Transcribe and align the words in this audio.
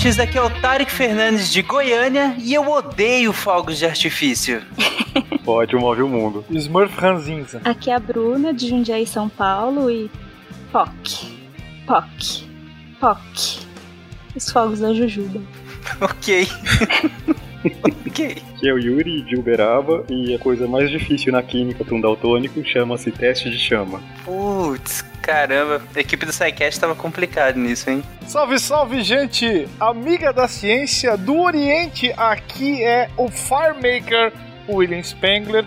ouvintes, 0.00 0.18
aqui 0.18 0.38
é 0.38 0.42
o 0.42 0.48
Tarek 0.48 0.90
Fernandes 0.90 1.52
de 1.52 1.60
Goiânia 1.60 2.34
e 2.38 2.54
eu 2.54 2.66
odeio 2.70 3.34
fogos 3.34 3.78
de 3.78 3.84
artifício. 3.84 4.62
Pode 5.44 5.76
mover 5.76 6.04
o 6.04 6.08
mundo. 6.08 6.44
Smurf 6.50 6.98
Ranzinza. 6.98 7.60
Aqui 7.64 7.90
é 7.90 7.94
a 7.94 7.98
Bruna 7.98 8.54
de 8.54 8.68
Jundiaí, 8.68 9.06
São 9.06 9.28
Paulo 9.28 9.90
e 9.90 10.10
POC, 10.72 11.38
POC, 11.86 12.48
POC. 12.98 13.66
Os 14.34 14.50
fogos 14.50 14.80
da 14.80 14.94
Jujuba. 14.94 15.42
ok. 16.00 16.48
ok. 18.06 18.36
Que 18.58 18.68
é 18.68 18.72
o 18.72 18.78
Yuri 18.78 19.22
de 19.22 19.36
Uberaba 19.36 20.04
e 20.08 20.34
a 20.34 20.38
coisa 20.38 20.66
mais 20.66 20.90
difícil 20.90 21.32
na 21.32 21.42
química 21.42 21.84
para 21.84 21.94
um 21.94 22.00
daltônico 22.00 22.64
chama-se 22.64 23.10
teste 23.10 23.50
de 23.50 23.58
chama. 23.58 24.00
Putz, 24.24 25.02
caramba, 25.22 25.82
a 25.94 26.00
equipe 26.00 26.24
do 26.26 26.32
SciCast 26.32 26.80
tava 26.80 26.94
complicado 26.94 27.56
nisso, 27.56 27.90
hein? 27.90 28.02
Salve, 28.26 28.58
salve, 28.58 29.02
gente! 29.02 29.66
Amiga 29.78 30.32
da 30.32 30.46
ciência 30.48 31.16
do 31.16 31.38
Oriente, 31.40 32.12
aqui 32.16 32.82
é 32.82 33.08
o 33.16 33.28
Farmaker 33.28 34.32
William 34.68 35.02
Spengler 35.02 35.64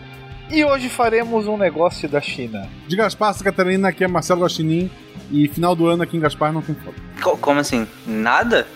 e 0.50 0.64
hoje 0.64 0.90
faremos 0.90 1.48
um 1.48 1.58
negócio 1.58 2.08
da 2.08 2.22
China. 2.22 2.70
De 2.88 2.96
Gaspar, 2.96 3.36
Catarina, 3.44 3.90
aqui 3.90 4.04
é 4.04 4.08
Marcelo 4.08 4.42
Guaxinim 4.42 4.90
e 5.32 5.48
final 5.48 5.76
do 5.76 5.88
ano 5.88 6.04
aqui 6.04 6.16
em 6.18 6.20
Gaspar 6.20 6.52
não 6.54 6.62
tem 6.62 6.76
fogo. 6.76 6.96
Co- 7.22 7.38
como 7.38 7.60
assim? 7.60 7.88
Nada? 8.06 8.68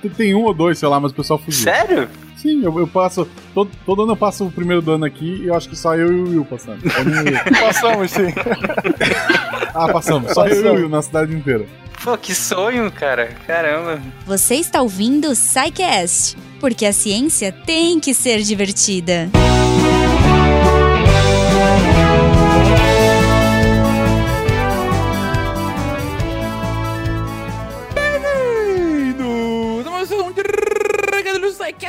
Tem- 0.00 0.10
tem 0.10 0.34
um 0.34 0.42
ou 0.42 0.52
dois, 0.54 0.78
sei 0.78 0.88
lá, 0.88 0.98
mas 0.98 1.12
o 1.12 1.14
pessoal 1.14 1.38
fugiu. 1.38 1.62
Sério? 1.64 2.08
Sim, 2.44 2.62
eu, 2.62 2.78
eu 2.78 2.86
passo. 2.86 3.26
Todo, 3.54 3.70
todo 3.86 4.02
ano 4.02 4.12
eu 4.12 4.16
passo 4.16 4.44
o 4.44 4.52
primeiro 4.52 4.82
do 4.82 4.92
ano 4.92 5.06
aqui 5.06 5.40
e 5.42 5.46
eu 5.46 5.54
acho 5.54 5.66
que 5.66 5.74
só 5.74 5.96
eu 5.96 6.12
e 6.12 6.20
o 6.20 6.28
Will 6.28 6.44
passando. 6.44 6.78
Só 6.92 7.02
nem 7.02 7.14
o 7.14 7.24
Will. 7.24 7.60
Passamos 7.60 8.10
sim. 8.10 8.34
Ah, 9.74 9.92
passamos. 9.92 10.32
Só 10.32 10.46
eu 10.46 10.56
e 10.56 10.58
o 10.58 10.62
Passamos. 10.62 10.80
Will 10.80 10.88
na 10.90 11.02
cidade 11.02 11.34
inteira. 11.34 11.66
Pô, 12.04 12.18
que 12.18 12.34
sonho, 12.34 12.92
cara. 12.92 13.28
Caramba. 13.46 14.00
Você 14.26 14.56
está 14.56 14.82
ouvindo 14.82 15.30
o 15.30 15.34
SciCast, 15.34 16.36
porque 16.60 16.84
a 16.84 16.92
ciência 16.92 17.50
tem 17.50 17.98
que 17.98 18.12
ser 18.12 18.42
divertida. 18.42 19.30
Bem-vindos 19.32 20.33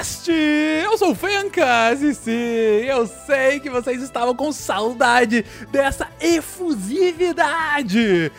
SciCast! 0.05 0.31
Eu 0.31 0.97
sou 0.97 1.11
o 1.11 1.15
Fencas 1.15 2.01
e 2.01 2.13
sim, 2.13 2.85
eu 2.87 3.07
sei 3.07 3.59
que 3.59 3.69
vocês 3.69 4.01
estavam 4.01 4.35
com 4.35 4.51
saudade 4.51 5.45
dessa 5.71 6.07
efusividade! 6.21 8.31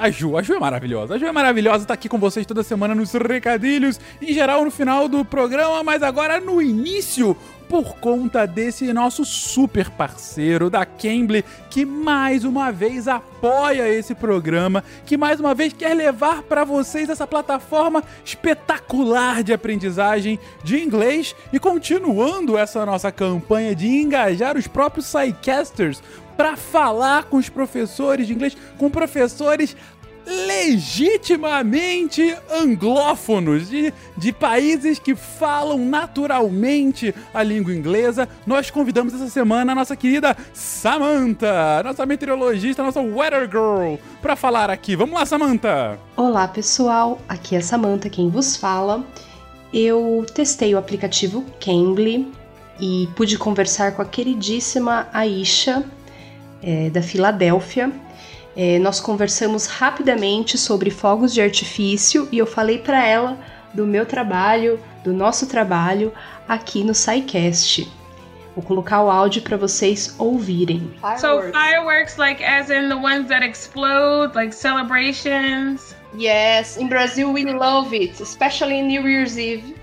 A 0.00 0.10
Ju, 0.10 0.36
a 0.36 0.42
Ju 0.42 0.54
é 0.54 0.58
maravilhosa, 0.58 1.14
a 1.14 1.18
Ju 1.18 1.26
é 1.26 1.32
maravilhosa, 1.32 1.84
tá 1.84 1.94
aqui 1.94 2.08
com 2.08 2.18
vocês 2.18 2.46
toda 2.46 2.62
semana 2.62 2.94
nos 2.94 3.12
recadilhos, 3.12 4.00
em 4.20 4.32
geral 4.32 4.64
no 4.64 4.70
final 4.70 5.08
do 5.08 5.24
programa, 5.24 5.82
mas 5.82 6.02
agora 6.02 6.40
no 6.40 6.62
início, 6.62 7.36
por 7.70 7.94
conta 7.98 8.48
desse 8.48 8.92
nosso 8.92 9.24
super 9.24 9.88
parceiro 9.90 10.68
da 10.68 10.84
Cambly, 10.84 11.44
que 11.70 11.84
mais 11.86 12.44
uma 12.44 12.72
vez 12.72 13.06
apoia 13.06 13.88
esse 13.88 14.12
programa, 14.12 14.82
que 15.06 15.16
mais 15.16 15.38
uma 15.38 15.54
vez 15.54 15.72
quer 15.72 15.94
levar 15.94 16.42
para 16.42 16.64
vocês 16.64 17.08
essa 17.08 17.28
plataforma 17.28 18.02
espetacular 18.24 19.44
de 19.44 19.52
aprendizagem 19.52 20.36
de 20.64 20.82
inglês 20.82 21.36
e 21.52 21.60
continuando 21.60 22.58
essa 22.58 22.84
nossa 22.84 23.12
campanha 23.12 23.72
de 23.72 23.86
engajar 23.86 24.58
os 24.58 24.66
próprios 24.66 25.06
SciCasters 25.06 26.02
para 26.36 26.56
falar 26.56 27.26
com 27.26 27.36
os 27.36 27.48
professores 27.48 28.26
de 28.26 28.32
inglês, 28.32 28.56
com 28.78 28.90
professores 28.90 29.76
legitimamente 30.30 32.36
anglófonos 32.50 33.68
de, 33.68 33.92
de 34.16 34.32
países 34.32 34.98
que 34.98 35.14
falam 35.16 35.78
naturalmente 35.78 37.14
a 37.34 37.42
língua 37.42 37.74
inglesa. 37.74 38.28
Nós 38.46 38.70
convidamos 38.70 39.12
essa 39.12 39.28
semana 39.28 39.72
a 39.72 39.74
nossa 39.74 39.96
querida 39.96 40.36
Samantha, 40.54 41.82
nossa 41.84 42.06
meteorologista, 42.06 42.82
nossa 42.82 43.00
weather 43.00 43.50
girl, 43.50 43.96
para 44.22 44.36
falar 44.36 44.70
aqui. 44.70 44.94
Vamos 44.94 45.14
lá, 45.14 45.26
Samantha! 45.26 45.98
Olá 46.16 46.46
pessoal, 46.46 47.20
aqui 47.28 47.56
é 47.56 47.60
Samantha 47.60 48.08
quem 48.08 48.30
vos 48.30 48.56
fala. 48.56 49.04
Eu 49.72 50.24
testei 50.32 50.74
o 50.74 50.78
aplicativo 50.78 51.44
Cambly 51.60 52.32
e 52.80 53.08
pude 53.14 53.36
conversar 53.36 53.94
com 53.94 54.02
a 54.02 54.04
queridíssima 54.04 55.08
Aisha 55.12 55.84
é, 56.62 56.90
da 56.90 57.02
Filadélfia. 57.02 57.92
É, 58.56 58.78
nós 58.78 59.00
conversamos 59.00 59.66
rapidamente 59.66 60.58
sobre 60.58 60.90
fogos 60.90 61.32
de 61.32 61.40
artifício 61.40 62.28
e 62.32 62.38
eu 62.38 62.46
falei 62.46 62.78
para 62.78 63.04
ela 63.04 63.38
do 63.72 63.86
meu 63.86 64.04
trabalho, 64.04 64.80
do 65.04 65.12
nosso 65.12 65.46
trabalho 65.46 66.12
aqui 66.48 66.82
no 66.82 66.94
SciCast. 66.94 67.90
Vou 68.56 68.64
colocar 68.64 69.02
o 69.02 69.10
áudio 69.10 69.42
para 69.42 69.56
vocês 69.56 70.14
ouvirem. 70.18 70.92
So 71.18 71.40
fireworks, 71.52 72.16
like 72.16 72.42
as 72.42 72.68
in 72.68 72.88
the 72.88 72.96
ones 72.96 73.28
that 73.28 73.44
explode, 73.46 74.34
like 74.34 74.52
celebrations. 74.52 75.94
Yes, 76.18 76.76
in 76.76 76.88
Brazil 76.88 77.32
we 77.32 77.44
love 77.44 77.94
it, 77.94 78.20
especially 78.20 78.80
in 78.80 78.88
New 78.88 79.06
Year's 79.08 79.38
Eve. 79.38 79.76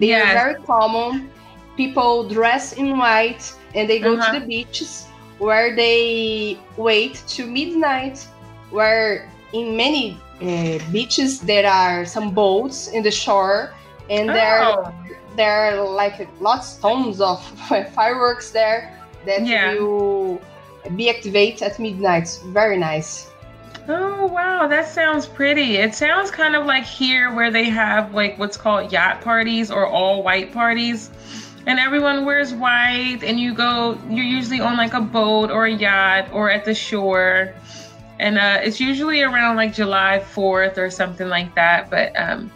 They 0.00 0.14
are 0.14 0.24
Yes. 0.24 0.42
very 0.42 0.62
common. 0.62 1.28
People 1.76 2.26
dress 2.26 2.72
in 2.72 2.96
white 2.96 3.52
and 3.74 3.86
they 3.86 3.98
go 4.00 4.14
Uh-huh. 4.14 4.32
to 4.32 4.40
the 4.40 4.46
beaches 4.46 5.06
where 5.38 5.74
they 5.74 6.58
wait 6.76 7.22
to 7.28 7.46
midnight. 7.46 8.26
Where 8.70 9.30
in 9.52 9.76
many 9.76 10.18
uh, 10.42 10.78
beaches 10.92 11.40
there 11.40 11.66
are 11.66 12.04
some 12.04 12.32
boats 12.32 12.88
in 12.88 13.02
the 13.02 13.10
shore 13.10 13.72
and 14.10 14.28
there 14.28 14.60
Oh. 14.62 14.92
there 15.36 15.66
are 15.66 15.88
like 15.88 16.28
lots 16.40 16.76
tons 16.76 17.20
of 17.20 17.38
fireworks 17.94 18.50
there 18.50 18.92
that 19.24 19.46
Yeah. 19.46 19.74
will 19.74 20.40
be 20.96 21.08
activated 21.10 21.62
at 21.62 21.78
midnight. 21.78 22.28
Very 22.46 22.76
nice. 22.76 23.30
Oh 23.88 24.26
wow, 24.26 24.66
that 24.66 24.88
sounds 24.88 25.26
pretty. 25.26 25.76
It 25.76 25.94
sounds 25.94 26.30
kind 26.30 26.56
of 26.56 26.66
like 26.66 26.84
here 26.84 27.32
where 27.34 27.52
they 27.52 27.64
have 27.70 28.12
like 28.14 28.36
what's 28.36 28.56
called 28.56 28.90
yacht 28.90 29.20
parties 29.20 29.70
or 29.70 29.86
all 29.86 30.22
white 30.24 30.52
parties. 30.52 31.10
And 31.66 31.80
everyone 31.80 32.24
wears 32.24 32.54
white 32.54 33.20
and 33.22 33.40
you 33.40 33.52
go 33.52 33.98
you're 34.08 34.24
usually 34.24 34.60
on 34.60 34.76
like 34.76 34.94
a 34.94 35.00
boat 35.00 35.50
or 35.50 35.66
a 35.66 35.72
yacht 35.72 36.28
or 36.32 36.50
at 36.50 36.64
the 36.64 36.74
shore. 36.74 37.52
And 38.18 38.38
uh, 38.38 38.60
it's 38.62 38.80
usually 38.80 39.22
around 39.22 39.56
like 39.56 39.74
July 39.74 40.24
4th 40.32 40.78
or 40.78 40.90
something 40.90 41.28
like 41.28 41.54
that. 41.56 41.90
But 41.90 42.18
um, 42.18 42.52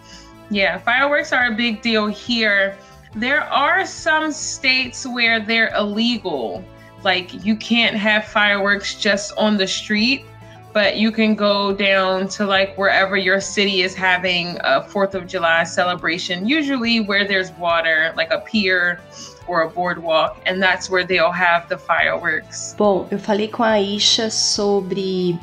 yeah, 0.50 0.78
fireworks 0.78 1.32
are 1.32 1.46
a 1.46 1.54
big 1.54 1.82
deal 1.82 2.06
here. 2.06 2.76
There 3.14 3.42
are 3.42 3.84
some 3.84 4.30
states 4.30 5.04
where 5.04 5.40
they're 5.40 5.74
illegal. 5.74 6.64
Like 7.02 7.44
you 7.44 7.56
can't 7.56 7.96
have 7.96 8.26
fireworks 8.26 8.94
just 8.94 9.32
on 9.36 9.56
the 9.56 9.66
street 9.66 10.24
but 10.72 10.96
you 10.96 11.10
can 11.10 11.34
go 11.34 11.72
down 11.72 12.28
to 12.28 12.46
like 12.46 12.76
wherever 12.76 13.16
your 13.16 13.40
city 13.40 13.82
is 13.82 13.94
having 13.94 14.56
a 14.62 14.82
Fourth 14.82 15.14
of 15.14 15.26
July 15.26 15.64
celebration, 15.64 16.46
usually 16.46 17.00
where 17.00 17.26
there's 17.26 17.50
water, 17.58 18.12
like 18.16 18.30
a 18.32 18.38
pier 18.40 19.00
or 19.48 19.62
a 19.62 19.68
boardwalk, 19.68 20.36
and 20.46 20.62
that's 20.62 20.88
where 20.88 21.04
they'll 21.04 21.32
have 21.32 21.68
the 21.68 21.76
fireworks. 21.76 22.74
Bom, 22.78 23.06
eu 23.10 23.18
falei 23.18 23.48
com 23.48 23.64
a 23.64 23.70
Aisha 23.72 24.30
sobre 24.30 25.38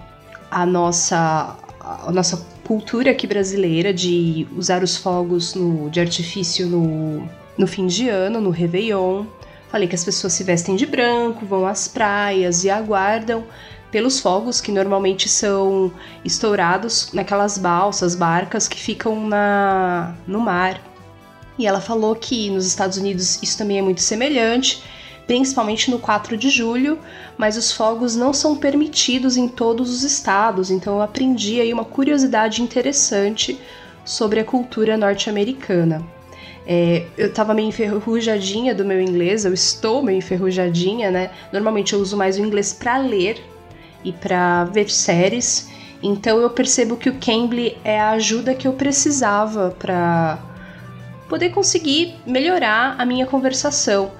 a 0.50 0.66
nossa, 0.66 1.58
a 1.82 2.12
nossa 2.12 2.38
cultura 2.66 3.12
aqui 3.12 3.28
brasileira 3.28 3.94
de 3.94 4.48
usar 4.56 4.82
os 4.84 4.96
fogos 4.98 5.54
no- 5.56 5.90
de 5.90 6.00
artifício 6.00 6.68
no, 6.68 7.28
no 7.58 7.68
fim 7.68 7.86
de 7.88 8.08
ano, 8.08 8.40
no 8.40 8.50
Réveillon. 8.50 9.26
Falei 9.70 9.88
que 9.90 9.96
as 9.96 10.06
pessoas 10.06 10.32
se 10.32 10.44
vestem 10.46 10.78
de 10.78 10.86
branco, 10.86 11.46
vão 11.46 11.68
às 11.68 11.90
praias 11.90 12.64
e 12.64 12.70
aguardam 12.70 13.44
pelos 13.92 14.20
fogos 14.20 14.60
que 14.60 14.72
normalmente 14.72 15.30
são 15.30 15.92
estourados 16.24 17.12
naquelas 17.14 17.58
balsas, 17.58 18.16
barcas 18.16 18.68
que 18.68 18.80
ficam 18.80 19.28
na, 19.28 20.16
no 20.28 20.40
mar. 20.40 20.82
E 21.58 21.66
ela 21.66 21.82
falou 21.82 22.16
que 22.16 22.50
nos 22.50 22.66
Estados 22.66 22.98
Unidos 22.98 23.42
isso 23.42 23.58
também 23.58 23.80
é 23.80 23.82
muito 23.82 24.02
semelhante, 24.02 24.84
principalmente 25.26 25.90
no 25.90 26.00
4 26.00 26.38
de 26.38 26.50
julho, 26.50 27.00
mas 27.38 27.58
os 27.58 27.72
fogos 27.72 28.16
não 28.16 28.34
são 28.34 28.56
permitidos 28.56 29.38
em 29.38 29.48
todos 29.48 29.90
os 29.90 30.04
estados, 30.04 30.70
então 30.70 30.96
eu 30.96 31.02
aprendi 31.02 31.60
aí 31.60 31.74
uma 31.74 31.84
curiosidade 31.84 32.62
interessante 32.62 33.60
sobre 34.06 34.40
a 34.40 34.46
cultura 34.46 34.98
norte-americana. 34.98 36.02
É, 36.66 37.06
eu 37.18 37.32
tava 37.34 37.54
meio 37.54 37.70
enferrujadinha 37.70 38.76
do 38.76 38.84
meu 38.84 39.02
inglês, 39.02 39.46
eu 39.46 39.54
estou 39.54 40.04
meio 40.04 40.18
enferrujadinha, 40.18 41.10
né? 41.10 41.32
Normalmente 41.52 41.94
eu 41.94 42.00
uso 42.00 42.18
mais 42.18 42.38
o 42.38 42.42
inglês 42.42 42.74
para 42.74 42.98
ler 42.98 43.42
e 44.08 44.14
para 44.14 44.64
ver 44.64 44.90
séries, 44.90 45.70
então 46.02 46.40
eu 46.40 46.50
percebo 46.50 46.96
que 46.96 47.10
o 47.10 47.16
Cambly 47.20 47.78
é 47.84 48.00
a 48.00 48.12
ajuda 48.12 48.56
que 48.56 48.68
eu 48.68 48.74
precisava 48.74 49.76
para 49.78 50.40
poder 51.28 51.50
conseguir 51.50 52.16
melhorar 52.26 52.96
a 52.98 53.06
minha 53.06 53.26
conversação. 53.26 54.12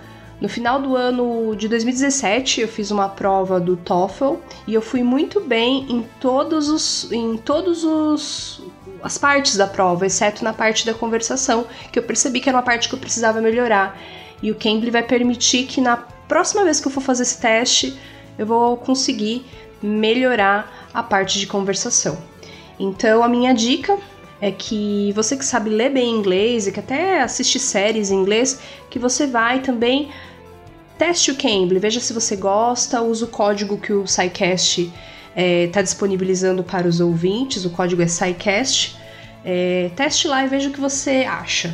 No 0.42 0.50
final 0.50 0.82
do 0.82 0.96
ano 0.96 1.56
de 1.56 1.68
2017, 1.68 2.62
eu 2.62 2.68
fiz 2.68 2.92
uma 2.92 3.08
prova 3.08 3.60
do 3.60 3.78
TOEFL 3.78 4.36
e 4.68 4.74
eu 4.74 4.82
fui 4.82 5.02
muito 5.02 5.40
bem 5.40 5.86
em 5.90 6.06
todos 6.20 6.70
os, 6.70 7.12
em 7.12 7.38
todos 7.38 7.84
os, 7.84 8.62
as 9.02 9.18
partes 9.18 9.56
da 9.56 9.66
prova, 9.66 10.06
exceto 10.06 10.44
na 10.44 10.54
parte 10.54 10.86
da 10.86 10.94
conversação, 10.94 11.66
que 11.92 11.98
eu 11.98 12.04
percebi 12.04 12.40
que 12.42 12.50
era 12.50 12.58
uma 12.58 12.64
parte 12.64 12.90
que 12.90 12.94
eu 12.94 13.00
precisava 13.00 13.40
melhorar. 13.40 13.98
E 14.44 14.52
o 14.52 14.56
Cambly 14.56 14.92
vai 14.92 15.02
permitir 15.02 15.66
que 15.66 15.80
na 15.80 15.98
próxima 15.98 16.64
vez 16.64 16.80
que 16.80 16.88
eu 16.88 16.92
for 16.92 17.02
fazer 17.02 17.24
esse 17.24 17.40
teste, 17.40 17.98
eu 18.38 18.46
vou 18.46 18.78
conseguir 18.78 19.44
melhorar 19.82 20.90
a 20.94 21.04
parte 21.04 21.40
de 21.40 21.48
conversação. 21.48 22.18
Então, 22.80 23.24
a 23.24 23.28
minha 23.28 23.54
dica 23.54 23.98
é 24.40 24.52
que 24.52 25.12
você 25.14 25.36
que 25.36 25.46
sabe 25.46 25.70
ler 25.70 25.92
bem 25.92 26.12
inglês 26.12 26.68
e 26.68 26.72
que 26.72 26.80
até 26.80 27.22
assiste 27.22 27.60
séries 27.60 28.12
em 28.12 28.16
inglês, 28.16 28.60
que 28.90 29.00
você 29.00 29.26
vai 29.26 29.62
também 29.62 30.10
teste 30.98 31.32
o 31.32 31.36
Cambly, 31.36 31.80
veja 31.80 32.00
se 32.00 32.12
você 32.12 32.36
gosta, 32.36 33.02
use 33.02 33.24
o 33.24 33.28
código 33.28 33.78
que 33.78 33.94
o 33.94 34.08
SciCast 34.08 34.82
está 34.82 34.94
é, 35.36 35.68
tá 35.68 35.82
disponibilizando 35.82 36.64
para 36.64 36.88
os 36.88 37.00
ouvintes, 37.00 37.66
o 37.66 37.70
código 37.70 38.02
é 38.02 38.08
SciCast. 38.08 38.98
É, 39.46 39.92
teste 39.96 40.28
lá 40.28 40.44
e 40.44 40.48
veja 40.48 40.70
o 40.70 40.74
que 40.74 40.80
você 40.80 41.26
acha. 41.30 41.74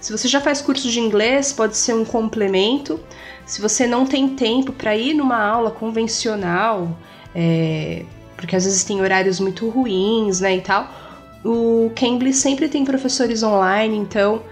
Se 0.00 0.12
você 0.12 0.28
já 0.28 0.40
faz 0.40 0.62
curso 0.62 0.88
de 0.88 0.98
inglês, 1.00 1.52
pode 1.52 1.76
ser 1.76 1.94
um 1.94 2.04
complemento. 2.04 2.98
Se 3.44 3.60
você 3.60 3.86
não 3.86 4.06
tem 4.06 4.28
tempo 4.28 4.72
para 4.72 4.96
ir 4.96 5.12
numa 5.12 5.36
aula 5.36 5.70
convencional, 5.70 6.96
é, 7.34 8.04
porque 8.36 8.56
às 8.56 8.64
vezes 8.64 8.84
tem 8.84 9.00
horários 9.00 9.38
muito 9.40 9.68
ruins, 9.68 10.40
né, 10.40 10.56
e 10.56 10.60
tal, 10.60 10.88
o 11.44 11.90
Cambly 11.94 12.32
sempre 12.32 12.68
tem 12.68 12.84
professores 12.84 13.42
online, 13.42 13.96
então 13.96 14.42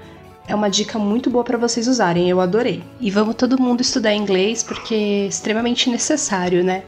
é 0.46 0.54
uma 0.54 0.70
dica 0.70 0.98
muito 0.98 1.30
boa 1.30 1.44
para 1.44 1.58
vocês 1.58 1.86
usarem, 1.86 2.28
eu 2.28 2.40
adorei. 2.40 2.82
E 3.00 3.10
vamos 3.10 3.34
todo 3.34 3.60
mundo 3.60 3.82
estudar 3.82 4.14
inglês 4.14 4.62
porque 4.62 4.94
é 4.94 5.26
extremamente 5.26 5.90
necessário, 5.90 6.64
né? 6.64 6.82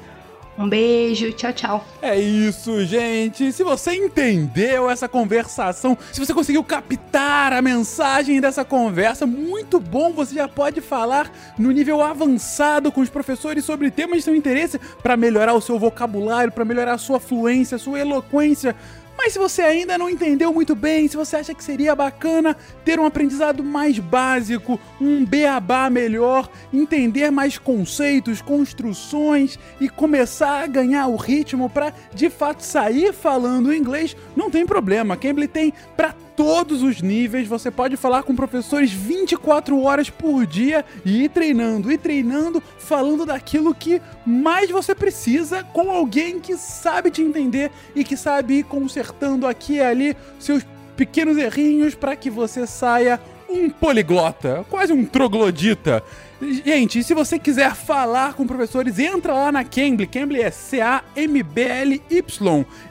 Um 0.61 0.69
beijo, 0.69 1.33
tchau, 1.33 1.53
tchau. 1.55 1.87
É 2.03 2.21
isso, 2.21 2.85
gente. 2.85 3.51
Se 3.51 3.65
você 3.65 3.95
entendeu 3.95 4.91
essa 4.91 5.09
conversação, 5.09 5.97
se 6.13 6.21
você 6.21 6.35
conseguiu 6.35 6.63
captar 6.63 7.55
a 7.55 7.63
mensagem 7.63 8.43
dessa 8.43 8.63
conversa, 8.63 9.25
muito 9.25 9.81
bom. 9.81 10.13
Você 10.13 10.35
já 10.35 10.47
pode 10.47 10.83
falar 10.83 11.33
no 11.59 11.71
nível 11.71 12.03
avançado 12.03 12.93
com 12.93 13.01
os 13.01 13.09
professores 13.09 13.65
sobre 13.65 13.91
temas 13.91 14.19
de 14.19 14.25
seu 14.25 14.35
interesse 14.35 14.79
para 15.03 15.17
melhorar 15.17 15.55
o 15.55 15.63
seu 15.63 15.79
vocabulário, 15.79 16.53
para 16.53 16.67
melhorar 16.67 16.93
a 16.93 16.99
sua 16.99 17.19
fluência, 17.19 17.77
a 17.77 17.79
sua 17.79 17.99
eloquência 17.99 18.77
mas 19.23 19.35
se 19.35 19.39
você 19.39 19.61
ainda 19.61 19.99
não 19.99 20.09
entendeu 20.09 20.51
muito 20.51 20.75
bem, 20.75 21.07
se 21.07 21.15
você 21.15 21.37
acha 21.37 21.53
que 21.53 21.63
seria 21.63 21.95
bacana 21.95 22.57
ter 22.87 22.99
um 22.99 23.05
aprendizado 23.05 23.63
mais 23.63 23.99
básico, 23.99 24.81
um 24.99 25.27
beabá 25.27 25.91
melhor, 25.91 26.49
entender 26.73 27.31
mais 27.31 27.59
conceitos, 27.59 28.41
construções 28.41 29.59
e 29.79 29.91
começar 29.91 30.63
a 30.63 30.67
ganhar 30.67 31.07
o 31.07 31.17
ritmo 31.17 31.69
para 31.69 31.93
de 32.15 32.31
fato 32.31 32.63
sair 32.63 33.13
falando 33.13 33.75
inglês, 33.75 34.17
não 34.35 34.51
tem 34.51 34.65
problema. 34.65 35.19
Cambly 35.19 35.47
tem 35.47 35.75
para 35.95 36.15
todos 36.41 36.83
os 36.83 37.03
níveis. 37.03 37.47
Você 37.47 37.71
pode 37.71 37.99
falar 37.99 38.23
com 38.23 38.35
professores 38.35 38.91
24 38.91 39.79
horas 39.83 40.09
por 40.09 40.47
dia 40.47 40.83
e 41.05 41.25
ir 41.25 41.29
treinando, 41.29 41.93
e 41.93 41.99
treinando, 41.99 42.63
falando 42.79 43.27
daquilo 43.27 43.75
que 43.75 44.01
mais 44.25 44.71
você 44.71 44.95
precisa 44.95 45.63
com 45.63 45.91
alguém 45.91 46.41
que 46.41 46.57
sabe 46.57 47.11
te 47.11 47.21
entender 47.21 47.71
e 47.95 48.03
que 48.03 48.17
sabe 48.17 48.61
ir 48.61 48.63
consertando 48.65 49.47
aqui 49.47 49.75
e 49.75 49.83
ali 49.83 50.17
seus 50.39 50.65
pequenos 50.97 51.37
errinhos 51.37 51.95
para 51.95 52.17
que 52.17 52.31
você 52.31 52.67
saia 52.67 53.21
um 53.47 53.69
poliglota, 53.69 54.65
quase 54.71 54.95
um 54.95 55.05
troglodita. 55.05 56.03
Gente, 56.41 57.05
se 57.05 57.13
você 57.13 57.39
quiser 57.39 57.75
falar 57.75 58.33
com 58.33 58.47
professores, 58.47 58.99
entra 58.99 59.35
lá 59.35 59.53
na 59.53 59.63
Cambly. 59.63 60.07
Cambly 60.07 60.41
é 60.41 60.51
C-A-M-B-L-Y. 60.51 62.01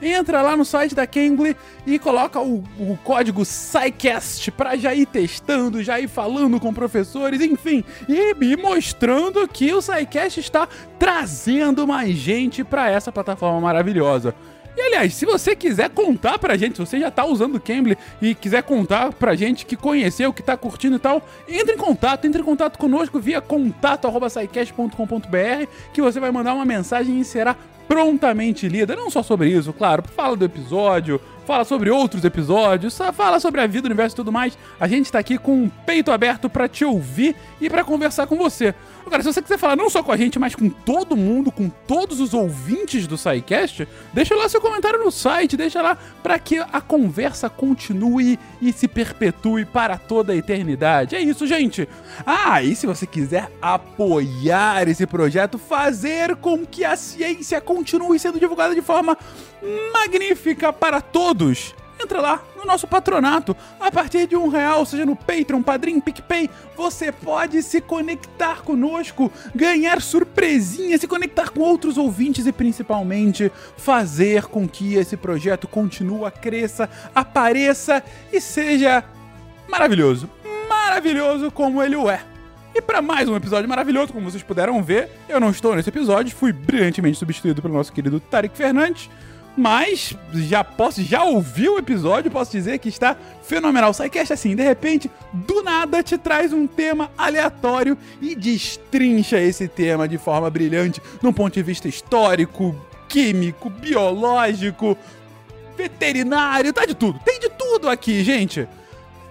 Entra 0.01 0.43
lá 0.43 0.55
no 0.55 0.63
site 0.63 0.93
da 0.93 1.07
Cambly 1.07 1.57
e 1.85 1.97
coloca 1.97 2.39
o, 2.39 2.63
o 2.79 2.97
código 3.03 3.43
SciCast 3.43 4.51
pra 4.51 4.77
já 4.77 4.93
ir 4.93 5.07
testando, 5.07 5.81
já 5.81 5.99
ir 5.99 6.07
falando 6.07 6.59
com 6.59 6.71
professores, 6.71 7.41
enfim, 7.41 7.83
e, 8.07 8.35
e 8.39 8.55
mostrando 8.55 9.47
que 9.47 9.73
o 9.73 9.81
SciCast 9.81 10.39
está 10.39 10.67
trazendo 10.99 11.87
mais 11.87 12.15
gente 12.15 12.63
para 12.63 12.91
essa 12.91 13.11
plataforma 13.11 13.59
maravilhosa. 13.59 14.35
E 14.77 14.81
aliás, 14.81 15.13
se 15.13 15.25
você 15.25 15.55
quiser 15.55 15.89
contar 15.89 16.37
pra 16.39 16.55
gente, 16.55 16.77
se 16.77 16.85
você 16.85 16.97
já 16.99 17.11
tá 17.11 17.25
usando 17.25 17.55
o 17.55 17.59
Cambly 17.59 17.97
e 18.21 18.33
quiser 18.33 18.63
contar 18.63 19.11
pra 19.11 19.35
gente 19.35 19.65
que 19.65 19.75
conheceu, 19.75 20.31
que 20.31 20.41
tá 20.41 20.55
curtindo 20.55 20.95
e 20.95 20.99
tal, 20.99 21.21
entre 21.47 21.75
em 21.75 21.77
contato, 21.77 22.23
entre 22.25 22.41
em 22.41 22.45
contato 22.45 22.77
conosco 22.77 23.19
via 23.19 23.41
contato@saicast.com.br, 23.41 25.67
que 25.93 26.01
você 26.01 26.19
vai 26.19 26.31
mandar 26.31 26.53
uma 26.53 26.65
mensagem 26.65 27.19
e 27.19 27.25
será 27.25 27.57
prontamente 27.87 28.69
lida. 28.69 28.95
Não 28.95 29.09
só 29.09 29.23
sobre 29.23 29.49
isso, 29.49 29.73
claro, 29.73 30.03
fala 30.15 30.37
do 30.37 30.45
episódio, 30.45 31.19
fala 31.45 31.65
sobre 31.65 31.89
outros 31.89 32.23
episódios, 32.23 32.95
fala 33.13 33.39
sobre 33.39 33.61
a 33.61 33.67
vida, 33.67 33.87
o 33.87 33.89
universo 33.89 34.15
e 34.15 34.17
tudo 34.17 34.31
mais. 34.31 34.55
A 34.79 34.87
gente 34.87 35.11
tá 35.11 35.17
aqui 35.17 35.39
com 35.39 35.63
o 35.63 35.71
peito 35.85 36.11
aberto 36.11 36.47
para 36.47 36.69
te 36.69 36.85
ouvir 36.85 37.35
e 37.59 37.67
para 37.67 37.83
conversar 37.83 38.27
com 38.27 38.37
você. 38.37 38.75
Agora, 39.09 39.23
se 39.23 39.33
você 39.33 39.41
quiser 39.41 39.57
falar 39.57 39.75
não 39.75 39.89
só 39.89 40.03
com 40.03 40.11
a 40.11 40.17
gente, 40.17 40.37
mas 40.37 40.53
com 40.53 40.69
todo 40.69 41.17
mundo, 41.17 41.51
com 41.51 41.67
todos 41.67 42.19
os 42.19 42.31
ouvintes 42.31 43.07
do 43.07 43.17
SciCast, 43.17 43.87
deixa 44.13 44.35
lá 44.35 44.47
seu 44.47 44.61
comentário 44.61 45.03
no 45.03 45.09
site, 45.09 45.57
deixa 45.57 45.81
lá 45.81 45.97
para 46.21 46.37
que 46.37 46.59
a 46.59 46.79
conversa 46.79 47.49
continue 47.49 48.37
e 48.61 48.71
se 48.71 48.87
perpetue 48.87 49.65
para 49.65 49.97
toda 49.97 50.31
a 50.31 50.35
eternidade. 50.35 51.15
É 51.15 51.19
isso, 51.19 51.47
gente. 51.47 51.89
Ah, 52.23 52.61
e 52.61 52.75
se 52.75 52.85
você 52.85 53.07
quiser 53.07 53.51
apoiar 53.59 54.87
esse 54.87 55.07
projeto, 55.07 55.57
fazer 55.57 56.35
com 56.35 56.63
que 56.63 56.85
a 56.85 56.95
ciência 56.95 57.59
continue 57.59 58.19
sendo 58.19 58.39
divulgada 58.39 58.75
de 58.75 58.81
forma 58.83 59.17
magnífica 59.91 60.71
para 60.71 61.01
todos. 61.01 61.73
Entra 62.01 62.21
lá 62.21 62.43
no 62.55 62.65
nosso 62.65 62.87
patronato. 62.87 63.55
A 63.79 63.91
partir 63.91 64.25
de 64.25 64.35
um 64.35 64.47
real, 64.47 64.85
seja 64.85 65.05
no 65.05 65.15
Patreon, 65.15 65.61
Padrim, 65.61 65.99
PicPay, 65.99 66.49
você 66.77 67.11
pode 67.11 67.61
se 67.61 67.81
conectar 67.81 68.61
conosco, 68.61 69.31
ganhar 69.53 70.01
surpresinhas, 70.01 71.01
se 71.01 71.07
conectar 71.07 71.49
com 71.49 71.59
outros 71.59 71.97
ouvintes 71.97 72.47
e 72.47 72.51
principalmente 72.51 73.51
fazer 73.75 74.43
com 74.43 74.67
que 74.67 74.95
esse 74.95 75.17
projeto 75.17 75.67
continue, 75.67 76.29
cresça, 76.31 76.89
apareça 77.13 78.03
e 78.31 78.39
seja 78.39 79.03
maravilhoso. 79.67 80.29
Maravilhoso 80.69 81.51
como 81.51 81.83
ele 81.83 81.95
o 81.95 82.09
é. 82.09 82.21
E 82.73 82.81
para 82.81 83.01
mais 83.01 83.27
um 83.27 83.35
episódio 83.35 83.67
maravilhoso, 83.67 84.13
como 84.13 84.29
vocês 84.29 84.43
puderam 84.43 84.81
ver, 84.81 85.09
eu 85.27 85.39
não 85.39 85.49
estou 85.49 85.75
nesse 85.75 85.89
episódio, 85.89 86.35
fui 86.35 86.53
brilhantemente 86.53 87.17
substituído 87.17 87.61
pelo 87.61 87.73
nosso 87.73 87.91
querido 87.91 88.19
Tarek 88.19 88.55
Fernandes. 88.55 89.09
Mas 89.59 90.15
já 90.33 90.63
posso, 90.63 91.03
já 91.03 91.21
ouvi 91.25 91.67
o 91.67 91.77
episódio, 91.77 92.31
posso 92.31 92.49
dizer 92.49 92.79
que 92.79 92.87
está 92.87 93.13
fenomenal. 93.43 93.91
Psycast 93.91 94.31
assim, 94.31 94.55
de 94.55 94.63
repente, 94.63 95.11
do 95.33 95.61
nada 95.61 96.01
te 96.01 96.17
traz 96.17 96.53
um 96.53 96.65
tema 96.65 97.11
aleatório 97.17 97.97
e 98.21 98.35
destrincha 98.35 99.37
esse 99.37 99.67
tema 99.67 100.07
de 100.07 100.17
forma 100.17 100.49
brilhante, 100.49 101.01
num 101.21 101.33
ponto 101.33 101.55
de 101.55 101.61
vista 101.61 101.89
histórico, 101.89 102.73
químico, 103.09 103.69
biológico, 103.69 104.97
veterinário, 105.75 106.71
tá 106.71 106.85
de 106.85 106.95
tudo. 106.95 107.19
Tem 107.25 107.37
de 107.37 107.49
tudo 107.49 107.89
aqui, 107.89 108.23
gente. 108.23 108.65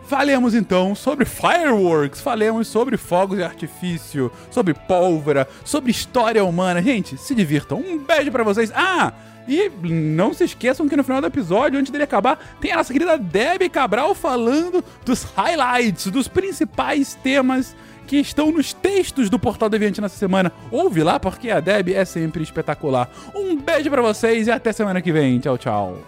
Falemos 0.08 0.54
então 0.54 0.94
sobre 0.94 1.26
fireworks, 1.26 2.22
falemos 2.22 2.66
sobre 2.66 2.96
fogos 2.96 3.36
de 3.36 3.44
artifício, 3.44 4.32
sobre 4.50 4.72
pólvora, 4.72 5.46
sobre 5.62 5.90
história 5.90 6.42
humana. 6.42 6.80
Gente, 6.80 7.18
se 7.18 7.34
divirtam. 7.34 7.78
Um 7.78 7.98
beijo 7.98 8.32
para 8.32 8.42
vocês. 8.42 8.72
Ah, 8.74 9.12
e 9.46 9.70
não 9.82 10.32
se 10.32 10.44
esqueçam 10.44 10.88
que 10.88 10.96
no 10.96 11.04
final 11.04 11.20
do 11.20 11.26
episódio, 11.26 11.78
antes 11.78 11.92
dele 11.92 12.04
acabar, 12.04 12.56
tem 12.58 12.72
a 12.72 12.76
nossa 12.76 12.90
querida 12.90 13.18
Debbie 13.18 13.68
Cabral 13.68 14.14
falando 14.14 14.82
dos 15.04 15.24
highlights, 15.24 16.06
dos 16.06 16.26
principais 16.26 17.14
temas 17.14 17.76
que 18.06 18.16
estão 18.16 18.50
nos 18.50 18.72
textos 18.72 19.28
do 19.28 19.38
Portal 19.38 19.68
Deviante 19.68 20.00
nessa 20.00 20.16
semana. 20.16 20.50
Ouve 20.70 21.02
lá, 21.02 21.20
porque 21.20 21.50
a 21.50 21.60
Debbie 21.60 21.94
é 21.94 22.06
sempre 22.06 22.42
espetacular. 22.42 23.10
Um 23.34 23.56
beijo 23.56 23.90
para 23.90 24.00
vocês 24.00 24.46
e 24.46 24.50
até 24.50 24.72
semana 24.72 25.02
que 25.02 25.12
vem. 25.12 25.38
Tchau, 25.38 25.58
tchau. 25.58 25.98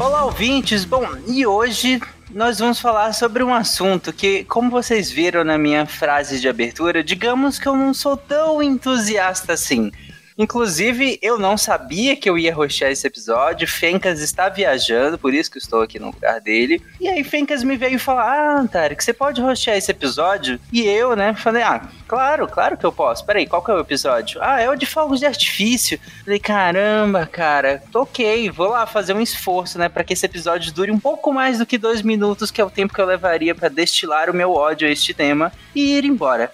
Olá, 0.00 0.24
ouvintes! 0.24 0.86
Bom, 0.86 1.06
e 1.28 1.46
hoje 1.46 2.00
nós 2.30 2.58
vamos 2.58 2.80
falar 2.80 3.12
sobre 3.12 3.44
um 3.44 3.52
assunto 3.52 4.14
que, 4.14 4.44
como 4.44 4.70
vocês 4.70 5.10
viram 5.10 5.44
na 5.44 5.58
minha 5.58 5.84
frase 5.84 6.40
de 6.40 6.48
abertura, 6.48 7.04
digamos 7.04 7.58
que 7.58 7.68
eu 7.68 7.76
não 7.76 7.92
sou 7.92 8.16
tão 8.16 8.62
entusiasta 8.62 9.52
assim. 9.52 9.92
Inclusive, 10.40 11.18
eu 11.20 11.38
não 11.38 11.58
sabia 11.58 12.16
que 12.16 12.28
eu 12.28 12.38
ia 12.38 12.54
rostear 12.54 12.90
esse 12.90 13.06
episódio. 13.06 13.68
Fencas 13.68 14.22
está 14.22 14.48
viajando, 14.48 15.18
por 15.18 15.34
isso 15.34 15.50
que 15.50 15.58
eu 15.58 15.60
estou 15.60 15.82
aqui 15.82 15.98
no 15.98 16.06
lugar 16.06 16.40
dele. 16.40 16.82
E 16.98 17.06
aí, 17.06 17.22
Fencas 17.22 17.62
me 17.62 17.76
veio 17.76 17.98
falar: 17.98 18.62
Ah, 18.62 18.66
Tarek, 18.66 19.04
você 19.04 19.12
pode 19.12 19.38
rostear 19.38 19.76
esse 19.76 19.90
episódio? 19.90 20.58
E 20.72 20.80
eu, 20.80 21.14
né, 21.14 21.34
falei: 21.34 21.62
Ah, 21.62 21.86
claro, 22.08 22.48
claro 22.48 22.78
que 22.78 22.86
eu 22.86 22.90
posso. 22.90 23.22
Peraí, 23.26 23.46
qual 23.46 23.62
que 23.62 23.70
é 23.70 23.74
o 23.74 23.80
episódio? 23.80 24.40
Ah, 24.42 24.58
é 24.58 24.70
o 24.70 24.76
de 24.76 24.86
fogos 24.86 25.20
de 25.20 25.26
artifício. 25.26 26.00
Falei: 26.24 26.38
Caramba, 26.38 27.26
cara, 27.26 27.82
toquei, 27.92 28.48
vou 28.48 28.70
lá 28.70 28.86
fazer 28.86 29.12
um 29.12 29.20
esforço, 29.20 29.78
né, 29.78 29.90
para 29.90 30.02
que 30.02 30.14
esse 30.14 30.24
episódio 30.24 30.72
dure 30.72 30.90
um 30.90 30.98
pouco 30.98 31.34
mais 31.34 31.58
do 31.58 31.66
que 31.66 31.76
dois 31.76 32.00
minutos, 32.00 32.50
que 32.50 32.62
é 32.62 32.64
o 32.64 32.70
tempo 32.70 32.94
que 32.94 33.00
eu 33.02 33.04
levaria 33.04 33.54
para 33.54 33.68
destilar 33.68 34.30
o 34.30 34.34
meu 34.34 34.52
ódio 34.54 34.88
a 34.88 34.90
este 34.90 35.12
tema 35.12 35.52
e 35.74 35.98
ir 35.98 36.06
embora. 36.06 36.50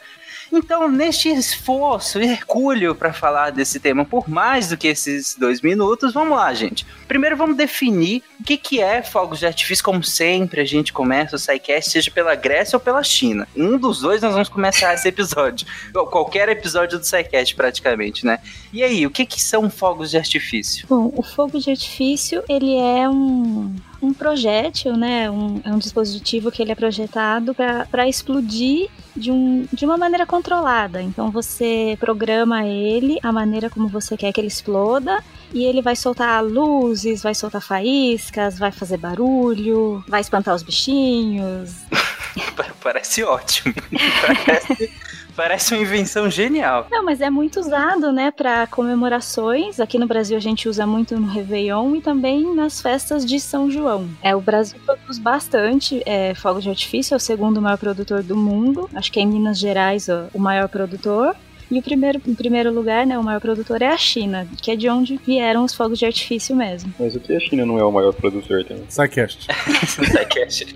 Então, 0.53 0.89
neste 0.89 1.29
esforço 1.29 2.19
hercúleo 2.19 2.95
para 2.95 3.13
falar 3.13 3.51
desse 3.51 3.81
tema 3.81 4.05
por 4.05 4.29
mais 4.29 4.69
do 4.69 4.77
que 4.77 4.89
esses 4.89 5.35
dois 5.35 5.61
minutos, 5.61 6.13
vamos 6.13 6.37
lá, 6.37 6.53
gente. 6.55 6.87
Primeiro, 7.09 7.37
vamos 7.37 7.57
definir 7.57 8.23
o 8.41 8.45
que, 8.45 8.57
que 8.57 8.81
é 8.81 9.03
fogos 9.03 9.39
de 9.39 9.47
artifício, 9.47 9.85
como 9.85 10.03
sempre 10.03 10.61
a 10.61 10.65
gente 10.65 10.93
começa 10.93 11.37
o 11.37 11.39
SciCast, 11.39 11.91
seja 11.91 12.11
pela 12.11 12.35
Grécia 12.35 12.77
ou 12.77 12.81
pela 12.81 13.03
China. 13.03 13.47
Um 13.57 13.79
dos 13.79 14.01
dois 14.01 14.23
nós 14.23 14.33
vamos 14.33 14.49
começar 14.49 14.95
esse 14.95 15.09
episódio. 15.09 15.67
Ou 15.95 16.07
qualquer 16.07 16.49
episódio 16.49 16.99
do 16.99 17.05
SciCast, 17.05 17.55
praticamente, 17.55 18.25
né? 18.25 18.39
E 18.73 18.83
aí, 18.83 19.07
o 19.07 19.11
que, 19.11 19.25
que 19.25 19.41
são 19.41 19.71
fogos 19.71 20.11
de 20.11 20.19
artifício? 20.19 20.87
Bom, 20.89 21.13
o 21.17 21.23
fogo 21.23 21.59
de 21.59 21.71
artifício, 21.71 22.43
ele 22.49 22.77
é 22.77 23.09
um, 23.09 23.75
um 24.07 24.15
projétil, 24.15 24.97
né? 24.97 25.31
Um, 25.31 25.61
é 25.65 25.71
um 25.71 25.79
dispositivo 25.79 26.51
que 26.51 26.63
ele 26.63 26.73
é 26.73 26.75
projetado 26.75 27.55
para 27.55 28.09
explodir 28.09 28.89
de, 29.15 29.31
um, 29.31 29.67
de 29.73 29.85
uma 29.85 29.97
maneira 29.97 30.27
controlada. 30.27 31.03
Então 31.03 31.31
você 31.31 31.97
programa 31.99 32.67
ele, 32.67 33.19
a 33.23 33.33
maneira 33.33 33.69
como 33.71 33.89
você 33.89 34.17
quer 34.17 34.33
que 34.33 34.41
ele 34.41 34.49
exploda, 34.49 35.23
e 35.53 35.65
ele 35.65 35.83
vai 35.83 35.97
soltar 35.97 36.45
luzes, 36.45 37.23
vai 37.23 37.35
soltar 37.35 37.63
faíscas, 37.63 38.59
vai 38.59 38.73
fazer 38.73 38.97
barulho, 38.97 40.05
vai 40.09 40.21
espantar 40.21 40.55
os 40.55 40.63
bichinhos. 40.63 41.75
Parece 42.83 43.25
ótimo. 43.25 43.75
Parece 44.47 44.93
Parece 45.37 45.75
uma 45.75 45.83
invenção 45.83 46.31
genial. 46.31 46.87
Não, 46.91 47.05
mas 47.05 47.21
é 47.21 47.29
muito 47.29 47.61
usado, 47.61 48.11
né, 48.11 48.31
para 48.31 48.67
comemorações. 48.67 49.79
Aqui 49.79 49.99
no 49.99 50.07
Brasil 50.07 50.37
a 50.37 50.41
gente 50.41 50.69
usa 50.69 50.87
muito 50.87 51.19
no 51.21 51.27
Réveillon 51.27 51.95
e 51.97 52.01
também 52.01 52.55
nas 52.55 52.81
festas 52.81 53.25
de 53.25 53.39
São 53.39 53.71
João. 53.71 54.09
É, 54.23 54.35
o 54.35 54.41
Brasil 54.41 54.81
produz 54.85 55.19
bastante 55.19 56.03
é, 56.07 56.35
fogos 56.35 56.65
de 56.65 56.71
artifício, 56.71 57.15
é 57.15 57.17
o 57.17 57.21
segundo 57.21 57.61
maior 57.61 57.77
produtor 57.77 58.23
do 58.23 58.37
mundo. 58.37 58.89
Acho 58.95 59.13
que 59.13 59.21
é 59.21 59.23
em 59.23 59.27
Minas 59.27 59.59
Gerais 59.59 60.09
ó, 60.09 60.27
o 60.33 60.39
maior 60.39 60.69
produtor. 60.69 61.37
E 61.71 61.79
o 61.79 61.83
primeiro, 61.83 62.21
em 62.27 62.35
primeiro 62.35 62.73
lugar, 62.73 63.07
né, 63.07 63.19
o 63.19 63.25
maior 63.25 63.41
produtor 63.41 63.83
é 63.83 63.89
a 63.89 63.97
China, 63.97 64.47
que 64.63 64.71
é 64.71 64.77
de 64.77 64.89
onde 64.89 65.19
vieram 65.27 65.65
os 65.65 65.75
fogos 65.75 65.99
de 65.99 66.07
artifício 66.07 66.55
mesmo. 66.55 66.95
Mas 66.99 67.17
o 67.17 67.21
que 67.21 67.35
a 67.35 67.41
China 67.41 67.67
não 67.67 67.79
é 67.79 67.85
o 67.85 67.91
maior 67.91 68.13
produtor 68.13 68.65
também? 68.65 68.85
Psycast. 68.85 69.49
Psycast. 70.01 70.75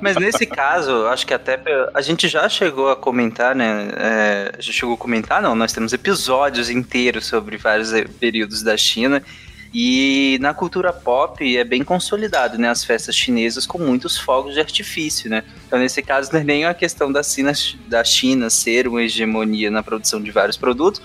Mas 0.00 0.16
nesse 0.16 0.46
caso, 0.46 1.06
acho 1.08 1.26
que 1.26 1.34
até 1.34 1.60
a 1.92 2.00
gente 2.00 2.26
já 2.26 2.48
chegou 2.48 2.88
a 2.88 2.96
comentar, 2.96 3.54
né? 3.54 3.90
É, 3.96 4.52
já 4.58 4.72
chegou 4.72 4.94
a 4.94 4.98
comentar, 4.98 5.42
não, 5.42 5.54
nós 5.54 5.72
temos 5.72 5.92
episódios 5.92 6.70
inteiros 6.70 7.26
sobre 7.26 7.58
vários 7.58 7.92
períodos 8.18 8.62
da 8.62 8.76
China. 8.76 9.22
E 9.72 10.36
na 10.40 10.52
cultura 10.52 10.92
pop 10.92 11.56
é 11.56 11.62
bem 11.62 11.84
consolidado, 11.84 12.58
né? 12.58 12.68
As 12.68 12.84
festas 12.84 13.14
chinesas 13.14 13.66
com 13.66 13.78
muitos 13.78 14.18
fogos 14.18 14.54
de 14.54 14.60
artifício, 14.60 15.30
né? 15.30 15.44
Então, 15.66 15.78
nesse 15.78 16.02
caso, 16.02 16.32
não 16.32 16.40
é 16.40 16.44
nem 16.44 16.64
a 16.64 16.74
questão 16.74 17.12
da 17.12 17.22
China, 17.22 17.52
da 17.86 18.02
China 18.02 18.50
ser 18.50 18.88
uma 18.88 19.02
hegemonia 19.02 19.70
na 19.70 19.82
produção 19.82 20.20
de 20.20 20.32
vários 20.32 20.56
produtos, 20.56 21.00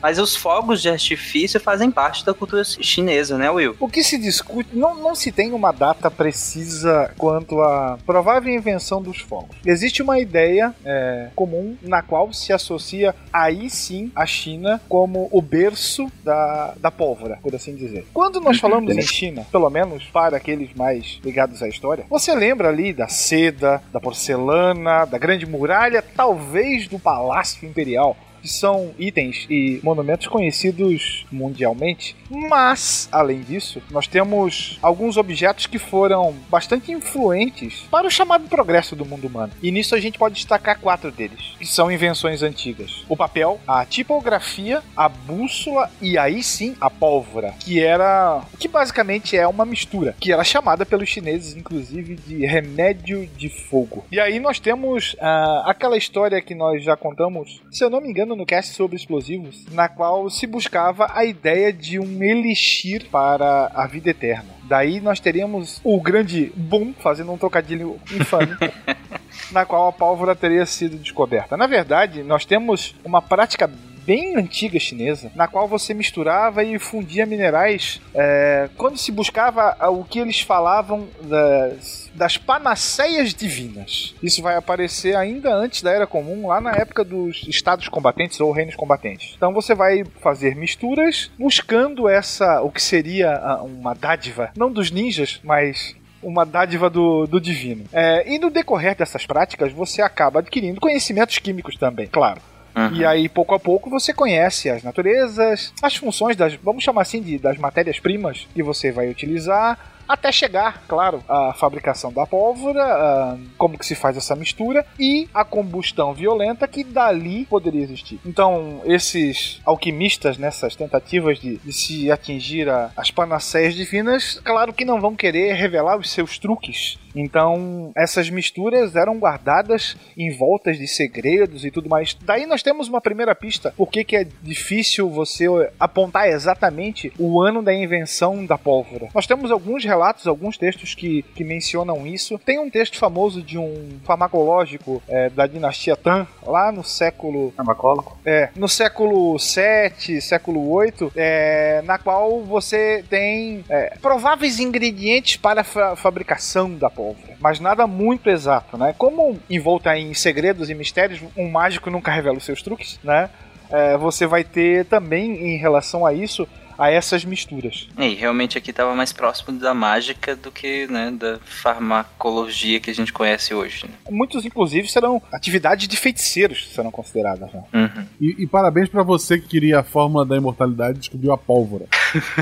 mas 0.00 0.18
os 0.18 0.36
fogos 0.36 0.82
de 0.82 0.88
artifício 0.88 1.60
fazem 1.60 1.90
parte 1.90 2.24
da 2.24 2.34
cultura 2.34 2.62
chinesa, 2.64 3.36
né, 3.36 3.50
Will? 3.50 3.76
O 3.80 3.88
que 3.88 4.02
se 4.02 4.18
discute, 4.18 4.70
não, 4.72 4.94
não 4.94 5.14
se 5.14 5.32
tem 5.32 5.52
uma 5.52 5.72
data 5.72 6.10
precisa 6.10 7.12
quanto 7.16 7.60
à 7.60 7.98
provável 8.04 8.52
invenção 8.52 9.02
dos 9.02 9.18
fogos. 9.20 9.56
Existe 9.64 10.02
uma 10.02 10.18
ideia 10.18 10.74
é, 10.84 11.28
comum 11.34 11.76
na 11.82 12.02
qual 12.02 12.32
se 12.32 12.52
associa 12.52 13.14
aí 13.32 13.68
sim 13.70 14.10
a 14.14 14.26
China 14.26 14.80
como 14.88 15.28
o 15.30 15.40
berço 15.40 16.10
da, 16.22 16.74
da 16.78 16.90
pólvora, 16.90 17.38
por 17.42 17.54
assim 17.54 17.74
dizer. 17.74 18.06
Quando 18.12 18.40
nós 18.40 18.58
falamos 18.58 18.96
em 18.96 19.02
China, 19.02 19.46
pelo 19.50 19.68
menos 19.70 20.04
para 20.04 20.36
aqueles 20.36 20.72
mais 20.74 21.18
ligados 21.24 21.62
à 21.62 21.68
história, 21.68 22.04
você 22.08 22.34
lembra 22.34 22.68
ali 22.68 22.92
da 22.92 23.08
seda, 23.08 23.82
da 23.92 24.00
porcelana, 24.00 25.04
da 25.04 25.18
grande 25.18 25.46
muralha, 25.46 26.02
talvez 26.02 26.88
do 26.88 26.98
palácio 26.98 27.68
imperial 27.68 28.16
que 28.40 28.48
são 28.48 28.92
itens 28.98 29.46
e 29.48 29.80
monumentos 29.82 30.26
conhecidos 30.26 31.26
mundialmente, 31.30 32.16
mas, 32.30 33.08
além 33.10 33.40
disso, 33.40 33.82
nós 33.90 34.06
temos 34.06 34.78
alguns 34.82 35.16
objetos 35.16 35.66
que 35.66 35.78
foram 35.78 36.34
bastante 36.50 36.92
influentes 36.92 37.86
para 37.90 38.06
o 38.06 38.10
chamado 38.10 38.48
progresso 38.48 38.94
do 38.94 39.04
mundo 39.04 39.26
humano. 39.26 39.52
E 39.62 39.70
nisso 39.70 39.94
a 39.94 40.00
gente 40.00 40.18
pode 40.18 40.34
destacar 40.34 40.78
quatro 40.78 41.10
deles, 41.10 41.54
que 41.58 41.66
são 41.66 41.90
invenções 41.90 42.42
antigas: 42.42 43.04
o 43.08 43.16
papel, 43.16 43.60
a 43.66 43.84
tipografia, 43.84 44.82
a 44.96 45.08
bússola 45.08 45.90
e 46.00 46.18
aí 46.18 46.42
sim 46.42 46.74
a 46.80 46.90
pólvora, 46.90 47.54
que 47.60 47.80
era 47.80 48.42
que 48.58 48.68
basicamente 48.68 49.36
é 49.36 49.46
uma 49.46 49.64
mistura, 49.64 50.14
que 50.20 50.32
era 50.32 50.44
chamada 50.44 50.84
pelos 50.84 51.08
chineses 51.08 51.56
inclusive 51.56 52.16
de 52.16 52.46
remédio 52.46 53.26
de 53.36 53.48
fogo. 53.48 54.04
E 54.10 54.20
aí 54.20 54.38
nós 54.38 54.58
temos 54.58 55.14
uh, 55.14 55.62
aquela 55.64 55.96
história 55.96 56.40
que 56.40 56.54
nós 56.54 56.82
já 56.82 56.96
contamos, 56.96 57.62
se 57.70 57.84
eu 57.84 57.90
não 57.90 58.00
me 58.00 58.08
engano 58.08 58.27
no 58.34 58.46
cast 58.46 58.74
sobre 58.74 58.96
explosivos, 58.96 59.64
na 59.70 59.88
qual 59.88 60.28
se 60.30 60.46
buscava 60.46 61.10
a 61.14 61.24
ideia 61.24 61.72
de 61.72 61.98
um 61.98 62.22
elixir 62.22 63.06
para 63.10 63.70
a 63.74 63.86
vida 63.86 64.10
eterna. 64.10 64.58
Daí 64.64 65.00
nós 65.00 65.20
teríamos 65.20 65.80
o 65.82 66.00
grande 66.00 66.52
boom, 66.54 66.92
fazendo 66.98 67.32
um 67.32 67.38
trocadilho 67.38 67.98
infame, 68.12 68.56
na 69.50 69.64
qual 69.64 69.88
a 69.88 69.92
pólvora 69.92 70.34
teria 70.36 70.66
sido 70.66 70.98
descoberta. 70.98 71.56
Na 71.56 71.66
verdade, 71.66 72.22
nós 72.22 72.44
temos 72.44 72.94
uma 73.04 73.22
prática 73.22 73.70
bem 74.08 74.36
antiga 74.36 74.80
chinesa, 74.80 75.30
na 75.34 75.46
qual 75.46 75.68
você 75.68 75.92
misturava 75.92 76.64
e 76.64 76.78
fundia 76.78 77.26
minerais. 77.26 78.00
É, 78.14 78.70
quando 78.74 78.96
se 78.96 79.12
buscava 79.12 79.76
o 79.90 80.02
que 80.02 80.18
eles 80.18 80.40
falavam 80.40 81.06
das, 81.20 82.07
das 82.18 82.36
panaceias 82.36 83.32
divinas. 83.32 84.14
Isso 84.22 84.42
vai 84.42 84.56
aparecer 84.56 85.16
ainda 85.16 85.54
antes 85.54 85.82
da 85.82 85.92
Era 85.92 86.06
Comum, 86.06 86.48
lá 86.48 86.60
na 86.60 86.72
época 86.72 87.04
dos 87.04 87.46
estados 87.48 87.88
combatentes 87.88 88.40
ou 88.40 88.52
reinos 88.52 88.74
combatentes. 88.74 89.34
Então 89.36 89.54
você 89.54 89.74
vai 89.74 90.04
fazer 90.20 90.54
misturas 90.56 91.30
buscando 91.38 92.08
essa, 92.08 92.60
o 92.60 92.70
que 92.70 92.82
seria 92.82 93.38
uma 93.62 93.94
dádiva, 93.94 94.50
não 94.56 94.70
dos 94.70 94.90
ninjas, 94.90 95.40
mas 95.42 95.96
uma 96.22 96.44
dádiva 96.44 96.90
do, 96.90 97.26
do 97.26 97.40
divino. 97.40 97.84
É, 97.92 98.28
e 98.28 98.38
no 98.38 98.50
decorrer 98.50 98.96
dessas 98.96 99.24
práticas, 99.24 99.72
você 99.72 100.02
acaba 100.02 100.40
adquirindo 100.40 100.80
conhecimentos 100.80 101.38
químicos 101.38 101.76
também, 101.76 102.08
claro. 102.08 102.40
Uhum. 102.76 102.94
E 102.94 103.04
aí, 103.04 103.28
pouco 103.28 103.54
a 103.54 103.60
pouco, 103.60 103.90
você 103.90 104.12
conhece 104.12 104.70
as 104.70 104.82
naturezas, 104.82 105.72
as 105.82 105.96
funções 105.96 106.36
das, 106.36 106.54
vamos 106.54 106.84
chamar 106.84 107.02
assim, 107.02 107.20
de, 107.20 107.38
das 107.38 107.58
matérias-primas 107.58 108.46
que 108.54 108.62
você 108.62 108.92
vai 108.92 109.08
utilizar, 109.08 109.78
até 110.08 110.32
chegar, 110.32 110.82
claro, 110.88 111.22
à 111.28 111.52
fabricação 111.52 112.12
da 112.12 112.26
pólvora, 112.26 113.38
como 113.56 113.78
que 113.78 113.86
se 113.86 113.94
faz 113.94 114.16
essa 114.16 114.34
mistura 114.34 114.86
e 114.98 115.28
a 115.34 115.44
combustão 115.44 116.14
violenta 116.14 116.66
que 116.66 116.82
dali 116.82 117.44
poderia 117.44 117.82
existir. 117.82 118.18
Então, 118.24 118.80
esses 118.84 119.60
alquimistas 119.64 120.38
nessas 120.38 120.74
tentativas 120.74 121.38
de, 121.38 121.58
de 121.58 121.72
se 121.72 122.10
atingir 122.10 122.68
a, 122.68 122.90
as 122.96 123.10
panaceias 123.10 123.74
divinas, 123.74 124.40
claro 124.44 124.72
que 124.72 124.84
não 124.84 125.00
vão 125.00 125.14
querer 125.14 125.54
revelar 125.54 125.98
os 125.98 126.10
seus 126.10 126.38
truques 126.38 126.98
então, 127.14 127.90
essas 127.96 128.30
misturas 128.30 128.94
eram 128.94 129.18
guardadas 129.18 129.96
em 130.16 130.30
voltas 130.36 130.78
de 130.78 130.86
segredos 130.86 131.64
e 131.64 131.70
tudo 131.70 131.88
mais. 131.88 132.16
Daí 132.22 132.46
nós 132.46 132.62
temos 132.62 132.88
uma 132.88 133.00
primeira 133.00 133.34
pista 133.34 133.74
por 133.76 133.90
que 133.90 134.16
é 134.16 134.26
difícil 134.42 135.10
você 135.10 135.46
apontar 135.78 136.28
exatamente 136.28 137.12
o 137.18 137.40
ano 137.42 137.62
da 137.62 137.74
invenção 137.74 138.46
da 138.46 138.56
pólvora. 138.56 139.08
Nós 139.14 139.26
temos 139.26 139.50
alguns 139.50 139.84
relatos, 139.84 139.97
alguns 140.26 140.56
textos 140.56 140.94
que, 140.94 141.22
que 141.34 141.44
mencionam 141.44 142.06
isso. 142.06 142.38
Tem 142.38 142.58
um 142.58 142.70
texto 142.70 142.98
famoso 142.98 143.42
de 143.42 143.58
um 143.58 143.98
farmacológico 144.04 145.02
é, 145.08 145.30
da 145.30 145.46
dinastia 145.46 145.96
Tan, 145.96 146.26
lá 146.42 146.70
no 146.72 146.84
século. 146.84 147.52
Farmacólogo? 147.56 148.16
É, 148.24 148.50
no 148.56 148.68
século 148.68 149.38
7, 149.38 150.20
século 150.20 150.70
8, 150.70 151.12
é, 151.16 151.82
na 151.84 151.98
qual 151.98 152.42
você 152.42 153.04
tem 153.08 153.64
é, 153.68 153.96
prováveis 154.00 154.58
ingredientes 154.60 155.36
para 155.36 155.62
a 155.62 155.96
fabricação 155.96 156.74
da 156.74 156.90
pólvora 156.90 157.38
mas 157.40 157.60
nada 157.60 157.86
muito 157.86 158.28
exato, 158.28 158.76
né? 158.76 158.94
Como 158.96 159.38
envolta 159.48 159.96
em 159.96 160.12
segredos 160.14 160.68
e 160.70 160.74
mistérios, 160.74 161.20
um 161.36 161.48
mágico 161.48 161.90
nunca 161.90 162.10
revela 162.10 162.36
os 162.36 162.44
seus 162.44 162.62
truques, 162.62 162.98
né? 163.02 163.30
É, 163.70 163.96
você 163.96 164.26
vai 164.26 164.44
ter 164.44 164.86
também, 164.86 165.54
em 165.54 165.56
relação 165.56 166.04
a 166.04 166.12
isso, 166.12 166.48
a 166.78 166.90
essas 166.90 167.24
misturas. 167.24 167.88
E 167.98 168.14
realmente 168.14 168.56
aqui 168.56 168.70
estava 168.70 168.94
mais 168.94 169.12
próximo 169.12 169.58
da 169.58 169.74
mágica 169.74 170.36
do 170.36 170.50
que 170.52 170.86
né, 170.86 171.10
da 171.10 171.38
farmacologia 171.44 172.78
que 172.78 172.90
a 172.90 172.94
gente 172.94 173.12
conhece 173.12 173.52
hoje. 173.52 173.86
Né? 173.86 173.92
Muitos, 174.08 174.44
inclusive, 174.44 174.88
serão 174.88 175.20
atividades 175.32 175.88
de 175.88 175.96
feiticeiros 175.96 176.68
serão 176.72 176.90
consideradas. 176.90 177.52
Né? 177.52 177.62
Uhum. 177.74 178.06
E, 178.20 178.42
e 178.42 178.46
parabéns 178.46 178.88
pra 178.88 179.02
você 179.02 179.38
que 179.38 179.48
queria 179.48 179.80
a 179.80 179.82
fórmula 179.82 180.24
da 180.24 180.36
imortalidade 180.36 180.98
e 180.98 181.00
descobriu 181.00 181.32
a 181.32 181.38
pólvora. 181.38 181.86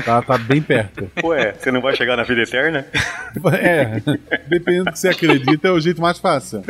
Tá, 0.05 0.21
tá 0.21 0.37
bem 0.37 0.61
perto. 0.61 1.09
Ué, 1.23 1.53
você 1.53 1.71
não 1.71 1.81
vai 1.81 1.95
chegar 1.95 2.15
na 2.15 2.23
vida 2.23 2.41
eterna? 2.41 2.85
É, 3.61 4.01
dependendo 4.47 4.85
do 4.85 4.91
que 4.91 4.99
você 4.99 5.09
acredita, 5.09 5.67
é 5.67 5.71
o 5.71 5.79
jeito 5.79 6.01
mais 6.01 6.17
fácil. 6.17 6.63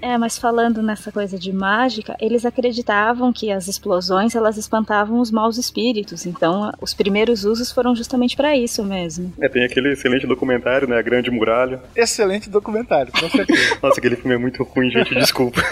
É, 0.00 0.18
mas 0.18 0.38
falando 0.38 0.82
nessa 0.82 1.12
coisa 1.12 1.38
de 1.38 1.52
mágica, 1.52 2.16
eles 2.20 2.44
acreditavam 2.44 3.32
que 3.32 3.52
as 3.52 3.68
explosões 3.68 4.34
elas 4.34 4.56
espantavam 4.56 5.20
os 5.20 5.30
maus 5.30 5.58
espíritos. 5.58 6.26
Então, 6.26 6.72
os 6.80 6.94
primeiros 6.94 7.44
usos 7.44 7.70
foram 7.70 7.94
justamente 7.94 8.36
pra 8.36 8.56
isso 8.56 8.84
mesmo. 8.84 9.32
É, 9.40 9.48
tem 9.48 9.64
aquele 9.64 9.92
excelente 9.92 10.26
documentário, 10.26 10.88
né? 10.88 10.98
A 10.98 11.02
Grande 11.02 11.30
Muralha. 11.30 11.80
Excelente 11.94 12.48
documentário, 12.50 13.12
com 13.12 13.28
certeza. 13.28 13.78
Nossa, 13.82 13.98
aquele 13.98 14.16
filme 14.16 14.34
é 14.34 14.38
muito 14.38 14.62
ruim, 14.62 14.90
gente, 14.90 15.14
desculpa. 15.14 15.62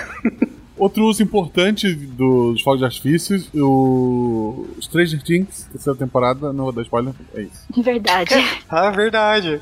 Outro 0.81 1.05
uso 1.05 1.23
importante 1.23 1.95
dos 1.95 2.63
fogos 2.63 2.79
de 2.79 2.87
artifício, 2.87 3.45
o 3.55 4.67
Stranger 4.81 5.23
Things, 5.23 5.69
terceira 5.71 5.99
temporada, 5.99 6.55
não 6.55 6.65
vou 6.65 6.73
dar 6.73 6.81
spoiler, 6.81 7.13
é 7.35 7.43
isso. 7.43 7.67
Verdade. 7.83 8.35
ah, 8.67 8.89
verdade. 8.89 9.61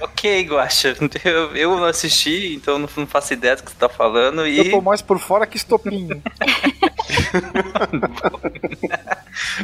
Ok, 0.00 0.42
Guaxa. 0.48 0.96
Eu, 1.24 1.54
eu 1.54 1.76
não 1.76 1.84
assisti, 1.84 2.54
então 2.54 2.80
não, 2.80 2.88
não 2.96 3.06
faço 3.06 3.32
ideia 3.32 3.54
do 3.54 3.62
que 3.62 3.70
você 3.70 3.76
tá 3.76 3.88
falando. 3.88 4.44
E... 4.44 4.58
Eu 4.58 4.70
tô 4.70 4.80
mais 4.80 5.00
por 5.00 5.20
fora 5.20 5.46
que 5.46 5.56
estopinho. 5.56 6.20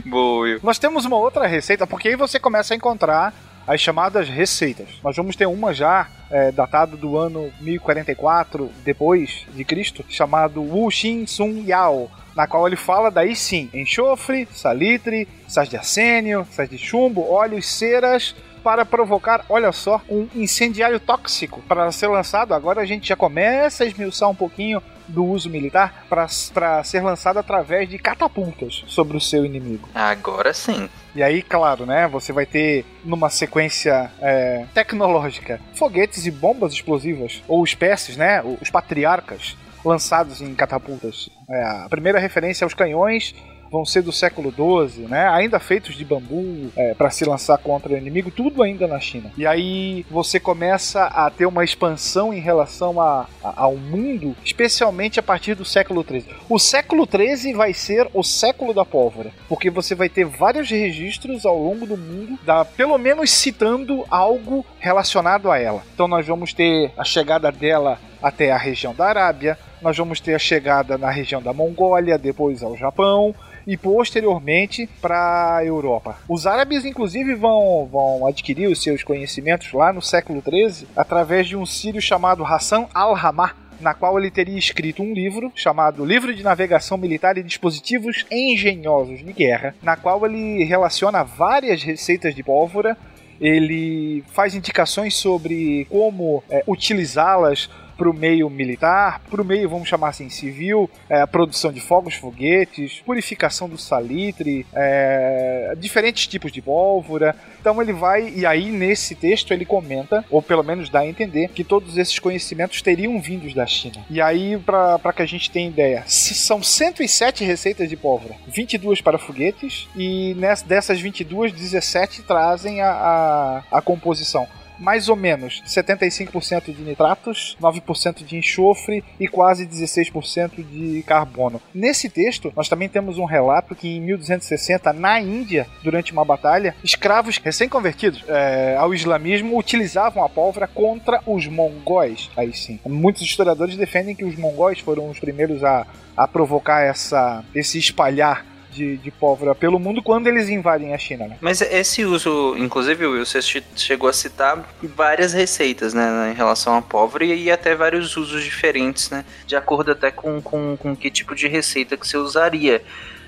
Boa. 0.05 0.61
Nós 0.63 0.79
temos 0.79 1.05
uma 1.05 1.17
outra 1.17 1.49
receita, 1.49 1.87
porque 1.87 2.09
aí 2.09 2.17
você 2.17 2.39
começa 2.39 2.75
a 2.75 2.77
encontrar 2.77 3.35
as 3.67 3.81
chamadas 3.81 4.29
receitas. 4.29 4.89
Nós 5.03 5.17
vamos 5.17 5.35
ter 5.35 5.47
uma 5.47 5.75
já 5.75 6.09
é, 6.31 6.53
datada 6.53 6.97
do 6.97 7.17
ano 7.17 7.53
1044 7.61 8.71
depois 8.85 9.47
de 9.55 9.65
Cristo, 9.65 10.05
chamado 10.09 10.63
Wu 10.63 10.91
Xin 10.91 11.27
Sun 11.27 11.65
Yao, 11.67 12.11
na 12.35 12.47
qual 12.47 12.67
ele 12.67 12.77
fala 12.77 13.11
daí 13.11 13.35
sim, 13.35 13.69
enxofre, 13.73 14.47
salitre, 14.53 15.27
sais 15.49 15.69
de 15.69 15.77
arsênio, 15.77 16.47
sais 16.51 16.69
de 16.69 16.79
chumbo, 16.79 17.29
óleos, 17.29 17.67
ceras 17.67 18.35
para 18.63 18.85
provocar, 18.85 19.45
olha 19.49 19.71
só, 19.71 20.01
um 20.09 20.29
incendiário 20.35 20.99
tóxico 20.99 21.63
para 21.69 21.91
ser 21.93 22.09
lançado. 22.09 22.53
Agora 22.53 22.81
a 22.81 22.85
gente 22.85 23.09
já 23.09 23.15
começa 23.15 23.85
a 23.85 23.87
esmiuçar 23.87 24.29
um 24.29 24.35
pouquinho 24.35 24.83
do 25.09 25.25
uso 25.25 25.49
militar 25.49 26.07
para 26.09 26.83
ser 26.85 27.03
lançado 27.03 27.39
através 27.39 27.89
de 27.89 27.99
catapultas 27.99 28.85
sobre 28.87 29.17
o 29.17 29.21
seu 29.21 29.45
inimigo. 29.45 29.89
Agora 29.95 30.53
sim. 30.53 30.89
E 31.15 31.23
aí, 31.23 31.43
claro, 31.43 31.87
né? 31.87 32.07
Você 32.09 32.33
vai 32.33 32.45
ter 32.45 32.85
numa 33.05 33.31
sequência 33.31 34.11
é, 34.21 34.65
tecnológica 34.75 35.61
foguetes 35.75 36.27
e 36.27 36.31
bombas 36.31 36.73
explosivas 36.73 37.43
ou 37.49 37.65
espécies, 37.65 38.17
né? 38.17 38.43
Os 38.61 38.71
patriarcas 38.71 39.57
lançados 39.85 40.41
em 40.41 40.55
catapultas. 40.55 41.29
É, 41.49 41.63
a 41.63 41.87
primeira 41.89 42.19
referência 42.19 42.65
aos 42.65 42.75
canhões 42.75 43.35
vão 43.71 43.85
ser 43.85 44.03
do 44.03 44.13
século 44.13 44.53
XII, 44.53 45.07
né? 45.07 45.29
Ainda 45.29 45.59
feitos 45.59 45.95
de 45.95 46.05
bambu 46.05 46.71
é, 46.77 46.95
para 46.95 47.11
se 47.11 47.25
lançar 47.25 47.59
contra 47.59 47.93
o 47.93 47.97
inimigo, 47.97 48.31
tudo 48.31 48.63
ainda 48.63 48.87
na 48.87 49.01
China. 49.01 49.31
E 49.37 49.47
aí 49.47 50.05
você 50.11 50.39
começa 50.39 51.05
a 51.05 51.31
ter 51.31 51.47
uma 51.47 51.65
expansão 51.65 52.33
em 52.33 52.41
relação 52.41 53.01
a, 53.01 53.27
a, 53.43 53.63
ao 53.63 53.77
mundo, 53.77 54.37
especialmente 54.45 55.19
a 55.19 55.23
partir 55.23 55.55
do 55.55 55.65
século 55.65 56.05
XIII. 56.07 56.25
O 56.49 56.59
século 56.59 57.07
XIII 57.07 57.55
vai 57.55 57.73
ser 57.73 58.09
o 58.15 58.23
século 58.23 58.73
da 58.73 58.85
pólvora, 58.85 59.31
porque 59.49 59.71
você 59.71 59.95
vai 59.95 60.09
ter 60.09 60.25
vários 60.25 60.71
registros 60.71 61.45
ao 61.45 61.59
longo 61.59 61.87
do 61.87 61.97
mundo, 61.97 62.39
da, 62.45 62.65
pelo 62.65 62.97
menos 62.99 63.31
citando 63.31 64.05
algo 64.11 64.65
relacionado 64.79 65.51
a 65.51 65.59
ela. 65.59 65.83
Então 65.95 66.09
nós 66.09 66.27
vamos 66.27 66.53
ter 66.53 66.91
a 66.97 67.05
chegada 67.05 67.51
dela 67.51 67.99
até 68.23 68.53
a 68.53 68.59
região 68.59 68.95
da 68.95 69.07
Arábia, 69.07 69.59
nós 69.81 69.97
vamos 69.97 70.21
ter 70.21 70.35
a 70.35 70.39
chegada 70.39 70.97
na 70.97 71.11
região 71.11 71.43
da 71.43 71.53
Mongólia, 71.53 72.19
depois 72.19 72.63
ao 72.63 72.77
Japão 72.77 73.35
e 73.67 73.77
posteriormente 73.77 74.89
para 75.01 75.57
a 75.57 75.65
Europa. 75.65 76.17
Os 76.29 76.47
árabes, 76.47 76.85
inclusive, 76.85 77.35
vão, 77.35 77.89
vão 77.91 78.27
adquirir 78.27 78.69
os 78.69 78.83
seus 78.83 79.03
conhecimentos 79.03 79.73
lá 79.73 79.93
no 79.93 80.01
século 80.01 80.41
XIII 80.41 80.87
através 80.97 81.49
de 81.49 81.57
um 81.57 81.67
sírio 81.67 82.01
chamado 82.01 82.45
Hassan 82.45 82.87
al-Hamah 82.95 83.67
na 83.81 83.95
qual 83.95 84.19
ele 84.19 84.31
teria 84.31 84.59
escrito 84.59 85.03
um 85.03 85.13
livro 85.13 85.53
chamado 85.55 86.05
Livro 86.05 86.35
de 86.35 86.43
Navegação 86.43 86.97
Militar 86.97 87.37
e 87.37 87.43
Dispositivos 87.43 88.25
Engenhosos 88.31 89.19
de 89.19 89.33
Guerra, 89.33 89.75
na 89.83 89.97
qual 89.97 90.25
ele 90.25 90.65
relaciona 90.65 91.23
várias 91.23 91.83
receitas 91.83 92.35
de 92.35 92.43
pólvora, 92.43 92.97
ele 93.41 94.25
faz 94.33 94.55
indicações 94.55 95.15
sobre 95.15 95.87
como 95.91 96.43
é, 96.49 96.65
utilizá-las 96.67 97.69
para 97.97 98.11
o 98.11 98.15
meio 98.15 98.49
militar, 98.51 99.21
para 99.31 99.41
o 99.41 99.45
meio, 99.45 99.69
vamos 99.69 99.89
chamar 99.89 100.09
assim, 100.09 100.29
civil, 100.29 100.91
é, 101.09 101.25
produção 101.27 101.73
de 101.73 101.81
fogos, 101.81 102.15
foguetes, 102.15 103.01
purificação 103.05 103.69
do 103.69 103.79
salitre, 103.79 104.67
é, 104.75 105.75
diferentes 105.79 106.27
tipos 106.27 106.53
de 106.53 106.61
pólvora. 106.61 107.35
Então 107.61 107.81
ele 107.81 107.93
vai, 107.93 108.29
e 108.29 108.47
aí 108.47 108.71
nesse 108.71 109.15
texto 109.15 109.53
ele 109.53 109.65
comenta, 109.65 110.25
ou 110.31 110.41
pelo 110.43 110.63
menos 110.63 110.89
dá 110.89 111.01
a 111.01 111.07
entender, 111.07 111.49
que 111.49 111.65
todos 111.65 111.97
esses 111.97 112.19
conhecimentos 112.19 112.83
teriam 112.83 113.21
vindos 113.21 113.55
da 113.55 113.67
China. 113.67 114.05
E 114.11 114.21
aí, 114.21 114.57
para 114.59 115.13
que 115.13 115.23
a 115.23 115.27
gente 115.27 115.51
tenha 115.51 115.69
ideia, 115.69 116.05
são 116.07 116.63
107 116.63 117.45
receitas 117.45 117.89
de 117.89 117.97
pólvora, 117.97 118.35
22 118.47 119.01
para 119.01 119.19
foguetes, 119.19 119.89
e 119.97 120.35
nessa, 120.35 120.65
dessas 120.67 121.01
22, 121.01 121.53
17 121.53 122.23
trazem 122.23 122.81
a, 122.83 122.91
a, 122.91 123.79
a 123.79 123.83
composição 123.83 124.47
mais 124.79 125.09
ou 125.09 125.17
menos 125.17 125.63
75% 125.67 126.75
de 126.75 126.83
nitratos, 126.83 127.57
9% 127.61 128.25
de 128.25 128.37
enxofre 128.37 129.05
e 129.19 129.29
quase 129.29 129.67
16% 129.67 130.65
de 130.65 131.03
carbono. 131.03 131.61
Nesse 131.75 132.09
texto, 132.09 132.53
nós 132.57 132.69
também 132.69 132.89
temos 132.89 133.19
um 133.19 133.25
relato 133.25 133.75
que 133.75 133.89
em 133.89 134.01
1260, 134.01 134.93
na 134.93 135.21
Índia, 135.21 135.67
durante 135.83 136.13
uma 136.13 136.25
batalha, 136.25 136.75
escravos 136.83 137.39
recém-convertidos 137.39 138.25
é, 138.29 138.77
ao 138.79 138.95
islamismo 138.95 139.59
utilizavam 139.59 140.25
a 140.25 140.29
pólvora 140.29 140.67
contra 140.67 141.21
os 141.27 141.47
mongóis. 141.47 142.31
Aí 142.37 142.53
sim. 142.55 142.79
Muitos 142.87 143.23
historiadores 143.23 143.77
defendem 143.77 144.15
que 144.15 144.25
os 144.25 144.37
mongóis 144.37 144.81
foram 144.81 145.09
os 145.09 145.19
primeiros 145.19 145.63
a, 145.65 145.87
a 146.17 146.29
provocar 146.29 146.83
essa, 146.83 147.45
esse 147.55 147.79
espalhar 147.79 148.56
de, 148.77 148.97
de 148.99 149.11
pólvora 149.11 149.55
pelo 149.55 149.79
mundo 149.79 150.03
quando 150.03 150.27
eles 150.27 150.49
invadem 150.49 150.95
a 150.95 150.99
China. 150.99 151.27
Né? 151.27 151.39
Mas 151.41 151.61
esse 151.63 152.05
uso, 152.05 152.55
inclusive, 152.59 153.07
Will, 153.07 153.25
você 153.25 153.41
chegou 153.75 154.09
a 154.09 154.13
citar 154.13 154.63
várias 154.83 155.33
receitas, 155.33 155.95
né, 155.95 156.31
em 156.31 156.35
relação 156.35 156.77
à 156.77 156.83
pólvora 156.83 157.25
e, 157.25 157.51
até 157.51 157.75
vários 157.75 158.17
usos 158.17 158.45
diferentes, 158.45 159.11
né, 159.11 159.25
de 159.47 159.57
acordo 159.57 159.93
até 159.93 160.11
com, 160.11 160.41
com, 160.41 160.77
com 160.77 160.95
que 160.95 161.11
tipo 161.11 161.35
de 161.35 161.49
receita 161.49 161.97
que 161.97 162.07
você 162.07 162.17
usaria 162.17 162.83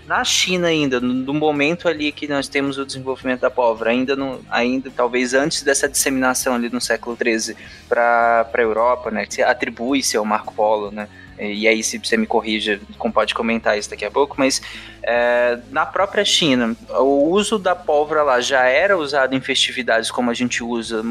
na 0.07 0.25
China 0.25 0.69
ainda, 0.69 1.01
no, 1.01 1.35
momento 1.35 1.87
ali 1.87 2.11
que 2.11 2.27
nós 2.27 2.49
temos 2.49 2.79
o 2.79 2.87
desenvolvimento 2.87 3.41
da 3.41 3.51
pólvora, 3.51 3.91
ainda, 3.91 4.17
no, 4.17 4.41
ainda 4.51 4.91
talvez 4.91 5.35
antes 5.35 5.63
dessa 5.63 5.87
disseminação 5.87 6.55
ali 6.55 6.71
no 6.71 6.81
século 6.81 7.15
XIII 7.15 7.55
para 7.87 8.49
a 8.53 8.61
Europa, 8.61 9.11
né, 9.11 9.27
que 9.27 9.43
atribui-se 9.43 10.17
ao 10.17 10.25
Marco 10.25 10.55
Polo, 10.55 10.91
né, 10.91 11.09
e 11.41 11.69
aí 11.69 11.83
se 11.83 11.99
você 11.99 12.17
me 12.17 12.27
corrija, 12.27 12.81
pode 13.13 13.35
comentar 13.35 13.79
isso 13.79 13.91
daqui 13.91 14.05
a 14.05 14.11
pouco, 14.11 14.35
mas 14.39 14.61
é, 15.03 15.59
na 15.71 15.87
própria 15.87 16.25
China, 16.25 16.77
o 16.91 17.31
uso 17.31 17.59
da 17.59 17.75
pólvora 17.75 18.23
lá 18.23 18.41
já 18.41 18.65
era 18.65 18.99
usado 18.99 19.35
em 19.35 19.41
festividades 19.41 20.11
como 20.11 20.31
a 20.31 20.35
gente 20.35 20.63
usa 20.63 21.03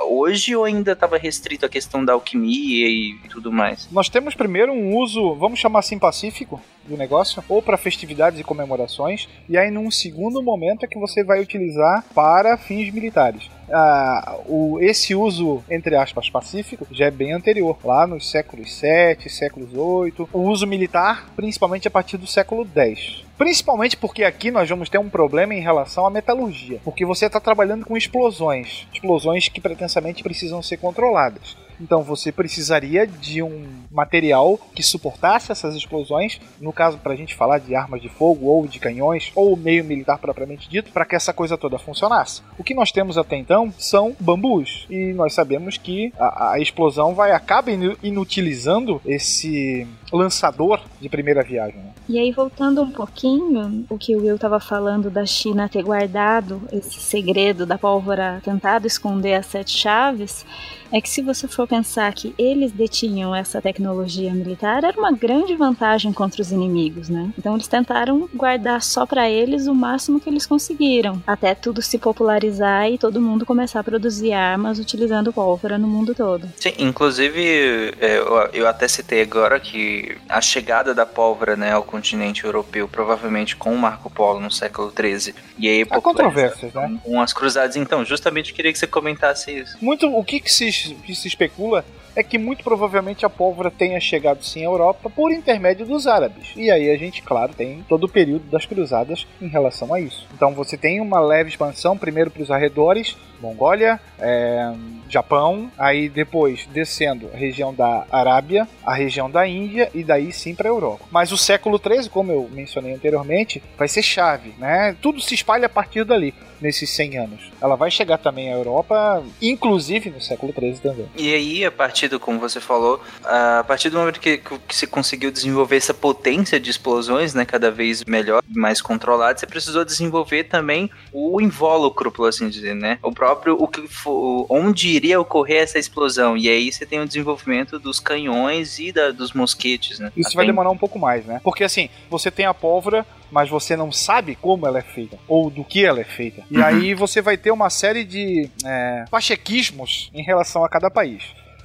hoje 0.00 0.56
ou 0.56 0.64
ainda 0.64 0.92
estava 0.92 1.18
restrito 1.18 1.66
à 1.66 1.68
questão 1.68 2.04
da 2.04 2.12
alquimia 2.12 2.88
e 2.88 3.18
tudo 3.28 3.52
mais? 3.52 3.88
Nós 3.90 4.08
temos 4.08 4.34
primeiro 4.34 4.72
um 4.72 4.96
uso, 4.96 5.34
vamos 5.34 5.58
chamar 5.58 5.80
assim, 5.80 5.98
pacífico 5.98 6.60
do 6.86 6.96
negócio, 6.96 7.42
ou 7.48 7.62
para 7.62 7.76
festividades 7.76 8.38
e 8.38 8.44
comemorações, 8.44 9.28
e 9.48 9.56
aí 9.56 9.70
num 9.70 9.90
segundo 9.90 10.42
momento 10.42 10.84
é 10.84 10.86
que 10.86 10.98
você 10.98 11.24
vai 11.24 11.40
utilizar 11.40 12.04
para 12.14 12.56
fins 12.56 12.92
militares. 12.92 13.53
Ah, 13.70 14.36
o, 14.46 14.78
esse 14.80 15.14
uso, 15.14 15.62
entre 15.70 15.96
aspas, 15.96 16.30
pacífico, 16.30 16.86
já 16.90 17.06
é 17.06 17.10
bem 17.10 17.32
anterior, 17.32 17.76
lá 17.84 18.06
nos 18.06 18.30
séculos 18.30 18.74
7, 18.74 19.28
séculos 19.30 19.74
8. 19.74 20.28
O 20.32 20.40
uso 20.40 20.66
militar, 20.66 21.26
principalmente 21.34 21.88
a 21.88 21.90
partir 21.90 22.16
do 22.16 22.26
século 22.26 22.64
10. 22.64 23.24
Principalmente 23.36 23.96
porque 23.96 24.22
aqui 24.22 24.50
nós 24.50 24.68
vamos 24.68 24.88
ter 24.88 24.98
um 24.98 25.08
problema 25.08 25.54
em 25.54 25.60
relação 25.60 26.06
à 26.06 26.10
metalurgia. 26.10 26.80
Porque 26.84 27.04
você 27.04 27.26
está 27.26 27.40
trabalhando 27.40 27.84
com 27.84 27.96
explosões. 27.96 28.86
Explosões 28.92 29.48
que 29.48 29.60
pretensamente 29.60 30.22
precisam 30.22 30.62
ser 30.62 30.76
controladas. 30.76 31.56
Então 31.80 32.02
você 32.02 32.30
precisaria 32.32 33.06
de 33.06 33.42
um 33.42 33.66
material 33.90 34.58
que 34.74 34.82
suportasse 34.82 35.52
essas 35.52 35.74
explosões, 35.74 36.40
no 36.60 36.72
caso 36.72 36.98
para 36.98 37.12
a 37.12 37.16
gente 37.16 37.34
falar 37.34 37.58
de 37.58 37.74
armas 37.74 38.00
de 38.00 38.08
fogo 38.08 38.46
ou 38.46 38.66
de 38.66 38.78
canhões 38.78 39.30
ou 39.34 39.56
meio 39.56 39.84
militar 39.84 40.18
propriamente 40.18 40.68
dito, 40.68 40.90
para 40.92 41.04
que 41.04 41.16
essa 41.16 41.32
coisa 41.32 41.58
toda 41.58 41.78
funcionasse. 41.78 42.42
O 42.58 42.64
que 42.64 42.74
nós 42.74 42.92
temos 42.92 43.18
até 43.18 43.36
então 43.36 43.72
são 43.78 44.14
bambus 44.18 44.86
e 44.90 45.12
nós 45.12 45.34
sabemos 45.34 45.76
que 45.76 46.12
a, 46.18 46.52
a 46.52 46.60
explosão 46.60 47.14
vai 47.14 47.32
acaba 47.32 47.70
inutilizando 48.02 49.00
esse 49.04 49.86
lançador 50.16 50.80
de 51.00 51.08
primeira 51.08 51.42
viagem. 51.42 51.76
Né? 51.76 51.90
E 52.08 52.18
aí, 52.18 52.30
voltando 52.32 52.82
um 52.82 52.90
pouquinho, 52.90 53.84
o 53.88 53.98
que 53.98 54.14
o 54.14 54.20
Will 54.20 54.36
estava 54.36 54.60
falando 54.60 55.10
da 55.10 55.24
China 55.24 55.68
ter 55.68 55.82
guardado 55.82 56.62
esse 56.72 57.00
segredo 57.00 57.64
da 57.64 57.78
pólvora, 57.78 58.40
tentado 58.44 58.86
esconder 58.86 59.34
as 59.34 59.46
sete 59.46 59.76
chaves, 59.76 60.44
é 60.92 61.00
que 61.00 61.08
se 61.08 61.22
você 61.22 61.48
for 61.48 61.66
pensar 61.66 62.12
que 62.12 62.32
eles 62.38 62.70
detinham 62.70 63.34
essa 63.34 63.60
tecnologia 63.60 64.32
militar, 64.32 64.84
era 64.84 64.96
uma 64.96 65.10
grande 65.10 65.56
vantagem 65.56 66.12
contra 66.12 66.40
os 66.40 66.52
inimigos, 66.52 67.08
né? 67.08 67.32
Então 67.36 67.54
eles 67.54 67.66
tentaram 67.66 68.28
guardar 68.32 68.80
só 68.80 69.04
para 69.04 69.28
eles 69.28 69.66
o 69.66 69.74
máximo 69.74 70.20
que 70.20 70.30
eles 70.30 70.46
conseguiram, 70.46 71.20
até 71.26 71.52
tudo 71.52 71.82
se 71.82 71.98
popularizar 71.98 72.88
e 72.88 72.98
todo 72.98 73.20
mundo 73.20 73.44
começar 73.44 73.80
a 73.80 73.84
produzir 73.84 74.32
armas 74.32 74.78
utilizando 74.78 75.32
pólvora 75.32 75.78
no 75.78 75.88
mundo 75.88 76.14
todo. 76.14 76.48
Sim, 76.56 76.74
inclusive 76.78 77.92
é, 78.00 78.22
eu 78.52 78.68
até 78.68 78.86
citei 78.86 79.22
agora 79.22 79.58
que 79.58 80.03
a 80.28 80.40
chegada 80.40 80.94
da 80.94 81.06
pólvora 81.06 81.56
né, 81.56 81.72
ao 81.72 81.82
continente 81.82 82.44
europeu, 82.44 82.88
provavelmente 82.88 83.56
com 83.56 83.72
o 83.72 83.78
Marco 83.78 84.10
Polo 84.10 84.40
no 84.40 84.50
século 84.50 84.92
XIII, 84.92 85.34
e 85.58 85.68
aí 85.68 85.86
Há 85.88 86.00
controvérsias, 86.00 86.72
né? 86.74 86.98
Com 87.02 87.20
as 87.20 87.32
cruzadas. 87.32 87.76
Então, 87.76 88.04
justamente 88.04 88.50
eu 88.50 88.56
queria 88.56 88.72
que 88.72 88.78
você 88.78 88.86
comentasse 88.86 89.50
isso. 89.50 89.76
Muito 89.80 90.06
o 90.06 90.24
que, 90.24 90.40
que 90.40 90.52
se 90.52 90.70
que 91.04 91.14
se 91.14 91.28
especula 91.28 91.84
é 92.14 92.22
que 92.22 92.38
muito 92.38 92.62
provavelmente 92.62 93.24
a 93.24 93.30
pólvora 93.30 93.70
tenha 93.70 94.00
chegado 94.00 94.44
sim 94.44 94.62
à 94.62 94.64
Europa 94.64 95.10
por 95.10 95.32
intermédio 95.32 95.86
dos 95.86 96.06
árabes. 96.06 96.52
E 96.56 96.70
aí 96.70 96.90
a 96.90 96.96
gente, 96.96 97.22
claro, 97.22 97.54
tem 97.54 97.84
todo 97.88 98.04
o 98.04 98.08
período 98.08 98.44
das 98.50 98.66
cruzadas 98.66 99.26
em 99.40 99.48
relação 99.48 99.92
a 99.92 100.00
isso. 100.00 100.26
Então 100.34 100.52
você 100.52 100.76
tem 100.76 101.00
uma 101.00 101.20
leve 101.20 101.50
expansão, 101.50 101.96
primeiro 101.96 102.30
para 102.30 102.42
os 102.42 102.50
arredores, 102.50 103.16
Mongólia, 103.40 104.00
é, 104.18 104.72
Japão, 105.08 105.70
aí 105.78 106.08
depois 106.08 106.66
descendo 106.72 107.30
a 107.32 107.36
região 107.36 107.74
da 107.74 108.06
Arábia, 108.10 108.66
a 108.84 108.94
região 108.94 109.30
da 109.30 109.46
Índia 109.46 109.90
e 109.94 110.02
daí 110.02 110.32
sim 110.32 110.54
para 110.54 110.68
a 110.68 110.72
Europa. 110.72 111.04
Mas 111.10 111.30
o 111.30 111.36
século 111.36 111.78
XIII, 111.78 112.08
como 112.08 112.32
eu 112.32 112.48
mencionei 112.50 112.94
anteriormente, 112.94 113.62
vai 113.76 113.88
ser 113.88 114.02
chave, 114.02 114.54
né? 114.58 114.96
Tudo 115.02 115.20
se 115.20 115.34
espalha 115.34 115.66
a 115.66 115.68
partir 115.68 116.04
dali, 116.04 116.34
nesses 116.64 116.88
100 116.90 117.18
anos. 117.18 117.40
Ela 117.60 117.76
vai 117.76 117.90
chegar 117.90 118.16
também 118.16 118.50
à 118.50 118.56
Europa, 118.56 119.22
inclusive 119.40 120.08
no 120.10 120.20
século 120.20 120.52
XIII 120.52 120.78
também. 120.78 121.06
E 121.16 121.34
aí, 121.34 121.64
a 121.64 121.70
partir 121.70 122.08
do, 122.08 122.18
como 122.18 122.40
você 122.40 122.58
falou, 122.58 123.00
a 123.22 123.62
partir 123.68 123.90
do 123.90 123.98
momento 123.98 124.18
que, 124.18 124.38
que 124.38 124.74
se 124.74 124.86
conseguiu 124.86 125.30
desenvolver 125.30 125.76
essa 125.76 125.92
potência 125.92 126.58
de 126.58 126.70
explosões, 126.70 127.34
né, 127.34 127.44
cada 127.44 127.70
vez 127.70 128.02
melhor, 128.06 128.42
mais 128.48 128.80
controlada, 128.80 129.38
você 129.38 129.46
precisou 129.46 129.84
desenvolver 129.84 130.44
também 130.44 130.90
o 131.12 131.40
invólucro, 131.40 132.10
por 132.10 132.28
assim 132.28 132.48
dizer, 132.48 132.74
né? 132.74 132.98
O 133.02 133.12
próprio, 133.12 133.56
o 133.60 133.68
que 133.68 133.86
for, 133.86 134.46
onde 134.48 134.88
iria 134.88 135.20
ocorrer 135.20 135.62
essa 135.62 135.78
explosão. 135.78 136.36
E 136.36 136.48
aí 136.48 136.72
você 136.72 136.86
tem 136.86 137.00
o 137.00 137.06
desenvolvimento 137.06 137.78
dos 137.78 138.00
canhões 138.00 138.78
e 138.78 138.90
da, 138.90 139.10
dos 139.10 139.32
mosquetes, 139.32 139.98
né? 139.98 140.10
Isso 140.16 140.34
vai 140.34 140.46
demorar 140.46 140.70
um 140.70 140.78
pouco 140.78 140.98
mais, 140.98 141.26
né? 141.26 141.40
Porque 141.44 141.62
assim, 141.62 141.90
você 142.08 142.30
tem 142.30 142.46
a 142.46 142.54
pólvora, 142.54 143.06
mas 143.30 143.48
você 143.48 143.76
não 143.76 143.90
sabe 143.90 144.34
como 144.34 144.66
ela 144.66 144.78
é 144.78 144.82
feita 144.82 145.18
ou 145.28 145.50
do 145.50 145.64
que 145.64 145.84
ela 145.84 146.00
é 146.00 146.04
feita. 146.04 146.42
E 146.50 146.58
uhum. 146.58 146.64
aí 146.64 146.94
você 146.94 147.20
vai 147.20 147.36
ter 147.36 147.50
uma 147.50 147.70
série 147.70 148.04
de 148.04 148.48
é, 148.64 149.04
pachequismos 149.10 150.10
em 150.14 150.22
relação 150.22 150.64
a 150.64 150.68
cada 150.68 150.90
país. 150.90 151.22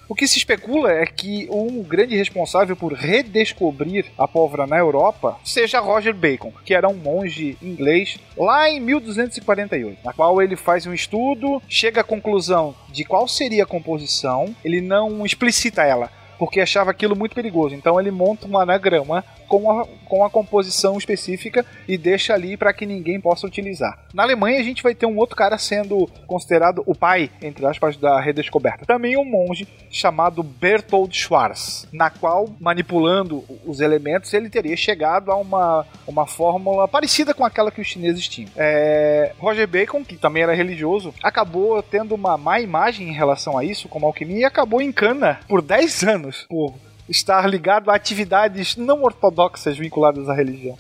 O 0.10 0.16
que 0.16 0.28
se 0.28 0.40
especula 0.40 0.92
é 0.92 1.06
que 1.06 1.48
um 1.52 1.84
grande 1.84 2.16
responsável 2.16 2.76
por 2.76 2.94
redescobrir 2.94 4.08
a 4.18 4.28
pólvora 4.28 4.66
na 4.66 4.76
Europa 4.76 5.38
seja 5.46 5.80
Roger 5.80 6.16
Bacon, 6.16 6.52
que 6.66 6.74
era 6.74 6.90
um 6.90 6.96
monge 6.96 7.56
inglês 7.62 8.18
lá 8.36 8.68
em 8.68 8.80
1248, 8.80 10.00
na 10.04 10.12
qual 10.12 10.42
ele 10.42 10.56
faz 10.56 10.88
um 10.88 10.96
estudo, 10.96 11.62
chega 11.70 12.02
à 12.02 12.04
conclusão 12.04 12.74
de 12.90 13.04
qual 13.04 13.28
seria 13.28 13.66
a 13.66 13.68
composição, 13.68 14.56
ele 14.66 14.82
não 14.82 15.24
explicita 15.28 15.84
ela, 15.84 16.10
porque 16.40 16.62
achava 16.62 16.90
aquilo 16.90 17.16
muito 17.16 17.36
perigoso. 17.36 17.76
Então 17.76 18.00
ele 18.00 18.10
monta 18.10 18.48
um 18.48 18.58
anagrama 18.58 19.24
com 19.48 19.70
a, 19.70 19.86
com 20.06 20.24
a 20.24 20.30
composição 20.30 20.98
específica 20.98 21.66
e 21.88 21.98
deixa 21.98 22.34
ali 22.34 22.56
para 22.56 22.72
que 22.72 22.86
ninguém 22.86 23.20
possa 23.20 23.46
utilizar. 23.46 24.00
Na 24.14 24.24
Alemanha 24.24 24.60
a 24.60 24.64
gente 24.64 24.82
vai 24.82 24.96
ter 24.96 25.06
um 25.06 25.18
outro 25.18 25.36
cara 25.36 25.58
sendo 25.58 26.10
considerado 26.26 26.82
o 26.86 26.96
pai, 26.96 27.30
entre 27.42 27.66
aspas, 27.66 27.98
da 27.98 28.20
redescoberta. 28.22 28.86
Também 28.86 29.18
um 29.18 29.26
monge 29.26 29.68
chamado 29.92 30.42
Bertold 30.42 31.16
Schwarz, 31.16 31.88
na 31.92 32.10
qual, 32.10 32.50
manipulando 32.60 33.44
os 33.66 33.82
elementos, 33.82 34.34
ele 34.34 34.50
teria 34.50 34.78
chegado 34.78 35.32
a 35.32 35.36
uma, 35.36 35.86
uma 36.08 36.26
fórmula 36.26 36.88
parecida 36.88 37.34
com 37.34 37.44
aquela 37.44 37.72
que 37.72 37.82
os 37.82 37.88
chineses 37.88 38.28
tinham. 38.30 38.52
É, 38.56 39.34
Roger 39.40 39.68
Bacon, 39.68 40.06
que 40.06 40.16
também 40.16 40.44
era 40.44 40.54
religioso, 40.54 41.14
acabou 41.22 41.82
tendo 41.82 42.16
uma 42.16 42.38
má 42.38 42.62
imagem 42.62 43.10
em 43.10 43.14
relação 43.14 43.58
a 43.58 43.66
isso, 43.66 43.90
como 43.90 44.06
alquimia, 44.06 44.40
e 44.40 44.46
acabou 44.46 44.82
em 44.82 44.92
cana 44.92 45.40
por 45.48 45.62
10 45.62 46.04
anos 46.04 46.29
por 46.48 46.76
estar 47.08 47.50
ligado 47.50 47.90
a 47.90 47.96
atividades 47.96 48.76
não 48.76 49.04
ortodoxas 49.04 49.78
vinculadas 49.78 50.30
à 50.30 50.34
religião. 50.34 50.78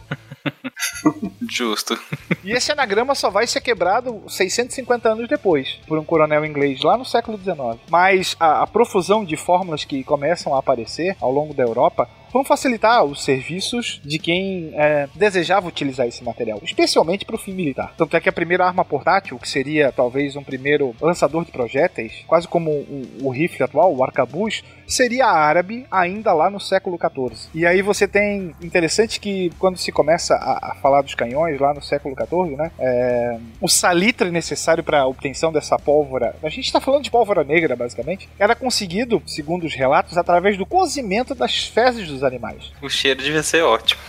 Justo. 1.50 2.00
E 2.44 2.52
esse 2.52 2.72
anagrama 2.72 3.16
só 3.16 3.30
vai 3.30 3.48
ser 3.48 3.62
quebrado 3.62 4.24
650 4.28 5.10
anos 5.10 5.28
depois, 5.28 5.80
por 5.88 5.98
um 5.98 6.04
coronel 6.04 6.46
inglês, 6.46 6.82
lá 6.82 6.98
no 6.98 7.06
século 7.06 7.38
XIX. 7.38 7.80
Mas 7.90 8.36
a, 8.40 8.62
a 8.62 8.68
profusão 8.68 9.26
de 9.26 9.36
fórmulas 9.36 9.84
que 9.84 10.04
começam 10.04 10.56
a 10.56 10.60
aparecer 10.60 11.18
ao 11.20 11.32
longo 11.32 11.54
da 11.54 11.64
Europa 11.64 12.08
vão 12.32 12.44
facilitar 12.44 13.04
os 13.04 13.24
serviços 13.24 14.00
de 14.04 14.20
quem 14.20 14.72
é, 14.74 15.08
desejava 15.16 15.68
utilizar 15.68 16.08
esse 16.08 16.24
material, 16.24 16.60
especialmente 16.64 17.26
para 17.26 17.36
o 17.36 17.40
fim 17.40 17.54
militar. 17.54 17.94
Tanto 17.98 18.16
é 18.16 18.20
que 18.20 18.30
a 18.30 18.34
primeira 18.34 18.66
arma 18.66 18.86
portátil, 18.86 19.38
que 19.38 19.50
seria 19.50 19.92
talvez 19.92 20.36
um 20.36 20.44
primeiro 20.44 20.96
lançador 21.02 21.46
de 21.46 21.52
projéteis, 21.52 22.24
quase 22.28 22.48
como 22.48 22.72
o, 22.72 23.08
o 23.24 23.30
rifle 23.30 23.64
atual, 23.64 23.96
o 23.96 24.04
arcabuz, 24.04 24.64
seria 24.90 25.28
árabe 25.28 25.86
ainda 25.92 26.34
lá 26.34 26.50
no 26.50 26.60
século 26.60 26.98
XIV. 26.98 27.50
E 27.54 27.66
aí 27.66 27.82
você 27.82 28.08
tem 28.08 28.56
interessante 28.62 29.20
que 29.20 29.52
quando 29.60 29.78
se 29.78 29.92
começa 29.92 30.34
a, 30.36 30.72
a 30.72 30.76
falar 30.76 31.02
dos 31.02 31.14
canhões 31.14 31.60
lá 31.60 31.74
no 31.74 31.82
século 31.82 32.16
XIV, 32.16 32.58
né, 32.58 32.72
é, 32.80 33.38
o 33.62 33.68
salitre 33.68 34.32
necessário 34.32 34.84
para 34.84 35.02
a 35.02 35.08
obtenção 35.08 35.52
dessa 35.52 35.78
pólvora, 35.78 36.36
a 36.42 36.50
gente 36.50 36.66
está 36.66 36.82
falando 36.82 37.04
de 37.04 37.12
pólvora 37.12 37.44
negra 37.44 37.76
basicamente, 37.76 38.28
era 38.40 38.56
conseguido, 38.56 39.22
segundo 39.26 39.66
os 39.66 39.76
relatos, 39.76 40.18
através 40.18 40.58
do 40.58 40.66
cozimento 40.66 41.36
das 41.36 41.68
fezes 41.68 42.08
dos 42.08 42.19
dos 42.20 42.24
animais. 42.24 42.72
O 42.82 42.90
cheiro 42.90 43.22
devia 43.22 43.44
ser 43.44 43.64
ótimo. 43.64 44.02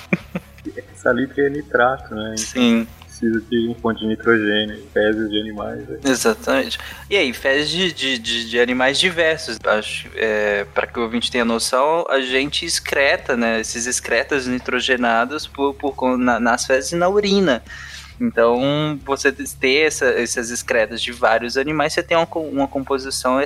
Salitre 0.94 1.46
é 1.46 1.50
nitrato, 1.50 2.14
né? 2.14 2.34
Sim 2.36 2.86
precisa 3.20 3.40
de 3.50 3.68
um 3.68 3.74
fonte 3.74 4.00
de 4.00 4.06
nitrogênio, 4.06 4.82
fezes 4.92 5.30
de 5.30 5.38
animais. 5.38 5.86
Né? 5.86 5.98
Exatamente. 6.04 6.78
E 7.08 7.16
aí, 7.16 7.32
fezes 7.32 7.68
de, 7.68 7.92
de, 7.92 8.18
de, 8.18 8.48
de 8.48 8.60
animais 8.60 8.98
diversos. 8.98 9.58
Acho, 9.64 10.08
é, 10.14 10.64
para 10.74 10.86
que 10.86 10.98
o 10.98 11.02
ouvinte 11.02 11.30
tenha 11.30 11.44
noção, 11.44 12.06
a 12.08 12.20
gente 12.20 12.64
excreta, 12.64 13.36
né? 13.36 13.60
Esses 13.60 13.86
excretas 13.86 14.46
nitrogenados 14.46 15.46
por, 15.46 15.74
por, 15.74 16.16
na, 16.16 16.40
nas 16.40 16.64
fezes 16.64 16.92
e 16.92 16.96
na 16.96 17.08
urina. 17.08 17.62
Então, 18.20 18.98
você 19.04 19.32
ter 19.32 19.86
essa, 19.86 20.06
essas 20.06 20.50
excretas 20.50 21.00
de 21.00 21.12
vários 21.12 21.56
animais, 21.56 21.92
você 21.92 22.02
tem 22.02 22.16
uma, 22.16 22.28
uma 22.34 22.68
composição 22.68 23.40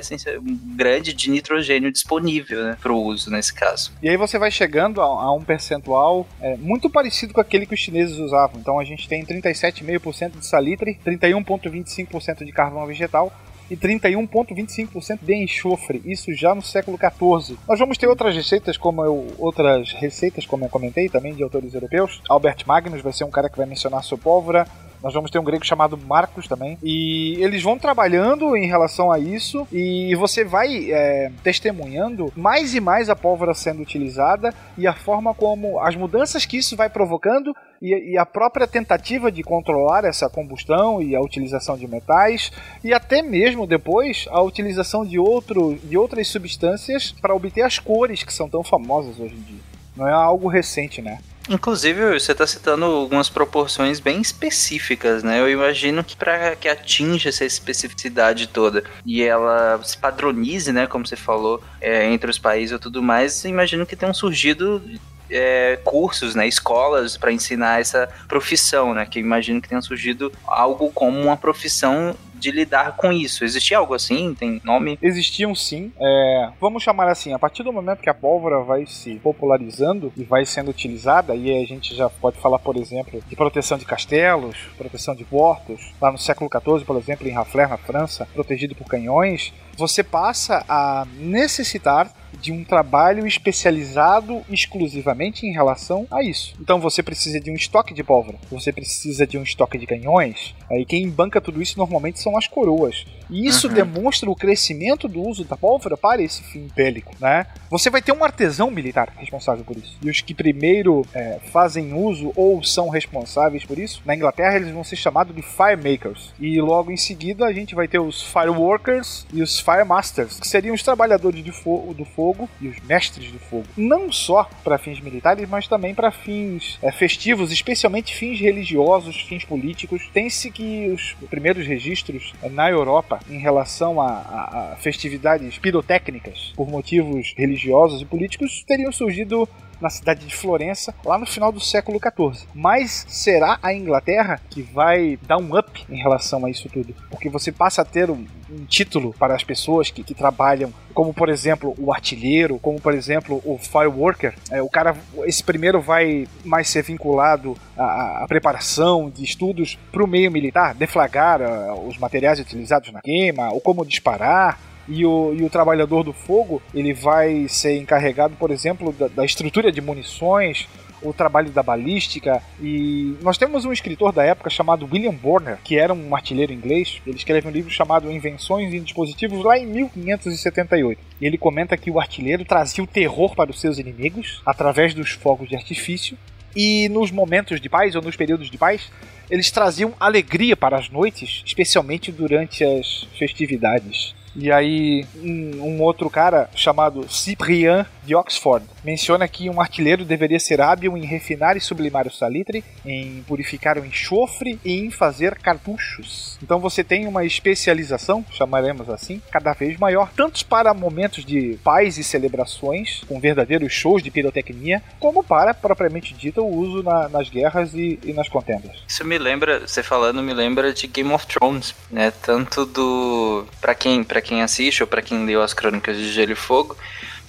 grande 0.75 1.13
de 1.13 1.29
nitrogênio 1.29 1.91
disponível 1.91 2.63
né, 2.63 2.77
para 2.81 2.91
o 2.91 3.01
uso 3.01 3.31
nesse 3.31 3.53
caso. 3.53 3.91
E 4.01 4.09
aí 4.09 4.17
você 4.17 4.37
vai 4.37 4.51
chegando 4.51 5.01
a, 5.01 5.05
a 5.05 5.33
um 5.33 5.43
percentual 5.43 6.27
é, 6.41 6.57
muito 6.57 6.89
parecido 6.89 7.33
com 7.33 7.41
aquele 7.41 7.65
que 7.65 7.73
os 7.73 7.79
chineses 7.79 8.17
usavam. 8.17 8.59
Então 8.59 8.79
a 8.79 8.83
gente 8.83 9.07
tem 9.07 9.25
37,5% 9.25 10.39
de 10.39 10.45
salitre, 10.45 10.99
31,25% 11.05 12.43
de 12.43 12.51
carvão 12.51 12.85
vegetal, 12.85 13.31
e 13.69 13.75
31,25% 13.77 15.19
de 15.21 15.35
enxofre, 15.35 16.01
isso 16.05 16.33
já 16.33 16.53
no 16.53 16.61
século 16.61 16.97
XIV. 16.97 17.57
Nós 17.67 17.79
vamos 17.79 17.97
ter 17.97 18.07
outras 18.07 18.35
receitas, 18.35 18.77
como 18.77 19.03
eu, 19.03 19.27
outras 19.37 19.91
receitas, 19.93 20.45
como 20.45 20.65
eu 20.65 20.69
comentei, 20.69 21.09
também 21.09 21.33
de 21.33 21.43
autores 21.43 21.73
europeus. 21.73 22.21
Albert 22.29 22.63
Magnus 22.65 23.01
vai 23.01 23.13
ser 23.13 23.23
um 23.23 23.31
cara 23.31 23.49
que 23.49 23.57
vai 23.57 23.65
mencionar 23.65 24.03
sua 24.03 24.17
pólvora. 24.17 24.67
Nós 25.05 25.13
vamos 25.13 25.29
ter 25.29 25.37
um 25.37 25.43
grego 25.43 25.63
chamado 25.63 25.95
Marcos 25.95 26.47
também. 26.47 26.79
E 26.81 27.35
eles 27.39 27.61
vão 27.61 27.77
trabalhando 27.77 28.57
em 28.57 28.65
relação 28.65 29.11
a 29.11 29.19
isso. 29.19 29.67
E 29.71 30.15
você 30.15 30.43
vai 30.43 30.91
é, 30.91 31.31
testemunhando 31.43 32.33
mais 32.35 32.73
e 32.73 32.79
mais 32.79 33.07
a 33.07 33.15
pólvora 33.15 33.53
sendo 33.53 33.83
utilizada 33.83 34.51
e 34.75 34.87
a 34.87 34.95
forma 34.95 35.31
como 35.35 35.79
as 35.79 35.95
mudanças 35.95 36.43
que 36.43 36.57
isso 36.57 36.75
vai 36.75 36.89
provocando 36.89 37.55
e, 37.79 38.17
a 38.17 38.25
própria 38.25 38.65
tentativa 38.65 39.31
de 39.31 39.43
controlar 39.43 40.05
essa 40.05 40.27
combustão 40.27 40.99
e 40.99 41.15
a 41.15 41.21
utilização 41.21 41.77
de 41.77 41.87
metais 41.87 42.51
e 42.83 42.91
até 42.91 43.21
mesmo 43.21 43.67
depois 43.67 44.25
a 44.31 44.41
utilização 44.41 45.05
de, 45.05 45.19
outro, 45.19 45.77
de 45.83 45.95
outras 45.95 46.29
substâncias 46.29 47.11
para 47.11 47.35
obter 47.35 47.61
as 47.61 47.77
cores 47.77 48.23
que 48.23 48.33
são 48.33 48.49
tão 48.49 48.63
famosas 48.63 49.19
hoje 49.19 49.35
em 49.35 49.41
dia. 49.41 49.59
Não 49.95 50.07
é 50.07 50.13
algo 50.13 50.47
recente, 50.47 50.99
né? 50.99 51.19
Inclusive, 51.47 52.19
você 52.19 52.31
está 52.31 52.47
citando 52.47 52.85
algumas 52.85 53.29
proporções 53.29 53.99
bem 53.99 54.19
específicas, 54.19 55.23
né? 55.23 55.39
Eu 55.39 55.49
imagino 55.49 56.03
que 56.03 56.15
para 56.15 56.55
que 56.55 56.67
atinja 56.67 57.29
essa 57.29 57.45
especificidade 57.45 58.47
toda 58.47 58.83
e 59.05 59.21
ela 59.21 59.79
se 59.83 59.95
padronize, 59.95 60.71
né? 60.71 60.87
Como 60.87 61.05
você 61.05 61.15
falou, 61.15 61.63
é, 61.79 62.05
entre 62.11 62.31
os 62.31 62.39
países 62.39 62.75
e 62.75 62.79
tudo 62.79 63.01
mais, 63.03 63.45
imagino 63.45 63.85
que 63.85 63.95
tenham 63.95 64.13
surgido 64.13 64.81
é, 65.29 65.79
cursos, 65.83 66.35
né, 66.35 66.47
escolas 66.47 67.17
para 67.17 67.31
ensinar 67.31 67.81
essa 67.81 68.07
profissão, 68.27 68.93
né, 68.93 69.05
que 69.05 69.19
imagino 69.19 69.61
que 69.61 69.69
tenha 69.69 69.81
surgido 69.81 70.31
algo 70.47 70.91
como 70.91 71.19
uma 71.19 71.37
profissão 71.37 72.15
de 72.35 72.51
lidar 72.51 72.95
com 72.95 73.11
isso? 73.11 73.43
Existia 73.43 73.77
algo 73.77 73.93
assim? 73.93 74.35
Tem 74.35 74.61
nome? 74.63 74.99
Existiam 75.01 75.55
sim. 75.55 75.91
É, 75.99 76.49
vamos 76.59 76.83
chamar 76.83 77.07
assim, 77.07 77.33
a 77.33 77.39
partir 77.39 77.63
do 77.63 77.73
momento 77.73 78.01
que 78.01 78.09
a 78.09 78.13
pólvora 78.13 78.59
vai 78.59 78.85
se 78.85 79.15
popularizando 79.15 80.11
e 80.15 80.23
vai 80.23 80.45
sendo 80.45 80.69
utilizada, 80.69 81.35
e 81.35 81.51
a 81.51 81.65
gente 81.65 81.95
já 81.95 82.09
pode 82.09 82.39
falar, 82.39 82.59
por 82.59 82.75
exemplo, 82.77 83.21
de 83.27 83.35
proteção 83.35 83.77
de 83.77 83.85
castelos, 83.85 84.57
proteção 84.77 85.15
de 85.15 85.23
portos, 85.23 85.93
lá 86.01 86.11
no 86.11 86.17
século 86.17 86.49
XIV, 86.49 86.85
por 86.85 86.97
exemplo, 86.97 87.27
em 87.27 87.31
Rafler, 87.31 87.69
na 87.69 87.77
França, 87.77 88.27
protegido 88.33 88.75
por 88.75 88.85
canhões, 88.85 89.53
você 89.77 90.03
passa 90.03 90.63
a 90.67 91.05
necessitar 91.17 92.11
de 92.35 92.51
um 92.51 92.63
trabalho 92.63 93.25
especializado 93.25 94.41
exclusivamente 94.49 95.45
em 95.45 95.51
relação 95.51 96.07
a 96.11 96.23
isso. 96.23 96.53
Então 96.59 96.79
você 96.79 97.01
precisa 97.01 97.39
de 97.39 97.49
um 97.51 97.55
estoque 97.55 97.93
de 97.93 98.03
pólvora, 98.03 98.37
você 98.49 98.71
precisa 98.71 99.25
de 99.25 99.37
um 99.37 99.43
estoque 99.43 99.77
de 99.77 99.85
canhões. 99.87 100.53
Aí 100.69 100.85
quem 100.85 101.09
banca 101.09 101.39
tudo 101.41 101.61
isso 101.61 101.77
normalmente 101.77 102.19
são 102.19 102.37
as 102.37 102.47
coroas. 102.47 103.05
E 103.29 103.47
isso 103.47 103.67
Uhum. 103.67 103.73
demonstra 103.73 104.29
o 104.29 104.35
crescimento 104.35 105.07
do 105.07 105.21
uso 105.21 105.43
da 105.43 105.57
pólvora 105.57 105.97
para 105.97 106.21
esse 106.21 106.43
fim 106.43 106.67
bélico, 106.75 107.13
né? 107.19 107.47
Você 107.71 107.89
vai 107.89 108.01
ter 108.01 108.11
um 108.11 108.23
artesão 108.23 108.69
militar 108.69 109.11
responsável 109.17 109.63
por 109.65 109.75
isso. 109.75 109.97
E 110.03 110.09
os 110.09 110.21
que 110.21 110.33
primeiro 110.33 111.03
é, 111.13 111.39
fazem 111.51 111.93
uso 111.93 112.31
ou 112.35 112.61
são 112.63 112.89
responsáveis 112.89 113.65
por 113.65 113.79
isso, 113.79 114.01
na 114.05 114.15
Inglaterra 114.15 114.57
eles 114.57 114.71
vão 114.71 114.83
ser 114.83 114.95
chamados 114.95 115.35
de 115.35 115.41
firemakers. 115.41 116.33
E 116.39 116.61
logo 116.61 116.91
em 116.91 116.97
seguida 116.97 117.45
a 117.45 117.53
gente 117.53 117.73
vai 117.73 117.87
ter 117.87 117.99
os 117.99 118.21
fireworkers 118.23 119.25
e 119.33 119.41
os 119.41 119.59
firemasters, 119.59 120.39
que 120.39 120.47
seriam 120.47 120.75
os 120.75 120.83
trabalhadores 120.83 121.43
do 121.43 122.05
fogo 122.05 122.34
e 122.61 122.67
os 122.67 122.79
mestres 122.81 123.31
do 123.31 123.39
fogo. 123.39 123.65
Não 123.77 124.11
só 124.11 124.49
para 124.63 124.77
fins 124.77 124.99
militares, 124.99 125.47
mas 125.49 125.67
também 125.67 125.93
para 125.95 126.11
fins 126.11 126.77
é, 126.81 126.91
festivos, 126.91 127.51
especialmente 127.51 128.15
fins 128.15 128.39
religiosos, 128.39 129.21
fins 129.21 129.43
políticos. 129.45 130.01
Tem-se 130.13 130.51
que 130.51 130.87
os 130.89 131.13
primeiros 131.29 131.65
registros 131.65 132.33
é, 132.43 132.49
na 132.49 132.69
Europa 132.69 133.19
em 133.29 133.39
relação 133.39 133.99
a, 134.01 134.07
a- 134.07 134.71
a 134.73 134.75
festividades 134.77 135.57
pirotécnicas 135.57 136.53
por 136.55 136.67
motivos 136.69 137.33
religiosos 137.37 138.01
e 138.01 138.05
políticos 138.05 138.63
teriam 138.67 138.91
surgido 138.91 139.47
na 139.79 139.89
cidade 139.89 140.25
de 140.25 140.35
Florença, 140.35 140.93
lá 141.03 141.17
no 141.17 141.25
final 141.25 141.51
do 141.51 141.59
século 141.59 141.99
XIV. 141.99 142.47
Mas 142.53 143.05
será 143.07 143.59
a 143.61 143.73
Inglaterra 143.73 144.39
que 144.49 144.61
vai 144.61 145.17
dar 145.27 145.37
um 145.37 145.57
up 145.57 145.85
em 145.89 145.97
relação 145.97 146.45
a 146.45 146.49
isso 146.49 146.69
tudo? 146.69 146.95
Porque 147.09 147.29
você 147.29 147.51
passa 147.51 147.81
a 147.81 147.85
ter 147.85 148.09
um, 148.09 148.25
um 148.49 148.65
título 148.65 149.13
para 149.17 149.35
as 149.35 149.43
pessoas 149.43 149.89
que, 149.89 150.03
que 150.03 150.13
trabalham, 150.13 150.73
como 150.93 151.13
por 151.13 151.29
exemplo 151.29 151.75
o 151.77 151.91
artilheiro, 151.91 152.59
como 152.59 152.79
por 152.79 152.93
exemplo 152.93 153.41
o 153.45 153.57
fireworker. 153.57 154.33
É, 154.51 154.61
o 154.61 154.69
cara, 154.69 154.95
esse 155.23 155.43
primeiro 155.43 155.81
vai 155.81 156.27
mais 156.43 156.69
ser 156.69 156.83
vinculado 156.83 157.57
à, 157.77 158.23
à 158.23 158.27
preparação 158.27 159.09
de 159.09 159.23
estudos 159.23 159.77
para 159.91 160.03
o 160.03 160.07
meio 160.07 160.31
militar, 160.31 160.73
deflagrar 160.73 161.41
ah, 161.41 161.75
os 161.75 161.97
materiais 161.97 162.39
utilizados 162.39 162.91
na 162.91 163.01
queima, 163.01 163.51
ou 163.51 163.61
como 163.61 163.85
disparar. 163.85 164.59
E 164.87 165.05
o, 165.05 165.33
e 165.33 165.43
o 165.43 165.49
trabalhador 165.49 166.03
do 166.03 166.13
fogo 166.13 166.61
ele 166.73 166.93
vai 166.93 167.47
ser 167.47 167.77
encarregado, 167.77 168.35
por 168.35 168.51
exemplo, 168.51 168.91
da, 168.93 169.07
da 169.07 169.25
estrutura 169.25 169.71
de 169.71 169.81
munições, 169.81 170.67
o 171.01 171.13
trabalho 171.13 171.49
da 171.49 171.63
balística. 171.63 172.41
E 172.61 173.15
nós 173.21 173.37
temos 173.37 173.65
um 173.65 173.71
escritor 173.71 174.11
da 174.11 174.23
época 174.23 174.49
chamado 174.49 174.87
William 174.91 175.13
Borner, 175.13 175.57
que 175.63 175.77
era 175.77 175.93
um 175.93 176.15
artilheiro 176.15 176.53
inglês. 176.53 177.01
Ele 177.05 177.17
escreve 177.17 177.47
um 177.47 177.51
livro 177.51 177.69
chamado 177.69 178.11
Invenções 178.11 178.73
em 178.73 178.81
Dispositivos 178.81 179.43
lá 179.43 179.57
em 179.57 179.65
1578. 179.65 181.01
E 181.21 181.25
ele 181.25 181.37
comenta 181.37 181.77
que 181.77 181.91
o 181.91 181.99
artilheiro 181.99 182.45
trazia 182.45 182.83
o 182.83 182.87
terror 182.87 183.35
para 183.35 183.51
os 183.51 183.59
seus 183.59 183.77
inimigos 183.77 184.41
através 184.45 184.93
dos 184.93 185.11
fogos 185.11 185.47
de 185.47 185.55
artifício. 185.55 186.17
E 186.55 186.87
nos 186.89 187.11
momentos 187.11 187.59
de 187.59 187.67
paz 187.67 187.95
ou 187.95 188.01
nos 188.01 188.15
períodos 188.15 188.49
de 188.49 188.57
paz, 188.57 188.89
eles 189.29 189.51
traziam 189.51 189.93
alegria 189.99 190.55
para 190.55 190.77
as 190.77 190.89
noites, 190.89 191.43
especialmente 191.45 192.11
durante 192.11 192.63
as 192.63 193.07
festividades. 193.17 194.15
E 194.35 194.51
aí, 194.51 195.05
um, 195.17 195.61
um 195.61 195.81
outro 195.81 196.09
cara 196.09 196.49
chamado 196.53 197.05
Cyprien 197.09 197.85
de 198.03 198.15
Oxford 198.15 198.65
menciona 198.85 199.27
que 199.27 199.49
um 199.49 199.59
artilheiro 199.59 200.05
deveria 200.05 200.39
ser 200.39 200.61
hábil 200.61 200.95
em 200.95 201.05
refinar 201.05 201.57
e 201.57 201.61
sublimar 201.61 202.07
o 202.07 202.11
salitre, 202.13 202.63
em 202.85 203.23
purificar 203.27 203.77
o 203.79 203.85
enxofre 203.85 204.59
e 204.63 204.85
em 204.85 204.91
fazer 204.91 205.35
cartuchos. 205.39 206.37
Então 206.41 206.59
você 206.59 206.83
tem 206.83 207.07
uma 207.07 207.25
especialização, 207.25 208.23
chamaremos 208.31 208.89
assim, 208.89 209.21
cada 209.31 209.53
vez 209.53 209.77
maior, 209.79 210.11
tanto 210.15 210.45
para 210.45 210.73
momentos 210.73 211.25
de 211.25 211.57
paz 211.63 211.97
e 211.97 212.03
celebrações, 212.03 213.01
com 213.07 213.19
verdadeiros 213.19 213.73
shows 213.73 214.03
de 214.03 214.11
pirotecnia, 214.11 214.83
como 214.99 215.23
para, 215.23 215.53
propriamente 215.53 216.13
dito, 216.13 216.41
o 216.41 216.55
uso 216.55 216.83
na- 216.83 217.09
nas 217.09 217.29
guerras 217.29 217.73
e, 217.73 217.99
e 218.03 218.13
nas 218.13 218.29
contendas. 218.29 218.71
Isso 218.87 219.03
me 219.05 219.17
lembra, 219.17 219.61
você 219.67 219.81
falando, 219.81 220.21
me 220.21 220.33
lembra 220.33 220.71
de 220.73 220.85
Game 220.87 221.11
of 221.11 221.25
Thrones, 221.25 221.73
né? 221.89 222.11
Tanto 222.21 222.65
do. 222.65 223.45
Pra 223.59 223.73
quem, 223.73 224.03
pra 224.03 224.21
quem 224.21 224.41
assiste 224.41 224.83
ou 224.83 224.87
pra 224.87 225.01
quem 225.01 225.25
leu 225.25 225.41
as 225.41 225.53
crônicas 225.53 225.97
de 225.97 226.11
Gelo 226.11 226.33
e 226.33 226.35
Fogo, 226.35 226.75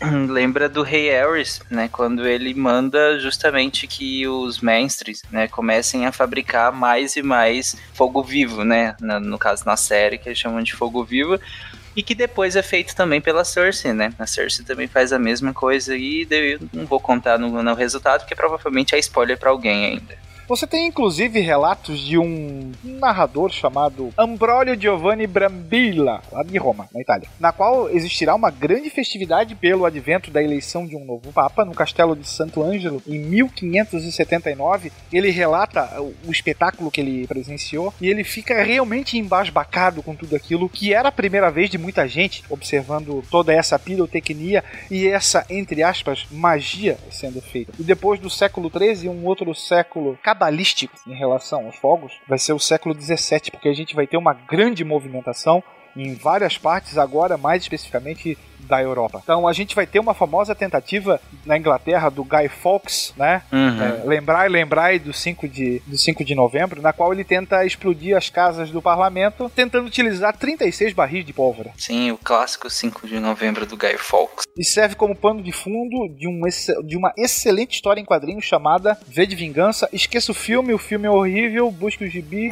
lembra 0.29 0.69
do 0.69 0.83
Rei 0.83 1.11
Aerys, 1.11 1.61
né? 1.71 1.89
Quando 1.91 2.27
ele 2.27 2.53
manda 2.55 3.19
justamente 3.19 3.87
que 3.87 4.27
os 4.27 4.61
mestres, 4.61 5.23
né, 5.31 5.49
comecem 5.49 6.07
a 6.07 6.13
fabricar 6.13 6.73
mais 6.73 7.17
e 7.17 7.23
mais 7.23 7.77
fogo 7.95 8.23
vivo, 8.23 8.65
né? 8.65 8.95
No 9.01 9.39
caso, 9.39 9.65
na 9.65 9.77
série, 9.77 10.19
que 10.19 10.29
eles 10.29 10.39
chamam 10.39 10.63
de 10.63 10.75
fogo 10.75 11.05
vivo. 11.05 11.41
E 11.95 12.03
que 12.03 12.15
depois 12.15 12.57
é 12.57 12.63
feito 12.63 12.95
também 12.95 13.23
pela 13.23 13.43
Cersei, 13.43 13.95
né? 13.95 14.13
A 14.19 14.27
Cersei 14.27 14.67
também 14.67 14.87
faz 14.87 15.15
a 15.15 15.19
mesma 15.19 15.55
coisa 15.55 15.97
e 15.97 16.27
eu 16.31 16.61
não 16.71 16.85
vou 16.85 17.01
contar 17.01 17.39
no, 17.39 17.63
no 17.63 17.75
resultado, 17.75 18.21
porque 18.21 18.35
provavelmente 18.35 18.95
é 18.95 18.99
spoiler 18.99 19.39
pra 19.39 19.49
alguém 19.49 19.87
ainda. 19.87 20.26
Você 20.49 20.65
tem 20.65 20.87
inclusive 20.87 21.41
relatos 21.41 21.99
de 21.99 22.17
um 22.17 22.71
narrador 22.85 23.51
chamado 23.51 24.15
Ambrogio 24.17 24.81
Giovanni 24.81 25.27
Brambilla, 25.27 26.23
lá 26.31 26.45
de 26.45 26.57
Roma, 26.57 26.89
na 26.95 27.01
Itália, 27.01 27.29
na 27.41 27.51
qual 27.51 27.91
existirá 27.91 28.33
uma 28.33 28.49
grande 28.49 28.89
festividade 28.89 29.57
pelo 29.57 29.85
advento 29.85 30.31
da 30.31 30.41
eleição 30.41 30.87
de 30.87 30.95
um 30.95 31.05
novo 31.05 31.33
papa 31.33 31.65
no 31.65 31.75
castelo 31.75 32.15
de 32.15 32.29
Santo 32.29 32.63
Ângelo 32.63 33.03
em 33.09 33.19
1579. 33.19 34.93
Ele 35.13 35.31
relata 35.31 36.01
o, 36.01 36.15
o 36.29 36.31
espetáculo 36.31 36.93
que 36.93 37.01
ele 37.01 37.27
presenciou 37.27 37.93
e 38.01 38.09
ele 38.09 38.23
fica 38.23 38.63
realmente 38.63 39.19
embasbacado 39.19 40.01
com 40.01 40.15
tudo 40.15 40.37
aquilo 40.37 40.69
que 40.69 40.95
era 40.95 41.09
a 41.09 41.13
primeira 41.13 41.51
vez 41.51 41.69
de 41.69 41.77
muita 41.77 42.07
gente 42.07 42.45
observando 42.49 43.21
toda 43.33 43.53
essa 43.53 43.81
pirotecnia 43.81 44.63
e 44.89 45.09
essa, 45.09 45.45
entre 45.51 45.83
aspas, 45.83 46.25
magia 46.31 46.97
sendo 47.11 47.41
feita. 47.41 47.73
E 47.81 47.83
depois 47.83 48.21
do 48.21 48.31
século 48.31 48.71
XIII, 48.71 49.09
um 49.09 49.25
outro 49.25 49.53
século 49.57 50.17
cabalístico 50.37 50.95
em 51.07 51.15
relação 51.15 51.65
aos 51.65 51.77
fogos 51.77 52.13
vai 52.29 52.39
ser 52.39 52.53
o 52.53 52.59
século 52.59 52.95
XVII, 52.95 53.51
porque 53.51 53.69
a 53.69 53.75
gente 53.75 53.95
vai 53.95 54.07
ter 54.07 54.19
uma 54.19 54.35
grande 54.35 54.85
movimentação 54.85 55.65
em 55.97 56.15
várias 56.15 56.59
partes, 56.59 56.99
agora 56.99 57.37
mais 57.37 57.63
especificamente 57.63 58.37
da 58.67 58.83
Europa. 58.83 59.21
Então 59.23 59.47
a 59.47 59.53
gente 59.53 59.75
vai 59.75 59.87
ter 59.87 59.99
uma 59.99 60.15
famosa 60.15 60.55
tentativa 60.55 61.21
na 61.45 61.57
Inglaterra 61.57 62.11
do 62.11 62.25
Guy 62.25 62.49
Fawkes, 62.49 63.15
né? 63.17 63.43
Uhum. 63.53 63.83
É, 63.83 64.05
lembrai, 64.05 64.49
lembrai 64.49 64.99
do 64.99 65.13
5 65.13 65.49
de, 65.49 65.81
do 65.87 65.97
5 65.97 66.25
de 66.25 66.35
novembro, 66.35 66.83
na 66.83 66.93
qual 66.93 67.13
ele 67.13 67.25
tenta 67.25 67.65
explodir 67.65 68.17
as 68.17 68.29
casas 68.29 68.71
do 68.71 68.83
parlamento, 68.83 69.51
tentando 69.55 69.87
utilizar 69.87 70.37
36 70.37 70.93
barris 70.93 71.25
de 71.25 71.33
pólvora. 71.33 71.71
Sim, 71.77 72.11
o 72.11 72.19
clássico 72.19 72.69
5 72.69 73.07
de 73.07 73.19
novembro 73.21 73.65
do 73.65 73.77
Guy 73.77 73.97
Fawkes. 73.97 74.47
E 74.57 74.65
serve 74.65 74.95
como 74.95 75.15
pano 75.15 75.43
de 75.43 75.53
fundo 75.53 76.09
de, 76.09 76.27
um, 76.27 76.41
de 76.85 76.97
uma 76.97 77.13
excelente 77.17 77.75
história 77.75 78.01
em 78.01 78.05
quadrinhos 78.05 78.45
chamada 78.45 78.99
V 79.07 79.27
de 79.27 79.37
Vingança. 79.37 79.89
Esqueça 79.93 80.33
o 80.33 80.35
filme, 80.35 80.75
o 80.75 80.79
filme 80.79 81.07
é 81.07 81.11
horrível, 81.11 81.71
busque 81.71 82.05
o 82.05 82.11
gibi, 82.11 82.51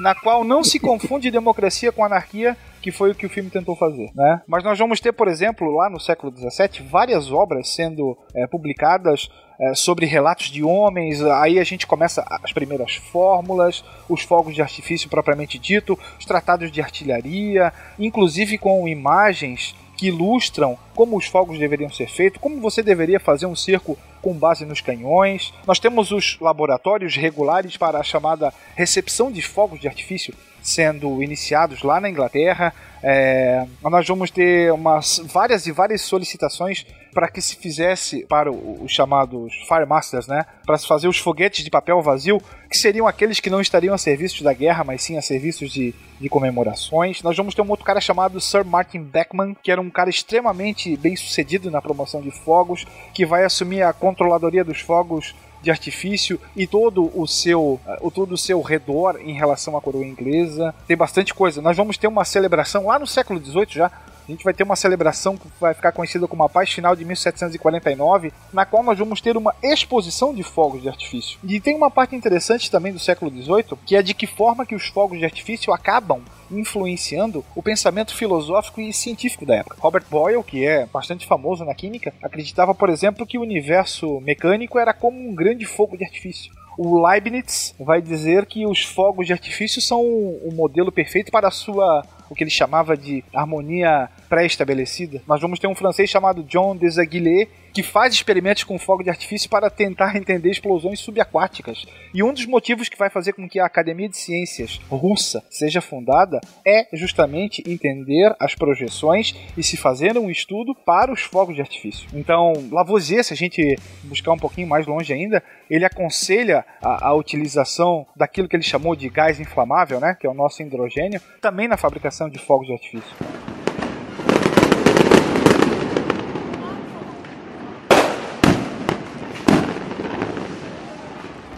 na 0.00 0.14
qual 0.14 0.44
não 0.44 0.64
se 0.64 0.78
confunde 0.78 1.30
democracia 1.30 1.92
com 1.92 2.04
anarquia, 2.04 2.56
que 2.82 2.90
foi 2.90 3.12
o 3.12 3.14
que 3.14 3.24
o 3.24 3.30
filme 3.30 3.48
tentou 3.48 3.76
fazer, 3.76 4.10
né? 4.14 4.42
Mas 4.46 4.64
nós 4.64 4.78
vamos 4.78 5.00
ter, 5.00 5.12
por 5.12 5.28
exemplo, 5.28 5.70
lá 5.70 5.88
no 5.88 6.00
século 6.00 6.32
XVII, 6.36 6.86
várias 6.90 7.30
obras 7.30 7.68
sendo 7.68 8.18
é, 8.34 8.46
publicadas 8.46 9.30
é, 9.60 9.74
sobre 9.74 10.04
relatos 10.04 10.46
de 10.46 10.64
homens. 10.64 11.22
Aí 11.22 11.60
a 11.60 11.64
gente 11.64 11.86
começa 11.86 12.24
as 12.42 12.52
primeiras 12.52 12.96
fórmulas, 12.96 13.84
os 14.08 14.22
fogos 14.22 14.54
de 14.54 14.60
artifício 14.60 15.08
propriamente 15.08 15.58
dito, 15.58 15.98
os 16.18 16.24
tratados 16.24 16.72
de 16.72 16.80
artilharia, 16.80 17.72
inclusive 17.98 18.58
com 18.58 18.88
imagens 18.88 19.74
que 19.96 20.08
ilustram 20.08 20.76
como 20.96 21.16
os 21.16 21.26
fogos 21.26 21.58
deveriam 21.58 21.88
ser 21.88 22.08
feitos, 22.08 22.40
como 22.40 22.60
você 22.60 22.82
deveria 22.82 23.20
fazer 23.20 23.46
um 23.46 23.54
cerco 23.54 23.96
com 24.20 24.34
base 24.34 24.64
nos 24.64 24.80
canhões. 24.80 25.54
Nós 25.64 25.78
temos 25.78 26.10
os 26.10 26.38
laboratórios 26.40 27.14
regulares 27.14 27.76
para 27.76 28.00
a 28.00 28.02
chamada 28.02 28.52
recepção 28.74 29.30
de 29.30 29.42
fogos 29.42 29.78
de 29.78 29.86
artifício 29.86 30.34
sendo 30.62 31.22
iniciados 31.22 31.82
lá 31.82 32.00
na 32.00 32.08
Inglaterra. 32.08 32.72
É, 33.02 33.66
nós 33.82 34.06
vamos 34.06 34.30
ter 34.30 34.72
umas, 34.72 35.20
várias 35.24 35.66
e 35.66 35.72
várias 35.72 36.02
solicitações 36.02 36.86
para 37.12 37.28
que 37.28 37.42
se 37.42 37.56
fizesse 37.56 38.24
para 38.26 38.50
os 38.50 38.90
chamados 38.90 39.52
Firemasters, 39.68 40.26
né? 40.26 40.46
Para 40.64 40.78
se 40.78 40.86
fazer 40.86 41.08
os 41.08 41.18
foguetes 41.18 41.64
de 41.64 41.70
papel 41.70 42.00
vazio, 42.00 42.40
que 42.70 42.78
seriam 42.78 43.06
aqueles 43.06 43.40
que 43.40 43.50
não 43.50 43.60
estariam 43.60 43.94
a 43.94 43.98
serviço 43.98 44.42
da 44.42 44.52
guerra, 44.52 44.84
mas 44.84 45.02
sim 45.02 45.18
a 45.18 45.22
serviços 45.22 45.70
de, 45.70 45.92
de 46.20 46.28
comemorações. 46.28 47.22
Nós 47.22 47.36
vamos 47.36 47.54
ter 47.54 47.62
um 47.62 47.68
outro 47.68 47.84
cara 47.84 48.00
chamado 48.00 48.40
Sir 48.40 48.64
Martin 48.64 49.02
Beckman, 49.02 49.54
que 49.62 49.70
era 49.70 49.80
um 49.80 49.90
cara 49.90 50.08
extremamente 50.08 50.96
bem 50.96 51.16
sucedido 51.16 51.70
na 51.70 51.82
promoção 51.82 52.22
de 52.22 52.30
fogos, 52.30 52.86
que 53.12 53.26
vai 53.26 53.44
assumir 53.44 53.82
a 53.82 53.92
controladoria 53.92 54.64
dos 54.64 54.80
fogos 54.80 55.34
de 55.62 55.70
artifício 55.70 56.40
e 56.56 56.66
todo 56.66 57.10
o 57.14 57.26
seu 57.26 57.80
o 58.00 58.10
todo 58.10 58.32
o 58.32 58.38
seu 58.38 58.60
redor 58.60 59.18
em 59.20 59.34
relação 59.34 59.76
à 59.76 59.80
coroa 59.80 60.04
inglesa. 60.04 60.74
Tem 60.86 60.96
bastante 60.96 61.32
coisa. 61.32 61.62
Nós 61.62 61.76
vamos 61.76 61.96
ter 61.96 62.08
uma 62.08 62.24
celebração 62.24 62.86
lá 62.86 62.98
no 62.98 63.06
século 63.06 63.42
XVIII 63.42 63.66
já 63.68 63.90
a 64.26 64.30
gente 64.30 64.44
vai 64.44 64.54
ter 64.54 64.62
uma 64.62 64.76
celebração 64.76 65.36
que 65.36 65.48
vai 65.60 65.74
ficar 65.74 65.92
conhecida 65.92 66.28
como 66.28 66.44
a 66.44 66.48
Paz 66.48 66.70
Final 66.72 66.94
de 66.94 67.04
1749, 67.04 68.32
na 68.52 68.64
qual 68.64 68.82
nós 68.82 68.98
vamos 68.98 69.20
ter 69.20 69.36
uma 69.36 69.54
exposição 69.62 70.32
de 70.32 70.42
fogos 70.42 70.82
de 70.82 70.88
artifício. 70.88 71.38
E 71.42 71.60
tem 71.60 71.74
uma 71.74 71.90
parte 71.90 72.14
interessante 72.14 72.70
também 72.70 72.92
do 72.92 72.98
século 72.98 73.30
XVIII, 73.30 73.78
que 73.84 73.96
é 73.96 74.02
de 74.02 74.14
que 74.14 74.26
forma 74.26 74.64
que 74.64 74.74
os 74.74 74.86
fogos 74.86 75.18
de 75.18 75.24
artifício 75.24 75.72
acabam 75.72 76.22
influenciando 76.52 77.44
o 77.54 77.62
pensamento 77.62 78.14
filosófico 78.14 78.80
e 78.80 78.92
científico 78.92 79.46
da 79.46 79.56
época. 79.56 79.76
Robert 79.80 80.04
Boyle, 80.10 80.42
que 80.42 80.64
é 80.64 80.86
bastante 80.86 81.26
famoso 81.26 81.64
na 81.64 81.74
química, 81.74 82.12
acreditava, 82.22 82.74
por 82.74 82.88
exemplo, 82.88 83.26
que 83.26 83.38
o 83.38 83.42
universo 83.42 84.20
mecânico 84.20 84.78
era 84.78 84.92
como 84.92 85.18
um 85.18 85.34
grande 85.34 85.64
fogo 85.64 85.96
de 85.96 86.04
artifício. 86.04 86.52
O 86.78 87.06
Leibniz 87.06 87.74
vai 87.78 88.00
dizer 88.00 88.46
que 88.46 88.66
os 88.66 88.82
fogos 88.82 89.26
de 89.26 89.32
artifício 89.32 89.80
são 89.80 90.00
o 90.00 90.50
modelo 90.54 90.90
perfeito 90.90 91.30
para 91.30 91.48
a 91.48 91.50
sua 91.50 92.02
o 92.30 92.34
que 92.34 92.42
ele 92.42 92.50
chamava 92.50 92.96
de 92.96 93.22
harmonia 93.34 94.08
pré-estabelecida. 94.32 95.20
Nós 95.28 95.42
vamos 95.42 95.58
ter 95.58 95.66
um 95.66 95.74
francês 95.74 96.08
chamado 96.08 96.42
John 96.44 96.74
Desaguilet 96.74 97.50
que 97.70 97.82
faz 97.82 98.14
experimentos 98.14 98.64
com 98.64 98.78
fogo 98.78 99.02
de 99.02 99.10
artifício 99.10 99.48
para 99.48 99.68
tentar 99.68 100.16
entender 100.16 100.50
explosões 100.50 101.00
subaquáticas. 101.00 101.84
E 102.14 102.22
um 102.22 102.32
dos 102.32 102.46
motivos 102.46 102.88
que 102.88 102.96
vai 102.96 103.10
fazer 103.10 103.34
com 103.34 103.46
que 103.46 103.60
a 103.60 103.66
Academia 103.66 104.08
de 104.08 104.16
Ciências 104.16 104.80
russa 104.88 105.42
seja 105.50 105.82
fundada 105.82 106.40
é 106.66 106.86
justamente 106.94 107.62
entender 107.66 108.34
as 108.40 108.54
projeções 108.54 109.34
e 109.54 109.62
se 109.62 109.76
fazer 109.76 110.16
um 110.16 110.30
estudo 110.30 110.74
para 110.74 111.12
os 111.12 111.20
fogos 111.20 111.54
de 111.54 111.60
artifício. 111.60 112.08
Então, 112.14 112.54
Lavoisier, 112.70 113.22
se 113.22 113.34
a 113.34 113.36
gente 113.36 113.78
buscar 114.04 114.32
um 114.32 114.38
pouquinho 114.38 114.66
mais 114.66 114.86
longe 114.86 115.12
ainda, 115.12 115.42
ele 115.68 115.84
aconselha 115.84 116.64
a, 116.80 117.08
a 117.08 117.14
utilização 117.14 118.06
daquilo 118.16 118.48
que 118.48 118.56
ele 118.56 118.62
chamou 118.62 118.96
de 118.96 119.10
gás 119.10 119.38
inflamável, 119.38 120.00
né, 120.00 120.16
que 120.18 120.26
é 120.26 120.30
o 120.30 120.34
nosso 120.34 120.62
hidrogênio, 120.62 121.20
também 121.38 121.68
na 121.68 121.76
fabricação 121.76 122.30
de 122.30 122.38
fogos 122.38 122.66
de 122.66 122.72
artifício. 122.72 123.61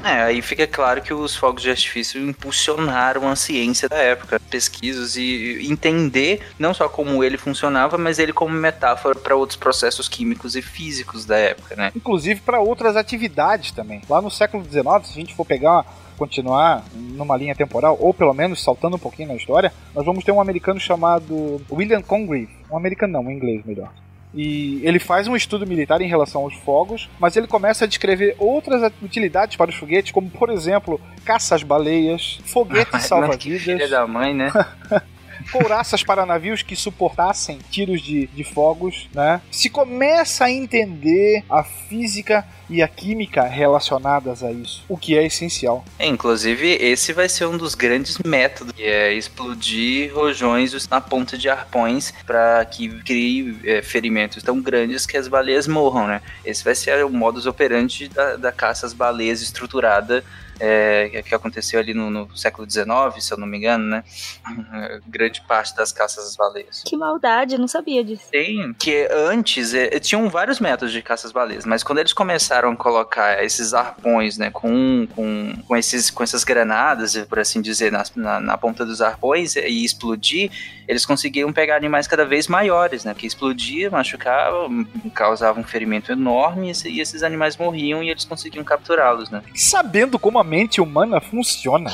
É, 0.05 0.23
aí 0.23 0.43
fica 0.43 0.67
claro 0.67 1.01
que 1.01 1.14
os 1.14 1.35
fogos 1.35 1.62
de 1.62 1.71
artifício 1.71 2.21
impulsionaram 2.21 3.27
a 3.29 3.35
ciência 3.35 3.88
da 3.88 3.97
época, 3.97 4.38
pesquisas 4.51 5.17
e 5.17 5.67
entender 5.71 6.43
não 6.59 6.75
só 6.75 6.88
como 6.88 7.25
ele 7.25 7.38
funcionava, 7.38 7.97
mas 7.97 8.19
ele 8.19 8.33
como 8.33 8.55
metáfora 8.55 9.14
para 9.14 9.35
outros 9.35 9.57
processos 9.57 10.07
químicos 10.07 10.55
e 10.57 10.62
físicos 10.62 11.25
da 11.25 11.38
época, 11.38 11.75
né? 11.75 11.90
Inclusive 11.97 12.40
para 12.43 12.61
outras 12.61 12.97
atividades 12.97 13.73
também. 13.73 14.03
Lá 14.09 14.21
no 14.21 14.31
século 14.31 14.62
XIX, 14.62 14.85
se 15.05 15.12
a 15.12 15.21
gente 15.21 15.35
for 15.35 15.47
pegar 15.47 15.87
continuar 16.17 16.85
numa 16.95 17.37
linha 17.37 17.55
temporal, 17.55 17.97
ou 18.01 18.14
pelo 18.14 18.33
menos 18.35 18.62
saltando 18.62 18.97
um 18.97 19.01
pouquinho 19.01 19.29
na 19.29 19.35
história, 19.35 19.73
nós 19.95 20.05
vamos 20.05 20.23
ter 20.23 20.33
um 20.33 20.40
americano 20.40 20.79
chamado 20.79 21.61
William 21.71 22.03
Congreve. 22.03 22.55
Um 22.71 22.77
americano 22.77 23.14
não, 23.14 23.23
um 23.23 23.31
inglês 23.31 23.64
melhor. 23.64 23.90
E 24.35 24.81
ele 24.83 24.99
faz 24.99 25.29
um 25.29 25.37
estudo 25.37 25.66
militar 25.66 26.01
em 26.01 26.09
relação 26.09 26.42
aos 26.42 26.55
fogos, 26.55 27.09
mas 27.20 27.37
ele 27.37 27.47
começa 27.47 27.85
a 27.85 27.88
descrever 27.88 28.35
outras 28.38 28.92
utilidades 29.03 29.57
para 29.57 29.70
os 29.70 29.77
foguetes, 29.77 30.12
como 30.12 30.29
por 30.29 30.51
exemplo, 30.51 31.01
caças 31.25 31.62
baleias, 31.62 32.40
foguetes 32.44 33.03
salva-vidas. 33.07 33.62
Filha 33.62 33.88
da 33.88 34.07
mãe, 34.07 34.35
né? 34.35 34.51
couraças 35.50 36.02
para 36.02 36.26
navios 36.26 36.62
que 36.62 36.76
suportassem 36.76 37.59
tiros 37.70 38.00
de, 38.00 38.26
de 38.28 38.44
fogos, 38.44 39.09
né? 39.14 39.40
Se 39.50 39.70
começa 39.70 40.44
a 40.44 40.50
entender 40.50 41.44
a 41.48 41.62
física 41.62 42.44
e 42.68 42.83
a 42.83 42.88
química 42.88 43.44
relacionadas 43.44 44.42
a 44.42 44.50
isso, 44.50 44.85
o 44.88 44.96
que 44.96 45.16
é 45.16 45.24
essencial. 45.24 45.85
É, 45.98 46.07
inclusive, 46.07 46.72
esse 46.80 47.12
vai 47.12 47.28
ser 47.28 47.46
um 47.46 47.57
dos 47.57 47.74
grandes 47.74 48.18
métodos, 48.18 48.72
que 48.72 48.83
é 48.83 49.12
explodir 49.12 50.14
rojões 50.14 50.88
na 50.88 51.00
ponta 51.00 51.37
de 51.37 51.48
arpões 51.48 52.12
para 52.26 52.64
que 52.64 52.88
crie 53.02 53.59
é, 53.64 53.83
ferimentos 53.83 54.42
tão 54.42 54.61
grandes 54.61 55.07
que 55.07 55.16
as 55.16 55.28
baleias 55.28 55.68
morram, 55.68 56.07
né? 56.07 56.22
Esse 56.44 56.64
vai 56.64 56.74
ser 56.74 57.04
o 57.04 57.11
modus 57.11 57.46
operandi 57.46 58.09
da, 58.09 58.37
da 58.37 58.52
caça 58.52 58.87
às 58.87 58.92
baleias 58.92 59.42
estruturada 59.42 60.24
é, 60.61 61.23
que 61.23 61.35
aconteceu 61.35 61.81
ali 61.81 61.95
no, 61.95 62.11
no, 62.11 62.37
século 62.37 62.69
XIX, 62.71 62.87
se 63.19 63.33
eu 63.33 63.38
não 63.38 63.47
me 63.47 63.59
engano, 63.59 63.85
né? 63.85 64.05
Grande 65.07 65.40
parte 65.43 65.75
das 65.77 65.93
caças 65.93 66.27
às 66.27 66.37
baleias. 66.37 66.83
Que 66.85 66.97
maldade, 66.97 67.55
eu 67.55 67.59
não 67.59 67.69
sabia 67.69 68.05
disso. 68.05 68.25
Tem, 68.31 68.73
que 68.75 69.09
antes 69.11 69.75
é, 69.75 69.99
tinham 69.99 70.29
vários 70.29 70.61
métodos 70.61 70.93
de 70.93 71.03
caça 71.03 71.27
às 71.27 71.33
baleias, 71.33 71.64
mas 71.64 71.83
quando 71.83 71.99
eles 71.99 72.12
começaram 72.12 72.73
a 72.73 72.77
colocar 72.77 73.43
esses 73.45 73.75
arpões, 73.75 74.38
né, 74.38 74.51
com, 74.51 75.07
com, 75.14 75.55
com, 75.67 75.77
esses, 75.77 76.11
com 76.11 76.23
essas 76.23 76.45
granadas, 76.45 77.17
por 77.29 77.38
assim 77.38 77.61
dizer, 77.61 77.90
na, 77.90 78.05
na, 78.17 78.40
na 78.40 78.59
ponta 78.59 78.85
dos 78.85 79.01
arpões 79.01 79.57
e 79.57 79.85
explodir, 79.85 80.51
eles 80.87 81.07
conseguiam 81.07 81.53
pegar 81.53 81.77
animais 81.77 82.07
cada 82.07 82.25
vez 82.25 82.47
maiores, 82.47 83.05
né? 83.05 83.14
Que 83.14 83.27
explodia, 83.27 83.90
machucava, 83.90 84.69
causava 85.14 85.59
um 85.59 85.64
ferimento 85.64 86.12
enorme 86.12 86.73
e 86.85 87.01
esses 87.01 87.23
animais 87.23 87.57
morriam 87.57 88.03
e 88.03 88.11
eles 88.11 88.25
conseguiam 88.25 88.64
capturá-los, 88.64 89.31
né? 89.31 89.43
Sabendo 89.55 90.19
como 90.19 90.38
a 90.38 90.43
mente 90.44 90.80
humana 90.80 91.20
funciona. 91.20 91.90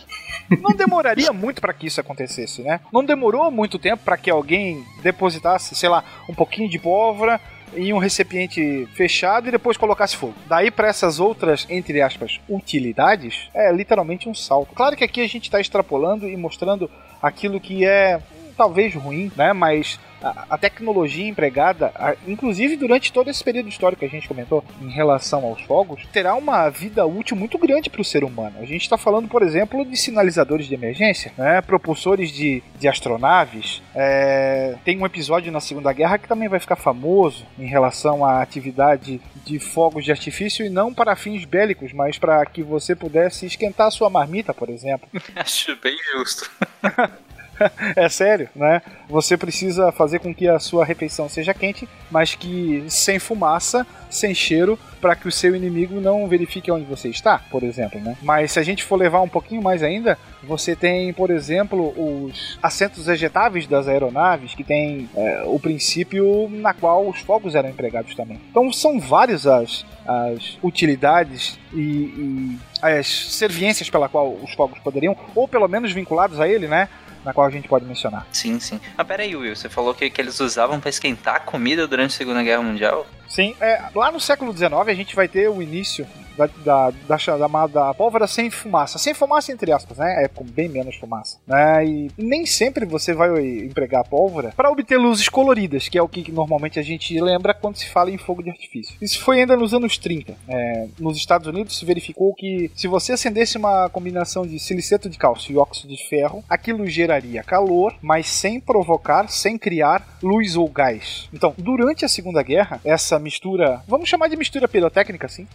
não 0.60 0.72
demoraria 0.76 1.32
muito 1.32 1.60
para 1.60 1.72
que 1.72 1.86
isso 1.86 2.00
acontecesse, 2.00 2.62
né? 2.62 2.80
Não 2.92 3.04
demorou 3.04 3.50
muito 3.50 3.78
tempo 3.78 4.02
para 4.04 4.16
que 4.16 4.30
alguém 4.30 4.84
depositasse, 5.02 5.74
sei 5.74 5.88
lá, 5.88 6.04
um 6.28 6.34
pouquinho 6.34 6.68
de 6.68 6.78
pólvora 6.78 7.40
em 7.76 7.92
um 7.92 7.98
recipiente 7.98 8.86
fechado 8.94 9.48
e 9.48 9.50
depois 9.50 9.76
colocasse 9.76 10.16
fogo. 10.16 10.34
Daí 10.46 10.70
para 10.70 10.88
essas 10.88 11.18
outras, 11.18 11.66
entre 11.68 12.00
aspas, 12.00 12.40
utilidades, 12.48 13.48
é 13.54 13.72
literalmente 13.72 14.28
um 14.28 14.34
salto. 14.34 14.74
Claro 14.74 14.96
que 14.96 15.04
aqui 15.04 15.20
a 15.20 15.28
gente 15.28 15.44
está 15.44 15.60
extrapolando 15.60 16.28
e 16.28 16.36
mostrando 16.36 16.90
aquilo 17.22 17.60
que 17.60 17.84
é 17.84 18.20
talvez 18.56 18.94
ruim, 18.94 19.30
né? 19.36 19.52
Mas 19.52 19.98
a, 20.24 20.46
a 20.50 20.58
tecnologia 20.58 21.28
empregada, 21.28 21.92
a, 21.94 22.14
inclusive 22.26 22.76
durante 22.76 23.12
todo 23.12 23.30
esse 23.30 23.44
período 23.44 23.68
histórico 23.68 24.00
que 24.00 24.06
a 24.06 24.08
gente 24.08 24.26
comentou 24.26 24.64
em 24.80 24.88
relação 24.88 25.44
aos 25.44 25.62
fogos, 25.62 26.06
terá 26.12 26.34
uma 26.34 26.68
vida 26.70 27.04
útil 27.06 27.36
muito 27.36 27.58
grande 27.58 27.90
para 27.90 28.00
o 28.00 28.04
ser 28.04 28.24
humano. 28.24 28.56
A 28.60 28.64
gente 28.64 28.82
está 28.82 28.96
falando, 28.96 29.28
por 29.28 29.42
exemplo, 29.42 29.84
de 29.84 29.96
sinalizadores 29.96 30.66
de 30.66 30.74
emergência, 30.74 31.32
né? 31.36 31.60
propulsores 31.60 32.30
de, 32.30 32.62
de 32.78 32.88
astronaves. 32.88 33.82
É, 33.94 34.76
tem 34.84 34.98
um 34.98 35.06
episódio 35.06 35.52
na 35.52 35.60
Segunda 35.60 35.92
Guerra 35.92 36.18
que 36.18 36.28
também 36.28 36.48
vai 36.48 36.60
ficar 36.60 36.76
famoso 36.76 37.46
em 37.58 37.66
relação 37.66 38.24
à 38.24 38.40
atividade 38.40 39.20
de 39.44 39.58
fogos 39.58 40.04
de 40.04 40.10
artifício 40.10 40.64
e 40.64 40.70
não 40.70 40.92
para 40.92 41.16
fins 41.16 41.44
bélicos, 41.44 41.92
mas 41.92 42.18
para 42.18 42.44
que 42.46 42.62
você 42.62 42.94
pudesse 42.94 43.46
esquentar 43.46 43.88
a 43.88 43.90
sua 43.90 44.08
marmita, 44.08 44.54
por 44.54 44.70
exemplo. 44.70 45.08
Acho 45.36 45.76
bem 45.76 45.96
justo. 46.12 46.50
é 47.96 48.08
sério, 48.08 48.48
né? 48.54 48.82
Você 49.08 49.36
precisa 49.36 49.92
fazer 49.92 50.18
com 50.18 50.34
que 50.34 50.48
a 50.48 50.58
sua 50.58 50.84
refeição 50.84 51.28
seja 51.28 51.54
quente, 51.54 51.88
mas 52.10 52.34
que 52.34 52.84
sem 52.88 53.18
fumaça, 53.18 53.86
sem 54.10 54.34
cheiro, 54.34 54.78
para 55.00 55.14
que 55.14 55.28
o 55.28 55.32
seu 55.32 55.54
inimigo 55.54 56.00
não 56.00 56.26
verifique 56.26 56.70
onde 56.70 56.84
você 56.84 57.08
está, 57.08 57.38
por 57.50 57.62
exemplo, 57.62 58.00
né? 58.00 58.16
Mas 58.22 58.52
se 58.52 58.58
a 58.58 58.62
gente 58.62 58.82
for 58.82 58.96
levar 58.96 59.20
um 59.20 59.28
pouquinho 59.28 59.60
mais 59.60 59.82
ainda, 59.82 60.18
você 60.42 60.74
tem, 60.74 61.12
por 61.12 61.30
exemplo, 61.30 61.92
os 61.96 62.58
assentos 62.62 63.06
vegetáveis 63.06 63.66
das 63.66 63.88
aeronaves, 63.88 64.54
que 64.54 64.64
tem 64.64 65.08
é, 65.14 65.42
o 65.46 65.58
princípio 65.58 66.48
na 66.50 66.72
qual 66.72 67.08
os 67.08 67.20
fogos 67.20 67.54
eram 67.54 67.68
empregados 67.68 68.14
também. 68.14 68.40
Então 68.50 68.72
são 68.72 68.98
várias 68.98 69.46
as, 69.46 69.84
as 70.06 70.58
utilidades 70.62 71.58
e, 71.72 71.80
e 71.80 72.58
as 72.80 73.06
serviências 73.06 73.90
pela 73.90 74.08
qual 74.08 74.32
os 74.42 74.52
fogos 74.54 74.78
poderiam, 74.78 75.16
ou 75.34 75.48
pelo 75.48 75.68
menos 75.68 75.92
vinculados 75.92 76.40
a 76.40 76.48
ele, 76.48 76.66
né? 76.66 76.88
Na 77.24 77.32
qual 77.32 77.46
a 77.46 77.50
gente 77.50 77.68
pode 77.68 77.84
mencionar. 77.84 78.26
Sim, 78.32 78.60
sim. 78.60 78.80
Ah, 78.96 79.04
peraí, 79.04 79.34
Will, 79.34 79.56
você 79.56 79.68
falou 79.68 79.94
que, 79.94 80.08
que 80.10 80.20
eles 80.20 80.38
usavam 80.40 80.80
para 80.80 80.90
esquentar 80.90 81.36
a 81.36 81.40
comida 81.40 81.86
durante 81.86 82.12
a 82.12 82.16
Segunda 82.16 82.42
Guerra 82.42 82.62
Mundial? 82.62 83.06
Sim, 83.34 83.56
é, 83.60 83.82
lá 83.92 84.12
no 84.12 84.20
século 84.20 84.56
XIX 84.56 84.72
a 84.86 84.94
gente 84.94 85.16
vai 85.16 85.26
ter 85.26 85.50
o 85.50 85.60
início 85.60 86.06
da, 86.36 86.46
da, 86.64 86.92
da 87.08 87.18
chamada 87.18 87.92
pólvora 87.94 88.26
sem 88.26 88.50
fumaça. 88.50 88.98
Sem 88.98 89.14
fumaça, 89.14 89.52
entre 89.52 89.72
aspas, 89.72 89.98
né? 89.98 90.24
É 90.24 90.28
com 90.28 90.44
bem 90.44 90.68
menos 90.68 90.96
fumaça. 90.96 91.38
Né? 91.46 91.86
E 91.86 92.10
nem 92.16 92.46
sempre 92.46 92.84
você 92.84 93.12
vai 93.12 93.30
empregar 93.58 94.02
a 94.02 94.04
pólvora 94.04 94.52
para 94.56 94.70
obter 94.70 94.98
luzes 94.98 95.28
coloridas, 95.28 95.88
que 95.88 95.98
é 95.98 96.02
o 96.02 96.08
que 96.08 96.30
normalmente 96.30 96.78
a 96.78 96.82
gente 96.82 97.18
lembra 97.20 97.54
quando 97.54 97.76
se 97.76 97.88
fala 97.88 98.10
em 98.10 98.18
fogo 98.18 98.42
de 98.42 98.50
artifício. 98.50 98.94
Isso 99.00 99.20
foi 99.22 99.40
ainda 99.40 99.56
nos 99.56 99.72
anos 99.74 99.98
30. 99.98 100.34
É, 100.48 100.86
nos 100.98 101.16
Estados 101.16 101.46
Unidos 101.46 101.78
se 101.78 101.84
verificou 101.84 102.34
que 102.34 102.70
se 102.74 102.86
você 102.86 103.12
acendesse 103.12 103.56
uma 103.56 103.88
combinação 103.88 104.46
de 104.46 104.58
siliceto 104.58 105.08
de 105.08 105.18
cálcio 105.18 105.52
e 105.52 105.56
óxido 105.56 105.88
de 105.88 106.08
ferro, 106.08 106.44
aquilo 106.48 106.86
geraria 106.86 107.42
calor, 107.42 107.94
mas 108.02 108.28
sem 108.28 108.60
provocar, 108.60 109.28
sem 109.28 109.58
criar 109.58 110.18
luz 110.22 110.56
ou 110.56 110.68
gás. 110.68 111.28
Então, 111.32 111.54
durante 111.58 112.04
a 112.04 112.08
Segunda 112.08 112.42
Guerra, 112.42 112.80
essa 112.84 113.18
mistura, 113.24 113.82
vamos 113.88 114.08
chamar 114.08 114.28
de 114.28 114.36
mistura 114.36 114.68
pirotécnica, 114.68 115.26
assim, 115.26 115.48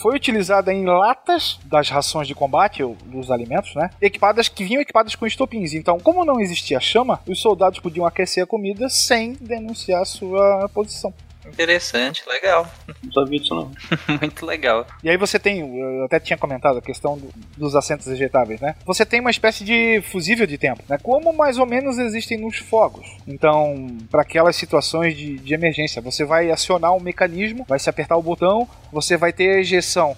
foi 0.00 0.14
utilizada 0.14 0.72
em 0.72 0.84
latas 0.84 1.58
das 1.64 1.88
rações 1.88 2.28
de 2.28 2.34
combate, 2.34 2.82
ou 2.82 2.96
dos 3.06 3.30
alimentos, 3.30 3.74
né? 3.74 3.90
Equipadas 4.00 4.48
que 4.48 4.64
vinham 4.64 4.80
equipadas 4.82 5.14
com 5.14 5.26
estopins. 5.26 5.72
Então, 5.72 5.98
como 5.98 6.24
não 6.24 6.40
existia 6.40 6.78
chama, 6.78 7.20
os 7.26 7.40
soldados 7.40 7.80
podiam 7.80 8.06
aquecer 8.06 8.44
a 8.44 8.46
comida 8.46 8.88
sem 8.88 9.32
denunciar 9.40 10.04
sua 10.04 10.68
posição. 10.72 11.12
Interessante, 11.48 12.22
legal. 12.28 12.70
Não 13.02 13.12
sabia 13.12 13.38
disso 13.40 13.54
não. 13.54 13.70
Muito 14.20 14.44
legal. 14.44 14.86
E 15.02 15.08
aí 15.10 15.16
você 15.16 15.38
tem, 15.38 15.78
eu 15.78 16.04
até 16.04 16.18
tinha 16.20 16.36
comentado 16.36 16.78
a 16.78 16.82
questão 16.82 17.16
do- 17.16 17.30
dos 17.56 17.74
assentos 17.74 18.06
ejetáveis, 18.08 18.60
né? 18.60 18.74
Você 18.84 19.06
tem 19.06 19.20
uma 19.20 19.30
espécie 19.30 19.64
de 19.64 20.02
fusível 20.10 20.46
de 20.46 20.58
tempo, 20.58 20.82
né? 20.88 20.98
Como 21.02 21.32
mais 21.32 21.58
ou 21.58 21.66
menos 21.66 21.98
existem 21.98 22.38
nos 22.38 22.58
fogos. 22.58 23.06
Então, 23.26 23.96
para 24.10 24.22
aquelas 24.22 24.56
situações 24.56 25.16
de, 25.16 25.38
de 25.38 25.54
emergência, 25.54 26.02
você 26.02 26.24
vai 26.24 26.50
acionar 26.50 26.92
um 26.94 27.00
mecanismo, 27.00 27.64
vai 27.68 27.78
se 27.78 27.88
apertar 27.88 28.16
o 28.16 28.22
botão, 28.22 28.68
você 28.92 29.16
vai 29.16 29.32
ter 29.32 29.56
a 29.56 29.60
ejeção 29.60 30.16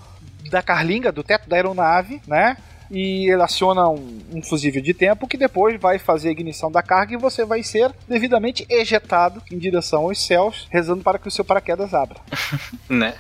da 0.51 0.63
carlinga, 0.63 1.13
do 1.13 1.23
teto 1.23 1.49
da 1.49 1.57
aeronave, 1.57 2.21
né? 2.27 2.57
E 2.91 3.31
ele 3.31 3.43
aciona 3.43 3.89
um, 3.89 4.19
um 4.35 4.43
fusível 4.43 4.81
de 4.81 4.95
tempo 4.95 5.29
que 5.29 5.37
depois 5.37 5.79
vai 5.81 5.99
fazer 5.99 6.29
a 6.29 6.33
ignição 6.33 6.71
da 6.71 6.83
carga 6.83 7.15
e 7.15 7.19
você 7.19 7.45
vai 7.45 7.63
ser 7.63 7.93
devidamente 8.09 8.67
ejetado 8.71 9.43
em 9.53 9.59
direção 9.59 10.05
aos 10.05 10.25
céus, 10.25 10.67
rezando 10.71 11.03
para 11.03 11.19
que 11.19 11.29
o 11.29 11.31
seu 11.31 11.45
paraquedas 11.45 11.93
abra 11.93 12.17
Né? 12.89 13.15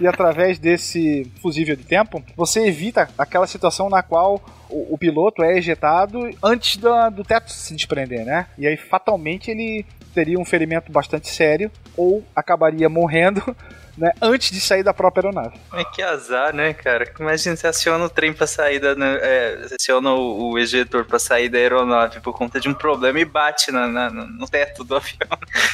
e 0.00 0.06
através 0.06 0.58
desse 0.58 1.30
fusível 1.40 1.74
de 1.74 1.84
tempo, 1.84 2.22
você 2.36 2.66
evita 2.66 3.08
aquela 3.16 3.46
situação 3.46 3.88
na 3.88 4.02
qual 4.02 4.40
o, 4.68 4.94
o 4.94 4.98
piloto 4.98 5.42
é 5.42 5.56
ejetado 5.56 6.28
antes 6.42 6.76
da- 6.76 7.08
do 7.08 7.24
teto 7.24 7.50
se 7.50 7.74
desprender, 7.74 8.24
né? 8.24 8.46
E 8.58 8.66
aí 8.66 8.76
fatalmente 8.76 9.50
ele 9.50 9.86
teria 10.14 10.38
um 10.38 10.44
ferimento 10.44 10.92
bastante 10.92 11.28
sério 11.28 11.70
ou 11.96 12.22
acabaria 12.36 12.88
morrendo. 12.88 13.56
Né, 13.98 14.12
antes 14.22 14.50
de 14.52 14.60
sair 14.60 14.82
da 14.84 14.94
própria 14.94 15.26
aeronave. 15.26 15.58
É 15.74 15.82
que 15.84 16.00
azar, 16.00 16.54
né, 16.54 16.72
cara? 16.72 17.10
Imagina, 17.18 17.56
você 17.56 17.66
aciona 17.66 18.04
o 18.04 18.08
trem 18.08 18.32
pra 18.32 18.46
sair 18.46 18.78
da. 18.78 18.94
né, 18.94 19.18
é, 19.20 19.56
você 19.68 19.74
aciona 19.74 20.12
o, 20.12 20.52
o 20.52 20.58
ejetor 20.58 21.04
pra 21.04 21.18
sair 21.18 21.48
da 21.48 21.58
aeronave 21.58 22.20
por 22.20 22.32
conta 22.32 22.60
de 22.60 22.68
um 22.68 22.74
problema 22.74 23.18
e 23.18 23.24
bate 23.24 23.72
na, 23.72 23.88
na- 23.88 24.10
no 24.10 24.46
teto 24.48 24.84
do 24.84 24.94
avião. 24.96 25.18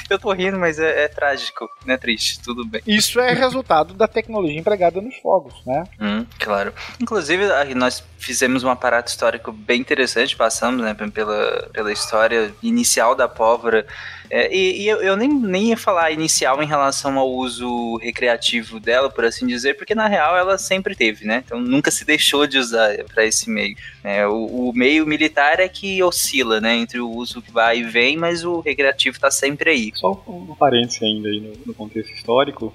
Eu 0.09 0.19
tô 0.19 0.33
rindo, 0.33 0.59
mas 0.59 0.79
é, 0.79 1.05
é 1.05 1.09
trágico, 1.09 1.69
né? 1.85 1.99
Triste, 1.99 2.41
tudo 2.43 2.65
bem. 2.65 2.81
Isso 2.87 3.21
é 3.21 3.33
resultado 3.35 3.93
da 3.93 4.09
tecnologia 4.09 4.59
empregada 4.59 5.01
nos 5.03 5.17
fogos, 5.17 5.55
né? 5.67 5.85
Hum, 6.01 6.25
claro. 6.39 6.73
Inclusive, 7.01 7.45
nós 7.75 8.03
fizemos 8.19 8.65
um 8.65 8.71
aparato 8.71 9.11
histórico 9.11 9.53
bem 9.53 9.81
interessante, 9.83 10.35
passamos 10.35 10.83
né, 10.83 10.95
pela, 11.13 11.69
pela 11.73 11.93
história 11.93 12.55
inicial 12.63 13.15
da 13.15 13.29
pólvora. 13.29 13.87
É, 14.31 14.51
e 14.55 14.85
e 14.85 14.89
eu, 14.89 15.03
eu 15.03 15.17
nem, 15.17 15.29
nem 15.29 15.69
ia 15.69 15.77
falar 15.77 16.11
inicial 16.11 16.63
em 16.63 16.67
relação 16.67 17.19
ao 17.19 17.31
uso 17.31 17.99
recreativo 18.15 18.79
dela, 18.79 19.11
por 19.11 19.25
assim 19.25 19.47
dizer, 19.47 19.75
porque 19.75 19.95
na 19.95 20.07
real 20.07 20.37
ela 20.37 20.57
sempre 20.57 20.95
teve, 20.95 21.27
né? 21.27 21.43
Então 21.45 21.61
nunca 21.61 21.91
se 21.91 22.05
deixou 22.05 22.47
de 22.47 22.57
usar 22.57 22.97
para 23.13 23.27
esse 23.27 23.51
meio. 23.51 23.77
É, 24.05 24.27
o, 24.27 24.69
o 24.69 24.73
meio 24.73 25.05
militar 25.05 25.59
é 25.59 25.69
que 25.69 26.01
oscila, 26.03 26.61
né? 26.61 26.77
Entre 26.77 27.01
o 27.01 27.11
uso 27.11 27.43
que 27.43 27.51
vai 27.51 27.81
e 27.81 27.83
vem, 27.83 28.17
mas 28.17 28.45
o 28.45 28.61
recreativo 28.61 29.19
tá 29.19 29.31
sempre 29.31 29.71
aí. 29.71 29.91
Só 29.95 30.13
um 30.29 30.55
parêntese 30.55 31.05
ainda 31.05 31.29
aí 31.29 31.41
no, 31.41 31.53
no 31.67 31.75
contexto 31.75 32.13
histórico, 32.13 32.73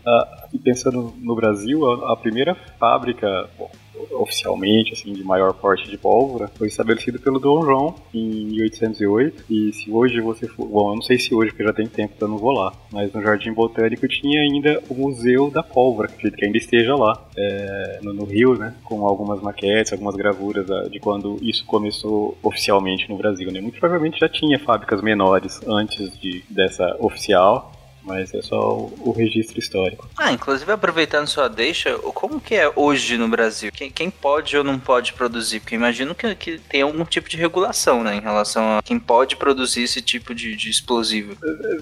e 0.53 0.59
pensando 0.59 1.13
no 1.17 1.35
Brasil, 1.35 1.89
a, 1.89 2.13
a 2.13 2.15
primeira 2.17 2.53
fábrica, 2.77 3.49
bom, 3.57 3.71
oficialmente, 4.11 4.93
assim, 4.93 5.13
de 5.13 5.23
maior 5.23 5.53
porte 5.53 5.89
de 5.89 5.97
pólvora, 5.97 6.49
foi 6.55 6.67
estabelecida 6.67 7.19
pelo 7.19 7.39
Dom 7.39 7.61
João 7.63 7.95
em 8.13 8.45
1808, 8.45 9.45
e 9.49 9.73
se 9.73 9.91
hoje 9.91 10.19
você 10.21 10.47
for, 10.47 10.67
bom, 10.67 10.91
eu 10.91 10.95
não 10.95 11.01
sei 11.01 11.17
se 11.17 11.33
hoje, 11.33 11.51
porque 11.51 11.63
já 11.63 11.73
tem 11.73 11.87
tempo 11.87 12.15
que 12.17 12.23
eu 12.23 12.27
não 12.27 12.37
vou 12.37 12.51
lá, 12.51 12.73
mas 12.91 13.11
no 13.13 13.21
Jardim 13.21 13.53
Botânico 13.53 14.07
tinha 14.07 14.41
ainda 14.41 14.81
o 14.89 14.93
Museu 14.93 15.49
da 15.49 15.63
Pólvora, 15.63 16.07
que 16.07 16.45
ainda 16.45 16.57
esteja 16.57 16.95
lá, 16.95 17.27
é, 17.37 17.99
no, 18.01 18.13
no 18.13 18.25
Rio, 18.25 18.55
né, 18.55 18.75
com 18.83 19.05
algumas 19.05 19.41
maquetes, 19.41 19.93
algumas 19.93 20.15
gravuras 20.15 20.69
ah, 20.69 20.89
de 20.89 20.99
quando 20.99 21.37
isso 21.41 21.65
começou 21.65 22.37
oficialmente 22.43 23.09
no 23.09 23.17
Brasil, 23.17 23.51
né, 23.51 23.61
muito 23.61 23.79
provavelmente 23.79 24.19
já 24.19 24.29
tinha 24.29 24.59
fábricas 24.59 25.01
menores 25.01 25.59
antes 25.67 26.17
de, 26.19 26.43
dessa 26.49 26.95
oficial, 26.99 27.71
mas 28.09 28.33
é 28.33 28.41
só 28.41 28.75
o, 28.75 28.93
o 29.05 29.11
registro 29.11 29.59
histórico. 29.59 30.09
Ah, 30.17 30.31
inclusive 30.33 30.71
aproveitando 30.71 31.27
sua 31.27 31.47
deixa, 31.47 31.95
como 31.99 32.41
que 32.41 32.55
é 32.55 32.69
hoje 32.75 33.17
no 33.17 33.27
Brasil? 33.27 33.71
Quem, 33.71 33.91
quem 33.91 34.09
pode 34.09 34.57
ou 34.57 34.63
não 34.63 34.79
pode 34.79 35.13
produzir? 35.13 35.59
Porque 35.59 35.75
imagino 35.75 36.15
que, 36.15 36.33
que 36.35 36.57
tem 36.57 36.81
algum 36.81 37.05
tipo 37.05 37.29
de 37.29 37.37
regulação, 37.37 38.03
né, 38.03 38.15
em 38.15 38.21
relação 38.21 38.77
a 38.77 38.81
quem 38.83 38.99
pode 38.99 39.35
produzir 39.35 39.83
esse 39.83 40.01
tipo 40.01 40.33
de, 40.33 40.55
de 40.55 40.69
explosivo. 40.69 41.37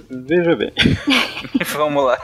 Veja 0.10 0.56
bem, 0.56 0.72
Vamos 1.74 2.04
lá. 2.04 2.18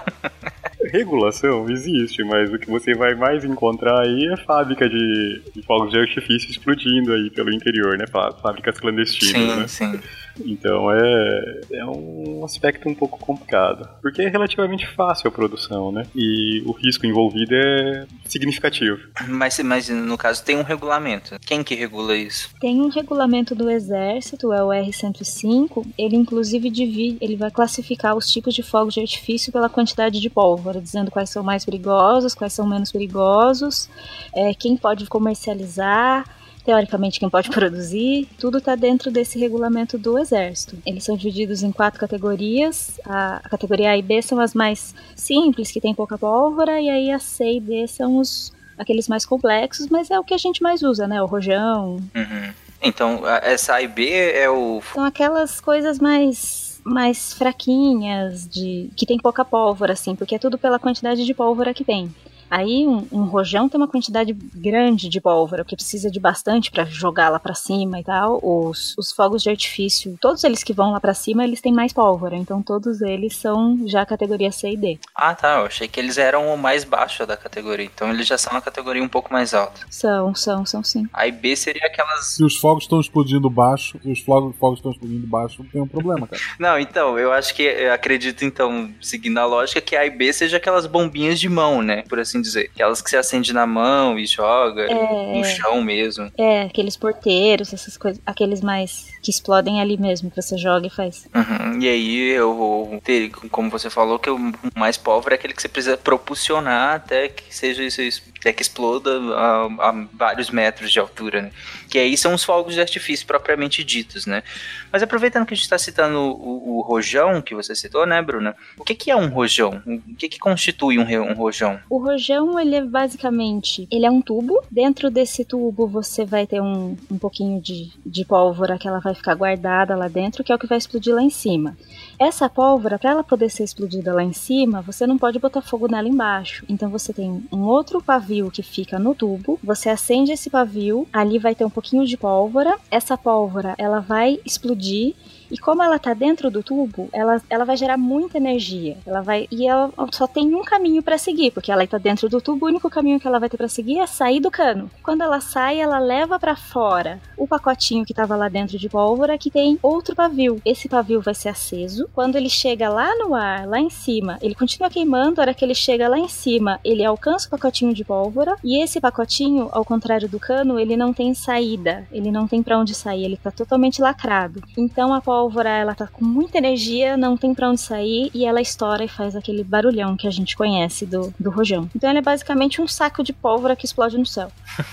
regulação 0.91 1.69
existe, 1.69 2.23
mas 2.23 2.51
o 2.53 2.59
que 2.59 2.69
você 2.69 2.93
vai 2.93 3.15
mais 3.15 3.43
encontrar 3.45 4.01
aí 4.01 4.27
é 4.33 4.37
fábrica 4.45 4.87
de, 4.89 5.41
de 5.55 5.61
fogos 5.63 5.91
de 5.91 5.97
artifício 5.99 6.51
explodindo 6.51 7.13
aí 7.13 7.29
pelo 7.29 7.51
interior, 7.53 7.97
né? 7.97 8.05
Fá- 8.07 8.33
Fábricas 8.41 8.77
clandestinas, 8.79 9.33
Sim, 9.33 9.55
né? 9.59 9.67
sim. 9.97 9.99
Então 10.39 10.91
é, 10.91 11.61
é 11.71 11.85
um 11.85 12.43
aspecto 12.43 12.89
um 12.89 12.95
pouco 12.95 13.19
complicado. 13.19 13.87
Porque 14.01 14.21
é 14.21 14.29
relativamente 14.29 14.87
fácil 14.87 15.27
a 15.27 15.31
produção, 15.31 15.91
né? 15.91 16.03
E 16.15 16.61
o 16.65 16.71
risco 16.71 17.05
envolvido 17.05 17.53
é 17.53 18.05
significativo. 18.25 18.97
Mas, 19.27 19.59
mas 19.59 19.89
no 19.89 20.17
caso 20.17 20.43
tem 20.43 20.57
um 20.57 20.63
regulamento. 20.63 21.37
Quem 21.45 21.63
que 21.63 21.75
regula 21.75 22.15
isso? 22.15 22.49
Tem 22.59 22.81
um 22.81 22.89
regulamento 22.89 23.55
do 23.55 23.69
Exército, 23.69 24.53
é 24.53 24.63
o 24.63 24.71
R-105. 24.71 25.85
Ele, 25.97 26.15
inclusive, 26.15 26.69
divide, 26.69 27.17
ele 27.21 27.35
vai 27.35 27.51
classificar 27.51 28.15
os 28.15 28.31
tipos 28.31 28.53
de 28.53 28.63
fogos 28.63 28.93
de 28.93 29.01
artifício 29.01 29.51
pela 29.51 29.69
quantidade 29.69 30.19
de 30.19 30.29
pólvora, 30.29 30.81
dizendo 30.81 31.11
quais 31.11 31.29
são 31.29 31.43
mais 31.43 31.65
perigosos, 31.65 32.33
quais 32.33 32.53
são 32.53 32.67
menos 32.67 32.91
perigosos, 32.91 33.89
é, 34.33 34.53
quem 34.53 34.75
pode 34.77 35.05
comercializar. 35.05 36.25
Teoricamente, 36.65 37.19
quem 37.19 37.29
pode 37.29 37.49
produzir, 37.51 38.27
tudo 38.37 38.57
está 38.57 38.75
dentro 38.75 39.11
desse 39.11 39.37
regulamento 39.37 39.97
do 39.97 40.17
Exército. 40.17 40.77
Eles 40.85 41.03
são 41.03 41.17
divididos 41.17 41.63
em 41.63 41.71
quatro 41.71 41.99
categorias. 41.99 42.99
A, 43.05 43.41
a 43.43 43.49
categoria 43.49 43.91
A 43.91 43.97
e 43.97 44.01
B 44.01 44.21
são 44.21 44.39
as 44.39 44.53
mais 44.53 44.93
simples, 45.15 45.71
que 45.71 45.81
tem 45.81 45.93
pouca 45.93 46.17
pólvora, 46.17 46.79
e 46.79 46.89
aí 46.89 47.11
a 47.11 47.19
C 47.19 47.53
e 47.53 47.59
D 47.59 47.87
são 47.87 48.17
os 48.17 48.51
aqueles 48.77 49.07
mais 49.07 49.25
complexos, 49.25 49.87
mas 49.87 50.09
é 50.09 50.19
o 50.19 50.23
que 50.23 50.33
a 50.33 50.37
gente 50.37 50.63
mais 50.63 50.81
usa, 50.81 51.07
né? 51.07 51.21
O 51.21 51.25
rojão. 51.25 51.97
Uhum. 52.15 52.53
Então, 52.81 53.21
essa 53.41 53.75
A 53.75 53.81
e 53.81 53.87
B 53.87 54.09
é 54.09 54.49
o. 54.49 54.81
São 54.93 55.03
aquelas 55.03 55.59
coisas 55.61 55.99
mais 55.99 56.73
mais 56.83 57.33
fraquinhas 57.33 58.45
de 58.45 58.89
que 58.95 59.05
tem 59.05 59.17
pouca 59.17 59.45
pólvora 59.45 59.93
assim, 59.93 60.17
porque 60.17 60.35
é 60.35 60.39
tudo 60.39 60.57
pela 60.57 60.77
quantidade 60.77 61.25
de 61.25 61.33
pólvora 61.33 61.73
que 61.73 61.83
tem. 61.83 62.13
Aí 62.53 62.85
um, 62.87 63.07
um 63.11 63.23
rojão 63.23 63.67
tem 63.67 63.81
uma 63.81 63.87
quantidade 63.87 64.31
grande 64.31 65.09
de 65.09 65.19
pólvora, 65.19 65.65
que 65.65 65.75
precisa 65.75 66.11
de 66.11 66.19
bastante 66.19 66.69
para 66.69 66.85
jogar 66.85 67.29
lá 67.29 67.39
pra 67.39 67.55
cima 67.55 67.99
e 67.99 68.03
tal. 68.03 68.39
Os, 68.43 68.93
os 68.95 69.11
fogos 69.11 69.41
de 69.41 69.49
artifício, 69.49 70.15
todos 70.21 70.43
eles 70.43 70.63
que 70.63 70.71
vão 70.71 70.91
lá 70.91 70.99
pra 70.99 71.15
cima, 71.15 71.43
eles 71.43 71.61
têm 71.61 71.73
mais 71.73 71.91
pólvora, 71.91 72.35
então 72.35 72.61
todos 72.61 73.01
eles 73.01 73.35
são 73.35 73.79
já 73.87 74.05
categoria 74.05 74.51
C 74.51 74.69
e 74.69 74.77
D. 74.77 74.99
Ah, 75.15 75.33
tá. 75.33 75.61
Eu 75.61 75.65
achei 75.65 75.87
que 75.87 75.99
eles 75.99 76.19
eram 76.19 76.53
o 76.53 76.55
mais 76.55 76.83
baixo 76.83 77.25
da 77.25 77.35
categoria. 77.35 77.89
Então 77.91 78.11
eles 78.11 78.27
já 78.27 78.37
são 78.37 78.55
a 78.55 78.61
categoria 78.61 79.03
um 79.03 79.09
pouco 79.09 79.33
mais 79.33 79.55
alta. 79.55 79.81
São, 79.89 80.35
são, 80.35 80.63
são 80.63 80.83
sim. 80.83 81.07
A 81.11 81.25
e 81.25 81.31
B 81.31 81.55
seria 81.55 81.87
aquelas. 81.87 82.35
Se 82.35 82.43
os 82.43 82.57
fogos 82.57 82.83
estão 82.83 82.99
explodindo 82.99 83.49
baixo, 83.49 83.97
se 83.99 84.11
os 84.11 84.19
fogos 84.19 84.55
fogos 84.57 84.77
estão 84.77 84.91
explodindo 84.91 85.25
baixo, 85.25 85.65
tem 85.71 85.81
um 85.81 85.87
problema, 85.87 86.27
cara. 86.27 86.39
Não, 86.59 86.77
então, 86.77 87.17
eu 87.17 87.33
acho 87.33 87.55
que. 87.55 87.63
Eu 87.63 87.93
acredito, 87.93 88.45
então, 88.45 88.93
seguindo 89.01 89.39
a 89.39 89.45
lógica, 89.47 89.81
que 89.81 89.95
a 89.95 90.05
e 90.05 90.11
B 90.11 90.31
seja 90.31 90.57
aquelas 90.57 90.85
bombinhas 90.85 91.39
de 91.39 91.49
mão, 91.49 91.81
né? 91.81 92.03
Por 92.03 92.19
assim 92.19 92.42
dizer. 92.43 92.69
Aquelas 92.75 93.01
que 93.01 93.09
você 93.09 93.17
acende 93.17 93.53
na 93.53 93.65
mão 93.65 94.19
e 94.19 94.25
joga 94.25 94.83
É. 94.83 94.93
no 95.37 95.43
chão 95.43 95.81
mesmo. 95.81 96.31
É, 96.37 96.61
aqueles 96.63 96.95
porteiros, 96.95 97.73
essas 97.73 97.97
coisas, 97.97 98.21
aqueles 98.25 98.61
mais 98.61 99.12
que 99.23 99.31
explodem 99.31 99.79
ali 99.79 99.97
mesmo, 99.97 100.29
que 100.29 100.41
você 100.41 100.57
joga 100.57 100.85
e 100.85 100.89
faz. 100.89 101.27
Uhum. 101.33 101.79
E 101.81 101.87
aí, 101.87 102.17
eu 102.31 103.01
ter, 103.03 103.29
como 103.29 103.69
você 103.69 103.89
falou, 103.89 104.19
que 104.19 104.29
o 104.29 104.53
mais 104.75 104.97
pobre 104.97 105.33
é 105.33 105.37
aquele 105.37 105.53
que 105.53 105.61
você 105.61 105.69
precisa 105.69 105.95
propulsionar 105.95 106.95
até 106.95 107.29
que 107.29 107.55
seja 107.55 107.81
isso, 107.81 108.01
isso 108.01 108.21
até 108.43 108.51
que 108.51 108.61
exploda 108.61 109.09
a, 109.35 109.65
a 109.89 110.05
vários 110.11 110.49
metros 110.49 110.91
de 110.91 110.99
altura, 110.99 111.43
né? 111.43 111.51
Que 111.89 111.97
aí 111.97 112.17
são 112.17 112.33
os 112.33 112.43
fogos 112.43 112.73
de 112.73 112.81
artifício 112.81 113.25
propriamente 113.25 113.83
ditos, 113.83 114.25
né? 114.25 114.43
Mas 114.91 115.01
aproveitando 115.01 115.45
que 115.45 115.53
a 115.53 115.55
gente 115.55 115.63
está 115.63 115.77
citando 115.77 116.19
o, 116.19 116.79
o 116.79 116.81
rojão 116.81 117.41
que 117.41 117.55
você 117.55 117.73
citou, 117.73 118.05
né, 118.05 118.21
Bruna? 118.21 118.53
O 118.77 118.83
que, 118.83 118.93
que 118.93 119.09
é 119.09 119.15
um 119.15 119.29
rojão? 119.29 119.81
O 119.85 120.15
que, 120.15 120.27
que 120.27 120.39
constitui 120.39 120.99
um, 120.99 121.31
um 121.31 121.33
rojão? 121.33 121.79
O 121.89 121.97
rojão, 121.97 122.59
ele 122.59 122.75
é 122.75 122.83
basicamente, 122.83 123.87
ele 123.89 124.05
é 124.05 124.11
um 124.11 124.21
tubo. 124.21 124.61
Dentro 124.69 125.09
desse 125.09 125.45
tubo 125.45 125.87
você 125.87 126.25
vai 126.25 126.45
ter 126.45 126.61
um, 126.61 126.97
um 127.09 127.17
pouquinho 127.17 127.61
de, 127.61 127.91
de 128.05 128.25
pólvora 128.25 128.77
que 128.77 128.87
ela 128.87 128.99
vai 128.99 129.12
ficar 129.15 129.35
guardada 129.35 129.95
lá 129.95 130.07
dentro, 130.07 130.43
que 130.43 130.51
é 130.51 130.55
o 130.55 130.59
que 130.59 130.67
vai 130.67 130.77
explodir 130.77 131.13
lá 131.13 131.21
em 131.21 131.29
cima. 131.29 131.77
Essa 132.19 132.49
pólvora, 132.49 132.97
para 132.97 133.11
ela 133.11 133.23
poder 133.23 133.49
ser 133.49 133.63
explodida 133.63 134.13
lá 134.13 134.23
em 134.23 134.33
cima, 134.33 134.81
você 134.81 135.05
não 135.05 135.17
pode 135.17 135.39
botar 135.39 135.61
fogo 135.61 135.87
nela 135.87 136.07
embaixo. 136.07 136.65
Então 136.69 136.89
você 136.89 137.13
tem 137.13 137.43
um 137.51 137.61
outro 137.61 138.01
pavio 138.01 138.51
que 138.51 138.63
fica 138.63 138.99
no 138.99 139.15
tubo, 139.15 139.59
você 139.63 139.89
acende 139.89 140.31
esse 140.31 140.49
pavio, 140.49 141.07
ali 141.11 141.39
vai 141.39 141.55
ter 141.55 141.65
um 141.65 141.69
pouquinho 141.69 142.05
de 142.05 142.17
pólvora. 142.17 142.77
Essa 142.89 143.17
pólvora, 143.17 143.75
ela 143.77 143.99
vai 143.99 144.39
explodir 144.45 145.15
E 145.53 145.57
como 145.59 145.83
ela 145.83 145.99
tá 145.99 146.15
dentro 146.15 146.49
do 146.49 146.63
tubo, 146.63 147.07
ela, 147.13 147.39
ela 147.47 147.63
vai 147.63 147.77
gerar 147.77 147.95
muita 147.95 148.37
energia. 148.37 148.97
Ela 149.05 149.21
vai 149.21 149.47
e 149.51 149.67
ela 149.67 149.91
só 150.11 150.25
tem 150.25 150.55
um 150.55 150.63
caminho 150.63 151.03
para 151.03 151.15
seguir, 151.15 151.51
porque 151.51 151.71
ela 151.71 151.85
tá 151.85 151.99
dentro 151.99 152.27
do 152.27 152.41
tubo, 152.41 152.65
o 152.65 152.69
único 152.69 152.89
caminho 152.89 153.19
que 153.19 153.27
ela 153.27 153.39
vai 153.39 153.47
ter 153.47 153.57
para 153.57 153.67
seguir 153.67 153.99
é 153.99 154.07
sair 154.07 154.39
do 154.39 154.49
cano. 154.49 154.89
Quando 155.03 155.21
ela 155.21 155.39
sai, 155.39 155.79
ela 155.79 155.99
leva 155.99 156.39
para 156.39 156.55
fora 156.55 157.21
o 157.37 157.47
pacotinho 157.47 158.03
que 158.03 158.15
tava 158.15 158.35
lá 158.35 158.49
dentro 158.49 158.79
de 158.79 158.89
pólvora 158.89 159.37
que 159.37 159.51
tem 159.51 159.77
outro 159.83 160.15
pavio. 160.15 160.59
Esse 160.65 160.89
pavio 160.89 161.21
vai 161.21 161.35
ser 161.35 161.49
aceso. 161.49 162.09
Quando 162.13 162.35
ele 162.35 162.49
chega 162.49 162.89
lá 162.89 163.15
no 163.17 163.35
ar, 163.35 163.67
lá 163.67 163.79
em 163.79 163.91
cima, 163.91 164.39
ele 164.41 164.55
continua 164.55 164.89
queimando, 164.89 165.39
a 165.39 165.43
hora 165.43 165.53
que 165.53 165.63
ele 165.63 165.75
chega 165.75 166.07
lá 166.07 166.17
em 166.17 166.27
cima, 166.27 166.79
ele 166.83 167.05
alcança 167.05 167.47
o 167.47 167.51
pacotinho 167.51 167.93
de 167.93 168.03
pólvora 168.03 168.55
e 168.63 168.81
esse 168.81 168.99
pacotinho, 168.99 169.69
ao 169.71 169.85
contrário 169.85 170.27
do 170.27 170.39
cano, 170.39 170.79
ele 170.79 170.97
não 170.97 171.13
tem 171.13 171.33
saída, 171.35 172.07
ele 172.11 172.31
não 172.31 172.47
tem 172.47 172.63
para 172.63 172.79
onde 172.79 172.95
sair, 172.95 173.25
ele 173.25 173.37
tá 173.37 173.51
totalmente 173.51 174.01
lacrado. 174.01 174.63
Então 174.75 175.13
a 175.13 175.21
pólvora, 175.21 175.42
ela 175.65 175.95
tá 175.95 176.07
com 176.07 176.23
muita 176.23 176.57
energia, 176.57 177.17
não 177.17 177.37
tem 177.37 177.53
para 177.53 177.69
onde 177.69 177.81
sair 177.81 178.29
e 178.33 178.45
ela 178.45 178.61
estoura 178.61 179.03
e 179.03 179.07
faz 179.07 179.35
aquele 179.35 179.63
barulhão 179.63 180.15
que 180.15 180.27
a 180.27 180.31
gente 180.31 180.55
conhece 180.55 181.05
do, 181.05 181.33
do 181.39 181.49
rojão. 181.49 181.89
Então 181.95 182.09
ele 182.09 182.19
é 182.19 182.21
basicamente 182.21 182.81
um 182.81 182.87
saco 182.87 183.23
de 183.23 183.33
pólvora 183.33 183.75
que 183.75 183.85
explode 183.85 184.17
no 184.17 184.25
céu. 184.25 184.51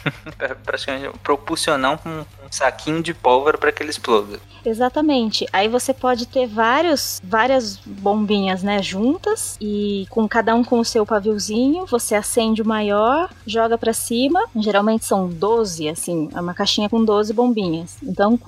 Praticamente 0.64 1.18
propulsionar 1.22 2.00
um, 2.06 2.20
um 2.20 2.50
saquinho 2.50 3.02
de 3.02 3.14
pólvora 3.14 3.58
para 3.58 3.72
que 3.72 3.82
ele 3.82 3.90
exploda. 3.90 4.38
Exatamente. 4.64 5.46
Aí 5.52 5.68
você 5.68 5.94
pode 5.94 6.26
ter 6.26 6.46
vários, 6.46 7.20
várias 7.22 7.76
bombinhas, 7.76 8.62
né, 8.62 8.82
juntas 8.82 9.56
e 9.60 10.06
com 10.10 10.28
cada 10.28 10.54
um 10.54 10.62
com 10.62 10.80
o 10.80 10.84
seu 10.84 11.06
paviozinho, 11.06 11.86
você 11.86 12.14
acende 12.14 12.62
o 12.62 12.66
maior, 12.66 13.30
joga 13.46 13.78
para 13.78 13.92
cima. 13.92 14.44
Geralmente 14.56 15.04
são 15.04 15.28
12, 15.28 15.88
assim, 15.88 16.28
é 16.34 16.40
uma 16.40 16.54
caixinha 16.54 16.88
com 16.88 17.04
12 17.04 17.32
bombinhas. 17.32 17.96
Então, 18.02 18.38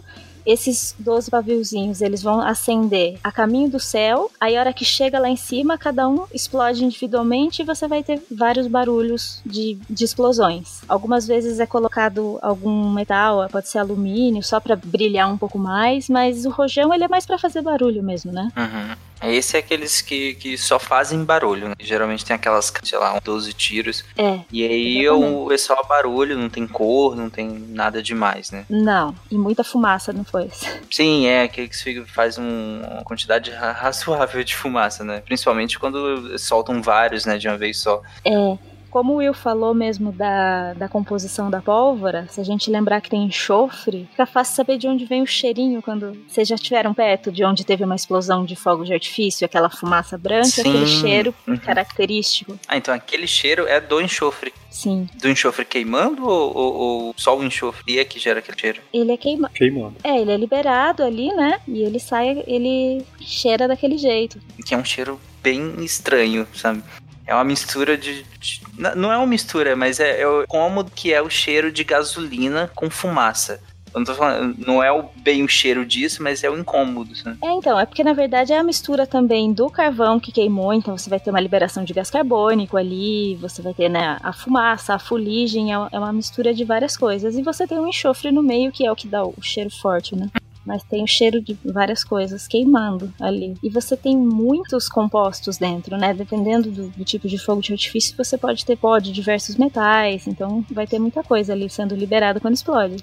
esses 0.45 0.95
12 0.99 1.31
paviozinhos, 1.31 2.01
eles 2.01 2.23
vão 2.23 2.41
acender 2.41 3.19
a 3.23 3.31
caminho 3.31 3.71
do 3.71 3.81
céu, 3.81 4.31
aí 4.41 4.57
a 4.57 4.61
hora 4.61 4.73
que 4.73 4.85
chega 4.85 5.19
lá 5.19 5.29
em 5.29 5.37
cima, 5.37 5.79
cada 5.79 6.09
um 6.09 6.25
explode 6.33 6.85
individualmente 6.85 7.63
e 7.63 7.65
você 7.65 7.87
vai 7.87 8.03
ter 8.03 8.23
vários 8.31 8.67
barulhos 8.67 9.41
de, 9.45 9.79
de 9.89 10.05
explosões. 10.05 10.83
Algumas 10.89 11.27
vezes 11.27 11.61
é 11.61 11.67
colocado 11.67 12.39
algum 12.43 12.91
metal, 12.91 13.49
pode 13.51 13.69
ser 13.69 13.79
alumínio, 13.79 14.43
só 14.43 14.61
para 14.61 14.77
brilhar 14.77 15.33
um 15.33 15.39
pouco 15.39 15.59
mais, 15.59 16.09
mas 16.09 16.45
o 16.45 16.51
rojão 16.51 16.93
ele 16.93 17.05
é 17.05 17.09
mais 17.09 17.27
para 17.27 17.39
fazer 17.39 17.63
barulho 17.63 18.03
mesmo, 18.03 18.33
né? 18.33 18.49
Uhum. 18.57 18.97
Esse 19.23 19.57
é 19.57 19.61
aqueles 19.61 20.01
que, 20.01 20.35
que 20.35 20.57
só 20.59 20.79
fazem 20.79 21.25
barulho, 21.25 21.69
né? 21.69 21.75
Geralmente 21.79 22.25
tem 22.25 22.35
aquelas, 22.35 22.73
sei 22.83 22.99
lá, 22.99 23.19
12 23.19 23.53
tiros. 23.53 24.05
É. 24.17 24.41
E 24.51 24.65
aí 24.65 25.07
é, 25.07 25.55
é 25.55 25.59
só 25.59 25.83
barulho, 25.85 26.39
não 26.39 26.49
tem 26.49 26.67
cor, 26.67 27.17
não 27.17 27.31
tem 27.31 27.49
nada 27.49 28.03
demais, 28.03 28.51
né? 28.51 28.65
Não, 28.69 29.15
e 29.31 29.37
muita 29.37 29.65
fumaça 29.65 30.13
não 30.13 30.25
foi. 30.25 30.51
Sim, 30.91 31.27
é 31.27 31.43
aquele 31.43 31.69
que 31.69 32.05
faz 32.05 32.39
um, 32.39 32.83
uma 32.83 33.05
quantidade 33.05 33.51
razoável 33.51 34.43
de 34.45 34.55
fumaça, 34.55 35.05
né? 35.05 35.23
Principalmente 35.25 35.79
quando 35.79 36.39
soltam 36.39 36.83
vários, 36.83 37.25
né, 37.25 37.39
de 37.39 37.49
uma 37.49 37.57
vez 37.57 37.79
só. 37.79 38.03
É. 38.25 38.72
Como 38.93 39.15
o 39.15 39.17
Will 39.17 39.33
falou 39.33 39.73
mesmo 39.73 40.13
da, 40.13 40.75
da 40.75 40.87
composição 40.87 41.51
da 41.51 41.63
pólvora, 41.63 42.27
se 42.29 42.39
a 42.43 42.45
gente 42.45 42.71
lembrar 42.71 43.01
que 43.01 43.09
tem 43.09 43.25
enxofre, 43.25 44.07
fica 44.11 44.27
fácil 44.27 44.55
saber 44.55 44.77
de 44.77 44.87
onde 44.87 45.07
vem 45.07 45.23
o 45.23 45.27
cheirinho 45.27 45.81
quando 45.81 46.15
vocês 46.29 46.47
já 46.47 46.57
estiveram 46.57 46.93
perto 46.93 47.33
de 47.33 47.43
onde 47.43 47.65
teve 47.65 47.83
uma 47.85 47.97
explosão 47.97 48.45
de 48.45 48.55
fogo 48.55 48.85
de 48.85 48.93
artifício, 48.93 49.47
aquela 49.47 49.71
fumaça 49.71 50.19
branca, 50.19 50.45
Sim. 50.45 50.61
aquele 50.61 50.87
cheiro 50.87 51.35
Uhum. 51.49 51.57
característico. 51.57 52.59
Ah, 52.69 52.77
então 52.77 52.93
aquele 52.93 53.27
cheiro 53.27 53.67
é 53.67 53.81
do 53.81 53.99
enxofre. 53.99 54.53
Sim. 54.71 55.09
Do 55.21 55.29
enxofre 55.29 55.65
queimando 55.65 56.27
ou, 56.29 56.55
ou, 56.55 56.75
ou 56.75 57.15
só 57.17 57.35
o 57.39 57.43
enxofre 57.43 57.99
é 57.99 58.05
que 58.05 58.19
gera 58.19 58.41
aquele 58.41 58.59
cheiro? 58.59 58.83
Ele 58.93 59.11
é 59.13 59.17
queimado. 59.17 59.55
Queimando. 59.55 59.97
É, 60.05 60.21
ele 60.21 60.33
é 60.33 60.37
liberado 60.37 61.03
ali, 61.03 61.33
né? 61.35 61.61
E 61.67 61.83
ele 61.83 61.99
sai, 61.99 62.45
ele 62.47 63.03
cheira 63.21 63.67
daquele 63.67 63.97
jeito. 63.97 64.39
Que 64.67 64.75
é 64.75 64.77
um 64.77 64.85
cheiro 64.85 65.19
bem 65.43 65.75
estranho, 65.83 66.47
sabe? 66.55 66.83
É 67.27 67.35
uma 67.35 67.45
mistura 67.45 67.97
de. 67.97 68.25
de- 68.41 68.61
não 68.97 69.13
é 69.13 69.17
uma 69.17 69.27
mistura, 69.27 69.77
mas 69.77 70.01
é, 70.01 70.23
é 70.23 70.27
como 70.49 70.85
que 70.85 71.13
é 71.13 71.23
o 71.23 71.31
cheiro 71.31 71.71
de 71.71 71.85
gasolina 71.85 72.71
com 72.75 72.91
fumaça. 72.91 73.61
Não 73.95 74.05
tô 74.05 74.15
falando, 74.15 74.57
não 74.67 74.83
é 74.83 74.91
o, 74.91 75.05
bem 75.17 75.43
o 75.45 75.49
cheiro 75.49 75.85
disso, 75.85 76.23
mas 76.23 76.43
é 76.43 76.49
o 76.49 76.59
incômodo, 76.59 77.15
sabe? 77.15 77.37
É, 77.45 77.53
então, 77.53 77.79
é 77.79 77.85
porque 77.85 78.03
na 78.03 78.15
verdade 78.15 78.51
é 78.51 78.59
a 78.59 78.63
mistura 78.65 79.07
também 79.07 79.53
do 79.53 79.69
carvão 79.69 80.19
que 80.19 80.33
queimou, 80.33 80.73
então 80.73 80.97
você 80.97 81.11
vai 81.11 81.21
ter 81.21 81.29
uma 81.29 81.39
liberação 81.41 81.85
de 81.85 81.93
gás 81.93 82.11
carbônico 82.11 82.79
ali, 82.79 83.37
você 83.37 83.61
vai 83.61 83.75
ter 83.75 83.91
né, 83.91 84.17
a 84.23 84.33
fumaça, 84.33 84.95
a 84.95 84.99
fuligem, 84.99 85.75
é 85.75 85.77
é 85.93 85.99
uma 85.99 86.13
mistura 86.13 86.55
de 86.55 86.65
várias 86.65 86.97
coisas. 86.97 87.37
E 87.37 87.43
você 87.43 87.67
tem 87.67 87.79
um 87.79 87.87
enxofre 87.87 88.33
no 88.33 88.43
meio, 88.43 88.73
que 88.73 88.87
é 88.87 88.91
o 88.91 88.97
que 88.97 89.07
dá 89.07 89.23
o 89.25 89.35
cheiro 89.43 89.69
forte, 89.71 90.17
né? 90.17 90.29
Mas 90.65 90.83
tem 90.85 91.03
o 91.03 91.07
cheiro 91.07 91.41
de 91.41 91.57
várias 91.65 92.05
coisas 92.05 92.47
queimando 92.47 93.13
ali. 93.21 93.55
E 93.63 93.69
você 93.69 93.97
tem 93.97 94.17
muitos 94.17 94.89
compostos 94.89 95.59
dentro, 95.59 95.97
né? 95.97 96.15
Dependendo 96.15 96.71
do, 96.71 96.89
do 96.89 97.05
tipo 97.05 97.29
de 97.29 97.39
fogo 97.39 97.61
de 97.61 97.73
artifício, 97.73 98.17
você 98.17 98.39
pode 98.39 98.65
ter 98.65 98.77
pó 98.77 98.99
de 98.99 99.13
diversos 99.13 99.57
metais. 99.57 100.27
Então 100.27 100.65
vai 100.71 100.87
ter 100.87 100.99
muita 100.99 101.23
coisa 101.23 101.53
ali 101.53 101.69
sendo 101.69 101.95
liberada 101.95 102.41
quando 102.41 102.55
explode. 102.55 103.03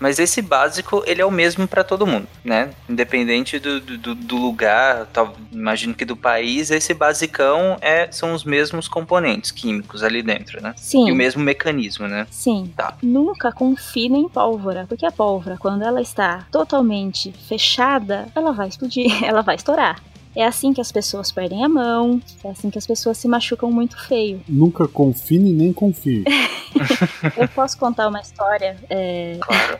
Mas 0.00 0.18
esse 0.18 0.42
básico, 0.42 1.02
ele 1.06 1.22
é 1.22 1.24
o 1.26 1.30
mesmo 1.30 1.66
pra 1.66 1.82
todo 1.84 2.06
mundo, 2.06 2.26
né? 2.44 2.70
Independente 2.88 3.58
do, 3.58 3.80
do- 3.80 3.98
do, 3.98 4.14
do 4.14 4.36
lugar, 4.36 5.06
tal, 5.12 5.34
imagino 5.52 5.94
que 5.94 6.04
do 6.04 6.16
país, 6.16 6.70
esse 6.70 6.92
basicão 6.92 7.76
é, 7.80 8.10
são 8.12 8.34
os 8.34 8.44
mesmos 8.44 8.88
componentes 8.88 9.50
químicos 9.50 10.02
ali 10.02 10.22
dentro, 10.22 10.60
né? 10.62 10.74
Sim. 10.76 11.08
E 11.08 11.12
o 11.12 11.14
mesmo 11.14 11.42
mecanismo, 11.42 12.06
né? 12.08 12.26
Sim. 12.30 12.72
Tá. 12.76 12.94
Nunca 13.02 13.52
confie 13.52 14.06
em 14.06 14.28
pólvora, 14.28 14.84
porque 14.88 15.06
a 15.06 15.12
pólvora, 15.12 15.56
quando 15.56 15.82
ela 15.82 16.00
está 16.02 16.46
totalmente 16.50 17.32
fechada, 17.48 18.28
ela 18.34 18.52
vai 18.52 18.68
explodir, 18.68 19.06
ela 19.24 19.42
vai 19.42 19.54
estourar. 19.56 20.00
É 20.36 20.44
assim 20.44 20.72
que 20.72 20.80
as 20.80 20.90
pessoas 20.90 21.30
perdem 21.30 21.64
a 21.64 21.68
mão, 21.68 22.20
é 22.44 22.48
assim 22.50 22.70
que 22.70 22.78
as 22.78 22.86
pessoas 22.86 23.18
se 23.18 23.28
machucam 23.28 23.70
muito 23.70 23.96
feio. 24.06 24.40
Nunca 24.48 24.88
confine 24.88 25.52
nem 25.52 25.72
confie. 25.72 26.24
Eu 27.36 27.48
posso 27.48 27.78
contar 27.78 28.08
uma 28.08 28.20
história. 28.20 28.76
é, 28.90 29.38
Claro. 29.40 29.78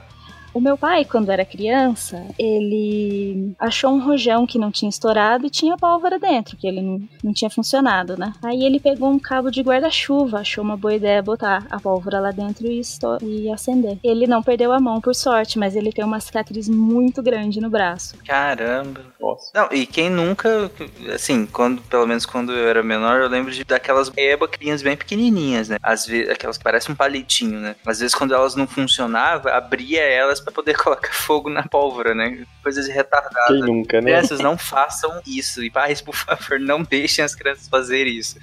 O 0.55 0.61
meu 0.61 0.79
pai, 0.79 1.05
quando 1.05 1.31
era 1.31 1.45
criança, 1.45 2.25
ele 2.39 3.53
achou 3.59 3.91
um 3.91 4.01
rojão 4.01 4.47
que 4.47 4.57
não 4.57 4.71
tinha 4.71 4.89
estourado 4.89 5.45
e 5.45 5.51
tinha 5.51 5.77
pólvora 5.77 6.17
dentro, 6.17 6.57
que 6.57 6.67
ele 6.67 6.81
não, 6.81 7.03
não 7.25 7.33
tinha 7.33 7.51
funcionado, 7.51 8.17
né? 8.17 8.33
Aí 8.41 8.65
ele 8.65 8.79
pegou 8.79 9.11
um 9.11 9.19
cabo 9.19 9.51
de 9.51 9.63
guarda-chuva, 9.63 10.39
achou 10.39 10.63
uma 10.63 10.77
boa 10.77 10.95
ideia 10.95 11.21
botar 11.21 11.67
a 11.69 11.81
pólvora 11.81 12.21
lá 12.21 12.31
dentro 12.31 12.69
e, 12.69 12.81
e 13.23 13.51
acender. 13.51 13.99
Ele 14.05 14.29
não 14.29 14.45
perdeu 14.45 14.73
a 14.73 14.79
mão, 14.79 15.01
por 15.01 15.13
sorte, 15.13 15.59
mas 15.59 15.75
ele 15.75 15.93
tem 15.93 16.05
uma 16.05 16.21
cicatriz 16.21 16.69
muito 16.69 17.21
grande 17.21 17.61
no 17.61 17.69
braço. 17.69 18.17
Caramba. 18.25 19.01
Nossa. 19.21 19.51
Não, 19.53 19.69
e 19.73 19.87
quem 19.87 20.09
nunca, 20.09 20.71
assim, 21.13 21.47
quando, 21.47 21.83
pelo 21.83 22.07
menos 22.07 22.25
quando 22.25 22.53
eu 22.53 22.69
era 22.69 22.83
menor, 22.83 23.21
eu 23.21 23.29
lembro 23.29 23.51
de 23.51 23.65
daquelas 23.65 24.13
ébacrinhas 24.17 24.83
bem 24.83 24.97
pequenininhas, 24.97 25.69
né? 25.69 25.79
Às 25.83 26.07
vezes, 26.07 26.31
aquelas 26.31 26.57
que 26.57 26.63
parecem 26.63 26.93
um 26.93 26.97
palitinho, 26.97 27.59
né? 27.59 27.75
Às 27.85 27.99
vezes, 27.99 28.15
quando 28.15 28.33
elas 28.33 28.55
não 28.55 28.69
funcionavam, 28.69 29.53
abria 29.53 30.01
elas 30.01 30.44
pra 30.45 30.53
poder 30.53 30.77
colocar 30.79 31.13
fogo 31.13 31.51
na 31.51 31.63
pólvora, 31.63 32.15
né? 32.15 32.47
Coisa 32.63 32.83
de 32.83 32.91
retardada. 32.91 33.47
Quem 33.49 33.61
nunca, 33.61 34.01
né? 34.01 34.13
Crianças, 34.13 34.41
não 34.41 34.57
façam 34.57 35.21
isso. 35.27 35.63
E 35.65 35.71
pais, 35.71 36.01
por 36.01 36.15
favor, 36.15 36.61
não 36.61 36.83
deixem 36.83 37.25
as 37.25 37.35
crianças 37.35 37.69
fazerem 37.69 38.17
isso. 38.17 38.39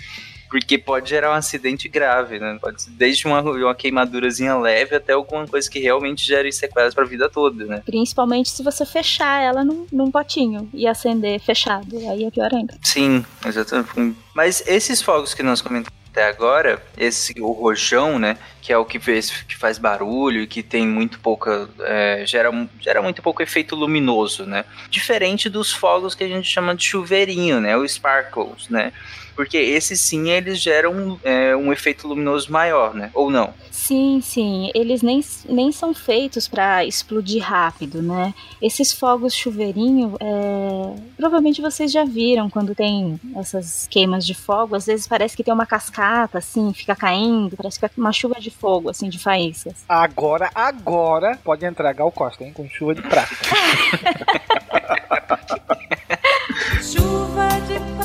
Porque 0.50 0.78
pode 0.78 1.10
gerar 1.10 1.32
um 1.32 1.34
acidente 1.34 1.88
grave, 1.88 2.38
né? 2.38 2.58
Pode 2.60 2.82
ser 2.82 2.90
desde 2.92 3.26
uma, 3.26 3.40
uma 3.40 3.74
queimadurazinha 3.74 4.58
leve 4.58 4.98
até 4.98 5.14
alguma 5.14 5.48
coisa 5.48 5.70
que 5.70 5.80
realmente 5.80 6.28
gere 6.28 6.52
sequelas 6.52 6.94
pra 6.94 7.06
vida 7.06 7.30
toda, 7.30 7.64
né? 7.64 7.82
Principalmente 7.86 8.50
se 8.50 8.62
você 8.62 8.86
fechar 8.86 9.42
ela 9.42 9.64
num, 9.64 9.88
num 9.90 10.12
potinho 10.12 10.70
e 10.74 10.86
acender 10.86 11.40
fechado. 11.40 11.98
Aí 12.10 12.26
é 12.26 12.30
pior 12.32 12.54
ainda. 12.54 12.78
Sim, 12.84 13.26
exatamente. 13.46 14.18
Mas 14.36 14.62
esses 14.68 15.02
fogos 15.02 15.34
que 15.34 15.42
nós 15.42 15.62
comentamos 15.62 16.01
até 16.12 16.26
agora, 16.26 16.84
esse 16.98 17.34
o 17.40 17.54
rojão, 17.54 18.20
né, 18.20 18.38
que 18.62 18.74
é 18.74 18.78
o 18.78 18.84
que 18.84 19.00
fez, 19.00 19.32
que 19.48 19.56
faz 19.56 19.78
barulho 19.78 20.42
e 20.42 20.48
que 20.48 20.62
tem 20.62 20.86
muito 20.86 21.20
pouca 21.20 21.70
é, 21.80 22.26
gera, 22.28 22.52
gera 22.82 23.02
muito 23.02 23.22
pouco 23.22 23.42
efeito 23.42 23.78
luminoso, 23.78 24.46
né? 24.46 24.66
Diferente 24.90 25.50
dos 25.50 25.72
fogos 25.72 26.14
que 26.14 26.26
a 26.26 26.28
gente 26.28 26.48
chama 26.48 26.76
de 26.76 26.84
chuveirinho, 26.84 27.62
né, 27.62 27.78
os 27.78 27.94
sparkles, 27.94 28.68
né? 28.68 28.92
Porque 29.42 29.58
esses 29.58 30.00
sim 30.00 30.30
eles 30.30 30.60
geram 30.60 31.20
é, 31.24 31.56
um 31.56 31.74
efeito 31.74 32.08
luminoso 32.08 32.52
maior, 32.52 32.94
né? 32.94 33.10
Ou 33.12 33.32
não? 33.32 33.52
Sim, 33.72 34.22
sim. 34.22 34.70
Eles 34.76 35.02
nem, 35.02 35.20
nem 35.50 35.72
são 35.72 35.96
feitos 35.96 36.48
pra 36.48 36.86
explodir 36.86 37.42
rápido, 37.42 38.04
né? 38.04 38.36
Esses 38.62 38.94
fogos 38.94 39.34
chuveirinho, 39.34 40.16
é, 40.20 40.94
provavelmente 41.18 41.60
vocês 41.60 41.92
já 41.92 42.04
viram 42.06 42.52
quando 42.52 42.76
tem 42.76 43.20
essas 43.36 43.88
queimas 43.90 44.28
de 44.28 44.36
fogo. 44.36 44.76
Às 44.76 44.86
vezes 44.86 45.08
parece 45.08 45.36
que 45.36 45.44
tem 45.44 45.52
uma 45.52 45.66
cascata, 45.66 46.38
assim, 46.38 46.72
fica 46.72 46.96
caindo, 46.96 47.58
parece 47.58 47.80
que 47.80 47.86
é 47.88 47.90
uma 47.98 48.14
chuva 48.14 48.40
de 48.40 48.52
fogo, 48.52 48.92
assim, 48.92 49.10
de 49.10 49.18
faíscas. 49.18 49.78
Agora, 49.90 50.52
agora, 50.54 51.36
pode 51.44 51.66
entrar 51.66 51.92
Gal 51.94 52.12
Costa, 52.12 52.44
hein? 52.44 52.54
Com 52.54 52.70
chuva 52.70 52.94
de 52.94 53.02
prata. 53.02 53.36
Chuva 56.84 57.48
de 57.68 57.80
prata 57.80 58.01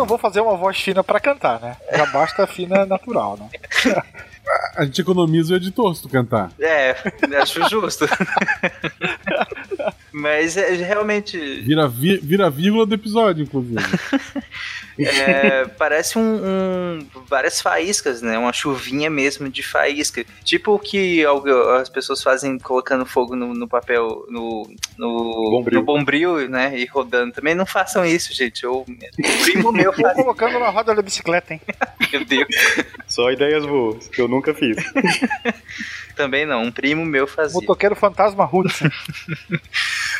Não 0.00 0.06
vou 0.06 0.16
fazer 0.16 0.40
uma 0.40 0.56
voz 0.56 0.80
fina 0.80 1.04
pra 1.04 1.20
cantar, 1.20 1.60
né? 1.60 1.76
Já 1.94 2.06
basta 2.06 2.42
a 2.44 2.46
fina 2.46 2.86
natural, 2.86 3.36
né? 3.38 3.48
A 4.76 4.84
gente 4.86 4.98
economiza 5.00 5.52
o 5.52 5.56
editor 5.56 5.94
se 5.94 6.00
tu 6.02 6.08
cantar. 6.08 6.50
É, 6.58 6.96
acho 7.40 7.68
justo. 7.68 8.06
Mas 10.12 10.56
é, 10.56 10.70
realmente 10.72 11.36
Vira, 11.60 11.86
vi- 11.86 12.18
vira 12.18 12.48
vírgula 12.50 12.86
do 12.86 12.94
episódio, 12.94 13.42
inclusive. 13.44 13.78
é, 15.06 15.64
parece 15.78 16.18
um, 16.18 16.22
um- 16.22 17.06
várias 17.28 17.60
faíscas, 17.60 18.22
né? 18.22 18.36
Uma 18.38 18.52
chuvinha 18.52 19.08
mesmo 19.10 19.48
de 19.48 19.62
faísca. 19.62 20.24
Tipo 20.44 20.74
o 20.74 20.78
que 20.78 21.24
as 21.80 21.88
pessoas 21.88 22.22
fazem 22.22 22.58
colocando 22.58 23.04
fogo 23.06 23.34
no, 23.36 23.54
no 23.54 23.68
papel, 23.68 24.24
no, 24.28 24.68
no, 24.98 25.50
Bombril. 25.50 25.80
no 25.80 25.84
bombril, 25.86 26.48
né? 26.48 26.76
E 26.78 26.84
rodando. 26.86 27.32
Também 27.32 27.54
não 27.54 27.66
façam 27.66 28.04
isso, 28.04 28.34
gente. 28.34 28.64
Eu, 28.64 28.80
o 28.80 29.42
primo 29.44 29.72
meu 29.72 29.92
faz, 29.92 30.14
colocando 30.16 30.58
na 30.58 30.68
roda 30.70 30.94
da 30.94 31.02
bicicleta, 31.02 31.54
hein? 31.54 31.60
meu 32.12 32.24
Deus. 32.24 32.48
Só 33.06 33.30
ideias 33.30 33.64
boas, 33.66 34.08
que 34.08 34.20
eu 34.20 34.28
nunca 34.28 34.52
fiz. 34.54 34.76
Também 36.16 36.44
não. 36.44 36.64
Um 36.64 36.72
primo 36.72 37.04
meu 37.04 37.26
fazia. 37.26 37.54
Motoqueiro 37.60 37.96
fantasma 37.96 38.44
Hudson. 38.52 38.88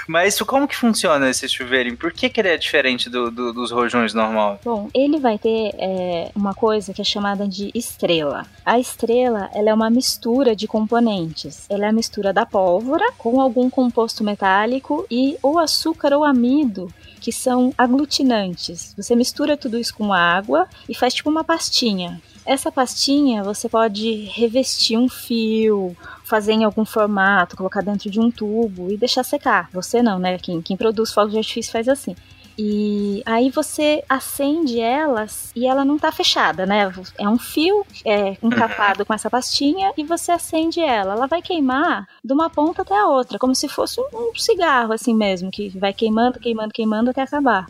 Mas 0.06 0.38
como 0.40 0.66
que 0.68 0.76
funciona 0.76 1.28
esse 1.30 1.48
chuveirinho? 1.48 1.96
Por 1.96 2.12
que, 2.12 2.28
que 2.28 2.40
ele 2.40 2.48
é 2.48 2.56
diferente 2.56 3.08
do, 3.10 3.30
do- 3.30 3.52
dos 3.52 3.70
rojões 3.70 4.12
normal? 4.14 4.58
Bom, 4.64 4.88
ele 4.94 5.18
vai 5.18 5.38
ter 5.38 5.74
é, 5.78 6.30
uma 6.34 6.54
coisa 6.54 6.92
que 6.92 7.00
é 7.00 7.04
chamada 7.04 7.46
de 7.46 7.70
estrela. 7.74 8.46
A 8.64 8.78
estrela 8.78 9.48
ela 9.54 9.70
é 9.70 9.74
uma 9.74 9.90
mistura 9.90 10.54
de 10.56 10.66
componentes. 10.66 11.66
Ela 11.68 11.86
é 11.86 11.88
a 11.88 11.92
mistura 11.92 12.32
da 12.32 12.44
pólvora 12.46 13.12
com 13.18 13.40
algum 13.40 13.68
composto 13.70 14.24
metálico 14.24 15.06
e 15.10 15.36
ou 15.42 15.58
açúcar 15.58 16.12
ou 16.12 16.24
amido, 16.24 16.92
que 17.20 17.32
são 17.32 17.72
aglutinantes. 17.76 18.94
Você 18.96 19.14
mistura 19.14 19.56
tudo 19.56 19.78
isso 19.78 19.94
com 19.94 20.12
água 20.12 20.66
e 20.88 20.94
faz 20.94 21.14
tipo 21.14 21.30
uma 21.30 21.44
pastinha. 21.44 22.20
Essa 22.44 22.72
pastinha 22.72 23.42
você 23.42 23.68
pode 23.68 24.24
revestir 24.32 24.98
um 24.98 25.08
fio, 25.08 25.96
fazer 26.24 26.52
em 26.52 26.64
algum 26.64 26.84
formato, 26.84 27.56
colocar 27.56 27.82
dentro 27.82 28.10
de 28.10 28.18
um 28.18 28.30
tubo 28.30 28.90
e 28.90 28.96
deixar 28.96 29.22
secar. 29.22 29.68
Você 29.72 30.02
não, 30.02 30.18
né? 30.18 30.38
Quem, 30.38 30.60
quem 30.62 30.76
produz 30.76 31.12
fogos 31.12 31.32
de 31.32 31.38
artifício 31.38 31.72
faz 31.72 31.88
assim. 31.88 32.16
E 32.62 33.22
aí 33.24 33.48
você 33.48 34.04
acende 34.06 34.80
elas 34.80 35.50
e 35.56 35.66
ela 35.66 35.82
não 35.82 35.98
tá 35.98 36.12
fechada, 36.12 36.66
né? 36.66 36.92
É 37.16 37.26
um 37.26 37.38
fio 37.38 37.86
é, 38.04 38.36
encapado 38.42 39.06
com 39.06 39.14
essa 39.14 39.30
pastinha 39.30 39.92
e 39.96 40.04
você 40.04 40.30
acende 40.30 40.78
ela. 40.78 41.14
Ela 41.14 41.26
vai 41.26 41.40
queimar 41.40 42.06
de 42.22 42.34
uma 42.34 42.50
ponta 42.50 42.82
até 42.82 42.94
a 42.94 43.06
outra, 43.06 43.38
como 43.38 43.54
se 43.54 43.66
fosse 43.66 43.98
um, 43.98 44.04
um 44.12 44.34
cigarro 44.34 44.92
assim 44.92 45.14
mesmo, 45.14 45.50
que 45.50 45.70
vai 45.70 45.94
queimando, 45.94 46.38
queimando, 46.38 46.72
queimando 46.72 47.10
até 47.10 47.22
acabar. 47.22 47.66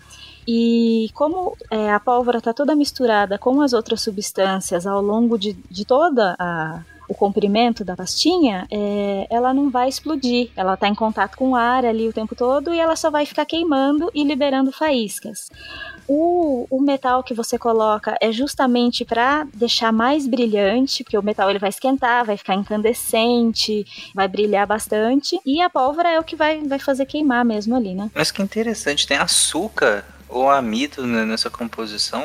E 0.46 1.10
como 1.14 1.56
é, 1.70 1.92
a 1.92 2.00
pólvora 2.00 2.38
está 2.38 2.52
toda 2.52 2.74
misturada 2.74 3.38
com 3.38 3.60
as 3.60 3.72
outras 3.72 4.00
substâncias 4.00 4.86
ao 4.86 5.02
longo 5.02 5.38
de, 5.38 5.52
de 5.70 5.84
toda 5.84 6.34
a 6.38 6.82
o 7.10 7.14
comprimento 7.14 7.84
da 7.84 7.96
pastinha, 7.96 8.68
é, 8.70 9.26
ela 9.28 9.52
não 9.52 9.68
vai 9.68 9.88
explodir. 9.88 10.50
Ela 10.54 10.74
está 10.74 10.86
em 10.86 10.94
contato 10.94 11.36
com 11.36 11.50
o 11.50 11.56
ar 11.56 11.84
ali 11.84 12.08
o 12.08 12.12
tempo 12.12 12.36
todo 12.36 12.72
e 12.72 12.78
ela 12.78 12.94
só 12.94 13.10
vai 13.10 13.26
ficar 13.26 13.44
queimando 13.44 14.08
e 14.14 14.22
liberando 14.22 14.70
faíscas. 14.70 15.50
O, 16.06 16.68
o 16.70 16.80
metal 16.80 17.24
que 17.24 17.34
você 17.34 17.58
coloca 17.58 18.16
é 18.20 18.30
justamente 18.30 19.04
para 19.04 19.44
deixar 19.52 19.92
mais 19.92 20.24
brilhante, 20.24 21.02
porque 21.02 21.18
o 21.18 21.22
metal 21.22 21.50
ele 21.50 21.58
vai 21.58 21.70
esquentar, 21.70 22.24
vai 22.24 22.36
ficar 22.36 22.54
incandescente, 22.54 23.84
vai 24.14 24.28
brilhar 24.28 24.64
bastante. 24.64 25.36
E 25.44 25.60
a 25.60 25.68
pólvora 25.68 26.10
é 26.10 26.20
o 26.20 26.24
que 26.24 26.36
vai, 26.36 26.62
vai 26.62 26.78
fazer 26.78 27.06
queimar 27.06 27.44
mesmo 27.44 27.74
ali, 27.74 27.92
né? 27.92 28.08
Mas 28.14 28.30
que 28.30 28.40
interessante, 28.40 29.04
tem 29.04 29.16
açúcar 29.16 30.04
ou 30.30 30.50
amido 30.50 31.06
né, 31.06 31.24
nessa 31.24 31.50
composição. 31.50 32.22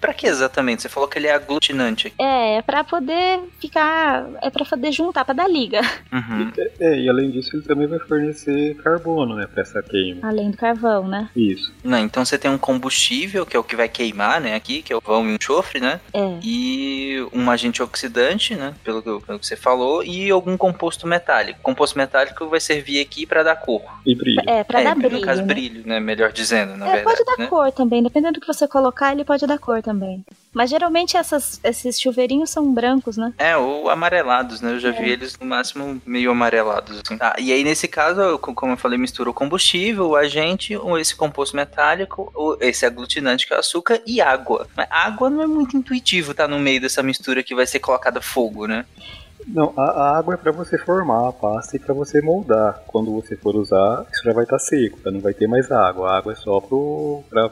Pra 0.00 0.12
que 0.14 0.26
exatamente? 0.26 0.82
Você 0.82 0.88
falou 0.88 1.08
que 1.08 1.18
ele 1.18 1.26
é 1.26 1.34
aglutinante. 1.34 2.12
É, 2.18 2.56
é 2.56 2.62
para 2.62 2.82
poder 2.84 3.40
ficar, 3.60 4.26
é 4.42 4.50
para 4.50 4.64
poder 4.64 4.92
juntar, 4.92 5.24
para 5.24 5.34
dar 5.34 5.48
liga, 5.48 5.80
Uhum. 6.12 6.52
É, 6.80 6.98
e 7.00 7.08
além 7.08 7.30
disso, 7.30 7.56
ele 7.56 7.62
também 7.62 7.86
vai 7.86 7.98
fornecer 7.98 8.74
carbono, 8.76 9.34
né, 9.34 9.46
pra 9.46 9.62
essa 9.62 9.82
queima. 9.82 10.26
além 10.28 10.50
do 10.50 10.56
carvão, 10.56 11.08
né? 11.08 11.28
Isso. 11.34 11.72
Não, 11.82 11.98
então 11.98 12.24
você 12.24 12.36
tem 12.38 12.50
um 12.50 12.58
combustível, 12.58 13.46
que 13.46 13.56
é 13.56 13.60
o 13.60 13.64
que 13.64 13.74
vai 13.76 13.88
queimar, 13.88 14.40
né, 14.40 14.54
aqui, 14.54 14.82
que 14.82 14.92
é 14.92 14.96
o 14.96 15.00
vão 15.00 15.26
e 15.28 15.32
o 15.32 15.36
enxofre, 15.36 15.80
né? 15.80 16.00
É. 16.12 16.38
E 16.42 17.26
um 17.32 17.50
agente 17.50 17.82
oxidante, 17.82 18.54
né, 18.54 18.74
pelo 18.84 19.02
que, 19.02 19.26
pelo 19.26 19.38
que 19.38 19.46
você 19.46 19.56
falou, 19.56 20.04
e 20.04 20.30
algum 20.30 20.56
composto 20.56 21.06
metálico. 21.06 21.60
Composto 21.62 21.96
metálico 21.96 22.46
vai 22.48 22.60
servir 22.60 23.00
aqui 23.00 23.24
pra 23.26 23.42
dar 23.42 23.56
cor. 23.56 23.82
E 24.04 24.14
brilho. 24.14 24.42
É, 24.46 24.62
para 24.64 24.80
é, 24.80 24.84
dar 24.84 24.96
no 24.96 25.02
brilho, 25.02 25.20
caso, 25.22 25.40
né? 25.40 25.46
brilho, 25.46 25.82
né, 25.86 26.00
melhor 26.00 26.32
dizendo, 26.32 26.76
na 26.76 26.88
É, 26.88 26.96
verdade, 26.96 27.16
pode 27.16 27.36
dar 27.36 27.41
né? 27.42 27.46
cor 27.48 27.70
também, 27.72 28.02
dependendo 28.02 28.34
do 28.34 28.40
que 28.40 28.46
você 28.46 28.66
colocar, 28.66 29.12
ele 29.12 29.24
pode 29.24 29.46
dar 29.46 29.58
cor 29.58 29.82
também. 29.82 30.24
Mas 30.52 30.68
geralmente 30.68 31.16
essas, 31.16 31.60
esses 31.64 31.98
chuveirinhos 31.98 32.50
são 32.50 32.72
brancos, 32.72 33.16
né? 33.16 33.32
É, 33.38 33.56
ou 33.56 33.88
amarelados, 33.88 34.60
né? 34.60 34.72
Eu 34.72 34.80
já 34.80 34.90
vi 34.90 35.10
eles 35.10 35.38
no 35.38 35.46
máximo 35.46 36.00
meio 36.04 36.30
amarelados. 36.30 37.00
Assim. 37.04 37.16
Tá, 37.16 37.34
e 37.38 37.52
aí 37.52 37.64
nesse 37.64 37.88
caso, 37.88 38.38
como 38.38 38.72
eu 38.72 38.76
falei, 38.76 38.98
mistura 38.98 39.30
o 39.30 39.34
combustível, 39.34 40.10
o 40.10 40.16
agente, 40.16 40.76
ou 40.76 40.98
esse 40.98 41.16
composto 41.16 41.56
metálico, 41.56 42.30
ou 42.34 42.58
esse 42.60 42.84
aglutinante 42.84 43.46
que 43.46 43.52
é 43.54 43.56
o 43.56 43.60
açúcar 43.60 44.00
e 44.06 44.20
água. 44.20 44.66
Mas 44.76 44.86
água 44.90 45.30
não 45.30 45.42
é 45.42 45.46
muito 45.46 45.76
intuitivo 45.76 46.34
tá 46.34 46.46
no 46.46 46.58
meio 46.58 46.80
dessa 46.80 47.02
mistura 47.02 47.42
que 47.42 47.54
vai 47.54 47.66
ser 47.66 47.78
colocada 47.78 48.20
fogo, 48.20 48.66
né? 48.66 48.84
Não, 49.46 49.72
a, 49.76 49.82
a 49.82 50.18
água 50.18 50.34
é 50.34 50.36
pra 50.36 50.52
você 50.52 50.78
formar 50.78 51.28
a 51.28 51.32
pasta 51.32 51.76
e 51.76 51.80
pra 51.80 51.92
você 51.94 52.20
moldar. 52.20 52.80
Quando 52.86 53.12
você 53.12 53.36
for 53.36 53.54
usar, 53.56 54.06
isso 54.12 54.22
já 54.24 54.32
vai 54.32 54.44
estar 54.44 54.58
seco, 54.58 54.98
tá? 55.00 55.10
não 55.10 55.20
vai 55.20 55.34
ter 55.34 55.46
mais 55.46 55.70
água. 55.70 56.10
A 56.10 56.18
água 56.18 56.32
é 56.32 56.36
só 56.36 56.60
pra 56.60 57.50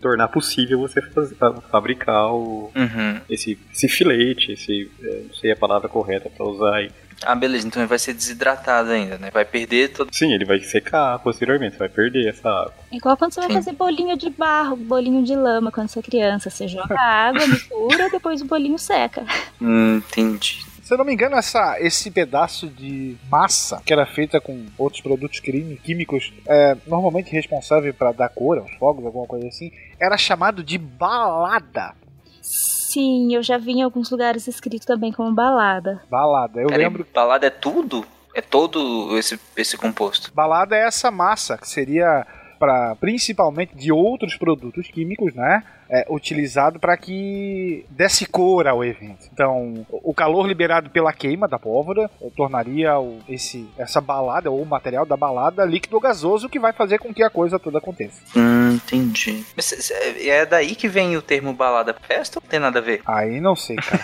tornar 0.00 0.28
possível 0.28 0.78
você 0.80 1.00
fazer, 1.02 1.34
fa- 1.34 1.52
fabricar 1.70 2.32
o, 2.32 2.70
Uhum. 2.74 3.20
esse, 3.28 3.58
esse 3.72 3.88
filete, 3.88 4.52
esse, 4.52 4.90
é, 5.02 5.22
não 5.28 5.34
sei 5.34 5.50
a 5.52 5.56
palavra 5.56 5.88
correta 5.88 6.30
pra 6.30 6.46
usar 6.46 6.76
aí. 6.76 6.90
Ah, 7.24 7.34
beleza, 7.34 7.66
então 7.66 7.80
ele 7.80 7.88
vai 7.88 7.98
ser 7.98 8.12
desidratado 8.12 8.90
ainda, 8.90 9.16
né? 9.16 9.30
Vai 9.32 9.44
perder 9.44 9.88
todo. 9.92 10.10
Sim, 10.12 10.32
ele 10.34 10.44
vai 10.44 10.60
secar 10.60 11.18
posteriormente, 11.20 11.72
você 11.74 11.78
vai 11.78 11.88
perder 11.88 12.28
essa 12.28 12.48
água. 12.48 12.74
Igual 12.92 13.16
quando 13.16 13.32
você 13.32 13.40
vai 13.40 13.48
Sim. 13.50 13.54
fazer 13.54 13.72
bolinho 13.72 14.16
de 14.18 14.28
barro, 14.30 14.76
bolinho 14.76 15.22
de 15.24 15.34
lama 15.34 15.70
quando 15.72 15.88
você 15.88 16.00
é 16.00 16.02
criança. 16.02 16.50
Você 16.50 16.68
joga 16.68 16.98
água, 17.00 17.46
mistura, 17.46 18.08
depois 18.10 18.42
o 18.42 18.44
bolinho 18.44 18.78
seca. 18.78 19.24
Hum, 19.62 19.96
entendi. 19.98 20.64
Se 20.84 20.92
eu 20.92 20.98
não 20.98 21.04
me 21.06 21.14
engano, 21.14 21.34
essa, 21.34 21.80
esse 21.80 22.10
pedaço 22.10 22.68
de 22.68 23.16
massa 23.30 23.80
que 23.86 23.90
era 23.90 24.04
feita 24.04 24.38
com 24.38 24.66
outros 24.76 25.00
produtos 25.00 25.40
químicos, 25.40 26.30
é, 26.46 26.76
normalmente 26.86 27.32
responsável 27.32 27.94
para 27.94 28.12
dar 28.12 28.28
cor 28.28 28.58
aos 28.58 28.70
fogos, 28.74 29.06
alguma 29.06 29.26
coisa 29.26 29.48
assim, 29.48 29.72
era 29.98 30.18
chamado 30.18 30.62
de 30.62 30.76
balada. 30.76 31.94
Sim, 32.42 33.34
eu 33.34 33.42
já 33.42 33.56
vi 33.56 33.72
em 33.72 33.82
alguns 33.82 34.10
lugares 34.10 34.46
escrito 34.46 34.86
também 34.86 35.10
como 35.10 35.32
balada. 35.34 36.02
Balada, 36.10 36.60
eu 36.60 36.66
Peraí, 36.66 36.84
lembro. 36.84 37.06
balada 37.14 37.46
é 37.46 37.50
tudo? 37.50 38.04
É 38.34 38.42
todo 38.42 39.16
esse, 39.16 39.40
esse 39.56 39.78
composto? 39.78 40.30
Balada 40.34 40.76
é 40.76 40.86
essa 40.86 41.10
massa 41.10 41.56
que 41.56 41.66
seria 41.66 42.26
para 42.58 42.94
principalmente 42.96 43.76
de 43.76 43.92
outros 43.92 44.36
produtos 44.36 44.88
químicos, 44.88 45.34
né? 45.34 45.62
É, 45.90 46.06
utilizado 46.08 46.80
para 46.80 46.96
que 46.96 47.84
desse 47.90 48.24
cor 48.24 48.66
ao 48.66 48.82
evento. 48.82 49.28
Então, 49.32 49.86
o 49.90 50.14
calor 50.14 50.46
liberado 50.46 50.88
pela 50.88 51.12
queima 51.12 51.46
da 51.46 51.58
pólvora 51.58 52.10
eh, 52.22 52.30
tornaria 52.34 52.98
o- 52.98 53.18
esse, 53.28 53.68
essa 53.76 54.00
balada 54.00 54.50
ou 54.50 54.62
o 54.62 54.66
material 54.66 55.04
da 55.04 55.14
balada 55.16 55.62
líquido 55.64 55.94
ou 55.96 56.00
gasoso 56.00 56.48
que 56.48 56.58
vai 56.58 56.72
fazer 56.72 56.98
com 56.98 57.12
que 57.12 57.22
a 57.22 57.28
coisa 57.28 57.58
toda 57.58 57.78
aconteça. 57.78 58.22
Hum, 58.34 58.72
entendi. 58.76 59.44
Mas 59.54 59.66
cê- 59.66 59.82
cê- 59.82 60.28
é 60.28 60.46
daí 60.46 60.74
que 60.74 60.88
vem 60.88 61.16
o 61.18 61.22
termo 61.22 61.52
balada 61.52 61.92
festa 61.94 62.38
ou 62.38 62.42
não 62.42 62.48
tem 62.50 62.58
nada 62.60 62.78
a 62.78 62.82
ver? 62.82 63.02
Aí 63.06 63.38
não 63.38 63.54
sei, 63.54 63.76
cara. 63.76 64.02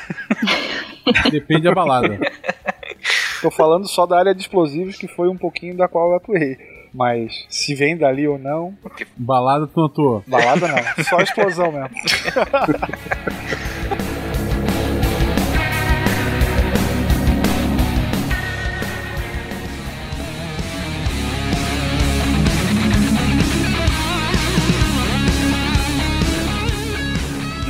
Depende 1.32 1.62
da 1.62 1.72
balada. 1.72 2.18
Tô 3.40 3.50
falando 3.50 3.88
só 3.88 4.04
da 4.04 4.18
área 4.18 4.34
de 4.34 4.42
explosivos 4.42 4.96
que 4.98 5.08
foi 5.08 5.28
um 5.28 5.36
pouquinho 5.36 5.74
da 5.76 5.88
qual 5.88 6.10
eu 6.10 6.16
atuei. 6.16 6.58
Mas 6.92 7.46
se 7.48 7.74
vem 7.74 7.96
dali 7.96 8.26
ou 8.26 8.38
não, 8.38 8.74
Balada 9.16 9.66
tu 9.66 9.84
atuou. 9.84 10.24
balada 10.26 10.68
não. 10.68 11.04
Só 11.04 11.20
explosão 11.20 11.70
mesmo. 11.72 11.90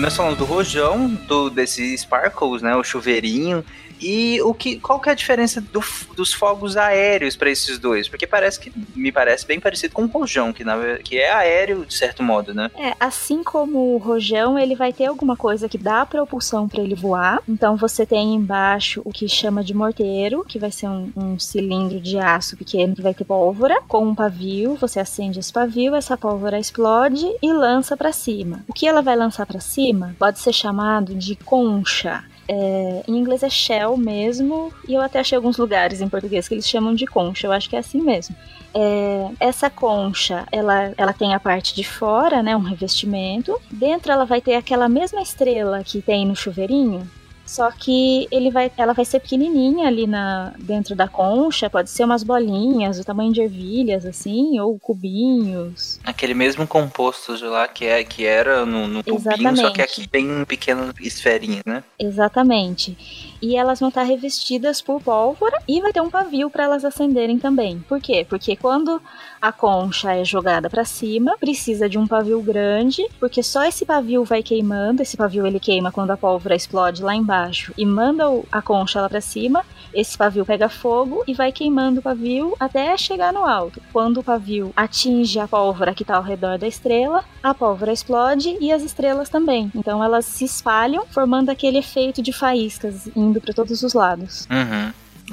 Nós 0.01 0.17
falamos 0.17 0.39
do 0.39 0.47
rojão, 0.47 1.09
do, 1.29 1.51
desse 1.51 1.97
sparkles, 1.99 2.63
né? 2.63 2.75
O 2.75 2.83
chuveirinho. 2.83 3.63
E 4.01 4.41
o 4.41 4.55
que, 4.55 4.81
qual 4.81 4.99
que 4.99 5.11
é 5.11 5.13
a 5.13 5.15
diferença 5.15 5.61
do 5.61 5.81
dos 6.17 6.33
fogos 6.33 6.77
aéreos 6.77 7.37
para 7.37 7.51
esses 7.51 7.79
dois? 7.79 8.09
Porque 8.09 8.27
parece 8.27 8.59
que 8.59 8.73
me 8.95 9.13
parece 9.13 9.47
bem 9.47 9.61
parecido 9.61 9.95
com 9.95 10.05
o 10.05 10.07
rojão, 10.07 10.53
que, 10.53 10.65
na, 10.65 10.77
que 11.03 11.19
é 11.19 11.31
aéreo 11.31 11.85
de 11.85 11.95
certo 11.95 12.23
modo, 12.23 12.55
né? 12.55 12.71
É, 12.77 12.95
assim 12.99 13.43
como 13.43 13.95
o 13.95 13.99
rojão, 13.99 14.59
ele 14.59 14.75
vai 14.75 14.93
ter 14.93 15.07
alguma 15.07 15.37
coisa 15.37 15.69
que 15.69 15.77
dá 15.77 16.05
propulsão 16.07 16.67
para 16.67 16.83
ele 16.83 16.95
voar. 16.95 17.43
Então 17.47 17.77
você 17.77 18.07
tem 18.07 18.35
embaixo 18.35 19.03
o 19.05 19.13
que 19.13 19.29
chama 19.29 19.63
de 19.63 19.75
morteiro, 19.75 20.45
que 20.47 20.59
vai 20.59 20.71
ser 20.71 20.89
um, 20.89 21.11
um 21.15 21.39
cilindro 21.39 22.01
de 22.01 22.19
aço 22.19 22.57
pequeno 22.57 22.95
que 22.95 23.03
vai 23.03 23.13
ter 23.13 23.25
pólvora, 23.25 23.83
com 23.87 24.07
um 24.07 24.15
pavio. 24.15 24.77
Você 24.77 24.99
acende 24.99 25.39
esse 25.39 25.53
pavio, 25.53 25.95
essa 25.95 26.17
pólvora 26.17 26.59
explode 26.59 27.27
e 27.43 27.53
lança 27.53 27.97
para 27.97 28.13
cima. 28.13 28.65
O 28.67 28.73
que 28.73 28.87
ela 28.87 29.03
vai 29.03 29.17
lançar 29.17 29.45
para 29.45 29.61
cima 29.61 29.90
pode 30.19 30.39
ser 30.39 30.53
chamado 30.53 31.15
de 31.15 31.37
concha. 31.37 32.25
É, 32.49 33.05
em 33.07 33.17
inglês 33.17 33.43
é 33.43 33.49
shell 33.49 33.97
mesmo, 33.97 34.73
e 34.89 34.95
eu 34.95 35.01
até 35.01 35.21
achei 35.21 35.37
alguns 35.37 35.57
lugares 35.57 36.01
em 36.01 36.09
português 36.09 36.49
que 36.49 36.55
eles 36.55 36.69
chamam 36.69 36.95
de 36.95 37.07
concha, 37.07 37.47
eu 37.47 37.53
acho 37.53 37.71
que 37.71 37.77
é 37.77 37.79
assim 37.79 38.01
mesmo. 38.01 38.35
É, 38.75 39.31
essa 39.39 39.69
concha, 39.69 40.47
ela, 40.51 40.93
ela 40.97 41.13
tem 41.13 41.35
a 41.35 41.41
parte 41.41 41.75
de 41.75 41.85
fora, 41.85 42.43
né, 42.43 42.57
um 42.57 42.61
revestimento. 42.61 43.61
Dentro 43.71 44.13
ela 44.13 44.25
vai 44.25 44.41
ter 44.41 44.55
aquela 44.55 44.89
mesma 44.89 45.23
estrela 45.23 45.83
que 45.85 46.01
tem 46.01 46.27
no 46.27 46.37
chuveirinho, 46.37 47.09
só 47.51 47.69
que 47.73 48.29
ele 48.31 48.49
vai, 48.49 48.71
ela 48.77 48.93
vai 48.93 49.05
ser 49.05 49.19
pequenininha 49.19 49.89
ali 49.89 50.07
na, 50.07 50.55
dentro 50.57 50.95
da 50.95 51.09
concha, 51.09 51.69
pode 51.69 51.91
ser 51.91 52.05
umas 52.05 52.23
bolinhas, 52.23 52.99
do 52.99 53.05
tamanho 53.05 53.33
de 53.33 53.41
ervilhas, 53.41 54.07
assim, 54.07 54.61
ou 54.61 54.79
cubinhos. 54.79 55.99
Aquele 56.05 56.33
mesmo 56.33 56.65
composto 56.65 57.37
de 57.37 57.45
lá 57.45 57.67
que, 57.67 57.85
é, 57.85 58.05
que 58.05 58.25
era 58.25 58.65
no, 58.65 58.87
no 58.87 59.03
tubinho, 59.03 59.57
só 59.57 59.71
que 59.71 59.83
aqui 59.83 60.09
bem 60.09 60.45
pequena 60.45 60.95
esferinha, 61.01 61.61
né? 61.67 61.83
Exatamente. 61.99 62.97
E 63.43 63.57
elas 63.57 63.81
vão 63.81 63.89
estar 63.89 64.03
revestidas 64.03 64.81
por 64.81 65.01
pólvora 65.01 65.57
e 65.67 65.81
vai 65.81 65.93
ter 65.93 66.01
um 66.01 66.11
pavio 66.11 66.51
para 66.51 66.65
elas 66.65 66.85
acenderem 66.85 67.39
também. 67.39 67.81
Por 67.89 68.01
quê? 68.01 68.27
Porque 68.29 68.57
quando 68.57 69.01
a 69.41 69.51
concha 69.51 70.15
é 70.15 70.25
jogada 70.25 70.69
para 70.69 70.85
cima, 70.85 71.37
precisa 71.39 71.89
de 71.89 71.99
um 71.99 72.07
pavio 72.07 72.43
grande, 72.43 73.07
porque 73.19 73.43
só 73.43 73.65
esse 73.65 73.87
pavio 73.87 74.25
vai 74.25 74.43
queimando. 74.43 75.03
Esse 75.03 75.17
pavio 75.17 75.47
ele 75.47 75.59
queima 75.59 75.91
quando 75.91 76.11
a 76.11 76.17
pólvora 76.17 76.55
explode 76.55 77.03
lá 77.03 77.15
embaixo 77.15 77.73
e 77.77 77.87
manda 77.87 78.25
a 78.53 78.61
concha 78.61 79.01
lá 79.01 79.09
para 79.09 79.21
cima. 79.21 79.65
Esse 79.93 80.17
pavio 80.17 80.45
pega 80.45 80.69
fogo 80.69 81.25
e 81.27 81.35
vai 81.35 81.51
queimando 81.51 82.01
o 82.01 82.03
pavio 82.03 82.55
até 82.61 82.97
chegar 82.97 83.33
no 83.33 83.45
alto. 83.45 83.81
Quando 83.93 84.19
o 84.19 84.23
pavio 84.23 84.73
atinge 84.77 85.39
a 85.39 85.49
pólvora 85.49 85.95
que 85.95 86.03
está 86.03 86.17
ao 86.17 86.23
redor 86.23 86.59
da 86.59 86.69
estrela, 86.69 87.25
a 87.43 87.55
pólvora 87.55 87.93
explode 87.93 88.57
e 88.61 88.71
as 88.71 88.83
estrelas 88.83 89.29
também. 89.29 89.71
Então 89.75 90.03
elas 90.05 90.27
se 90.27 90.45
espalham, 90.45 91.07
formando 91.07 91.51
aquele 91.51 91.79
efeito 91.79 92.23
de 92.23 92.33
faíscas 92.33 93.09
indo 93.31 93.41
para 93.41 93.55
todos 93.55 93.83
os 93.83 93.95
lados. 93.95 94.47
Uhum. 94.51 94.93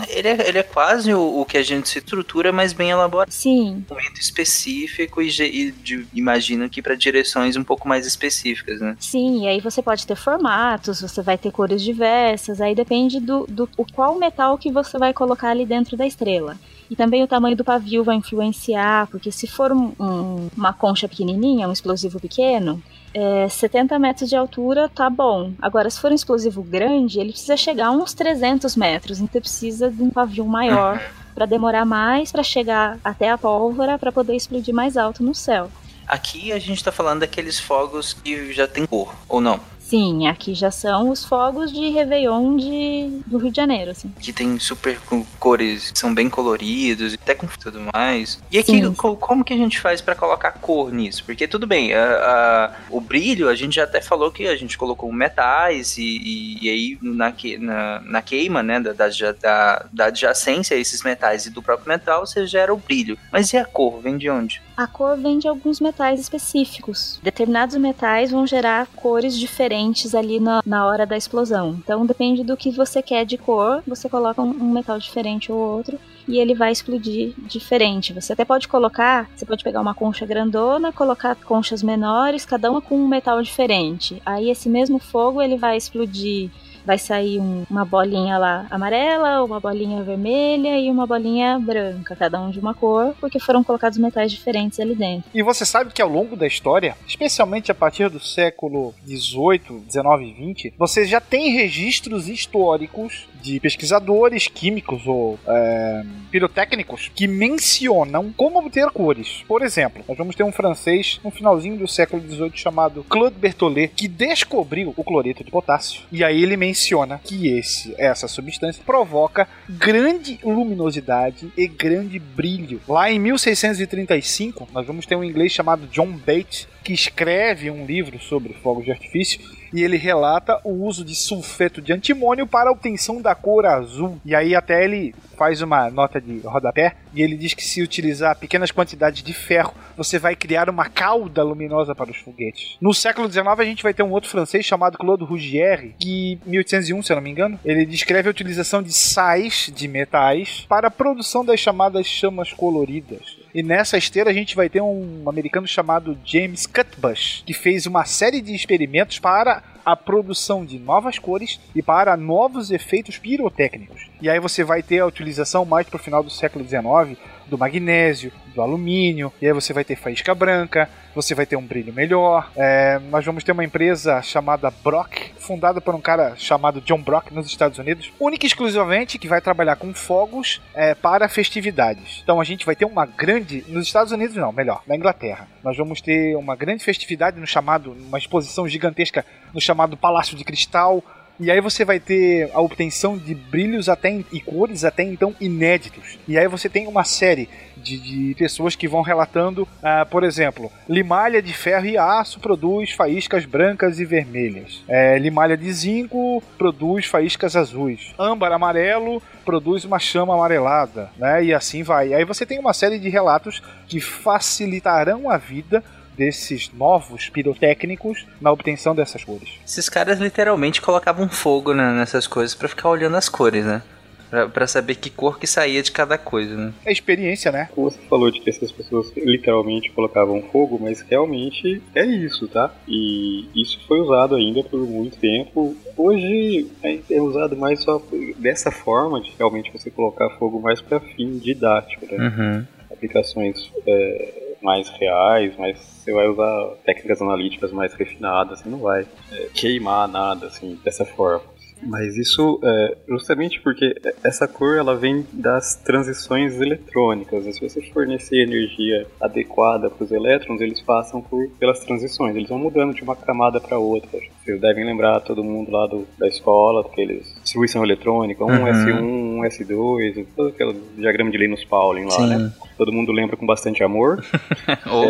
Ele 0.09 0.27
é, 0.27 0.47
ele 0.47 0.59
é 0.59 0.63
quase 0.63 1.11
o, 1.11 1.39
o 1.41 1.43
que 1.43 1.57
a 1.57 1.63
gente 1.63 1.89
se 1.89 1.97
estrutura, 1.97 2.51
mas 2.53 2.71
bem 2.71 2.91
elaborado. 2.91 3.31
Sim, 3.31 3.83
Um 3.89 3.95
momento 3.95 4.21
específico 4.21 5.23
e, 5.23 5.27
e 5.41 5.71
de- 5.71 6.05
imagino 6.13 6.69
que 6.69 6.83
para 6.83 6.93
direções 6.93 7.55
um 7.55 7.63
pouco 7.63 7.87
mais 7.87 8.05
específicas, 8.05 8.79
né? 8.79 8.95
sim. 8.99 9.43
E 9.45 9.47
aí 9.47 9.59
você 9.59 9.81
pode 9.81 10.05
ter 10.05 10.15
formatos, 10.15 11.01
você 11.01 11.21
vai 11.23 11.35
ter 11.35 11.51
cores 11.51 11.81
diversas. 11.81 12.61
Aí 12.61 12.75
depende 12.75 13.19
do, 13.19 13.47
do 13.49 13.67
o 13.75 13.85
qual 13.91 14.19
metal 14.19 14.55
que 14.59 14.71
você 14.71 14.99
vai 14.99 15.13
colocar 15.13 15.49
ali 15.49 15.65
dentro 15.65 15.97
da 15.97 16.05
estrela. 16.05 16.55
E 16.91 16.95
também 16.95 17.23
o 17.23 17.27
tamanho 17.27 17.57
do 17.57 17.65
pavio 17.65 18.03
vai 18.03 18.15
influenciar, 18.17 19.07
porque 19.07 19.31
se 19.31 19.47
for 19.47 19.71
um- 19.71 19.93
um- 19.99 20.47
uma 20.55 20.73
concha 20.73 21.07
pequenininha, 21.09 21.67
um 21.67 21.73
explosivo 21.73 22.19
pequeno, 22.19 22.81
é, 23.18 23.49
70 23.49 23.97
metros 23.97 24.30
de 24.30 24.36
altura 24.36 24.88
tá 24.88 25.09
bom. 25.09 25.51
Agora, 25.59 25.89
se 25.89 25.99
for 25.99 26.11
um 26.11 26.15
explosivo 26.15 26.61
grande, 26.61 27.20
ele 27.20 27.32
precisa 27.32 27.57
chegar 27.57 27.88
a 27.88 27.91
uns 27.91 28.13
300 28.13 28.76
metros, 28.76 29.20
então 29.20 29.41
precisa 29.41 29.89
de 29.89 30.03
um 30.03 30.11
pavio 30.11 30.45
maior 30.45 31.01
para 31.34 31.47
demorar 31.47 31.84
mais 31.84 32.32
para 32.32 32.43
chegar 32.43 32.99
até 33.03 33.32
a 33.32 33.38
pólvora 33.38 33.97
para 33.97 34.11
poder 34.11 34.36
explodir 34.36 34.74
mais 34.74 34.95
alto 34.95 35.24
no 35.24 35.34
céu. 35.34 35.72
Aqui 36.07 36.51
a 36.51 36.59
gente 36.59 36.84
tá 36.84 36.91
falando 36.91 37.22
daqueles 37.22 37.59
fogos 37.59 38.13
que 38.13 38.53
já 38.53 38.68
tem 38.68 38.86
cor, 38.86 39.11
ou 39.28 39.41
não? 39.41 39.59
Sim, 39.88 40.27
aqui 40.27 40.53
já 40.53 40.69
são 40.69 41.09
os 41.11 41.23
fogos 41.23 41.71
de 41.71 41.89
Réveillon 41.91 42.57
de, 42.57 43.21
do 43.25 43.38
Rio 43.38 43.49
de 43.49 43.55
Janeiro, 43.55 43.91
assim. 43.91 44.09
Que 44.19 44.33
tem 44.33 44.59
super 44.59 44.99
co- 44.99 45.25
cores, 45.39 45.93
são 45.95 46.13
bem 46.13 46.29
coloridos, 46.29 47.13
até 47.13 47.33
com 47.33 47.47
tudo 47.47 47.79
mais. 47.95 48.38
E 48.51 48.57
aqui, 48.59 48.83
Sim. 48.83 48.93
como 48.93 49.45
que 49.45 49.53
a 49.53 49.57
gente 49.57 49.79
faz 49.79 50.01
pra 50.01 50.13
colocar 50.13 50.51
cor 50.51 50.91
nisso? 50.91 51.23
Porque 51.23 51.47
tudo 51.47 51.65
bem, 51.65 51.93
a- 51.93 52.03
a- 52.03 52.71
o 52.89 52.99
brilho, 52.99 53.47
a 53.47 53.55
gente 53.55 53.77
já 53.77 53.85
até 53.85 54.01
falou 54.01 54.29
que 54.29 54.45
a 54.45 54.57
gente 54.57 54.77
colocou 54.77 55.09
metais 55.09 55.97
e, 55.97 56.03
e- 56.03 56.65
e 56.65 56.69
aí 56.69 56.97
na, 57.01 57.33
na, 57.59 58.01
na 58.01 58.21
queima, 58.21 58.61
né, 58.61 58.81
da, 58.81 58.91
da, 58.91 59.07
da, 59.41 59.85
da 59.93 60.05
adjacência 60.07 60.75
a 60.75 60.79
esses 60.81 61.01
metais 61.01 61.45
e 61.45 61.49
do 61.49 61.63
próprio 61.63 61.88
metal, 61.88 62.25
você 62.25 62.45
gera 62.45 62.73
o 62.73 62.77
brilho. 62.77 63.17
Mas 63.31 63.53
e 63.53 63.57
a 63.57 63.63
cor? 63.63 64.01
Vem 64.01 64.17
de 64.17 64.29
onde? 64.29 64.61
A 64.78 64.86
cor 64.86 65.17
vem 65.17 65.39
de 65.39 65.47
alguns 65.47 65.80
metais 65.80 66.19
específicos. 66.19 67.19
Determinados 67.23 67.75
metais 67.78 68.30
vão 68.30 68.45
gerar 68.45 68.86
cores 68.95 69.36
diferentes 69.36 70.13
ali 70.13 70.39
na, 70.39 70.61
na 70.63 70.86
hora 70.86 71.03
da 71.03 71.17
explosão. 71.17 71.75
Então 71.80 72.05
depende 72.05 72.43
do 72.43 72.55
que 72.55 72.69
você 72.69 73.01
quer 73.01 73.25
de 73.25 73.39
cor, 73.39 73.82
você 73.88 74.07
coloca 74.07 74.39
um, 74.39 74.49
um 74.51 74.71
metal 74.71 74.99
diferente 74.99 75.51
ou 75.51 75.57
outro 75.57 75.99
e 76.28 76.38
ele 76.38 76.53
vai 76.53 76.71
explodir 76.71 77.34
diferente. 77.39 78.13
Você 78.13 78.34
até 78.34 78.45
pode 78.45 78.67
colocar, 78.67 79.28
você 79.36 79.47
pode 79.47 79.63
pegar 79.63 79.82
uma 79.82 79.95
concha 79.95 80.28
grandona, 80.28 80.93
colocar 80.93 81.36
conchas 81.36 81.82
menores, 81.82 82.45
cada 82.45 82.69
uma 82.69 82.80
com 82.80 82.97
um 82.97 83.07
metal 83.07 83.41
diferente. 83.41 84.21
Aí 84.23 84.51
esse 84.51 84.69
mesmo 84.69 84.99
fogo 84.99 85.41
ele 85.41 85.57
vai 85.57 85.75
explodir 85.75 86.51
vai 86.88 86.97
sair 86.97 87.38
um- 87.39 87.65
uma 87.69 87.83
bolinha 87.83 88.38
lá 88.38 88.65
amarela, 88.71 89.43
uma 89.43 89.59
bolinha 89.59 90.01
vermelha 90.03 90.79
e 90.79 90.89
uma 90.89 91.05
bolinha 91.05 91.59
branca, 91.59 92.15
cada 92.15 92.39
um 92.41 92.49
de 92.49 92.59
uma 92.59 92.73
cor, 92.73 93.13
porque 93.19 93.39
foram 93.39 93.61
colocados 93.61 93.97
metais 93.97 94.31
diferentes 94.31 94.79
ali 94.79 94.95
dentro. 94.95 95.29
E 95.33 95.43
você 95.43 95.65
sabe 95.65 95.91
que 95.91 96.01
ao 96.01 96.07
longo 96.09 96.38
da 96.38 96.47
história, 96.47 96.95
especialmente 97.05 97.69
a 97.69 97.75
partir 97.75 98.09
do 98.09 98.21
século 98.21 98.93
18, 99.05 99.79
19 99.85 100.25
e 100.29 100.33
20, 100.33 100.73
você 100.77 101.05
já 101.05 101.19
tem 101.19 101.49
registros 101.51 102.29
históricos 102.29 103.27
de 103.41 103.59
pesquisadores 103.59 104.47
químicos 104.47 105.05
ou 105.05 105.39
é, 105.47 106.03
pirotécnicos 106.31 107.11
que 107.13 107.27
mencionam 107.27 108.33
como 108.35 108.59
obter 108.59 108.89
cores. 108.91 109.43
Por 109.47 109.61
exemplo, 109.61 110.03
nós 110.07 110.17
vamos 110.17 110.35
ter 110.35 110.43
um 110.43 110.51
francês 110.51 111.19
no 111.23 111.31
finalzinho 111.31 111.77
do 111.77 111.88
século 111.88 112.21
18 112.21 112.57
chamado 112.57 113.05
Claude 113.09 113.38
Berthollet 113.38 113.91
que 113.95 114.07
descobriu 114.07 114.93
o 114.95 115.03
cloreto 115.03 115.43
de 115.43 115.51
potássio. 115.51 116.01
E 116.11 116.23
aí 116.23 116.41
ele 116.43 116.57
menciona 116.57 117.19
que 117.23 117.47
esse, 117.47 117.93
essa 117.97 118.27
substância 118.27 118.83
provoca 118.85 119.47
grande 119.69 120.39
luminosidade 120.43 121.51
e 121.57 121.67
grande 121.67 122.19
brilho. 122.19 122.81
Lá 122.88 123.11
em 123.11 123.19
1635, 123.19 124.67
nós 124.73 124.85
vamos 124.85 125.05
ter 125.05 125.15
um 125.15 125.23
inglês 125.23 125.51
chamado 125.51 125.88
John 125.88 126.11
Bates 126.11 126.67
que 126.83 126.93
escreve 126.93 127.69
um 127.69 127.85
livro 127.85 128.19
sobre 128.19 128.53
fogos 128.53 128.85
de 128.85 128.91
artifício 128.91 129.39
e 129.74 129.84
ele 129.84 129.97
relata 129.97 130.59
o 130.63 130.72
uso 130.86 131.03
de 131.03 131.15
sulfeto 131.15 131.82
de 131.82 131.93
antimônio 131.93 132.47
para 132.47 132.70
a 132.70 132.72
obtenção 132.72 133.22
da 133.22 133.36
cor 133.36 133.65
azul. 133.65 134.20
E 134.26 134.36
aí 134.36 134.55
até 134.55 134.84
ele 134.84 135.13
faz 135.38 135.61
uma 135.61 135.89
nota 135.89 136.20
de 136.20 136.39
rodapé 136.39 136.95
e 137.13 137.22
ele 137.22 137.38
diz 137.38 137.53
que 137.53 137.63
se 137.63 137.82
utilizar 137.82 138.36
pequenas 138.38 138.72
quantidades 138.72 139.22
de 139.22 139.34
ferro, 139.34 139.74
você 139.95 140.18
vai 140.18 140.36
criar 140.36 140.70
uma 140.70 140.89
cauda 140.89 141.43
luminosa 141.43 141.93
para 141.93 142.09
os 142.09 142.18
foguetes. 142.18 142.76
No 142.82 142.93
século 142.93 143.32
XIX 143.32 143.47
a 143.47 143.63
gente 143.63 143.84
vai 143.84 143.93
ter 143.93 144.03
um 144.03 144.11
outro 144.11 144.30
francês 144.30 144.65
chamado 144.65 144.97
Claude 144.97 145.24
Rougier, 145.24 145.93
que 145.99 146.39
em 146.45 146.49
1801, 146.49 147.03
se 147.03 147.11
eu 147.11 147.15
não 147.15 147.24
me 147.24 147.30
engano, 147.30 147.59
ele 147.63 147.86
descreve 147.86 148.28
a 148.28 148.32
utilização 148.32 148.82
de 148.82 148.91
sais 148.91 149.72
de 149.74 149.88
metais 149.88 150.65
para 150.68 150.88
a 150.88 150.91
produção 150.91 151.45
das 151.45 151.59
chamadas 151.59 152.07
chamas 152.07 152.51
coloridas. 152.51 153.38
E 153.57 153.63
nessa 153.63 153.97
esteira 153.97 154.29
a 154.29 154.33
gente 154.33 154.55
vai 154.55 154.69
ter 154.69 154.81
um 154.81 155.27
americano 155.27 155.65
chamado 155.65 156.15
James 156.23 156.67
Cutbush, 156.67 157.41
que 157.43 157.55
fez 157.55 157.87
uma 157.87 158.05
série 158.05 158.39
de 158.39 158.53
experimentos 158.53 159.17
para 159.17 159.63
a 159.83 159.95
produção 159.95 160.63
de 160.63 160.77
novas 160.77 161.17
cores 161.17 161.59
e 161.73 161.81
para 161.81 162.15
novos 162.15 162.69
efeitos 162.69 163.17
pirotécnicos. 163.17 164.11
E 164.21 164.29
aí 164.29 164.39
você 164.39 164.63
vai 164.63 164.83
ter 164.83 164.99
a 164.99 165.07
utilização 165.07 165.65
mais 165.65 165.89
para 165.89 165.95
o 165.95 165.99
final 165.99 166.21
do 166.21 166.29
século 166.29 166.63
XIX 166.63 167.17
do 167.49 167.57
magnésio, 167.57 168.31
do 168.53 168.61
alumínio, 168.61 169.31
e 169.41 169.45
aí 169.45 169.53
você 169.53 169.73
vai 169.73 169.83
ter 169.83 169.95
faísca 169.95 170.33
branca, 170.33 170.89
você 171.13 171.33
vai 171.33 171.45
ter 171.45 171.55
um 171.55 171.65
brilho 171.65 171.93
melhor. 171.93 172.51
É, 172.55 172.99
nós 173.09 173.25
vamos 173.25 173.43
ter 173.43 173.51
uma 173.51 173.63
empresa 173.63 174.21
chamada 174.21 174.71
Brock, 174.83 175.31
fundada 175.37 175.79
por 175.79 175.95
um 175.95 176.01
cara 176.01 176.35
chamado 176.35 176.81
John 176.81 177.01
Brock 177.01 177.31
nos 177.31 177.47
Estados 177.47 177.79
Unidos, 177.79 178.11
única 178.19 178.45
e 178.45 178.47
exclusivamente 178.47 179.17
que 179.17 179.27
vai 179.27 179.41
trabalhar 179.41 179.75
com 179.75 179.93
fogos 179.93 180.61
é, 180.73 180.93
para 180.93 181.27
festividades. 181.29 182.21
Então 182.23 182.39
a 182.39 182.43
gente 182.43 182.65
vai 182.65 182.75
ter 182.75 182.85
uma 182.85 183.05
grande. 183.05 183.63
Nos 183.67 183.87
Estados 183.87 184.11
Unidos, 184.11 184.35
não, 184.35 184.51
melhor, 184.51 184.81
na 184.87 184.95
Inglaterra. 184.95 185.47
Nós 185.63 185.77
vamos 185.77 186.01
ter 186.01 186.35
uma 186.35 186.55
grande 186.55 186.83
festividade 186.83 187.39
no 187.39 187.47
chamado, 187.47 187.95
uma 188.07 188.17
exposição 188.17 188.67
gigantesca 188.67 189.25
no 189.53 189.61
chamado 189.61 189.97
Palácio 189.97 190.35
de 190.35 190.43
Cristal. 190.43 191.03
E 191.39 191.51
aí 191.51 191.61
você 191.61 191.85
vai 191.85 191.99
ter 191.99 192.49
a 192.53 192.59
obtenção 192.59 193.17
de 193.17 193.35
brilhos 193.35 193.88
até 193.89 194.23
e 194.31 194.41
cores 194.41 194.83
até 194.83 195.03
então 195.03 195.35
inéditos. 195.39 196.17
E 196.27 196.38
aí 196.38 196.47
você 196.47 196.67
tem 196.67 196.88
uma 196.88 197.03
série 197.03 197.47
de, 197.75 197.97
de 197.97 198.35
pessoas 198.35 198.75
que 198.75 198.88
vão 198.88 199.01
relatando, 199.01 199.67
ah, 199.83 200.05
por 200.05 200.23
exemplo, 200.23 200.71
limalha 200.89 201.41
de 201.41 201.53
ferro 201.53 201.85
e 201.85 201.97
aço 201.97 202.39
produz 202.39 202.91
faíscas 202.91 203.45
brancas 203.45 203.99
e 203.99 204.05
vermelhas. 204.05 204.83
É, 204.88 205.17
limalha 205.19 205.55
de 205.55 205.71
zinco 205.71 206.41
produz 206.57 207.05
faíscas 207.05 207.55
azuis. 207.55 208.13
Âmbar 208.17 208.51
amarelo 208.51 209.21
produz 209.45 209.85
uma 209.85 209.99
chama 209.99 210.33
amarelada, 210.33 211.09
né? 211.17 211.43
E 211.43 211.53
assim 211.53 211.83
vai. 211.83 212.09
E 212.09 212.13
aí 212.13 212.25
você 212.25 212.45
tem 212.45 212.59
uma 212.59 212.73
série 212.73 212.99
de 212.99 213.09
relatos 213.09 213.61
que 213.88 214.01
facilitarão 214.01 215.29
a 215.29 215.38
vida 215.38 215.83
desses 216.18 216.72
novos 216.74 217.30
pirotécnicos 217.30 218.26
na 218.41 218.51
obtenção 218.51 218.95
dessas 218.95 219.24
cores. 219.24 219.49
Esses 219.65 219.88
caras 219.89 220.20
literalmente 220.20 220.82
colocavam 220.82 221.30
fogo 221.30 221.74
na- 221.74 221.93
nessas 221.93 222.26
coisas 222.28 222.55
pra 222.55 222.68
ficar 222.68 222.89
olhando 222.89 223.15
as 223.18 223.30
cores, 223.30 223.63
né? 223.65 223.82
Pra, 224.30 224.49
pra 224.49 224.68
saber 224.68 224.95
que 224.95 225.09
cor 225.09 225.39
que 225.39 225.47
saía 225.47 225.82
de 225.82 225.89
cada 225.89 226.18
coisa, 226.18 226.53
né? 226.53 226.74
É 226.86 226.91
experiência, 226.91 227.49
né? 227.49 227.70
Você 227.78 227.97
falou 228.09 228.30
de 228.30 228.41
que 228.41 228.49
essas 228.49 228.70
pessoas 228.74 229.09
literalmente 229.15 229.89
colocavam 229.91 230.41
fogo, 230.51 230.78
mas 230.82 230.99
realmente 230.99 231.82
é 231.95 232.05
isso, 232.05 232.45
tá? 232.49 232.74
E 232.86 233.47
isso 233.55 233.80
foi 233.88 234.01
usado 234.01 234.36
ainda 234.36 234.61
por 234.63 234.80
muito 234.82 235.15
tempo. 235.18 235.78
Hoje 235.95 236.68
é 237.09 237.22
usado 237.22 237.55
mais 237.55 237.82
só 237.82 238.01
dessa 238.38 238.70
forma, 238.70 239.22
de 239.22 239.32
realmente 239.39 239.72
você 239.72 239.89
colocar 239.89 240.30
fogo 240.32 240.59
mais 240.59 240.82
para 240.82 240.99
fim 240.99 241.38
didático, 241.38 242.05
né? 242.13 242.18
Uhum. 242.28 242.65
Aplicações 242.91 243.72
é, 243.86 244.46
mais 244.61 244.89
reais, 244.89 245.53
mas 245.57 245.77
você 245.77 246.11
vai 246.11 246.27
usar 246.27 246.75
técnicas 246.85 247.21
analíticas 247.21 247.71
mais 247.71 247.93
refinadas, 247.93 248.59
você 248.59 248.69
não 248.69 248.79
vai 248.79 249.05
é, 249.31 249.49
queimar 249.53 250.07
nada 250.07 250.47
assim 250.47 250.79
dessa 250.83 251.05
forma. 251.05 251.56
Mas 251.82 252.17
isso 252.17 252.59
é 252.63 252.97
justamente 253.07 253.61
porque 253.61 253.95
essa 254.23 254.47
cor 254.47 254.78
ela 254.78 254.95
vem 254.95 255.25
das 255.32 255.75
transições 255.75 256.59
eletrônicas. 256.59 257.43
Se 257.55 257.61
você 257.61 257.82
fornecer 257.93 258.43
energia 258.43 259.05
adequada 259.21 259.89
para 259.89 260.03
os 260.03 260.11
elétrons, 260.11 260.59
eles 260.61 260.82
passam 260.82 261.21
por, 261.21 261.47
pelas 261.59 261.80
transições. 261.80 262.36
Eles 262.36 262.49
vão 262.49 262.59
mudando 262.59 262.93
de 262.93 263.03
uma 263.03 263.15
camada 263.15 263.59
para 263.61 263.78
outra. 263.78 264.19
Vocês 264.43 264.59
devem 264.59 264.86
lembrar 264.86 265.19
todo 265.21 265.43
mundo 265.43 265.71
lá 265.71 265.88
do, 265.88 266.07
da 266.17 266.28
escola, 266.28 266.84
daqueles 266.84 267.36
distribuição 267.43 267.84
eletrônica, 267.84 268.43
um 268.43 268.57
Uhum. 268.57 268.65
S1, 268.65 269.01
um 269.01 269.41
S2, 269.41 270.25
todo 270.36 270.49
aquele 270.49 270.75
diagrama 270.97 271.32
de 271.32 271.38
Linus 271.38 271.63
Pauling 271.63 272.05
lá, 272.05 272.11
Sim. 272.11 272.28
né? 272.28 272.53
Todo 272.78 272.91
mundo 272.91 273.11
lembra 273.11 273.38
com 273.38 273.45
bastante 273.45 273.84
amor. 273.84 274.23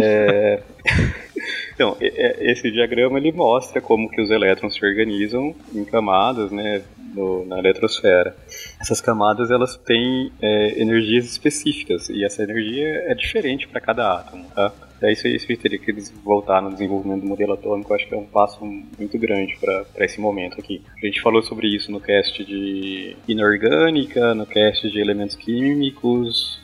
É, 0.01 0.61
Então, 1.77 1.95
e- 2.01 2.51
esse 2.51 2.71
diagrama 2.71 3.19
ele 3.19 3.31
mostra 3.31 3.79
como 3.79 4.09
que 4.09 4.19
os 4.19 4.31
elétrons 4.31 4.73
se 4.73 4.83
organizam 4.83 5.53
em 5.75 5.85
camadas, 5.85 6.51
né, 6.51 6.81
no- 7.13 7.45
na 7.45 7.59
eletrosfera. 7.59 8.35
Essas 8.81 8.99
camadas 8.99 9.51
elas 9.51 9.77
têm 9.77 10.31
é, 10.41 10.81
energias 10.81 11.25
específicas 11.25 12.09
e 12.09 12.25
essa 12.25 12.41
energia 12.41 13.03
é 13.05 13.13
diferente 13.13 13.67
para 13.67 13.79
cada 13.79 14.11
átomo, 14.11 14.43
tá? 14.55 14.73
Daí 14.99 15.13
isso, 15.13 15.27
isso 15.27 15.47
teria 15.57 15.77
que 15.77 15.91
eles 15.91 16.13
voltar 16.23 16.61
no 16.61 16.71
desenvolvimento 16.71 17.21
do 17.21 17.27
modelo 17.27 17.53
atômico, 17.53 17.93
acho 17.93 18.07
que 18.07 18.13
é 18.13 18.17
um 18.17 18.25
passo 18.25 18.63
muito 18.63 19.17
grande 19.17 19.57
para 19.59 20.05
esse 20.05 20.19
momento 20.19 20.59
aqui. 20.59 20.81
A 21.01 21.05
gente 21.05 21.21
falou 21.21 21.41
sobre 21.41 21.67
isso 21.67 21.91
no 21.91 21.99
cast 21.99 22.43
de 22.43 23.15
inorgânica, 23.27 24.33
no 24.33 24.45
cast 24.45 24.89
de 24.89 24.99
elementos 24.99 25.35
químicos, 25.35 26.59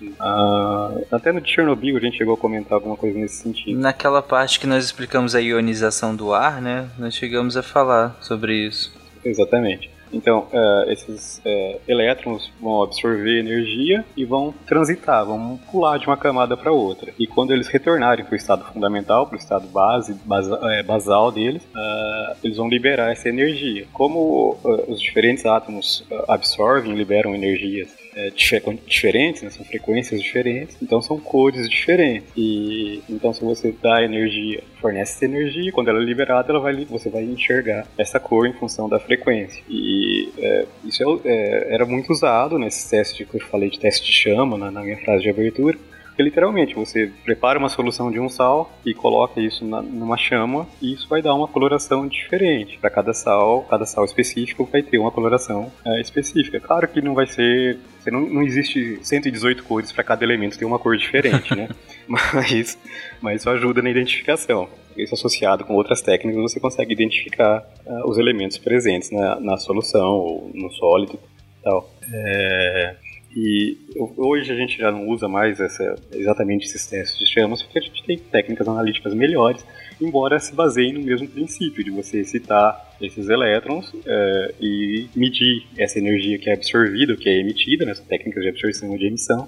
até 1.12 1.32
no 1.32 1.42
de 1.42 1.52
Chernobyl 1.52 1.98
a 1.98 2.00
gente 2.00 2.18
chegou 2.18 2.34
a 2.34 2.38
comentar 2.38 2.74
alguma 2.74 2.98
coisa 2.98 3.18
nesse 3.18 3.36
sentido. 3.36 3.80
Naquela 3.80 4.22
parte 4.22 4.60
que 4.60 4.68
nós 4.68 4.84
explicamos 4.84 5.36
a 5.36 5.42
ionização 5.42 6.16
do 6.16 6.34
ar, 6.34 6.62
né? 6.62 6.90
Nós 6.98 7.14
chegamos 7.16 7.56
a 7.56 7.64
falar 7.64 8.18
sobre 8.22 8.68
isso. 8.68 8.94
Exatamente. 9.24 9.93
Então, 10.14 10.48
eh, 10.54 10.86
esses 10.94 11.42
eh, 11.44 11.80
elétrons 11.88 12.52
vão 12.62 12.84
absorver 12.84 13.40
energia 13.40 14.06
e 14.16 14.24
vão 14.24 14.54
transitar, 14.66 15.26
vão 15.26 15.60
pular 15.72 15.98
de 15.98 16.06
uma 16.08 16.16
camada 16.16 16.56
para 16.56 16.72
outra. 16.72 17.12
E 17.18 17.26
quando 17.26 17.52
eles 17.52 17.68
retornarem 17.68 18.24
para 18.24 18.34
o 18.34 18.38
estado 18.38 18.64
fundamental, 18.72 19.26
para 19.26 19.36
o 19.36 19.40
estado 19.40 19.68
base, 19.68 20.14
basa- 20.26 20.60
eh, 20.64 20.84
basal 20.84 21.32
deles, 21.32 21.68
ah, 21.76 22.36
eles 22.44 22.58
vão 22.58 22.70
liberar 22.70 23.12
essa 23.12 23.28
energia. 23.28 23.86
Como 23.92 24.58
os 24.88 25.02
diferentes 25.02 25.46
átomos 25.46 26.06
absorvem 26.28 26.92
e 26.92 26.96
liberam 26.96 27.34
energias 27.34 27.90
dife- 28.36 28.62
diferentes, 28.88 29.42
né, 29.42 29.50
são 29.50 29.66
frequências 29.66 30.22
diferentes, 30.22 30.78
então 30.82 31.02
são 31.02 31.20
cores 31.20 31.70
diferentes. 31.70 32.30
E 32.36 33.02
então, 33.10 33.34
se 33.34 33.44
você 33.44 33.74
dá 33.82 34.04
energia, 34.04 34.64
fornece 34.82 35.14
essa 35.16 35.26
energia, 35.26 35.72
quando 35.72 35.90
ela 35.90 36.00
é 36.02 36.04
liberada, 36.06 36.52
ela 36.52 36.60
vai, 36.60 36.86
você 36.86 37.10
vai 37.10 37.24
enxergar 37.24 37.88
essa 37.98 38.20
cor 38.20 38.48
em 38.48 38.54
função 38.54 38.88
da 38.90 39.00
frequência. 39.00 39.62
E 39.70 40.30
é, 40.38 40.66
isso 40.86 41.22
é- 41.26 41.30
é, 41.30 41.74
era 41.74 41.86
muito 41.86 42.12
usado 42.12 42.58
nesses 42.60 42.90
testes 42.90 43.28
que 43.28 43.36
eu 43.36 43.42
falei 43.48 43.70
de 43.70 43.80
teste 43.80 44.06
de 44.06 44.12
chama 44.12 44.58
na, 44.58 44.70
na 44.72 44.82
minha 44.84 44.98
frase 44.98 45.24
de 45.24 45.30
abertura. 45.30 45.78
Porque 46.14 46.22
literalmente 46.22 46.76
você 46.76 47.12
prepara 47.24 47.58
uma 47.58 47.70
solução 47.70 48.12
de 48.12 48.20
um 48.20 48.30
sal 48.30 48.72
e 48.86 48.94
coloca 48.94 49.42
isso 49.42 49.66
na- 49.66 49.82
numa 49.82 50.16
chama 50.16 50.68
e 50.80 50.94
isso 50.94 51.10
vai 51.10 51.24
dar 51.24 51.34
uma 51.34 51.48
coloração 51.48 52.08
diferente. 52.08 52.78
Para 52.78 52.92
cada 52.92 53.16
sal, 53.16 53.64
cada 53.68 53.84
sal 53.84 54.06
específico 54.06 54.64
vai 54.72 54.84
ter 54.84 55.00
uma 55.00 55.10
coloração 55.10 55.72
é, 55.84 56.00
específica. 56.00 56.60
Claro 56.60 56.88
que 56.88 57.02
não 57.02 57.16
vai 57.16 57.26
ser. 57.26 57.80
Você 58.00 58.12
não, 58.12 58.22
não 58.22 58.44
existe 58.44 59.00
118 59.02 59.64
cores 59.64 59.92
para 59.92 60.04
cada 60.04 60.24
elemento 60.24 60.56
ter 60.56 60.66
uma 60.66 60.78
cor 60.78 60.96
diferente, 60.96 61.56
né? 61.56 61.68
mas, 62.08 62.78
mas 63.20 63.42
isso 63.42 63.50
ajuda 63.50 63.82
na 63.82 63.90
identificação. 63.90 64.70
Isso 64.96 65.16
associado 65.16 65.66
com 65.66 65.74
outras 65.74 66.00
técnicas, 66.04 66.40
você 66.44 66.60
consegue 66.60 66.94
identificar 66.94 67.66
ah, 67.88 68.02
os 68.06 68.20
elementos 68.20 68.60
presentes 68.60 69.10
na, 69.10 69.40
na 69.40 69.58
solução 69.58 70.12
ou 70.12 70.52
no 70.54 70.70
sólido 70.74 71.18
e 71.60 71.64
tal. 71.64 71.90
É, 72.14 72.96
e 73.36 73.78
hoje 74.18 74.52
a 74.52 74.56
gente 74.56 74.78
já 74.78 74.92
não 74.92 75.08
usa 75.08 75.28
mais 75.28 75.60
essa, 75.60 75.96
exatamente 76.14 76.66
esses 76.66 76.86
testes 76.86 77.18
de 77.18 77.26
chamas, 77.26 77.62
porque 77.64 77.80
a 77.80 77.82
gente 77.82 78.04
tem 78.04 78.18
técnicas 78.18 78.68
analíticas 78.68 79.14
melhores, 79.14 79.66
embora 80.00 80.40
se 80.40 80.54
baseiem 80.54 80.94
no 80.94 81.02
mesmo 81.02 81.28
princípio 81.28 81.84
de 81.84 81.92
você 81.92 82.20
excitar 82.20 82.96
esses 83.02 83.30
elétrons 83.30 83.92
é, 84.06 84.54
e 84.62 85.08
medir 85.16 85.64
essa 85.78 86.00
energia 86.00 86.38
que 86.38 86.50
é 86.50 86.54
absorvida, 86.54 87.16
que 87.16 87.30
é 87.30 87.40
emitida 87.40 87.86
nessas 87.86 88.06
técnicas 88.06 88.44
de 88.44 88.50
absorção 88.50 88.96
e 88.96 89.00
de 89.00 89.08
emissão, 89.08 89.48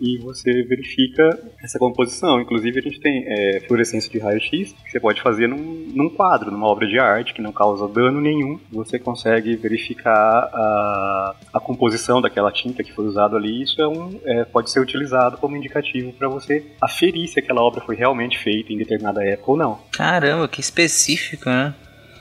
e 0.00 0.18
você 0.18 0.62
verifica 0.62 1.38
essa 1.62 1.78
composição. 1.78 2.40
Inclusive, 2.40 2.78
a 2.78 2.82
gente 2.82 3.00
tem 3.00 3.24
é, 3.26 3.60
fluorescência 3.60 4.10
de 4.10 4.18
raio-x, 4.18 4.72
que 4.72 4.90
você 4.90 5.00
pode 5.00 5.20
fazer 5.22 5.48
num, 5.48 5.86
num 5.94 6.08
quadro, 6.08 6.50
numa 6.50 6.66
obra 6.66 6.86
de 6.86 6.98
arte, 6.98 7.34
que 7.34 7.42
não 7.42 7.52
causa 7.52 7.88
dano 7.88 8.20
nenhum. 8.20 8.58
Você 8.72 8.98
consegue 8.98 9.56
verificar 9.56 10.12
a, 10.52 11.34
a 11.54 11.60
composição 11.60 12.20
daquela 12.20 12.52
tinta 12.52 12.82
que 12.82 12.92
foi 12.92 13.06
usada 13.06 13.36
ali. 13.36 13.62
Isso 13.62 13.80
é 13.80 13.88
um, 13.88 14.20
é, 14.24 14.44
pode 14.44 14.70
ser 14.70 14.80
utilizado 14.80 15.36
como 15.38 15.56
indicativo 15.56 16.12
para 16.12 16.28
você 16.28 16.64
aferir 16.80 17.28
se 17.28 17.38
aquela 17.38 17.62
obra 17.62 17.80
foi 17.80 17.96
realmente 17.96 18.38
feita 18.38 18.72
em 18.72 18.78
determinada 18.78 19.24
época 19.24 19.50
ou 19.50 19.56
não. 19.56 19.78
Caramba, 19.92 20.48
que 20.48 20.60
específico, 20.60 21.48
né? 21.48 21.74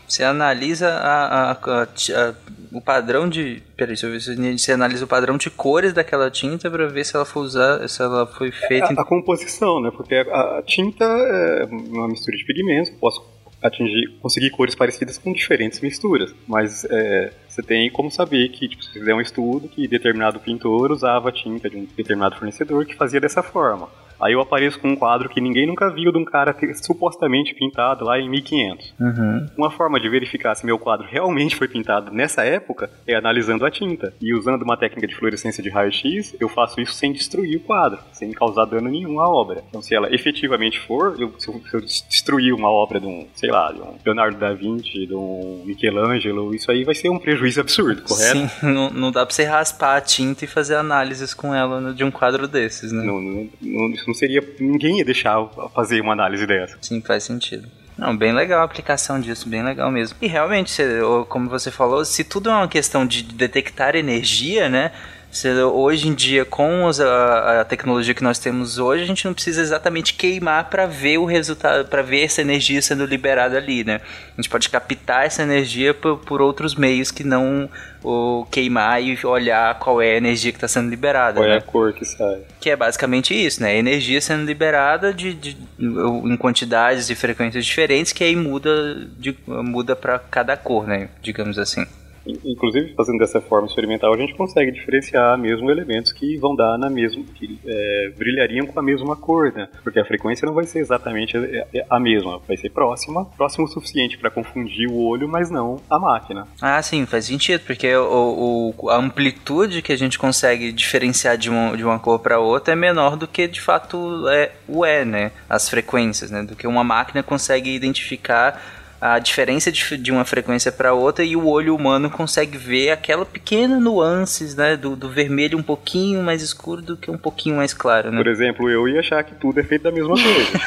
Você 0.08 0.24
analisa 0.24 0.89
a, 0.89 1.51
a- 1.51 1.51
a- 1.53 2.34
o 2.72 2.82
padrão 2.82 3.28
de. 3.30 3.62
Peraí, 3.78 3.89
deixa 3.93 4.06
eu 4.08 4.12
ver 4.12 4.20
se 4.22 4.58
você 4.58 4.72
analisa 4.74 5.06
o 5.06 5.08
padrão 5.08 5.38
de 5.38 5.49
cores 5.49 5.93
daquela 5.93 6.30
tinta 6.30 6.70
pra 6.70 6.88
ver 6.88 7.06
se 7.06 7.16
ela 7.16 7.26
foi 7.26 7.43
usada, 7.43 7.88
se 7.88 8.01
ela 8.01 8.28
foi 8.28 8.51
feita. 8.51 8.91
em- 8.93 8.99
A, 8.99 9.03
composição, 9.06 9.80
né? 9.82 9.91
Porque 9.95 10.16
a, 10.16 10.62
tinta 10.66 11.06
é 11.06 11.66
uma 11.66 12.08
mistura 12.08 12.36
de 12.38 12.43
pigmentos, 12.45 12.91
posso 12.99 13.26
atingir, 13.64 14.10
conseguir 14.22 14.51
cores 14.51 14.76
parecidas 14.76 15.18
com 15.18 15.34
diferentes 15.34 15.80
misturas, 15.80 16.36
mas 16.47 16.86
é, 16.86 17.32
você 17.47 17.64
tem 17.64 17.89
como 17.89 18.12
saber 18.12 18.49
que, 18.49 18.68
tipo, 18.68 18.84
se 18.84 18.91
você 18.93 18.99
fizer 18.99 19.14
um 19.16 19.22
estudo 19.22 19.68
que 19.68 19.88
determinado 19.88 20.39
pintor 20.39 20.91
usava 20.91 21.32
tinta 21.32 21.68
de 21.70 21.78
um 21.78 21.88
determinado 21.97 22.36
fornecedor 22.36 22.86
que 22.86 22.93
fazia 22.95 23.20
dessa 23.20 23.41
forma. 23.41 23.89
Aí 24.20 24.34
eu 24.34 24.41
apareço 24.41 24.80
com 24.80 24.89
um 24.89 24.95
quadro 24.95 25.30
que 25.30 25.41
ninguém 25.41 25.68
nunca 25.68 25.89
viu 25.89 26.11
de 26.11 26.18
um 26.18 26.26
cara 26.26 26.53
que- 26.53 26.74
supostamente 26.76 27.53
pintado 27.53 28.05
lá 28.05 28.20
em 28.20 28.30
1500. 28.30 28.93
Uhum. 28.99 29.45
Uma 29.57 29.72
forma 29.72 29.99
de 29.99 30.07
verificar 30.09 30.55
se 30.55 30.66
meu 30.66 30.78
quadro 30.80 31.05
realmente 31.09 31.55
foi 31.55 31.68
pintado 31.68 32.11
nessa 32.11 32.43
época 32.43 32.89
é 33.07 33.16
analisando 33.16 33.66
a 33.66 33.72
tinta. 33.72 34.13
E 34.22 34.34
usando 34.34 34.61
uma 34.63 34.78
técnica 34.78 35.07
de 35.07 35.16
fluorescência 35.16 35.61
de 35.61 35.70
raio-x, 35.70 36.36
eu 36.39 36.47
faço 36.49 36.80
isso 36.82 36.93
sem 36.93 37.11
destruir 37.11 37.57
o 37.57 37.61
quadro, 37.61 37.99
sem 38.11 38.32
causar 38.32 38.66
dano 38.66 38.89
nenhum 38.89 39.20
à 39.20 39.28
obra. 39.30 39.63
Então, 39.70 39.82
se 39.82 39.93
ela 39.93 40.13
efetivamente 40.13 40.80
for, 40.80 41.16
eu- 41.20 41.34
se, 41.38 41.47
eu, 41.49 41.61
se 41.70 41.74
eu 41.76 41.82
destruir 41.82 42.53
uma 42.53 42.70
obra 42.70 42.99
de 42.99 43.07
um, 43.07 43.28
sei 43.36 43.49
lá, 43.51 43.72
de 43.72 43.82
um 43.82 43.95
Leonardo 44.05 44.38
da 44.38 44.53
Vinci, 44.53 45.05
de 45.05 45.13
um 45.13 45.63
Michelangelo, 45.66 46.53
isso 46.55 46.72
aí 46.72 46.84
vai 46.84 46.95
ser 46.95 47.09
um 47.09 47.20
prejuízo 47.20 47.61
absurdo, 47.61 48.01
correto? 48.03 48.38
Sim, 48.38 48.49
não, 48.68 48.89
não 48.89 49.11
dá 49.11 49.26
pra 49.26 49.34
você 49.36 49.43
raspar 49.43 49.95
a 49.97 50.01
tinta 50.01 50.45
e 50.45 50.47
fazer 50.47 50.76
análises 50.76 51.34
com 51.34 51.53
ela 51.53 51.93
de 51.93 52.03
um 52.03 52.11
quadro 52.11 52.47
desses, 52.47 52.91
né? 52.91 53.03
Não, 53.03 53.20
não, 53.22 53.49
não- 53.61 54.05
não 54.08 54.14
seria. 54.14 54.41
Ninguém 54.60 54.99
ia 54.99 55.06
deixar 55.06 55.38
fazer 55.74 56.01
uma 56.01 56.14
análise 56.14 56.45
dessa. 56.45 56.78
Sim, 56.82 57.01
faz 57.01 57.24
sentido. 57.24 57.68
Não, 57.97 58.16
bem 58.16 58.34
legal 58.34 58.60
a 58.62 58.64
aplicação 58.64 59.20
disso, 59.22 59.47
bem 59.47 59.64
legal 59.64 59.89
mesmo. 59.89 60.18
E 60.22 60.28
realmente, 60.28 60.84
como 61.30 61.49
você 61.49 61.72
falou, 61.72 62.03
se 62.03 62.26
tudo 62.26 62.49
é 62.49 62.53
uma 62.53 62.68
questão 62.68 63.06
de 63.06 63.24
detectar 63.24 63.95
energia, 63.95 64.68
né? 64.68 64.91
Você- 65.36 65.54
hoje 65.64 66.08
em 66.08 66.14
dia, 66.14 66.46
com 66.46 66.86
os- 66.86 67.00
a, 67.00 67.62
a 67.62 67.66
tecnologia 67.66 68.14
que 68.14 68.24
nós 68.24 68.40
temos 68.40 68.78
hoje, 68.80 69.04
a 69.04 69.08
gente 69.08 69.26
não 69.26 69.34
precisa 69.34 69.62
exatamente 69.62 70.14
queimar 70.14 70.70
para 70.70 70.86
ver 70.86 71.18
o 71.18 71.26
resultado, 71.26 71.88
para 71.88 72.02
ver 72.02 72.24
essa 72.24 72.42
energia 72.42 72.82
sendo 72.82 73.06
liberada 73.06 73.58
ali, 73.58 73.84
né? 73.84 74.02
A 74.38 74.42
gente 74.42 74.50
pode 74.50 74.70
captar 74.70 75.26
essa 75.26 75.44
energia 75.44 75.94
por, 75.94 76.18
por 76.20 76.42
outros 76.42 76.76
meios 76.76 77.12
que 77.12 77.24
não 77.24 77.70
o 78.04 78.46
queimar 78.52 79.02
e 79.02 79.18
olhar 79.26 79.80
qual 79.80 80.00
é 80.02 80.12
a 80.14 80.18
energia 80.18 80.52
que 80.52 80.58
está 80.58 80.68
sendo 80.68 80.90
liberada, 80.90 81.40
Qual 81.40 81.46
é 81.50 81.54
né? 81.54 81.58
a 81.58 81.62
cor 81.62 81.92
que 81.92 82.06
sai? 82.06 82.42
Que 82.60 82.70
é 82.70 82.76
basicamente 82.76 83.34
isso, 83.34 83.64
né? 83.64 83.76
Energia 83.76 84.22
sendo 84.22 84.46
liberada 84.46 85.12
de, 85.12 85.34
de- 85.34 85.58
em 85.80 86.38
quantidades 86.38 87.10
e 87.10 87.16
frequências 87.16 87.66
diferentes, 87.66 88.14
que 88.14 88.24
aí 88.24 88.36
muda, 88.36 89.08
de, 89.18 89.36
muda 89.48 89.96
para 89.96 90.20
cada 90.20 90.56
cor, 90.56 90.86
né? 90.88 91.10
Digamos 91.22 91.58
assim. 91.58 91.86
In- 92.26 92.40
Inclusive, 92.46 92.94
fazendo 92.96 93.20
dessa 93.20 93.40
forma 93.42 93.68
experimental, 93.68 94.14
a 94.14 94.18
gente 94.18 94.34
consegue 94.36 94.72
diferenciar 94.72 95.38
mesmo 95.38 95.70
elementos 95.70 96.12
que 96.12 96.38
vão 96.38 96.56
dar 96.56 96.78
na 96.78 96.90
mesma, 96.90 97.24
que 97.36 97.60
é, 97.66 98.12
brilhariam 98.18 98.66
com 98.66 98.80
a 98.80 98.84
mesma 98.84 99.16
cor, 99.16 99.52
né? 99.54 99.68
Porque 99.84 100.00
a 100.00 100.06
frequência 100.06 100.46
não 100.46 100.54
vai 100.54 100.66
ser 100.66 100.80
exatamente 100.80 101.38
a, 101.38 101.96
a 101.96 102.00
mesma, 102.00 102.40
vai 102.48 102.58
ser 102.58 102.70
próxima, 102.70 103.26
próximo 103.38 103.66
o 103.66 103.68
suficiente 103.68 104.18
para 104.18 104.30
confundir 104.30 104.88
o 104.90 104.96
olho, 104.98 105.28
mas 105.28 105.50
não 105.50 105.82
a 105.90 106.00
máquina. 106.00 106.48
Ah, 106.62 106.82
sim, 106.82 107.06
faz 107.06 107.26
sentido, 107.26 107.62
porque 107.66 107.94
o, 107.96 108.74
o- 108.80 108.90
a 108.90 108.98
amplitude 108.98 109.82
que 109.82 109.92
a 109.92 109.98
gente 109.98 110.18
consegue 110.18 110.72
diferenciar 110.72 111.38
de 111.38 111.50
uma, 111.50 111.76
de 111.78 111.84
uma 111.84 112.00
cor 112.00 112.20
para 112.20 112.40
outra 112.40 112.74
é 112.74 112.76
menor 112.76 113.16
do 113.16 113.28
que 113.28 113.48
de 113.48 113.62
fato 113.62 114.28
é, 114.30 114.52
o 114.68 114.84
é, 114.86 115.04
né? 115.06 115.32
As 115.50 115.70
frequências, 115.70 116.32
né? 116.32 116.44
Do 116.44 116.56
que 116.56 116.66
uma 116.68 116.84
máquina 116.84 117.22
consegue 117.24 117.70
identificar 117.76 118.75
a 119.00 119.20
diferença 119.20 119.72
de, 119.72 119.98
de 119.98 120.12
uma 120.12 120.26
frequência 120.26 120.72
para 120.72 120.93
outra 120.93 121.24
e 121.24 121.36
o 121.36 121.48
olho 121.48 121.76
humano 121.76 122.10
consegue 122.10 122.58
ver 122.58 122.91
aquela 122.91 123.26
pequena 123.26 123.80
nuances, 123.80 124.56
né? 124.56 124.76
Do, 124.78 124.96
do 124.96 125.10
vermelho 125.10 125.58
um 125.58 125.64
pouquinho 125.64 126.24
mais 126.24 126.41
escuro 126.41 126.82
do 126.82 126.98
que 126.98 127.12
um 127.12 127.18
pouquinho 127.18 127.58
mais 127.58 127.74
claro, 127.74 128.12
né? 128.12 128.18
Por 128.18 128.28
exemplo, 128.28 128.70
eu 128.70 128.88
ia 128.88 129.00
achar 129.00 129.24
que 129.24 129.36
tudo 129.36 129.60
é 129.60 129.64
feito 129.64 129.84
da 129.84 129.91
mesma 129.91 130.16
coisa. 130.16 130.62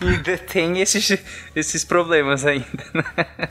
ainda 0.00 0.38
tem 0.38 0.80
esses, 0.80 1.18
esses 1.54 1.84
problemas 1.84 2.46
ainda, 2.46 2.66
né? 2.94 3.48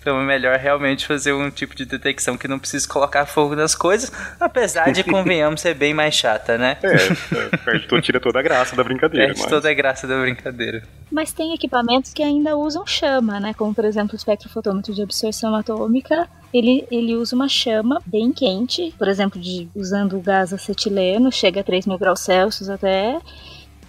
Então 0.00 0.20
é 0.20 0.24
melhor 0.24 0.58
realmente 0.58 1.06
fazer 1.06 1.32
um 1.32 1.50
tipo 1.50 1.74
de 1.74 1.84
detecção 1.84 2.36
que 2.38 2.48
não 2.48 2.58
precisa 2.58 2.88
colocar 2.88 3.26
fogo 3.26 3.54
nas 3.54 3.74
coisas, 3.74 4.10
apesar 4.40 4.90
de, 4.92 5.02
convenhamos, 5.04 5.60
ser 5.60 5.74
bem 5.74 5.92
mais 5.92 6.14
chata, 6.14 6.56
né? 6.56 6.76
é, 6.82 6.94
é, 6.94 7.56
perde, 7.58 7.86
to- 7.86 8.00
tira 8.00 8.18
toda 8.20 8.38
a 8.38 8.42
graça 8.42 8.74
da 8.74 8.82
brincadeira. 8.84 9.26
Perde 9.26 9.40
mas- 9.42 9.50
toda 9.50 9.70
a 9.70 9.74
graça 9.74 10.06
da 10.06 10.20
brincadeira. 10.20 10.82
Mas 11.10 11.32
tem 11.32 11.54
equipamentos 11.54 12.12
que 12.12 12.22
ainda 12.22 12.56
usam 12.56 12.86
chama, 12.86 13.40
né? 13.40 13.54
Como 13.54 13.74
por 13.74 13.84
exemplo 13.84 14.12
o 14.14 14.16
espectrofotômetro 14.16 14.94
de 14.94 15.02
absorção 15.02 15.54
atômica. 15.54 16.28
Ele, 16.52 16.86
ele 16.90 17.14
usa 17.14 17.36
uma 17.36 17.48
chama 17.48 18.00
bem 18.06 18.32
quente, 18.32 18.94
por 18.96 19.06
exemplo, 19.08 19.38
de, 19.40 19.68
usando 19.74 20.16
o 20.16 20.20
gás 20.22 20.52
acetileno, 20.52 21.30
chega 21.30 21.60
a 21.60 21.64
3 21.64 21.86
mil 21.86 21.98
graus 21.98 22.20
Celsius 22.20 22.70
até. 22.70 23.18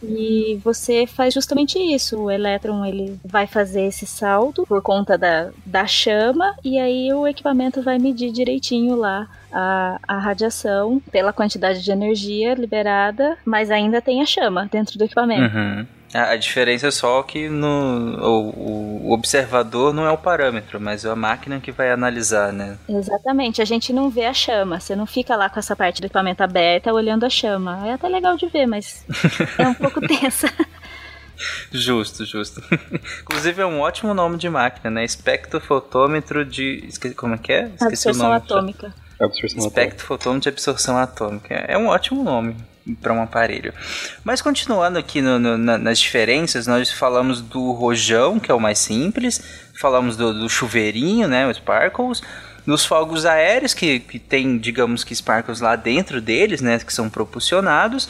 E 0.01 0.59
você 0.63 1.05
faz 1.05 1.33
justamente 1.33 1.77
isso. 1.77 2.17
O 2.17 2.31
elétron 2.31 2.85
ele 2.85 3.19
vai 3.23 3.47
fazer 3.47 3.83
esse 3.83 4.05
salto 4.05 4.65
por 4.65 4.81
conta 4.81 5.17
da, 5.17 5.49
da 5.65 5.85
chama, 5.85 6.55
e 6.63 6.79
aí 6.79 7.13
o 7.13 7.27
equipamento 7.27 7.81
vai 7.81 7.97
medir 7.97 8.31
direitinho 8.31 8.95
lá 8.95 9.27
a, 9.51 9.99
a 10.07 10.17
radiação 10.17 11.01
pela 11.11 11.33
quantidade 11.33 11.83
de 11.83 11.91
energia 11.91 12.53
liberada, 12.53 13.37
mas 13.45 13.71
ainda 13.71 14.01
tem 14.01 14.21
a 14.21 14.25
chama 14.25 14.67
dentro 14.71 14.97
do 14.97 15.03
equipamento. 15.03 15.55
Uhum. 15.55 15.87
A, 16.13 16.31
a 16.31 16.37
diferença 16.37 16.87
é 16.87 16.91
só 16.91 17.21
que 17.23 17.47
no, 17.49 18.17
o, 18.19 19.07
o 19.09 19.11
observador 19.11 19.93
não 19.93 20.05
é 20.05 20.11
o 20.11 20.17
parâmetro, 20.17 20.79
mas 20.79 21.05
é 21.05 21.09
a 21.09 21.15
máquina 21.15 21.59
que 21.59 21.71
vai 21.71 21.91
analisar, 21.91 22.51
né? 22.51 22.77
Exatamente, 22.87 23.61
a 23.61 23.65
gente 23.65 23.93
não 23.93 24.09
vê 24.09 24.25
a 24.25 24.33
chama, 24.33 24.79
você 24.79 24.95
não 24.95 25.05
fica 25.05 25.35
lá 25.35 25.49
com 25.49 25.59
essa 25.59 25.75
parte 25.75 26.01
do 26.01 26.05
equipamento 26.05 26.43
aberta 26.43 26.91
olhando 26.93 27.25
a 27.25 27.29
chama. 27.29 27.87
É 27.87 27.93
até 27.93 28.07
legal 28.07 28.35
de 28.37 28.47
ver, 28.47 28.65
mas 28.65 29.05
é 29.57 29.67
um 29.67 29.73
pouco 29.73 30.01
tensa. 30.05 30.51
Justo, 31.71 32.25
justo. 32.25 32.61
Inclusive 33.21 33.61
é 33.61 33.65
um 33.65 33.79
ótimo 33.79 34.13
nome 34.13 34.37
de 34.37 34.49
máquina, 34.49 34.89
né? 34.89 35.05
Espectrofotômetro 35.05 36.43
de. 36.43 36.83
Esqueci, 36.87 37.15
como 37.15 37.35
é 37.35 37.37
que 37.37 37.53
é? 37.53 37.63
Esqueci 37.65 38.09
Absorção 38.09 38.25
o 38.25 38.29
nome. 38.29 38.41
atômica. 38.41 38.93
Absorção 39.19 39.59
atômica. 39.59 39.67
Espectrofotômetro 39.67 40.41
de 40.41 40.49
absorção 40.49 40.97
atômica. 40.97 41.53
É 41.53 41.77
um 41.77 41.87
ótimo 41.87 42.23
nome 42.23 42.55
para 42.95 43.13
um 43.13 43.21
aparelho. 43.21 43.73
Mas 44.23 44.41
continuando 44.41 44.97
aqui 44.99 45.21
no- 45.21 45.39
no- 45.39 45.57
na- 45.57 45.77
nas 45.77 45.99
diferenças, 45.99 46.67
nós 46.67 46.91
falamos 46.91 47.41
do 47.41 47.71
rojão, 47.71 48.39
que 48.39 48.51
é 48.51 48.53
o 48.53 48.59
mais 48.59 48.79
simples, 48.79 49.41
falamos 49.79 50.15
do, 50.17 50.33
do 50.33 50.49
chuveirinho, 50.49 51.27
né, 51.27 51.47
os 51.47 51.57
sparkles, 51.57 52.21
dos 52.65 52.85
fogos 52.85 53.25
aéreos, 53.25 53.73
que, 53.73 53.99
que 53.99 54.19
tem, 54.19 54.57
digamos 54.57 55.03
que 55.03 55.15
sparkles 55.15 55.59
lá 55.61 55.75
dentro 55.75 56.21
deles, 56.21 56.61
né, 56.61 56.77
que 56.79 56.93
são 56.93 57.09
propulsionados, 57.09 58.07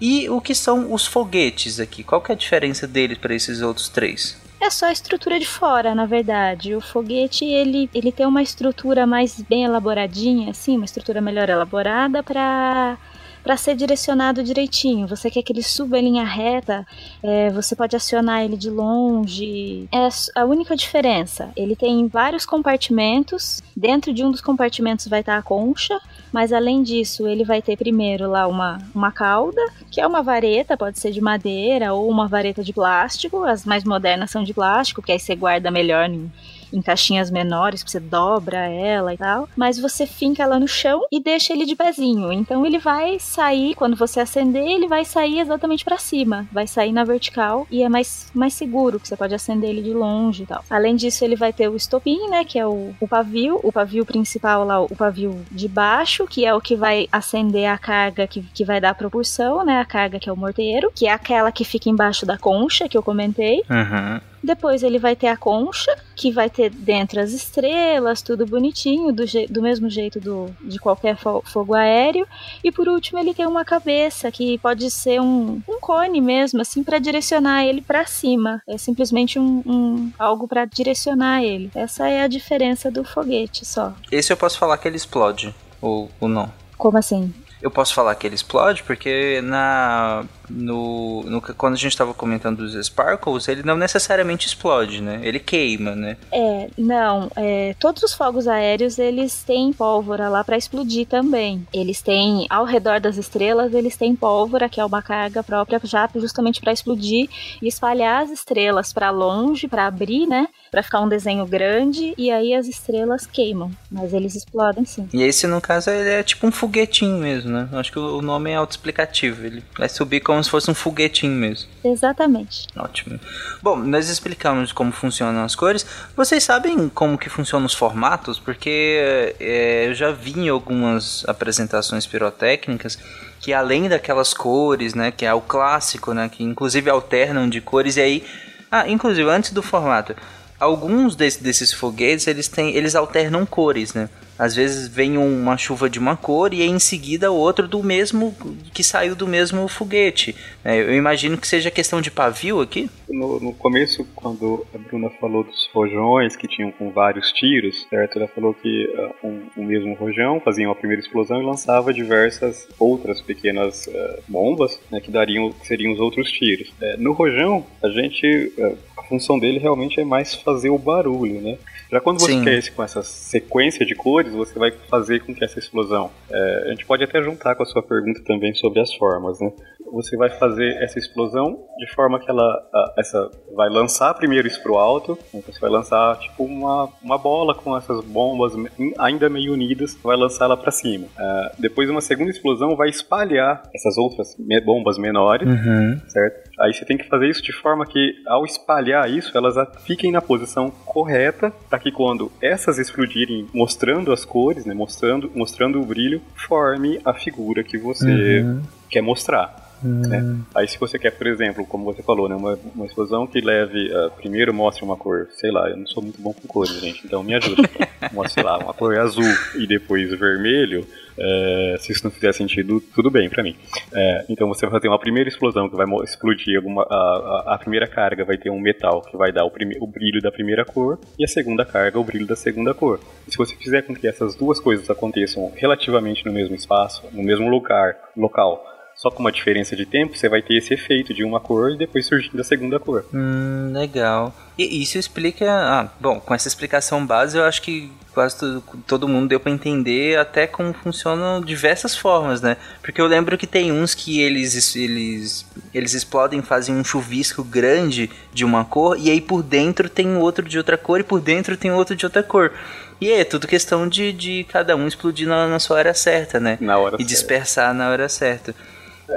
e 0.00 0.28
o 0.28 0.40
que 0.40 0.54
são 0.54 0.92
os 0.92 1.06
foguetes 1.06 1.78
aqui. 1.78 2.02
Qual 2.02 2.20
que 2.20 2.32
é 2.32 2.34
a 2.34 2.38
diferença 2.38 2.86
deles 2.86 3.18
para 3.18 3.34
esses 3.34 3.62
outros 3.62 3.88
três? 3.88 4.36
É 4.60 4.68
só 4.70 4.86
a 4.86 4.92
estrutura 4.92 5.40
de 5.40 5.46
fora, 5.46 5.92
na 5.94 6.06
verdade. 6.06 6.74
O 6.74 6.80
foguete, 6.80 7.44
ele, 7.44 7.90
ele 7.92 8.12
tem 8.12 8.26
uma 8.26 8.42
estrutura 8.42 9.06
mais 9.06 9.40
bem 9.40 9.64
elaboradinha, 9.64 10.50
assim, 10.50 10.76
uma 10.76 10.84
estrutura 10.84 11.20
melhor 11.20 11.48
elaborada 11.48 12.22
para 12.22 12.96
para 13.42 13.56
ser 13.56 13.74
direcionado 13.74 14.42
direitinho. 14.42 15.06
Você 15.06 15.30
quer 15.30 15.42
que 15.42 15.52
ele 15.52 15.62
suba 15.62 15.98
em 15.98 16.04
linha 16.04 16.24
reta, 16.24 16.86
é, 17.22 17.50
você 17.50 17.74
pode 17.74 17.96
acionar 17.96 18.44
ele 18.44 18.56
de 18.56 18.70
longe. 18.70 19.88
É 19.92 20.08
a 20.34 20.44
única 20.44 20.76
diferença. 20.76 21.50
Ele 21.56 21.74
tem 21.74 22.06
vários 22.06 22.46
compartimentos. 22.46 23.62
Dentro 23.76 24.12
de 24.12 24.24
um 24.24 24.30
dos 24.30 24.40
compartimentos 24.40 25.06
vai 25.08 25.20
estar 25.20 25.36
a 25.36 25.42
concha, 25.42 26.00
mas 26.32 26.52
além 26.52 26.82
disso, 26.82 27.26
ele 27.26 27.44
vai 27.44 27.60
ter 27.60 27.76
primeiro 27.76 28.28
lá 28.30 28.46
uma, 28.46 28.78
uma 28.94 29.10
cauda, 29.10 29.62
que 29.90 30.00
é 30.00 30.06
uma 30.06 30.22
vareta, 30.22 30.76
pode 30.76 30.98
ser 30.98 31.10
de 31.10 31.20
madeira 31.20 31.92
ou 31.92 32.08
uma 32.08 32.28
vareta 32.28 32.62
de 32.62 32.72
plástico. 32.72 33.44
As 33.44 33.64
mais 33.64 33.84
modernas 33.84 34.30
são 34.30 34.42
de 34.42 34.54
plástico, 34.54 35.02
que 35.02 35.12
aí 35.12 35.18
você 35.18 35.34
guarda 35.34 35.70
melhor 35.70 36.08
em, 36.08 36.30
em 36.72 36.82
caixinhas 36.82 37.30
menores, 37.30 37.82
você 37.82 38.00
dobra 38.00 38.58
ela 38.66 39.14
e 39.14 39.16
tal. 39.16 39.48
Mas 39.56 39.78
você 39.78 40.06
finca 40.06 40.42
ela 40.42 40.58
no 40.58 40.68
chão 40.68 41.02
e 41.10 41.20
deixa 41.20 41.52
ele 41.52 41.64
de 41.64 41.76
pezinho. 41.76 42.32
Então 42.32 42.64
ele 42.64 42.78
vai 42.78 43.18
sair, 43.18 43.74
quando 43.74 43.96
você 43.96 44.20
acender, 44.20 44.66
ele 44.66 44.88
vai 44.88 45.04
sair 45.04 45.40
exatamente 45.40 45.84
para 45.84 45.98
cima. 45.98 46.46
Vai 46.52 46.66
sair 46.66 46.92
na 46.92 47.04
vertical 47.04 47.66
e 47.70 47.82
é 47.82 47.88
mais, 47.88 48.30
mais 48.34 48.54
seguro, 48.54 48.98
que 48.98 49.08
você 49.08 49.16
pode 49.16 49.34
acender 49.34 49.70
ele 49.70 49.82
de 49.82 49.92
longe 49.92 50.42
e 50.42 50.46
tal. 50.46 50.64
Além 50.68 50.96
disso, 50.96 51.24
ele 51.24 51.36
vai 51.36 51.52
ter 51.52 51.68
o 51.68 51.76
estopim, 51.76 52.28
né, 52.28 52.44
que 52.44 52.58
é 52.58 52.66
o, 52.66 52.94
o 53.00 53.08
pavio. 53.08 53.60
O 53.62 53.72
pavio 53.72 54.04
principal 54.04 54.64
lá, 54.64 54.80
o 54.80 54.96
pavio 54.96 55.44
de 55.50 55.68
baixo, 55.68 56.26
que 56.26 56.44
é 56.44 56.54
o 56.54 56.60
que 56.60 56.76
vai 56.76 57.08
acender 57.10 57.66
a 57.66 57.78
carga 57.78 58.26
que, 58.26 58.42
que 58.42 58.64
vai 58.64 58.80
dar 58.80 58.94
propulsão, 58.94 59.64
né, 59.64 59.80
a 59.80 59.84
carga 59.84 60.18
que 60.18 60.28
é 60.28 60.32
o 60.32 60.36
morteiro, 60.36 60.90
que 60.94 61.06
é 61.06 61.12
aquela 61.12 61.52
que 61.52 61.64
fica 61.64 61.88
embaixo 61.88 62.24
da 62.24 62.38
concha, 62.38 62.88
que 62.88 62.96
eu 62.96 63.02
comentei. 63.02 63.62
Uhum. 63.70 64.31
Depois 64.42 64.82
ele 64.82 64.98
vai 64.98 65.14
ter 65.14 65.28
a 65.28 65.36
concha, 65.36 65.94
que 66.16 66.30
vai 66.32 66.50
ter 66.50 66.70
dentro 66.70 67.20
as 67.20 67.32
estrelas, 67.32 68.22
tudo 68.22 68.44
bonitinho, 68.46 69.12
do, 69.12 69.24
do 69.48 69.62
mesmo 69.62 69.88
jeito 69.88 70.20
do, 70.20 70.46
de 70.62 70.78
qualquer 70.78 71.16
fo- 71.16 71.42
fogo 71.44 71.74
aéreo. 71.74 72.26
E 72.62 72.70
por 72.72 72.88
último 72.88 73.18
ele 73.18 73.34
tem 73.34 73.46
uma 73.46 73.64
cabeça, 73.64 74.30
que 74.30 74.58
pode 74.58 74.90
ser 74.90 75.20
um, 75.20 75.60
um 75.68 75.78
cone 75.80 76.20
mesmo, 76.20 76.60
assim, 76.60 76.82
para 76.82 76.98
direcionar 76.98 77.64
ele 77.64 77.80
para 77.80 78.04
cima. 78.06 78.62
É 78.68 78.76
simplesmente 78.78 79.38
um, 79.38 79.62
um- 79.64 80.12
algo 80.18 80.48
para 80.48 80.64
direcionar 80.64 81.42
ele. 81.42 81.70
Essa 81.74 82.08
é 82.08 82.22
a 82.22 82.28
diferença 82.28 82.90
do 82.90 83.04
foguete 83.04 83.64
só. 83.64 83.92
Esse 84.10 84.32
eu 84.32 84.36
posso 84.36 84.58
falar 84.58 84.76
que 84.78 84.88
ele 84.88 84.96
explode, 84.96 85.54
ou, 85.80 86.10
ou 86.20 86.28
não. 86.28 86.52
Como 86.76 86.98
assim? 86.98 87.32
Eu 87.60 87.70
posso 87.70 87.94
falar 87.94 88.14
que 88.16 88.26
ele 88.26 88.34
explode 88.34 88.82
porque 88.82 89.40
na 89.42 90.24
no, 90.54 91.22
no 91.24 91.40
quando 91.40 91.74
a 91.74 91.76
gente 91.76 91.92
estava 91.92 92.14
comentando 92.14 92.58
dos 92.58 92.74
sparkles, 92.86 93.48
ele 93.48 93.62
não 93.62 93.76
necessariamente 93.76 94.46
explode, 94.46 95.02
né? 95.02 95.20
Ele 95.22 95.38
queima, 95.38 95.94
né? 95.94 96.16
É, 96.32 96.68
não, 96.78 97.30
é, 97.36 97.74
todos 97.78 98.02
os 98.02 98.14
fogos 98.14 98.46
aéreos 98.46 98.98
eles 98.98 99.42
têm 99.42 99.72
pólvora 99.72 100.28
lá 100.28 100.44
para 100.44 100.56
explodir 100.56 101.06
também. 101.06 101.66
Eles 101.72 102.00
têm 102.00 102.46
ao 102.48 102.64
redor 102.64 103.00
das 103.00 103.16
estrelas, 103.16 103.74
eles 103.74 103.96
têm 103.96 104.14
pólvora, 104.14 104.68
que 104.68 104.80
é 104.80 104.84
uma 104.84 105.02
carga 105.02 105.42
própria 105.42 105.80
já 105.84 106.08
justamente 106.14 106.60
para 106.60 106.72
explodir 106.72 107.28
e 107.60 107.68
espalhar 107.68 108.22
as 108.22 108.30
estrelas 108.30 108.92
para 108.92 109.10
longe, 109.10 109.68
para 109.68 109.86
abrir, 109.86 110.26
né? 110.26 110.46
Para 110.70 110.82
ficar 110.82 111.00
um 111.00 111.08
desenho 111.08 111.44
grande 111.46 112.14
e 112.16 112.30
aí 112.30 112.54
as 112.54 112.66
estrelas 112.66 113.26
queimam, 113.26 113.70
mas 113.90 114.12
eles 114.12 114.34
explodem 114.34 114.84
sim. 114.84 115.08
E 115.12 115.22
esse, 115.22 115.46
no 115.46 115.60
caso, 115.60 115.90
ele 115.90 116.08
é 116.08 116.22
tipo 116.22 116.46
um 116.46 116.52
foguetinho 116.52 117.18
mesmo, 117.18 117.50
né? 117.50 117.68
Acho 117.72 117.92
que 117.92 117.98
o 117.98 118.12
o 118.12 118.22
nome 118.22 118.50
é 118.50 118.54
autoexplicativo. 118.54 119.44
Ele 119.44 119.62
vai 119.76 119.88
subir 119.88 120.20
como 120.20 120.41
se 120.42 120.50
fosse 120.50 120.70
um 120.70 120.74
foguetinho 120.74 121.32
mesmo. 121.34 121.68
Exatamente. 121.84 122.66
Ótimo. 122.76 123.18
Bom, 123.62 123.76
nós 123.76 124.08
explicamos 124.08 124.72
como 124.72 124.90
funcionam 124.92 125.44
as 125.44 125.54
cores. 125.54 125.84
Vocês 126.16 126.42
sabem 126.44 126.88
como 126.88 127.16
que 127.18 127.28
funcionam 127.28 127.66
os 127.66 127.74
formatos? 127.74 128.38
Porque 128.38 129.34
é, 129.40 129.86
eu 129.88 129.94
já 129.94 130.10
vi 130.10 130.32
em 130.38 130.48
algumas 130.48 131.24
apresentações 131.28 132.06
pirotécnicas 132.06 132.98
que 133.40 133.52
além 133.52 133.88
daquelas 133.88 134.32
cores, 134.32 134.94
né, 134.94 135.10
que 135.10 135.26
é 135.26 135.34
o 135.34 135.40
clássico, 135.40 136.14
né, 136.14 136.28
que 136.30 136.44
inclusive 136.44 136.88
alternam 136.88 137.48
de 137.48 137.60
cores 137.60 137.96
e 137.96 138.00
aí, 138.00 138.24
ah, 138.70 138.88
inclusive 138.88 139.28
antes 139.28 139.50
do 139.50 139.62
formato, 139.62 140.14
alguns 140.60 141.16
desse- 141.16 141.42
desses 141.42 141.72
foguetes 141.72 142.26
eles 142.28 142.46
têm, 142.46 142.74
eles 142.76 142.94
alternam 142.94 143.44
cores, 143.44 143.94
né? 143.94 144.08
Às 144.38 144.56
vezes 144.56 144.88
vem 144.88 145.18
uma 145.18 145.56
chuva 145.56 145.88
de 145.88 145.98
uma 145.98 146.16
cor 146.16 146.52
e 146.52 146.62
em 146.62 146.78
seguida 146.78 147.30
outro 147.30 147.68
do 147.68 147.82
mesmo 147.82 148.34
que 148.72 148.82
saiu 148.82 149.14
do 149.14 149.26
mesmo 149.26 149.66
foguete. 149.68 150.34
É, 150.64 150.80
eu 150.80 150.94
imagino 150.94 151.36
que 151.36 151.46
seja 151.46 151.70
questão 151.70 152.00
de 152.00 152.10
pavio 152.10 152.60
aqui. 152.60 152.88
No, 153.08 153.38
no 153.38 153.52
começo, 153.52 154.06
quando 154.14 154.66
a 154.74 154.78
Bruna 154.78 155.10
falou 155.20 155.44
dos 155.44 155.68
rojões 155.72 156.34
que 156.34 156.48
tinham 156.48 156.72
com 156.72 156.90
vários 156.90 157.30
tiros, 157.32 157.86
certo? 157.88 158.18
Ela 158.18 158.28
falou 158.28 158.54
que 158.54 158.86
uh, 158.86 159.26
um, 159.26 159.42
um, 159.58 159.64
mesmo 159.64 159.94
rojão 159.94 160.40
fazia 160.40 160.66
uma 160.66 160.74
primeira 160.74 161.02
explosão 161.02 161.40
e 161.40 161.44
lançava 161.44 161.92
diversas 161.92 162.66
outras 162.78 163.20
pequenas 163.20 163.86
uh, 163.86 164.22
bombas, 164.28 164.80
né, 164.90 165.00
que 165.00 165.10
dariam 165.10 165.52
que 165.52 165.66
seriam 165.66 165.92
os 165.92 166.00
outros 166.00 166.30
tiros. 166.30 166.68
Uh, 166.70 166.98
no 166.98 167.12
rojão, 167.12 167.66
a 167.82 167.88
gente 167.88 168.52
a 168.96 169.02
função 169.02 169.38
dele 169.38 169.58
realmente 169.58 170.00
é 170.00 170.04
mais 170.04 170.34
fazer 170.34 170.70
o 170.70 170.78
barulho, 170.78 171.40
né? 171.40 171.58
Já 171.90 172.00
quando 172.00 172.20
você 172.20 172.32
Sim. 172.32 172.42
quer 172.42 172.54
esse 172.54 172.72
com 172.72 172.82
essa 172.82 173.02
sequência 173.02 173.84
de 173.84 173.94
cores, 173.94 174.31
você 174.36 174.58
vai 174.58 174.70
fazer 174.90 175.20
com 175.24 175.34
que 175.34 175.44
essa 175.44 175.58
explosão. 175.58 176.10
É, 176.30 176.62
a 176.66 176.68
gente 176.70 176.86
pode 176.86 177.04
até 177.04 177.22
juntar 177.22 177.54
com 177.54 177.62
a 177.62 177.66
sua 177.66 177.82
pergunta 177.82 178.22
também 178.24 178.54
sobre 178.54 178.80
as 178.80 178.92
formas, 178.94 179.40
né? 179.40 179.50
Você 179.92 180.16
vai 180.16 180.30
fazer 180.30 180.82
essa 180.82 180.98
explosão 180.98 181.66
de 181.78 181.94
forma 181.94 182.18
que 182.18 182.30
ela 182.30 182.42
a, 182.72 182.94
essa 182.98 183.30
vai 183.54 183.68
lançar 183.68 184.14
primeiro 184.14 184.48
isso 184.48 184.62
pro 184.62 184.76
alto, 184.78 185.18
então 185.34 185.52
você 185.52 185.60
vai 185.60 185.68
lançar 185.70 186.18
tipo 186.18 186.44
uma, 186.44 186.88
uma 187.02 187.18
bola 187.18 187.54
com 187.54 187.76
essas 187.76 188.02
bombas 188.04 188.54
ainda 188.98 189.28
meio 189.28 189.52
unidas, 189.52 189.94
vai 190.02 190.16
lançar 190.16 190.46
ela 190.46 190.56
para 190.56 190.70
cima. 190.70 191.06
É, 191.18 191.52
depois 191.58 191.90
uma 191.90 192.00
segunda 192.00 192.30
explosão 192.30 192.74
vai 192.74 192.88
espalhar 192.88 193.62
essas 193.74 193.98
outras 193.98 194.34
bombas 194.64 194.96
menores, 194.98 195.46
Uhum. 195.48 196.00
certo? 196.08 196.50
Aí 196.60 196.72
você 196.72 196.84
tem 196.84 196.98
que 196.98 197.08
fazer 197.08 197.28
isso 197.28 197.42
de 197.42 197.52
forma 197.52 197.86
que, 197.86 198.14
ao 198.26 198.44
espalhar 198.44 199.10
isso, 199.10 199.36
elas 199.36 199.54
fiquem 199.84 200.12
na 200.12 200.20
posição 200.20 200.70
correta, 200.70 201.50
para 201.70 201.78
que 201.78 201.90
quando 201.90 202.30
essas 202.42 202.78
explodirem, 202.78 203.46
mostrando 203.54 204.12
as 204.12 204.24
cores, 204.24 204.66
né, 204.66 204.74
mostrando, 204.74 205.30
mostrando 205.34 205.80
o 205.80 205.84
brilho, 205.86 206.20
forme 206.36 207.00
a 207.04 207.14
figura 207.14 207.62
que 207.64 207.78
você 207.78 208.40
Uhum. 208.42 208.62
quer 208.90 209.00
mostrar. 209.00 209.61
Né? 209.82 210.38
Aí 210.54 210.68
se 210.68 210.78
você 210.78 210.98
quer, 210.98 211.10
por 211.12 211.26
exemplo, 211.26 211.64
como 211.66 211.84
você 211.84 212.02
falou, 212.02 212.28
né, 212.28 212.34
uma, 212.34 212.58
uma 212.74 212.86
explosão 212.86 213.26
que 213.26 213.40
leve, 213.40 213.92
ah, 213.94 214.10
primeiro 214.16 214.52
mostre 214.54 214.84
uma 214.84 214.96
cor, 214.96 215.28
sei 215.34 215.50
lá, 215.50 215.68
eu 215.70 215.76
não 215.76 215.86
sou 215.86 216.02
muito 216.02 216.20
bom 216.20 216.32
com 216.32 216.46
cores, 216.48 216.80
gente, 216.80 217.02
então 217.04 217.22
me 217.22 217.34
ajuda. 217.34 217.62
Mostre, 218.12 218.34
sei 218.34 218.42
lá, 218.42 218.58
uma 218.58 218.74
cor 218.74 218.98
azul 218.98 219.24
e 219.56 219.66
depois 219.66 220.10
vermelho, 220.18 220.84
é, 221.16 221.76
se 221.78 221.92
isso 221.92 222.02
não 222.04 222.10
fizer 222.10 222.32
sentido, 222.32 222.80
tudo 222.94 223.10
bem 223.10 223.28
pra 223.30 223.42
mim. 223.42 223.54
É, 223.92 224.24
então 224.28 224.48
você 224.48 224.66
vai 224.66 224.80
ter 224.80 224.88
uma 224.88 224.98
primeira 224.98 225.28
explosão 225.28 225.68
que 225.68 225.76
vai 225.76 225.86
explodir 226.02 226.56
alguma, 226.56 226.82
a, 226.82 226.94
a- 226.94 227.54
a 227.54 227.58
primeira 227.58 227.86
carga 227.86 228.24
vai 228.24 228.36
ter 228.36 228.50
um 228.50 228.58
metal 228.60 229.02
que 229.02 229.16
vai 229.16 229.30
dar 229.30 229.44
o, 229.44 229.50
prime- 229.50 229.76
o 229.80 229.86
brilho 229.86 230.20
da 230.20 230.32
primeira 230.32 230.64
cor 230.64 230.98
e 231.18 231.24
a 231.24 231.28
segunda 231.28 231.64
carga 231.64 231.98
o 232.00 232.04
brilho 232.04 232.26
da 232.26 232.34
segunda 232.36 232.74
cor. 232.74 232.98
E 233.26 233.30
se 233.30 233.38
você 233.38 233.54
fizer 233.54 233.82
com 233.82 233.94
que 233.94 234.06
essas 234.08 234.34
duas 234.34 234.58
coisas 234.58 234.90
aconteçam 234.90 235.52
relativamente 235.54 236.26
no 236.26 236.32
mesmo 236.32 236.56
espaço, 236.56 237.04
no 237.12 237.22
mesmo 237.22 237.48
lugar, 237.48 237.96
local, 238.16 238.64
só 239.02 239.10
com 239.10 239.18
uma 239.18 239.32
diferença 239.32 239.74
de 239.74 239.84
tempo, 239.84 240.16
você 240.16 240.28
vai 240.28 240.40
ter 240.40 240.56
esse 240.56 240.72
efeito 240.74 241.12
de 241.12 241.24
uma 241.24 241.40
cor 241.40 241.72
e 241.72 241.76
depois 241.76 242.06
surgindo 242.06 242.40
a 242.40 242.44
segunda 242.44 242.78
cor. 242.78 243.04
Hum, 243.12 243.72
legal. 243.74 244.32
E 244.56 244.80
isso 244.80 244.96
explica. 244.96 245.44
Ah, 245.50 245.88
bom, 245.98 246.20
com 246.20 246.32
essa 246.32 246.46
explicação 246.46 247.04
base, 247.04 247.36
eu 247.36 247.42
acho 247.42 247.60
que 247.62 247.90
quase 248.14 248.38
todo, 248.38 248.62
todo 248.86 249.08
mundo 249.08 249.26
deu 249.28 249.40
pra 249.40 249.50
entender 249.50 250.16
até 250.20 250.46
como 250.46 250.72
funcionam 250.72 251.40
diversas 251.40 251.96
formas, 251.96 252.40
né? 252.40 252.56
Porque 252.80 253.00
eu 253.00 253.06
lembro 253.08 253.36
que 253.36 253.46
tem 253.46 253.72
uns 253.72 253.92
que 253.92 254.20
eles, 254.20 254.76
eles, 254.76 255.46
eles 255.74 255.94
explodem, 255.94 256.40
fazem 256.40 256.72
um 256.72 256.84
chuvisco 256.84 257.42
grande 257.42 258.08
de 258.32 258.44
uma 258.44 258.64
cor, 258.64 258.96
e 258.96 259.10
aí 259.10 259.20
por 259.20 259.42
dentro 259.42 259.88
tem 259.88 260.14
outro 260.16 260.48
de 260.48 260.58
outra 260.58 260.78
cor, 260.78 261.00
e 261.00 261.04
por 261.04 261.20
dentro 261.20 261.56
tem 261.56 261.72
outro 261.72 261.96
de 261.96 262.06
outra 262.06 262.22
cor. 262.22 262.52
E 263.00 263.10
é 263.10 263.24
tudo 263.24 263.48
questão 263.48 263.88
de, 263.88 264.12
de 264.12 264.44
cada 264.44 264.76
um 264.76 264.86
explodir 264.86 265.26
na, 265.26 265.48
na 265.48 265.58
sua 265.58 265.78
hora 265.78 265.92
certa, 265.92 266.38
né? 266.38 266.56
Na 266.60 266.78
hora 266.78 266.94
E 266.94 266.98
certa. 266.98 267.12
dispersar 267.12 267.74
na 267.74 267.90
hora 267.90 268.08
certa. 268.08 268.54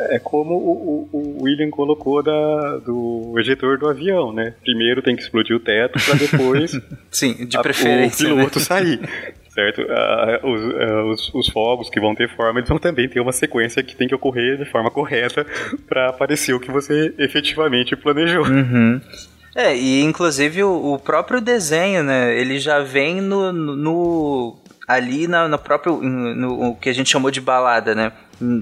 É 0.09 0.19
como 0.19 0.53
o, 0.55 1.09
o- 1.13 1.17
o 1.39 1.43
William 1.43 1.69
colocou 1.69 2.21
da, 2.23 2.77
do 2.77 3.33
ejetor 3.37 3.77
do 3.77 3.87
avião, 3.89 4.31
né? 4.33 4.53
Primeiro 4.63 5.01
tem 5.01 5.15
que 5.15 5.21
explodir 5.23 5.55
o 5.55 5.59
teto 5.59 5.99
para 6.03 6.15
depois 6.15 6.79
Sim, 7.11 7.45
de 7.45 7.57
a- 7.57 7.61
preferência. 7.61 8.25
o 8.27 8.35
né? 8.35 8.35
piloto 8.43 8.59
sair. 8.59 8.99
Certo? 9.55 9.85
Ah, 9.89 10.39
os, 10.43 10.61
ah, 10.75 11.05
os- 11.05 11.33
os 11.33 11.47
fogos 11.49 11.89
que 11.89 11.97
vão 11.97 12.13
ter 12.13 12.27
forma, 12.35 12.59
eles 12.59 12.67
vão 12.67 12.77
também 12.77 13.07
ter 13.07 13.21
uma 13.21 13.31
sequência 13.31 13.81
que 13.81 13.95
tem 13.95 14.05
que 14.05 14.13
ocorrer 14.13 14.57
de 14.57 14.65
forma 14.65 14.91
correta 14.91 15.45
para 15.87 16.09
aparecer 16.09 16.53
o 16.53 16.59
que 16.59 16.69
você 16.69 17.13
efetivamente 17.17 17.95
planejou. 17.95 18.43
Uhum. 18.45 18.99
É, 19.55 19.73
e 19.73 20.01
inclusive 20.01 20.61
o, 20.61 20.95
o 20.95 20.99
próprio 20.99 21.39
desenho, 21.39 22.03
né? 22.03 22.37
Ele 22.37 22.59
já 22.59 22.79
vem 22.81 23.21
no. 23.21 23.53
no- 23.53 23.75
no- 23.77 24.57
ali 24.85 25.25
na, 25.27 25.47
no 25.47 25.57
próprio. 25.57 26.01
No, 26.01 26.71
o 26.71 26.75
que 26.75 26.89
a 26.89 26.93
gente 26.93 27.09
chamou 27.09 27.31
de 27.31 27.39
balada, 27.39 27.95
né? 27.95 28.11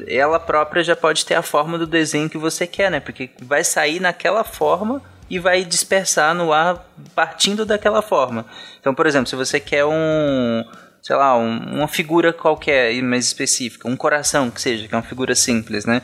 Ela 0.07 0.39
própria 0.39 0.83
já 0.83 0.95
pode 0.95 1.25
ter 1.25 1.35
a 1.35 1.41
forma 1.41 1.77
do 1.77 1.87
desenho 1.87 2.29
que 2.29 2.37
você 2.37 2.67
quer, 2.67 2.91
né? 2.91 2.99
Porque 2.99 3.29
vai 3.41 3.63
sair 3.63 3.99
naquela 3.99 4.43
forma 4.43 5.01
e 5.29 5.39
vai 5.39 5.63
dispersar 5.63 6.35
no 6.35 6.53
ar 6.53 6.85
partindo 7.15 7.65
daquela 7.65 8.01
forma. 8.01 8.45
Então, 8.79 8.93
por 8.93 9.05
exemplo, 9.07 9.27
se 9.27 9.35
você 9.35 9.59
quer 9.59 9.85
um. 9.85 10.63
Sei 11.01 11.15
lá, 11.17 11.35
um- 11.37 11.79
uma 11.79 11.87
figura 11.87 12.31
qualquer 12.31 12.93
mais 13.03 13.25
específica, 13.25 13.89
um 13.89 13.95
coração 13.95 14.49
que 14.49 14.61
seja, 14.61 14.87
que 14.87 14.93
é 14.93 14.97
uma 14.97 15.03
figura 15.03 15.35
simples, 15.35 15.85
né? 15.85 16.01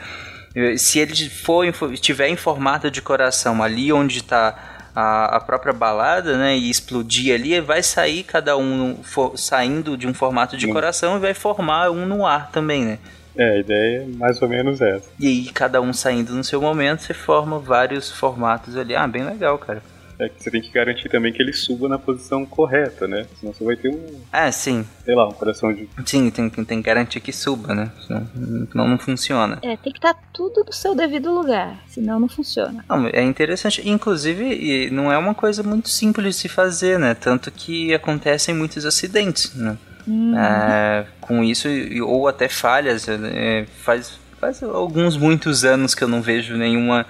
Se 0.77 0.99
ele 0.99 1.29
for, 1.29 1.63
estiver 1.93 2.27
em 2.27 2.35
formato 2.35 2.91
de 2.91 3.01
coração 3.01 3.63
ali 3.63 3.93
onde 3.93 4.17
está 4.17 4.89
a, 4.95 5.37
a 5.37 5.39
própria 5.39 5.71
balada, 5.71 6.37
né, 6.37 6.57
e 6.57 6.69
explodir 6.69 7.33
ali, 7.33 7.61
vai 7.61 7.81
sair 7.81 8.23
cada 8.23 8.57
um 8.57 8.97
fo- 9.03 9.37
saindo 9.37 9.95
de 9.95 10.05
um 10.07 10.13
formato 10.13 10.57
de 10.57 10.65
Hum. 10.67 10.73
coração 10.73 11.15
e 11.15 11.19
vai 11.19 11.33
formar 11.33 11.91
um 11.91 12.05
no 12.05 12.25
ar 12.25 12.49
também, 12.51 12.83
né? 12.83 12.99
É, 13.39 13.51
a 13.51 13.57
ideia 13.57 14.01
é 14.01 14.05
mais 14.17 14.41
ou 14.41 14.49
menos 14.49 14.81
essa. 14.81 15.09
E 15.17 15.25
aí 15.27 15.45
cada 15.53 15.79
um 15.81 15.93
saindo 15.93 16.33
no 16.33 16.43
seu 16.43 16.59
momento, 16.61 17.01
você 17.03 17.13
forma 17.13 17.57
vários 17.57 18.11
formatos 18.11 18.75
ali. 18.75 18.93
Ah, 18.95 19.07
bem 19.07 19.23
legal, 19.23 19.57
cara. 19.57 19.81
É 20.19 20.27
que 20.27 20.43
você 20.43 20.51
tem 20.51 20.61
que 20.61 20.69
garantir 20.69 21.07
também 21.07 21.31
que 21.31 21.41
ele 21.41 21.53
suba 21.53 21.87
na 21.87 21.97
posição 21.97 22.45
correta, 22.45 23.07
né? 23.07 23.25
Senão 23.39 23.53
você 23.53 23.63
vai 23.63 23.77
ter 23.77 23.87
um, 23.87 24.19
Ah, 24.33 24.51
sim. 24.51 24.85
sei 25.05 25.15
lá, 25.15 25.25
um 25.25 25.31
coração 25.31 25.73
de. 25.73 25.87
Sim, 26.05 26.29
tem, 26.29 26.49
tem 26.49 26.65
que 26.65 26.81
garantir 26.81 27.21
que 27.21 27.31
suba, 27.31 27.73
né? 27.73 27.89
Senão 28.05 28.27
não, 28.75 28.85
não 28.89 28.97
funciona. 28.99 29.59
É, 29.61 29.77
tem 29.77 29.93
que 29.93 29.97
estar 29.99 30.13
tudo 30.33 30.65
no 30.65 30.73
seu 30.73 30.93
devido 30.93 31.31
lugar, 31.33 31.81
senão 31.87 32.19
não 32.19 32.27
funciona. 32.27 32.83
Não, 32.89 33.07
é 33.07 33.23
interessante. 33.23 33.87
Inclusive, 33.89 34.43
e 34.43 34.89
não 34.89 35.09
é 35.09 35.17
uma 35.17 35.33
coisa 35.33 35.63
muito 35.63 35.87
simples 35.87 36.35
de 36.35 36.41
se 36.41 36.49
fazer, 36.49 36.99
né? 36.99 37.13
Tanto 37.13 37.49
que 37.49 37.93
acontecem 37.93 38.53
muitos 38.53 38.85
acidentes, 38.85 39.55
né? 39.55 39.77
Hum, 40.09 40.35
É, 40.35 41.05
com 41.21 41.43
isso, 41.43 41.67
ou 42.03 42.27
até 42.27 42.49
falhas. 42.49 43.07
é, 43.07 43.65
faz, 43.83 44.19
faz 44.39 44.63
alguns 44.63 45.15
muitos 45.15 45.63
anos 45.63 45.93
que 45.93 46.03
eu 46.03 46.07
não 46.07 46.21
vejo 46.21 46.57
nenhuma, 46.57 47.05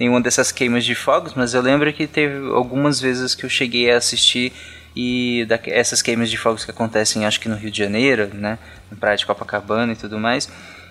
nenhuma 0.00 0.20
dessas 0.20 0.50
queimas 0.50 0.84
de 0.84 0.94
fogos, 0.94 1.34
mas 1.34 1.52
eu 1.52 1.60
lembro 1.60 1.92
que 1.92 2.06
teve 2.06 2.48
algumas 2.52 3.00
vezes 3.00 3.34
que 3.34 3.44
eu 3.44 3.50
cheguei 3.50 3.90
a 3.90 3.98
assistir 3.98 4.52
e 4.96 5.44
da, 5.46 5.58
essas 5.66 6.00
queimas 6.02 6.30
de 6.30 6.36
fogos 6.38 6.64
que 6.64 6.70
acontecem, 6.70 7.26
acho 7.26 7.38
que 7.40 7.48
no 7.48 7.56
Rio 7.56 7.70
de 7.70 7.78
Janeiro, 7.78 8.30
né, 8.32 8.58
na 8.90 8.96
praia 8.96 9.16
de 9.16 9.26
Copacabana 9.26 9.92
e 9.92 9.96
tudo 9.96 10.18
mais, 10.18 10.50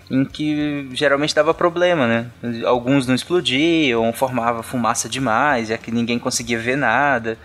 em 0.09 0.25
que 0.25 0.89
geralmente 0.93 1.33
dava 1.33 1.53
problema, 1.53 2.05
né? 2.05 2.25
Alguns 2.65 3.07
não 3.07 3.15
explodiam, 3.15 4.11
formava 4.11 4.61
fumaça 4.61 5.07
demais, 5.07 5.69
e 5.69 5.73
aqui 5.73 5.89
ninguém 5.89 6.19
conseguia 6.19 6.59
ver 6.59 6.75
nada. 6.75 7.37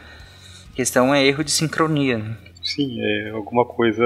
A 0.72 0.76
questão 0.76 1.14
é 1.14 1.24
erro 1.24 1.44
de 1.44 1.50
sincronia, 1.52 2.18
né? 2.18 2.34
Sim, 2.66 2.96
é, 3.00 3.30
alguma 3.30 3.64
coisa 3.64 4.02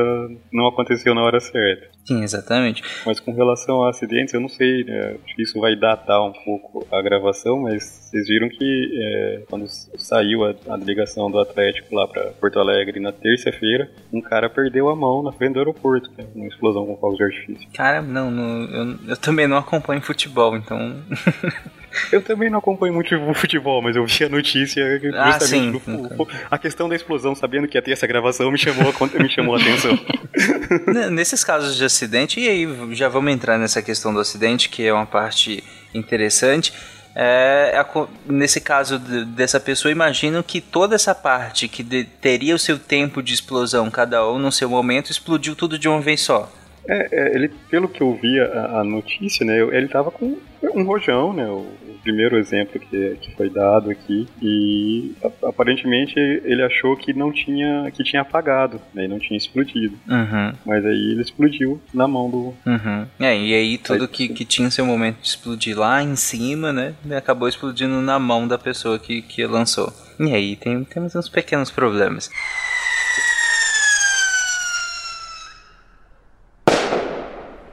não 0.53 0.69
aconteceu 0.69 1.15
na 1.15 1.23
hora 1.23 1.41
certa. 1.41 1.89
Sim, 2.07 2.23
exatamente. 2.23 2.83
Mas 3.07 3.21
com 3.21 3.33
relação 3.33 3.85
a 3.85 3.91
acidentes, 3.91 4.35
eu 4.35 4.41
não 4.41 4.49
sei, 4.49 4.85
né, 4.85 5.17
acho 5.25 5.35
que 5.37 5.43
isso 5.43 5.61
vai 5.61 5.75
datar 5.77 6.23
um 6.25 6.33
pouco 6.45 6.87
a 6.93 7.01
gravação, 7.01 7.61
mas 7.63 7.83
vocês 7.83 8.27
viram 8.27 8.49
que 8.49 8.91
é, 9.03 9.43
quando 9.49 9.67
saiu 9.97 10.45
a, 10.45 10.55
a 10.69 10.77
delegação 10.77 11.31
do 11.31 11.39
Atlético 11.39 11.95
lá 11.95 12.07
para 12.09 12.31
Porto 12.33 12.59
Alegre 12.59 13.01
na 13.01 13.13
terça-feira, 13.13 13.91
um 14.13 14.21
cara 14.21 14.51
perdeu 14.51 14.89
a 14.89 14.97
mão 14.97 15.23
na 15.23 15.33
frente 15.33 15.55
do 15.55 15.59
aeroporto, 15.61 16.11
né, 16.19 16.27
numa 16.35 16.49
explosão 16.49 16.85
com 16.87 16.97
fogos 16.97 17.17
de 17.19 17.25
artifício. 17.25 17.69
Cara, 17.75 18.03
não, 18.03 18.31
não- 18.31 18.65
eu, 18.71 18.99
eu 19.09 19.17
também 19.17 19.47
não 19.47 19.57
acompanho 19.57 20.03
futebol, 20.03 20.57
então. 20.57 20.79
Eu 22.13 22.23
também 22.23 22.49
não 22.51 22.59
acompanho 22.61 22.95
muito 22.95 23.11
futebol, 23.35 23.83
mas 23.83 23.97
eu 23.97 24.05
vi 24.07 24.25
a 24.25 24.29
notícia 24.29 24.85
Ah, 25.17 25.33
justamente 25.33 25.81
sim. 25.85 25.91
no- 25.93 26.29
a 26.51 26.59
questão 26.59 26.89
da 26.89 26.95
explosão, 26.95 27.35
sabendo 27.35 27.67
que 27.67 27.77
ia 27.77 27.83
ter 27.83 27.93
essa 27.93 28.07
gravação, 28.07 28.51
me 28.51 28.59
chamou 28.59 28.93
a, 28.93 29.23
me 29.23 29.29
chamou 29.29 29.55
a 29.57 29.59
atenção. 29.61 29.99
Nesses 31.11 31.43
casos 31.45 31.77
de 31.77 31.85
acidente, 31.85 32.41
e 32.41 32.49
aí 32.49 32.95
já 32.95 33.09
vamos 33.09 33.33
entrar 33.33 33.59
nessa 33.59 33.83
questão 33.83 34.13
do 34.15 34.21
acidente, 34.21 34.69
que 34.69 34.87
é 34.87 34.93
uma 34.93 35.07
parte 35.07 35.63
interessante. 35.95 36.73
É, 37.15 37.75
a 37.77 37.83
co- 37.83 38.09
nesse 38.25 38.61
caso 38.61 38.97
de- 38.99 39.25
dessa 39.25 39.59
pessoa, 39.59 39.91
imagino 39.91 40.43
que 40.45 40.61
toda 40.61 40.95
essa 40.95 41.13
parte 41.15 41.67
que 41.67 41.83
de- 41.83 42.05
teria 42.05 42.55
o 42.55 42.59
seu 42.59 42.79
tempo 42.79 43.21
de 43.21 43.35
explosão, 43.35 43.91
cada 43.91 44.27
um 44.31 44.39
no 44.39 44.53
seu 44.53 44.69
momento, 44.71 45.11
explodiu 45.11 45.57
tudo 45.57 45.77
de 45.77 45.89
uma 45.89 46.01
vez 46.01 46.21
só. 46.21 46.51
É, 46.89 47.09
é, 47.13 47.35
ele, 47.35 47.49
pelo 47.69 47.89
que 47.89 48.01
eu 48.01 48.15
vi 48.15 48.41
a, 48.41 48.79
a 48.81 48.85
notícia, 48.85 49.45
né, 49.45 49.59
ele 49.59 49.89
tava 49.89 50.11
com 50.11 50.39
um 50.75 50.83
rojão, 50.85 51.33
né, 51.33 51.45
o, 51.47 51.67
primeiro 52.03 52.37
exemplo 52.37 52.81
que, 52.81 53.17
que 53.21 53.35
foi 53.35 53.51
dado 53.51 53.91
aqui 53.91 54.27
e 54.43 55.13
aparentemente 55.45 56.19
ele 56.19 56.63
achou 56.63 56.97
que 56.97 57.13
não 57.13 57.33
tinha 57.33 57.91
que 57.91 58.03
tinha 58.03 58.23
apagado, 58.23 58.81
né, 58.95 59.05
e 59.05 59.09
não 59.09 59.19
tinha 59.19 59.37
explodido. 59.37 59.97
Uhum, 60.09 60.53
Mas 60.65 60.85
aí 60.85 61.13
ele 61.13 61.23
explodiu 61.23 61.81
na 61.93 62.07
mão 62.07 62.31
do. 62.31 62.55
uhum. 62.67 63.07
É, 63.19 63.37
e 63.37 63.55
aí 63.55 63.79
tudo 63.79 64.09
que, 64.09 64.29
que 64.29 64.45
tinha 64.45 64.71
seu 64.71 64.87
momento 64.87 65.21
de 65.21 65.29
explodir 65.29 65.79
lá 65.79 66.03
em 66.03 66.17
cima, 66.17 66.73
né? 66.73 66.95
Acabou 67.17 67.49
explodindo 67.49 68.01
na 68.01 68.19
mão 68.19 68.47
da 68.47 68.59
pessoa 68.59 68.99
que, 68.99 69.23
que 69.23 69.45
lançou. 69.47 69.93
E 70.19 70.35
aí 70.35 70.57
tem, 70.57 70.85
temos 70.85 71.15
uns 71.15 71.29
pequenos 71.29 71.71
problemas. 71.71 72.31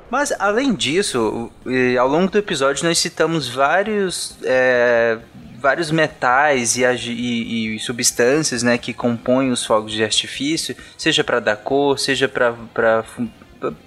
Mas 0.10 0.32
além 0.39 0.74
disso, 0.74 1.51
ao 1.99 2.08
longo 2.08 2.32
do 2.32 2.38
episódio 2.38 2.86
nós 2.86 2.97
citamos 2.97 3.49
vários 3.49 4.38
é, 4.43 5.18
vários 5.60 5.91
metais 5.91 6.78
e, 6.78 6.84
e- 6.84 7.76
e 7.76 7.80
substâncias, 7.80 8.64
né, 8.64 8.78
que 8.78 8.93
compõem 8.93 9.51
os 9.51 9.66
fogos 9.66 9.91
de 9.91 10.03
artifício, 10.03 10.76
seja 10.97 11.24
para 11.24 11.39
dar 11.39 11.58
cor, 11.58 11.97
seja 11.99 12.28
para 12.30 12.53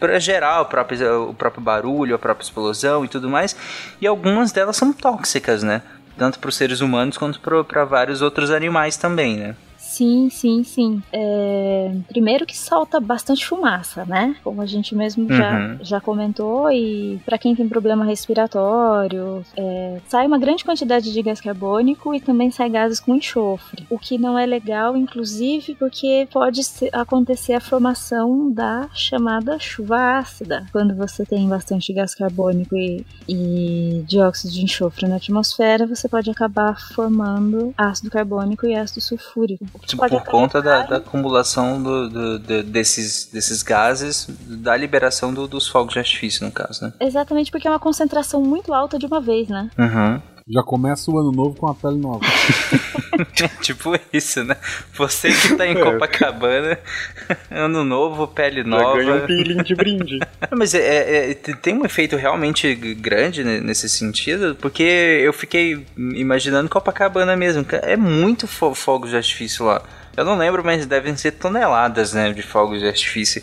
para 0.01 0.19
gerar 0.19 0.63
o 0.63 0.65
próprio, 0.65 1.31
o 1.31 1.35
próprio 1.35 1.63
barulho, 1.63 2.17
a 2.17 2.19
própria 2.19 2.45
explosão 2.45 3.05
e 3.05 3.09
tudo 3.09 3.31
mais. 3.31 3.55
E 4.01 4.07
algumas 4.07 4.51
delas 4.51 4.77
são 4.77 4.93
tóxicas, 4.93 5.63
né? 5.63 5.81
Tanto 6.19 6.41
para 6.41 6.49
os 6.49 6.57
seres 6.57 6.81
humanos 6.81 7.17
quanto 7.17 7.41
para 7.65 7.85
vários 7.85 8.21
outros 8.21 8.51
animais 8.51 8.97
também, 8.97 9.37
né? 9.37 9.55
Sim, 10.01 10.31
sim, 10.31 10.65
sim. 10.65 11.03
É, 11.13 11.93
Primeiro 12.09 12.47
que 12.47 12.57
solta 12.57 12.99
bastante 12.99 13.45
fumaça, 13.47 14.07
né? 14.07 14.35
Como 14.43 14.63
a 14.63 14.67
gente 14.67 14.95
mesmo 14.95 15.29
já, 15.29 15.53
Uhum. 15.59 15.79
já 15.83 16.01
comentou, 16.01 16.71
e 16.73 17.21
para 17.27 17.37
quem 17.37 17.55
tem 17.55 17.69
problema 17.69 18.03
respiratório, 18.07 19.45
é, 19.55 20.01
sai 20.09 20.27
uma 20.27 20.39
grande 20.39 20.65
quantidade 20.65 21.13
de 21.13 21.23
gás 21.23 21.39
carbônico 21.39 22.15
e 22.15 22.21
também 22.21 22.51
sai 22.51 22.71
gases 22.71 22.99
com 22.99 23.15
enxofre. 23.15 23.87
O 23.91 23.99
que 23.99 24.17
não 24.17 24.39
é 24.39 24.47
legal, 24.47 24.97
inclusive, 24.97 25.75
porque 25.75 26.27
pode 26.33 26.63
acontecer 26.95 27.53
a 27.53 27.61
formação 27.61 28.51
da 28.51 28.89
chamada 28.95 29.59
chuva 29.59 30.19
ácida. 30.19 30.65
Quando 30.73 30.95
você 30.97 31.27
tem 31.27 31.47
bastante 31.47 31.93
gás 31.93 32.15
carbônico 32.15 32.75
e, 32.75 33.05
e 33.29 34.03
dióxido 34.07 34.51
de 34.51 34.63
enxofre 34.63 35.07
na 35.07 35.17
atmosfera, 35.17 35.87
você 35.87 36.09
pode 36.09 36.31
acabar 36.31 36.81
formando 36.95 37.75
ácido 37.77 38.09
carbônico 38.11 38.67
e 38.67 38.75
ácido 38.75 39.03
sulfúrico. 39.03 39.67
Tipo, 39.91 40.09
por 40.09 40.23
conta 40.25 40.61
da, 40.63 40.83
da 40.83 40.97
acumulação 40.97 41.83
do, 41.83 42.09
do- 42.09 42.39
do- 42.39 42.63
desses, 42.63 43.27
desses 43.33 43.63
gases, 43.63 44.27
da 44.47 44.77
liberação 44.77 45.33
do- 45.33 45.47
dos 45.49 45.69
fogos 45.69 45.93
de 45.93 45.99
artifício, 45.99 46.45
no 46.45 46.53
caso, 46.53 46.85
né? 46.85 46.93
Exatamente 47.01 47.51
porque 47.51 47.67
é 47.67 47.71
uma 47.71 47.79
concentração 47.79 48.41
muito 48.43 48.73
alta 48.75 48.99
de 48.99 49.07
uma 49.07 49.21
vez, 49.21 49.49
né? 49.49 49.71
Uhum. 49.79 50.21
Já 50.49 50.63
começa 50.63 51.11
o 51.11 51.19
ano 51.19 51.31
novo 51.33 51.57
com 51.57 51.69
a 51.69 51.75
pele 51.75 51.99
nova. 51.99 52.21
tipo 53.63 53.95
isso, 54.13 54.43
né? 54.45 54.57
Você 54.95 55.31
que 55.33 55.55
tá 55.57 55.67
em 55.67 55.77
É. 55.77 55.83
Copacabana, 55.83 56.79
ano 57.51 57.85
novo, 57.85 58.27
pele 58.27 58.63
Já 58.63 58.69
nova. 58.69 58.97
ganhou 58.97 59.17
um 59.19 59.27
peeling 59.27 59.63
de 59.63 59.75
brinde. 59.75 60.19
Mas 60.51 60.75
é, 60.75 60.79
é- 60.81 61.31
é- 61.31 61.35
tem 61.35 61.75
um 61.77 61.85
efeito 61.85 62.17
realmente 62.17 62.75
grande 62.75 63.45
ne- 63.45 63.61
nesse 63.61 63.89
sentido, 63.89 64.57
porque 64.61 64.83
eu 64.83 65.33
fiquei 65.33 65.87
imaginando 65.97 66.69
Copacabana 66.69 67.37
mesmo. 67.37 67.65
É 67.83 67.97
muito 67.97 68.47
fo 68.47 68.75
fogos 68.75 69.11
de 69.11 69.17
artifício 69.17 69.65
lá. 69.67 69.83
Eu 70.17 70.25
não 70.25 70.37
lembro, 70.37 70.65
mas 70.65 70.85
devem 70.87 71.17
ser 71.17 71.33
toneladas 71.33 72.13
né, 72.13 72.33
de 72.33 72.43
fogos 72.43 72.81
de 72.81 72.87
artifício. 72.87 73.43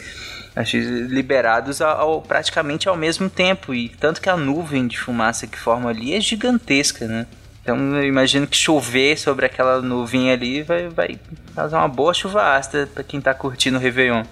Liberados 1.10 1.82
ao, 1.82 2.22
praticamente 2.22 2.90
ao 2.90 2.96
mesmo 2.96 3.30
tempo. 3.30 3.74
E 3.74 3.90
tanto 3.90 4.22
que 4.22 4.30
a 4.30 4.38
nuvem 4.38 4.88
de 4.88 4.98
fumaça 4.98 5.48
que 5.48 5.58
forma 5.58 5.90
ali 5.90 6.14
é 6.14 6.22
gigantesca, 6.22 7.08
né? 7.08 7.26
Então 7.62 7.78
eu 7.98 8.06
imagino 8.06 8.48
que 8.48 8.56
chover 8.56 9.18
sobre 9.18 9.46
aquela 9.46 9.82
nuvem 9.82 10.32
ali 10.32 10.64
vai, 10.64 10.88
vai 10.88 11.20
fazer 11.54 11.76
uma 11.76 11.88
boa 11.88 12.14
chuva 12.14 12.56
ácida 12.56 12.88
pra 12.94 13.04
quem 13.04 13.20
tá 13.20 13.34
curtindo 13.34 13.78
o 13.78 13.82
Réveillon. 13.82 14.24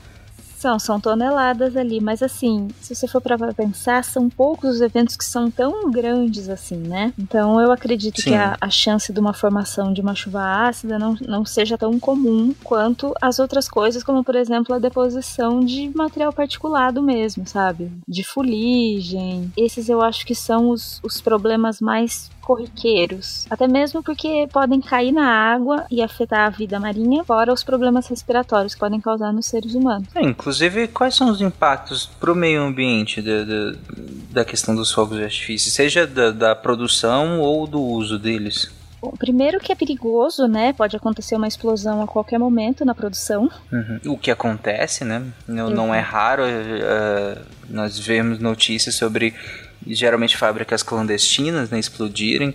São, 0.65 0.79
são 0.79 0.99
toneladas 0.99 1.77
ali, 1.77 2.01
mas 2.01 2.23
assim, 2.23 2.69
se 2.81 2.95
você 2.95 3.07
for 3.07 3.21
para 3.21 3.53
pensar, 3.53 4.03
são 4.03 4.27
poucos 4.27 4.77
os 4.77 4.81
eventos 4.81 5.15
que 5.15 5.23
são 5.23 5.51
tão 5.51 5.91
grandes 5.91 6.49
assim, 6.49 6.77
né? 6.77 7.13
Então 7.19 7.61
eu 7.61 7.71
acredito 7.71 8.19
Sim. 8.19 8.31
que 8.31 8.35
a, 8.35 8.57
a 8.59 8.69
chance 8.71 9.13
de 9.13 9.19
uma 9.19 9.31
formação 9.31 9.93
de 9.93 10.01
uma 10.01 10.15
chuva 10.15 10.67
ácida 10.67 10.97
não, 10.97 11.15
não 11.21 11.45
seja 11.45 11.77
tão 11.77 11.99
comum 11.99 12.51
quanto 12.63 13.13
as 13.21 13.37
outras 13.37 13.69
coisas, 13.69 14.03
como 14.03 14.23
por 14.23 14.35
exemplo 14.35 14.73
a 14.73 14.79
deposição 14.79 15.59
de 15.59 15.91
material 15.95 16.33
particulado 16.33 16.99
mesmo, 16.99 17.45
sabe? 17.45 17.91
De 18.07 18.23
fuligem. 18.23 19.53
Esses 19.55 19.87
eu 19.87 20.01
acho 20.01 20.25
que 20.25 20.33
são 20.33 20.71
os, 20.71 20.99
os 21.03 21.21
problemas 21.21 21.79
mais 21.79 22.31
corriqueiros. 22.45 23.45
Até 23.49 23.67
mesmo 23.67 24.03
porque 24.03 24.47
podem 24.53 24.79
cair 24.79 25.11
na 25.11 25.27
água 25.27 25.85
e 25.89 26.01
afetar 26.01 26.47
a 26.47 26.49
vida 26.49 26.79
marinha, 26.79 27.23
fora 27.23 27.51
os 27.51 27.63
problemas 27.63 28.07
respiratórios 28.07 28.73
que 28.73 28.79
podem 28.79 29.01
causar 29.01 29.33
nos 29.33 29.47
seres 29.47 29.73
humanos. 29.73 30.07
É, 30.15 30.21
inclusive, 30.21 30.87
quais 30.87 31.15
são 31.15 31.29
os 31.29 31.41
impactos 31.41 32.05
para 32.05 32.31
o 32.31 32.35
meio 32.35 32.61
ambiente 32.61 33.21
da, 33.21 33.43
da, 33.43 33.77
da 34.31 34.45
questão 34.45 34.75
dos 34.75 34.91
fogos 34.91 35.17
de 35.17 35.23
artifício, 35.23 35.71
seja 35.71 36.05
da, 36.05 36.31
da 36.31 36.55
produção 36.55 37.41
ou 37.41 37.65
do 37.65 37.81
uso 37.81 38.19
deles? 38.19 38.71
Bom, 39.01 39.11
primeiro 39.11 39.59
que 39.59 39.71
é 39.71 39.75
perigoso, 39.75 40.47
né? 40.47 40.73
Pode 40.73 40.95
acontecer 40.95 41.35
uma 41.35 41.47
explosão 41.47 42.01
a 42.01 42.07
qualquer 42.07 42.39
momento 42.39 42.83
na 42.83 42.95
produção. 42.95 43.49
Uhum. 43.71 43.99
O 44.13 44.17
que 44.17 44.31
acontece, 44.31 45.03
né? 45.03 45.21
Não, 45.47 45.69
não 45.69 45.93
é 45.93 45.99
raro 45.99 46.43
eh, 46.43 47.37
nós 47.69 47.99
vemos 47.99 48.39
notícias 48.39 48.95
sobre 48.95 49.35
geralmente 49.87 50.37
fábricas 50.37 50.83
clandestinas 50.83 51.69
né, 51.69 51.79
explodirem. 51.79 52.53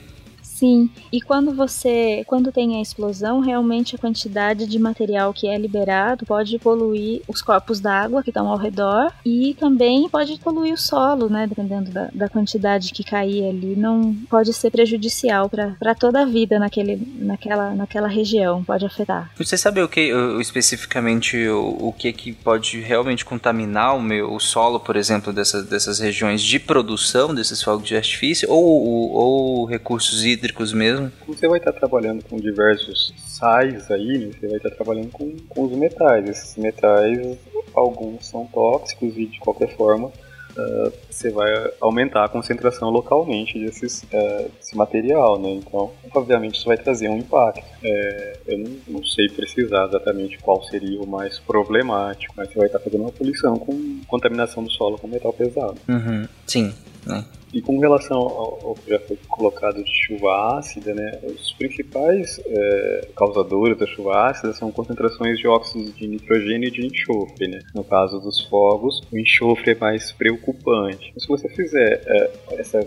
Sim, 0.61 0.91
e 1.11 1.23
quando 1.23 1.55
você, 1.55 2.23
quando 2.27 2.53
tem 2.53 2.77
a 2.77 2.82
explosão, 2.82 3.41
realmente 3.41 3.97
a 3.97 3.99
quantidade 3.99 4.66
de 4.66 4.78
material 4.78 5.32
que 5.32 5.49
é 5.49 5.57
liberado 5.57 6.27
pode 6.27 6.59
poluir 6.59 7.23
os 7.27 7.41
corpos 7.41 7.81
d'água 7.81 8.23
que 8.23 8.28
estão 8.28 8.47
ao 8.47 8.59
redor 8.59 9.11
e 9.24 9.57
também 9.59 10.07
pode 10.11 10.39
poluir 10.39 10.74
o 10.74 10.77
solo, 10.77 11.31
né? 11.31 11.47
Dependendo 11.47 11.91
da, 11.91 12.11
da 12.12 12.28
quantidade 12.28 12.93
que 12.93 13.03
cair 13.03 13.49
ali, 13.49 13.74
não 13.74 14.15
pode 14.28 14.53
ser 14.53 14.70
prejudicial 14.70 15.49
para 15.49 15.95
toda 15.95 16.20
a 16.20 16.27
vida 16.27 16.59
naquele, 16.59 17.11
naquela, 17.19 17.74
naquela 17.74 18.09
região, 18.09 18.62
pode 18.62 18.85
afetar. 18.85 19.31
Você 19.39 19.57
sabe 19.57 19.81
o 19.81 19.89
que 19.89 20.12
especificamente 20.43 21.39
o, 21.49 21.89
o 21.89 21.93
que 21.95 22.12
que 22.12 22.35
pode 22.35 22.81
realmente 22.81 23.24
contaminar 23.24 23.97
o 23.97 24.03
meu 24.03 24.31
o 24.35 24.39
solo, 24.39 24.78
por 24.78 24.95
exemplo, 24.95 25.32
dessas, 25.32 25.65
dessas 25.65 25.99
regiões 26.01 26.43
de 26.43 26.59
produção 26.59 27.35
desses 27.35 27.62
fogos 27.62 27.89
de 27.89 27.97
artifício 27.97 28.51
ou, 28.51 28.62
ou, 28.62 29.11
ou 29.12 29.65
recursos 29.65 30.23
hídricos 30.23 30.49
mesmo? 30.72 31.10
Como 31.20 31.36
você 31.36 31.48
vai 31.48 31.59
estar 31.59 31.72
trabalhando 31.72 32.24
com 32.24 32.36
diversos 32.36 33.12
sais 33.27 33.90
aí, 33.90 34.18
né, 34.18 34.31
você 34.39 34.47
vai 34.47 34.56
estar 34.56 34.70
trabalhando 34.70 35.10
com, 35.10 35.36
com 35.48 35.64
os 35.64 35.72
metais. 35.72 36.28
Esses 36.28 36.56
metais, 36.56 37.39
alguns 37.74 38.27
são 38.27 38.47
tóxicos 38.47 39.16
e 39.16 39.27
de 39.27 39.39
qualquer 39.39 39.74
forma 39.77 40.12
ah, 40.56 40.93
você 41.09 41.31
vai 41.31 41.51
aumentar 41.81 42.24
a 42.24 42.28
concentração 42.28 42.90
localmente 42.90 43.59
desses, 43.59 44.05
ah, 44.12 44.47
desse 44.56 44.77
material, 44.77 45.39
né? 45.39 45.51
Então, 45.51 45.93
obviamente 46.14 46.56
isso 46.56 46.66
vai 46.66 46.77
trazer 46.77 47.09
um 47.09 47.18
impacto. 47.18 47.64
É, 47.82 48.39
eu 48.47 48.59
não, 48.59 48.77
não 48.89 49.05
sei 49.05 49.28
precisar 49.28 49.86
exatamente 49.86 50.39
qual 50.39 50.62
seria 50.64 51.01
o 51.01 51.06
mais 51.06 51.39
problemático, 51.39 52.35
mas 52.36 52.48
você 52.48 52.59
vai 52.59 52.66
estar 52.66 52.78
fazendo 52.78 53.02
uma 53.02 53.12
poluição 53.12 53.56
com 53.56 54.01
contaminação 54.06 54.62
do 54.62 54.70
solo 54.70 54.98
com 54.98 55.09
metal 55.09 55.32
pesado. 55.32 55.78
Uhum. 55.89 56.27
Sim. 56.47 56.74
Né? 57.06 57.24
E 57.52 57.60
com 57.60 57.78
relação 57.78 58.16
ao, 58.16 58.74
que 58.74 58.90
já 58.90 58.98
foi 59.01 59.18
colocado 59.28 59.82
de 59.82 60.06
chuva 60.06 60.59
ácida, 60.59 60.94
né, 60.94 61.18
os 61.24 61.52
principais 61.55 62.40
é, 62.47 63.09
causadores 63.16 63.77
da 63.77 63.86
chuva 63.86 64.28
ácida 64.28 64.52
são 64.52 64.70
concentrações 64.70 65.39
de 65.39 65.48
óxidos 65.48 65.97
de 65.97 66.06
nitrogênio 66.06 66.68
e 66.68 66.70
de 66.70 66.86
enxofre. 66.86 67.48
Né? 67.48 67.59
No 67.74 67.82
caso 67.82 68.20
dos 68.20 68.40
fogos, 68.43 69.02
o 69.12 69.18
enxofre 69.18 69.72
é 69.72 69.74
mais 69.74 70.12
preocupante. 70.12 71.12
Se 71.18 71.27
você 71.27 71.48
fizer 71.48 72.02
é, 72.06 72.31
essa, 72.52 72.86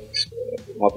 uma, 0.77 0.89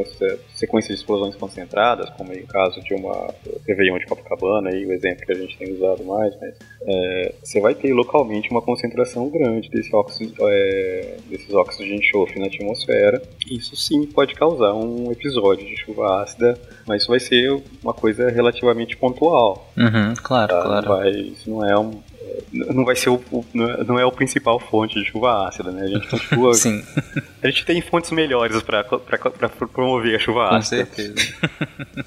essa 0.00 0.38
sequência 0.54 0.94
de 0.94 1.00
explosões 1.00 1.36
concentradas, 1.36 2.10
como 2.10 2.32
o 2.32 2.46
caso 2.46 2.80
de 2.82 2.94
uma 2.94 3.32
Réveillon 3.66 3.98
de 3.98 4.06
Copacabana, 4.06 4.70
aí, 4.70 4.86
o 4.86 4.92
exemplo 4.92 5.24
que 5.26 5.32
a 5.32 5.36
gente 5.36 5.56
tem 5.56 5.72
usado 5.72 6.04
mais, 6.04 6.34
mas, 6.40 6.54
é, 6.86 7.34
você 7.42 7.60
vai 7.60 7.74
ter 7.74 7.92
localmente 7.92 8.50
uma 8.50 8.62
concentração 8.62 9.28
grande 9.28 9.68
desse 9.70 9.94
óxido, 9.94 10.34
é, 10.40 11.16
desses 11.28 11.52
óxidos 11.52 11.86
de 11.86 11.94
enxofre 11.94 12.40
na 12.40 12.46
atmosfera. 12.46 13.22
Isso 13.50 13.76
sim 13.76 14.06
pode 14.06 14.34
causar 14.34 14.74
um 14.74 15.10
episódio 15.12 15.66
de 15.66 15.76
chuva 15.76 16.22
ácida, 16.22 16.58
mas 16.86 17.02
isso 17.02 17.10
vai 17.10 17.20
ser 17.20 17.62
uma 17.82 17.94
coisa 17.94 18.28
relativamente 18.28 18.96
pontual. 18.96 19.70
Uhum, 19.76 20.14
claro, 20.22 20.54
tá? 20.54 20.62
claro. 20.62 20.88
Vai, 20.88 21.10
isso 21.10 21.50
não 21.50 21.64
é 21.64 21.78
um 21.78 22.00
não 22.52 22.84
vai 22.84 22.96
ser 22.96 23.10
o, 23.10 23.20
o- 23.30 23.44
não 23.54 23.68
é- 23.68 23.84
não 23.84 23.98
é 23.98 24.04
o 24.04 24.12
principal 24.12 24.58
fonte 24.58 24.94
de 25.02 25.04
chuva 25.10 25.46
ácida, 25.48 25.70
né? 25.70 25.82
A 25.82 25.86
gente 25.88 26.06
continua, 26.08 26.52
Sim, 26.54 26.82
a 27.42 27.46
gente 27.50 27.64
tem 27.64 27.80
fontes 27.82 28.10
melhores 28.10 28.60
para 28.62 28.84
promover 29.72 30.16
a 30.16 30.18
chuva 30.18 30.48
com 30.48 30.54
ácida. 30.56 30.84
certeza. 30.86 31.34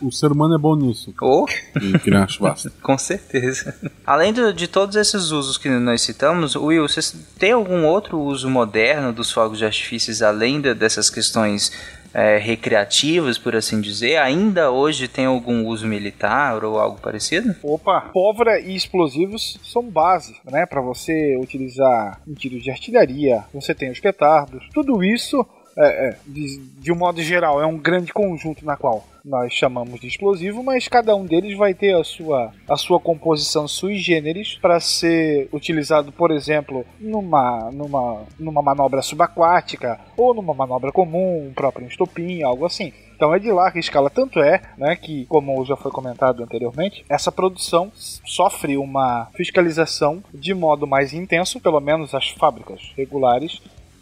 O 0.02 0.12
ser 0.12 0.32
humano 0.32 0.56
é 0.56 0.58
bom 0.58 0.76
nisso. 0.76 1.14
Ou 1.22 1.48
Em 1.82 1.94
criar 2.00 2.28
chuvasco. 2.28 2.70
Com 2.82 2.98
certeza. 2.98 3.74
Além 4.06 4.34
do- 4.34 4.54
de 4.54 4.68
todos 4.68 4.96
esses 4.96 5.32
usos 5.32 5.58
que 5.58 5.70
nós 5.70 6.02
citamos, 6.02 6.56
Will, 6.56 6.88
você 6.88 7.00
tem 7.38 7.52
algum 7.52 7.86
outro 7.86 8.20
uso 8.20 8.50
moderno 8.50 9.14
dos 9.14 9.32
fogos 9.32 9.58
de 9.58 9.66
artifícios 9.66 10.22
além 10.22 10.60
da- 10.62 10.74
dessas 10.74 11.10
questões 11.10 11.72
é, 12.14 12.38
recreativos, 12.38 13.38
por 13.38 13.56
assim 13.56 13.80
dizer, 13.82 14.18
ainda 14.18 14.72
hoje 14.72 15.08
tem 15.08 15.26
algum 15.26 15.66
uso 15.66 15.88
militar 15.88 16.64
ou 16.64 16.80
algo 16.80 17.00
parecido? 17.00 17.56
Opa, 17.64 18.10
pólvora 18.14 18.60
e 18.60 18.76
explosivos 18.76 19.60
são 19.64 19.84
base, 19.84 20.36
né, 20.50 20.66
para 20.66 20.82
você 20.82 21.38
utilizar 21.38 22.22
em 22.28 22.34
tiros 22.34 22.64
de 22.64 22.72
artilharia. 22.72 23.44
Você 23.54 23.74
tem 23.74 23.92
os 23.92 24.00
petardos. 24.00 24.68
Tudo 24.74 25.04
isso 25.04 25.46
é, 25.78 26.10
é, 26.10 26.18
de, 26.26 26.58
de 26.80 26.92
um 26.92 26.96
modo 26.96 27.22
geral, 27.22 27.62
é 27.62 27.66
um 27.66 27.78
grande 27.78 28.14
conjunto 28.14 28.66
na 28.66 28.76
qual 28.76 29.06
nós 29.24 29.54
chamamos 29.54 30.00
de 30.00 30.08
explosivo, 30.08 30.64
mas 30.64 30.88
cada 30.88 31.16
um 31.16 31.26
deles 31.26 31.58
vai 31.58 31.74
ter 31.74 31.96
a 31.96 32.04
sua, 32.04 32.52
a 32.68 32.76
sua 32.76 33.00
composição 33.00 33.68
sui 33.68 33.98
generis 33.98 34.58
para 34.62 34.80
ser 34.80 35.48
utilizado, 35.54 36.12
por 36.12 36.32
exemplo, 36.32 36.86
numa, 37.00 37.70
numa, 37.72 38.24
numa 38.40 38.62
manobra 38.62 39.02
subaquática 39.02 40.00
ou 40.18 40.34
numa 40.34 40.54
manobra 40.54 40.92
comum, 40.92 41.48
um 41.48 41.54
próprio 41.54 41.88
estopim, 41.88 42.42
algo 42.42 42.66
assim. 42.66 42.92
Então 43.16 43.36
é 43.36 43.38
de 43.38 43.52
lá 43.52 43.72
que 43.72 43.78
escala 43.78 44.10
tanto 44.10 44.40
é, 44.40 44.60
né, 44.76 44.96
que 44.96 45.26
como 45.28 45.64
já 45.64 45.76
foi 45.76 45.92
comentado 45.92 46.42
anteriormente, 46.42 47.06
essa 47.08 47.32
produção 47.32 47.92
sofre 47.94 48.78
uma 48.78 49.28
fiscalização 49.36 50.24
de 50.34 50.56
modo 50.56 50.88
mais 50.88 51.14
intenso, 51.14 51.60
pelo 51.60 51.80
menos 51.80 52.16
as 52.16 52.30
fábricas 52.30 52.92
regulares 52.98 53.62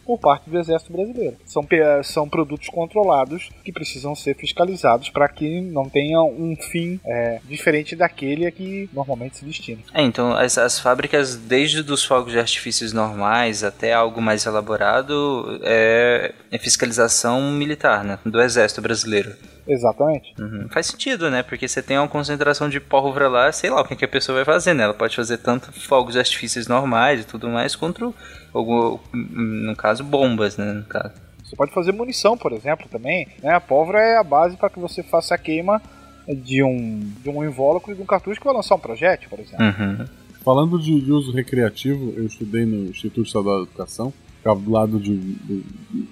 por 0.10 0.18
parte 0.18 0.50
do 0.50 0.58
Exército 0.58 0.92
Brasileiro. 0.92 1.38
São, 1.46 1.64
são 2.04 2.28
produtos 2.28 2.68
controlados 2.68 3.52
que 3.64 3.72
precisam 3.72 4.16
ser 4.16 4.36
fiscalizados 4.36 5.12
para 5.12 5.30
que 5.30 5.62
não 5.62 5.88
tenha 5.88 6.20
um 6.24 6.56
fim 6.56 7.00
é, 7.06 7.40
diferente 7.48 7.96
daquele 7.96 8.48
a 8.48 8.52
que 8.52 8.90
normalmente 8.92 9.38
se 9.38 9.46
destina. 9.46 9.84
É, 9.94 10.02
então 10.02 10.34
as, 10.34 10.58
as 10.58 10.80
fábricas, 10.80 11.36
desde 11.36 11.84
dos 11.84 12.04
fogos 12.04 12.32
de 12.32 12.40
artifícios 12.40 12.92
normais 12.92 13.64
até 13.64 13.94
algo 13.94 14.20
mais 14.20 14.48
elaborado, 14.48 15.60
é, 15.62 16.34
é 16.50 16.58
fiscalização 16.58 17.52
militar, 17.52 18.04
né? 18.04 18.18
Do 18.26 18.42
Exército 18.42 18.82
Brasileiro. 18.82 19.36
Exatamente. 19.70 20.34
Uhum. 20.40 20.68
Faz 20.70 20.88
sentido, 20.88 21.30
né? 21.30 21.44
Porque 21.44 21.68
você 21.68 21.82
tem 21.82 21.98
uma 21.98 22.08
concentração 22.08 22.68
de 22.68 22.80
pólvora 22.80 23.28
lá, 23.30 23.52
sei 23.52 23.70
lá 23.70 23.82
o 23.82 23.86
que, 23.86 23.96
que 23.96 24.04
a 24.06 24.08
pessoa 24.08 24.36
vai 24.38 24.46
fazer, 24.46 24.74
né? 24.74 24.84
Ela 24.84 24.94
pode 24.94 25.16
fazer 25.16 25.38
tanto 25.38 25.72
fogos 25.72 26.14
de 26.14 26.20
artifícios 26.20 26.68
normais 26.68 27.22
e 27.22 27.24
tudo 27.26 27.48
mais, 27.48 27.76
quanto, 27.76 28.14
algum, 28.54 28.98
no 29.14 29.76
caso, 29.76 30.04
bombas, 30.04 30.58
né? 30.58 30.74
No 30.74 30.84
caso. 30.84 31.14
Você 31.44 31.56
pode 31.56 31.72
fazer 31.74 31.92
munição, 31.92 32.38
por 32.38 32.52
exemplo, 32.52 32.88
também. 32.92 33.28
Né? 33.42 33.54
A 33.54 33.60
pólvora 33.62 34.00
é 34.00 34.18
a 34.18 34.24
base 34.24 34.56
para 34.58 34.70
que 34.70 34.80
você 34.80 35.02
faça 35.04 35.34
a 35.36 35.38
queima 35.38 35.82
de 36.28 36.62
um, 36.64 37.00
de 37.24 37.30
um 37.30 37.44
invólucro 37.44 37.92
e 37.92 37.96
de 37.96 38.02
um 38.02 38.06
cartucho 38.06 38.40
que 38.40 38.46
vai 38.46 38.54
lançar 38.56 38.76
um 38.76 38.80
projétil, 38.80 39.30
por 39.30 39.40
exemplo. 39.40 39.66
Uhum. 39.66 40.06
Falando 40.46 40.80
de, 40.80 41.02
de 41.02 41.12
uso 41.12 41.32
recreativo, 41.32 42.14
eu 42.16 42.26
estudei 42.26 42.66
no 42.66 42.90
Instituto 42.90 43.26
Estadual 43.28 43.64
de 43.64 43.70
Educação, 43.70 44.14
ficava 44.38 44.60
do 44.60 44.72
lado 44.72 45.00
de, 45.00 45.18
de- 45.18 45.64
de- 45.92 46.08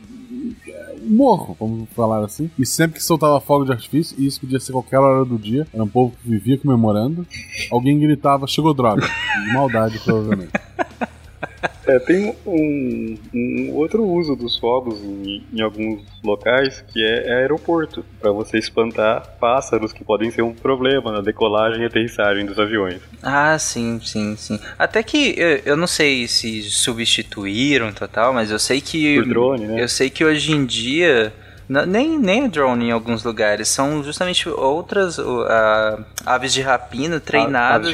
morro, 1.03 1.55
vamos 1.59 1.89
falar 1.95 2.23
assim. 2.23 2.49
E 2.57 2.65
sempre 2.65 2.97
que 2.97 3.03
soltava 3.03 3.39
fogo 3.39 3.65
de 3.65 3.71
artifício, 3.71 4.15
e 4.19 4.25
isso 4.25 4.39
podia 4.39 4.59
ser 4.59 4.71
qualquer 4.71 4.99
hora 4.99 5.25
do 5.25 5.37
dia, 5.37 5.67
era 5.73 5.83
um 5.83 5.87
povo 5.87 6.15
que 6.21 6.29
vivia 6.29 6.57
comemorando, 6.57 7.25
alguém 7.71 7.99
gritava, 7.99 8.47
chegou 8.47 8.73
droga. 8.73 9.07
De 9.07 9.53
maldade, 9.53 9.99
provavelmente. 9.99 10.51
É, 11.87 11.99
tem 11.99 12.35
um, 12.45 13.17
um 13.33 13.71
outro 13.75 14.03
uso 14.03 14.35
dos 14.35 14.57
fogos 14.57 14.99
em, 15.01 15.43
em 15.53 15.61
alguns 15.61 16.01
locais 16.23 16.83
que 16.87 17.01
é, 17.03 17.29
é 17.29 17.33
aeroporto, 17.41 18.03
para 18.19 18.31
você 18.31 18.57
espantar 18.57 19.37
pássaros 19.39 19.93
que 19.93 20.03
podem 20.03 20.29
ser 20.29 20.41
um 20.41 20.53
problema 20.53 21.11
na 21.11 21.21
decolagem 21.21 21.83
e 21.83 21.85
aterrissagem 21.85 22.45
dos 22.45 22.59
aviões. 22.59 23.01
Ah, 23.23 23.57
sim, 23.57 23.99
sim, 24.03 24.35
sim. 24.35 24.59
Até 24.77 25.01
que 25.01 25.33
eu, 25.37 25.61
eu 25.65 25.77
não 25.77 25.87
sei 25.87 26.27
se 26.27 26.63
substituíram 26.63 27.93
total, 27.93 28.33
mas 28.33 28.51
eu 28.51 28.59
sei 28.59 28.81
que. 28.81 29.15
Por 29.15 29.27
drone, 29.27 29.67
né? 29.67 29.81
Eu 29.81 29.87
sei 29.87 30.09
que 30.09 30.25
hoje 30.25 30.51
em 30.51 30.65
dia. 30.65 31.33
Nem, 31.69 32.17
nem 32.17 32.45
é 32.45 32.47
drone 32.47 32.85
em 32.85 32.91
alguns 32.91 33.23
lugares, 33.25 33.67
são 33.67 34.01
justamente 34.01 34.47
outras 34.47 35.19
a- 35.19 35.99
aves 36.25 36.53
de 36.53 36.61
rapina 36.61 37.19
treinadas 37.19 37.89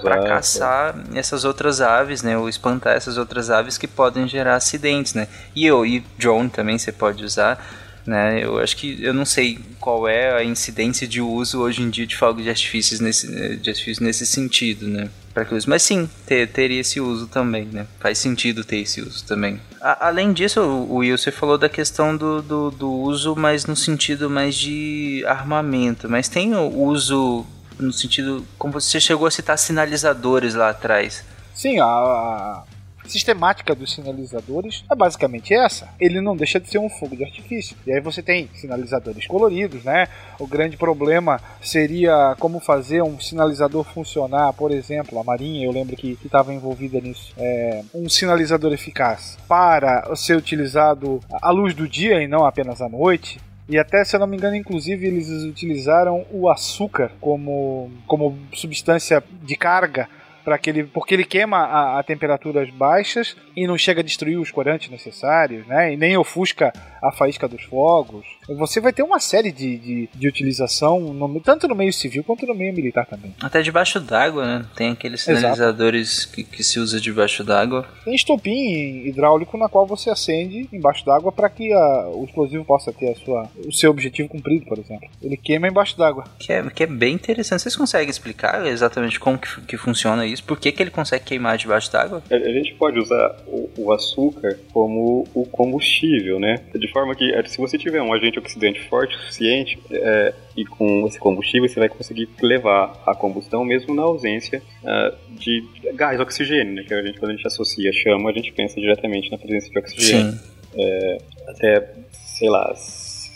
para 0.00 0.16
caçar 0.28 0.94
essas 1.14 1.44
outras 1.44 1.80
aves, 1.82 2.22
né? 2.22 2.38
Ou 2.38 2.48
espantar 2.48 2.96
essas 2.96 3.18
outras 3.18 3.50
aves 3.50 3.76
que 3.76 3.86
podem 3.86 4.26
gerar 4.26 4.54
acidentes, 4.56 5.12
né? 5.12 5.28
E, 5.54 5.66
eu, 5.66 5.84
e 5.84 6.00
drone 6.18 6.48
também 6.48 6.78
você 6.78 6.90
pode 6.90 7.22
usar, 7.22 7.62
né? 8.08 8.42
Eu 8.42 8.58
acho 8.58 8.74
que 8.76 8.98
eu 9.02 9.12
não 9.12 9.24
sei 9.26 9.58
qual 9.78 10.08
é 10.08 10.34
a 10.34 10.42
incidência 10.42 11.06
de 11.06 11.20
uso 11.20 11.60
hoje 11.60 11.82
em 11.82 11.90
dia 11.90 12.06
de 12.06 12.16
fogos 12.16 12.42
de 12.42 12.48
artifícios 12.48 13.00
nesse, 13.00 13.56
de 13.58 13.72
nesse 14.00 14.24
sentido, 14.26 14.88
né? 14.88 15.10
Uso. 15.52 15.70
Mas 15.70 15.84
sim, 15.84 16.10
ter, 16.26 16.48
teria 16.48 16.80
esse 16.80 16.98
uso 17.00 17.28
também, 17.28 17.64
né? 17.66 17.86
Faz 18.00 18.18
sentido 18.18 18.64
ter 18.64 18.78
esse 18.78 19.00
uso 19.00 19.24
também. 19.24 19.60
A- 19.80 20.08
além 20.08 20.32
disso, 20.32 20.60
o 20.60 20.96
Will, 20.96 21.16
você 21.16 21.30
falou 21.30 21.56
da 21.56 21.68
questão 21.68 22.16
do, 22.16 22.42
do, 22.42 22.70
do 22.72 22.90
uso, 22.90 23.36
mas 23.36 23.64
no 23.64 23.76
sentido 23.76 24.28
mais 24.28 24.56
de 24.56 25.22
armamento. 25.28 26.08
Mas 26.10 26.28
tem 26.28 26.56
o 26.56 26.66
uso 26.82 27.46
no 27.78 27.92
sentido. 27.92 28.44
Como 28.58 28.72
você 28.72 28.98
chegou 28.98 29.28
a 29.28 29.30
citar 29.30 29.56
sinalizadores 29.56 30.54
lá 30.54 30.70
atrás. 30.70 31.22
Sim, 31.54 31.78
a 31.78 32.64
sistemática 33.10 33.74
dos 33.74 33.94
sinalizadores 33.94 34.84
é 34.90 34.94
basicamente 34.94 35.54
essa. 35.54 35.88
Ele 36.00 36.20
não 36.20 36.36
deixa 36.36 36.60
de 36.60 36.68
ser 36.68 36.78
um 36.78 36.88
fogo 36.88 37.16
de 37.16 37.24
artifício. 37.24 37.76
E 37.86 37.92
aí 37.92 38.00
você 38.00 38.22
tem 38.22 38.48
sinalizadores 38.54 39.26
coloridos, 39.26 39.84
né? 39.84 40.08
O 40.38 40.46
grande 40.46 40.76
problema 40.76 41.40
seria 41.60 42.36
como 42.38 42.60
fazer 42.60 43.02
um 43.02 43.18
sinalizador 43.20 43.84
funcionar, 43.84 44.52
por 44.52 44.70
exemplo, 44.70 45.18
a 45.18 45.24
Marinha, 45.24 45.66
eu 45.66 45.72
lembro 45.72 45.96
que 45.96 46.18
estava 46.24 46.52
envolvida 46.52 47.00
nisso. 47.00 47.32
É, 47.36 47.82
um 47.94 48.08
sinalizador 48.08 48.72
eficaz 48.72 49.36
para 49.48 50.14
ser 50.14 50.36
utilizado 50.36 51.20
à 51.42 51.50
luz 51.50 51.74
do 51.74 51.88
dia 51.88 52.22
e 52.22 52.28
não 52.28 52.44
apenas 52.44 52.80
à 52.80 52.88
noite. 52.88 53.40
E 53.68 53.78
até, 53.78 54.02
se 54.02 54.16
eu 54.16 54.20
não 54.20 54.26
me 54.26 54.36
engano, 54.36 54.56
inclusive 54.56 55.06
eles 55.06 55.28
utilizaram 55.28 56.24
o 56.30 56.48
açúcar 56.48 57.12
como, 57.20 57.90
como 58.06 58.38
substância 58.54 59.22
de 59.42 59.56
carga 59.56 60.08
para 60.48 60.58
porque 60.94 61.14
ele 61.14 61.24
queima 61.24 61.58
a, 61.58 61.98
a 61.98 62.02
temperaturas 62.02 62.70
baixas 62.70 63.36
e 63.54 63.66
não 63.66 63.76
chega 63.76 64.00
a 64.00 64.04
destruir 64.04 64.38
os 64.38 64.50
corantes 64.50 64.88
necessários, 64.88 65.66
né? 65.66 65.92
E 65.92 65.96
nem 65.96 66.16
ofusca 66.16 66.72
a 67.02 67.12
faísca 67.12 67.46
dos 67.48 67.62
fogos. 67.64 68.24
Você 68.48 68.80
vai 68.80 68.92
ter 68.92 69.02
uma 69.02 69.18
série 69.20 69.52
de, 69.52 69.76
de, 69.78 70.08
de 70.14 70.28
utilização, 70.28 71.00
no- 71.12 71.40
tanto 71.40 71.68
no 71.68 71.74
meio 71.74 71.92
civil 71.92 72.24
quanto 72.24 72.46
no 72.46 72.54
meio 72.54 72.72
militar 72.74 73.06
também. 73.06 73.34
Até 73.40 73.60
debaixo 73.62 74.00
d'água, 74.00 74.44
né? 74.60 74.66
Tem 74.74 74.90
aqueles 74.90 75.22
sinalizadores 75.22 76.24
que, 76.24 76.42
que 76.44 76.62
se 76.64 76.78
usa 76.78 77.00
debaixo 77.00 77.44
d'água. 77.44 77.86
Tem 78.04 78.14
estopim 78.14 79.06
hidráulico 79.06 79.56
na 79.58 79.68
qual 79.68 79.86
você 79.86 80.10
acende 80.10 80.68
embaixo 80.72 81.04
d'água 81.04 81.30
para 81.30 81.48
que 81.50 81.72
a- 81.72 82.08
o 82.12 82.24
explosivo 82.24 82.64
possa 82.64 82.92
ter 82.92 83.10
a 83.10 83.14
sua, 83.16 83.48
o 83.66 83.72
seu 83.72 83.90
objetivo 83.90 84.28
cumprido, 84.28 84.66
por 84.66 84.78
exemplo. 84.78 85.08
Ele 85.22 85.36
queima 85.36 85.68
embaixo 85.68 85.96
d'água. 85.98 86.24
Que 86.38 86.52
é, 86.52 86.62
que 86.70 86.82
é 86.82 86.86
bem 86.86 87.14
interessante. 87.14 87.62
Vocês 87.62 87.76
conseguem 87.76 88.08
explicar 88.08 88.66
exatamente 88.66 89.20
como 89.20 89.38
que, 89.38 89.60
que 89.62 89.76
funciona 89.76 90.24
isso? 90.26 90.42
Por 90.44 90.58
que, 90.58 90.72
que 90.72 90.82
ele 90.82 90.90
consegue 90.90 91.24
queimar 91.24 91.56
debaixo 91.58 91.92
d'água? 91.92 92.22
A 92.30 92.34
a 92.48 92.52
gente 92.52 92.74
pode 92.76 92.98
usar 92.98 93.36
o, 93.46 93.68
o 93.76 93.92
açúcar 93.92 94.58
como 94.72 95.26
o 95.34 95.44
combustível, 95.46 96.40
né? 96.40 96.56
De 96.74 96.87
forma 96.90 97.14
que, 97.14 97.32
eh, 97.32 97.44
se 97.46 97.58
você 97.58 97.78
tiver 97.78 98.02
um 98.02 98.12
agente 98.12 98.38
oxidante 98.38 98.80
forte 98.88 99.16
o 99.16 99.18
suficiente 99.20 99.78
é, 99.90 100.34
e 100.56 100.64
com 100.64 101.06
esse 101.06 101.18
combustível, 101.18 101.68
você 101.68 101.78
vai 101.78 101.88
conseguir 101.88 102.28
levar 102.42 103.02
a 103.06 103.14
combustão 103.14 103.64
mesmo 103.64 103.94
na 103.94 104.02
ausência 104.02 104.62
ah, 104.84 105.14
de 105.30 105.64
gás 105.94 106.18
oxigênio, 106.20 106.74
né? 106.74 106.82
Que 106.82 106.94
a 106.94 107.02
gente, 107.02 107.18
quando 107.18 107.32
a 107.32 107.34
gente 107.34 107.46
associa 107.46 107.92
chama, 107.92 108.30
a 108.30 108.32
gente 108.32 108.52
pensa 108.52 108.80
diretamente 108.80 109.30
na 109.30 109.38
presença 109.38 109.70
de 109.70 109.78
oxigênio. 109.78 110.32
Sim. 110.32 110.40
É, 110.76 111.18
até, 111.48 111.94
sei 112.12 112.48
lá, 112.48 112.74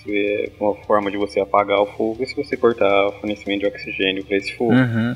é 0.08 0.50
uma 0.60 0.74
forma 0.84 1.10
de 1.10 1.16
você 1.16 1.40
apagar 1.40 1.80
o 1.80 1.86
fogo 1.86 2.22
é 2.22 2.26
se 2.26 2.34
você 2.34 2.56
cortar 2.56 3.06
o 3.06 3.12
fornecimento 3.12 3.60
de 3.60 3.66
oxigênio 3.66 4.24
para 4.24 4.36
esse 4.36 4.52
fogo. 4.54 4.72
Uhum. 4.72 5.14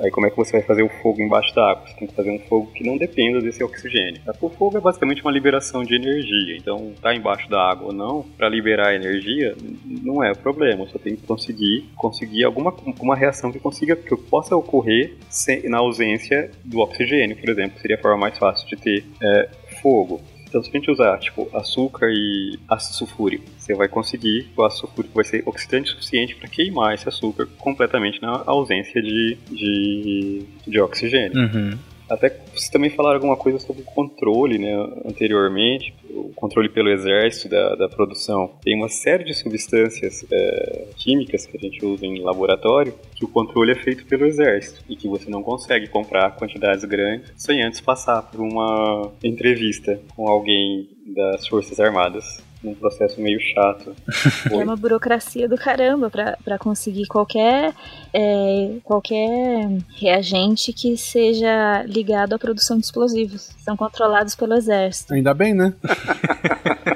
Aí 0.00 0.10
como 0.10 0.26
é 0.26 0.30
que 0.30 0.36
você 0.36 0.52
vai 0.52 0.62
fazer 0.62 0.82
o 0.82 0.88
fogo 1.00 1.20
embaixo 1.22 1.54
d'água? 1.54 1.86
Você 1.86 1.94
tem 1.96 2.08
que 2.08 2.14
fazer 2.14 2.30
um 2.30 2.38
fogo 2.40 2.70
que 2.72 2.84
não 2.84 2.96
dependa 2.96 3.40
desse 3.40 3.62
oxigênio. 3.62 4.20
O 4.40 4.48
fogo 4.48 4.76
é 4.76 4.80
basicamente 4.80 5.22
uma 5.22 5.30
liberação 5.30 5.82
de 5.82 5.94
energia. 5.94 6.56
Então, 6.56 6.92
tá 7.00 7.14
embaixo 7.14 7.48
da 7.48 7.60
água 7.70 7.88
ou 7.88 7.92
não, 7.92 8.22
para 8.36 8.48
liberar 8.48 8.94
energia, 8.94 9.54
não 10.02 10.22
é 10.22 10.34
problema. 10.34 10.86
Só 10.88 10.98
tem 10.98 11.16
que 11.16 11.22
conseguir 11.26 11.84
conseguir 11.96 12.44
alguma 12.44 12.74
uma 13.00 13.16
reação 13.16 13.50
que 13.52 13.58
consiga 13.58 13.94
que 13.96 14.14
possa 14.16 14.56
ocorrer 14.56 15.14
sem- 15.28 15.68
na 15.68 15.78
ausência 15.78 16.50
do 16.64 16.80
oxigênio, 16.80 17.36
por 17.36 17.48
exemplo. 17.48 17.78
Seria 17.80 17.96
a 17.96 18.00
forma 18.00 18.18
mais 18.18 18.36
fácil 18.38 18.66
de 18.68 18.76
ter 18.76 19.04
é, 19.22 19.48
fogo. 19.80 20.20
Então, 20.54 20.62
se 20.62 20.70
a 20.70 20.72
gente 20.72 20.88
usar, 20.88 21.18
tipo, 21.18 21.50
açúcar 21.52 22.06
e 22.12 22.56
ácido 22.68 22.94
sulfúrico, 22.94 23.44
você 23.58 23.74
vai 23.74 23.88
conseguir, 23.88 24.46
o 24.56 24.62
ácido 24.62 24.86
sulfúrico 24.86 25.12
vai 25.12 25.24
ser 25.24 25.42
oxidante 25.44 25.90
suficiente 25.90 26.36
para 26.36 26.48
queimar 26.48 26.94
esse 26.94 27.08
açúcar 27.08 27.48
completamente 27.58 28.22
na 28.22 28.40
ausência 28.46 29.02
de, 29.02 29.36
de, 29.50 30.44
de 30.64 30.80
oxigênio. 30.80 31.36
Uhum. 31.36 31.76
Até 32.08 32.28
vocês 32.28 32.68
também 32.68 32.90
falaram 32.90 33.16
alguma 33.16 33.36
coisa 33.36 33.58
sobre 33.58 33.82
o 33.82 33.84
controle, 33.86 34.58
né, 34.58 34.74
anteriormente, 35.04 35.94
o 36.10 36.32
controle 36.34 36.68
pelo 36.68 36.90
exército 36.90 37.48
da, 37.48 37.74
da 37.74 37.88
produção. 37.88 38.52
Tem 38.62 38.76
uma 38.76 38.88
série 38.88 39.24
de 39.24 39.34
substâncias 39.34 40.24
é, 40.30 40.88
químicas 40.96 41.46
que 41.46 41.56
a 41.56 41.60
gente 41.60 41.84
usa 41.84 42.04
em 42.04 42.20
laboratório 42.20 42.94
que 43.14 43.24
o 43.24 43.28
controle 43.28 43.72
é 43.72 43.74
feito 43.74 44.04
pelo 44.06 44.26
exército 44.26 44.84
e 44.88 44.96
que 44.96 45.08
você 45.08 45.30
não 45.30 45.42
consegue 45.42 45.88
comprar 45.88 46.36
quantidades 46.36 46.84
grandes 46.84 47.32
sem 47.36 47.62
antes 47.62 47.80
passar 47.80 48.22
por 48.22 48.40
uma 48.40 49.12
entrevista 49.22 50.00
com 50.14 50.28
alguém 50.28 50.88
das 51.14 51.46
Forças 51.46 51.78
Armadas 51.80 52.42
num 52.64 52.74
processo 52.74 53.20
meio 53.20 53.38
chato. 53.40 53.94
É 54.50 54.56
uma 54.56 54.76
burocracia 54.76 55.48
do 55.48 55.56
caramba 55.56 56.08
pra, 56.08 56.36
pra 56.44 56.58
conseguir 56.58 57.06
qualquer, 57.06 57.74
é, 58.12 58.76
qualquer 58.82 59.68
reagente 59.96 60.72
que 60.72 60.96
seja 60.96 61.82
ligado 61.84 62.34
à 62.34 62.38
produção 62.38 62.78
de 62.78 62.84
explosivos. 62.84 63.50
São 63.58 63.76
controlados 63.76 64.34
pelo 64.34 64.54
exército. 64.54 65.14
Ainda 65.14 65.34
bem, 65.34 65.54
né? 65.54 65.74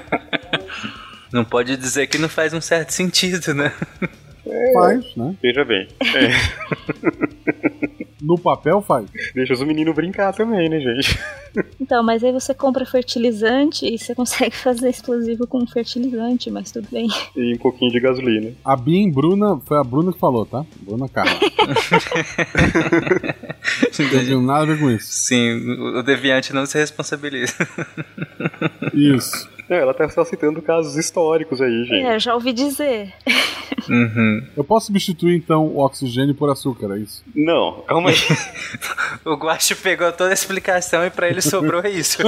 Não 1.32 1.44
pode 1.44 1.76
dizer 1.76 2.06
que 2.06 2.16
não 2.16 2.28
faz 2.28 2.54
um 2.54 2.60
certo 2.60 2.90
sentido, 2.90 3.52
né? 3.52 3.70
Faz, 4.72 5.14
né? 5.14 5.36
Veja 5.42 5.62
bem. 5.62 5.86
É, 6.00 6.30
No 8.20 8.38
papel 8.38 8.80
faz. 8.82 9.06
deixa 9.34 9.52
os 9.52 9.62
meninos 9.62 9.94
brincar 9.94 10.32
também, 10.32 10.68
né, 10.68 10.80
gente? 10.80 11.18
Então, 11.80 12.02
mas 12.02 12.22
aí 12.22 12.32
você 12.32 12.52
compra 12.52 12.84
fertilizante 12.84 13.86
e 13.86 13.98
você 13.98 14.14
consegue 14.14 14.54
fazer 14.56 14.90
explosivo 14.90 15.46
com 15.46 15.66
fertilizante, 15.66 16.50
mas 16.50 16.70
tudo 16.70 16.88
bem. 16.90 17.08
E 17.36 17.54
um 17.54 17.58
pouquinho 17.58 17.90
de 17.90 18.00
gasolina. 18.00 18.52
A 18.64 18.76
Bim 18.76 19.10
Bruna, 19.10 19.58
foi 19.64 19.78
a 19.78 19.84
Bruna 19.84 20.12
que 20.12 20.18
falou, 20.18 20.44
tá? 20.44 20.64
Bruna 20.82 21.08
Carla. 21.08 21.38
Não 23.98 24.10
tem 24.10 24.42
nada 24.42 24.62
a 24.62 24.66
ver 24.66 24.78
com 24.78 24.90
isso. 24.90 25.06
Sim, 25.10 25.52
o 25.98 26.02
deviante 26.02 26.52
não 26.52 26.64
se 26.66 26.78
responsabiliza. 26.78 27.54
Isso. 28.94 29.48
É, 29.68 29.78
ela 29.80 29.92
tá 29.92 30.08
só 30.08 30.24
citando 30.24 30.62
casos 30.62 30.96
históricos 30.96 31.60
aí, 31.60 31.84
gente. 31.84 32.06
É, 32.06 32.18
já 32.18 32.34
ouvi 32.34 32.52
dizer. 32.52 33.12
Uhum. 33.88 34.46
Eu 34.54 34.64
posso 34.64 34.86
substituir 34.88 35.34
então 35.36 35.64
o 35.64 35.78
oxigênio 35.78 36.34
por 36.34 36.50
açúcar, 36.50 36.94
é 36.94 36.98
isso? 36.98 37.24
Não, 37.34 37.82
calma 37.86 38.10
aí. 38.10 38.16
O 39.24 39.34
Guacho 39.34 39.76
pegou 39.76 40.12
toda 40.12 40.30
a 40.30 40.34
explicação 40.34 41.06
e 41.06 41.10
pra 41.10 41.28
ele 41.28 41.40
sobrou 41.40 41.82
isso. 41.86 42.18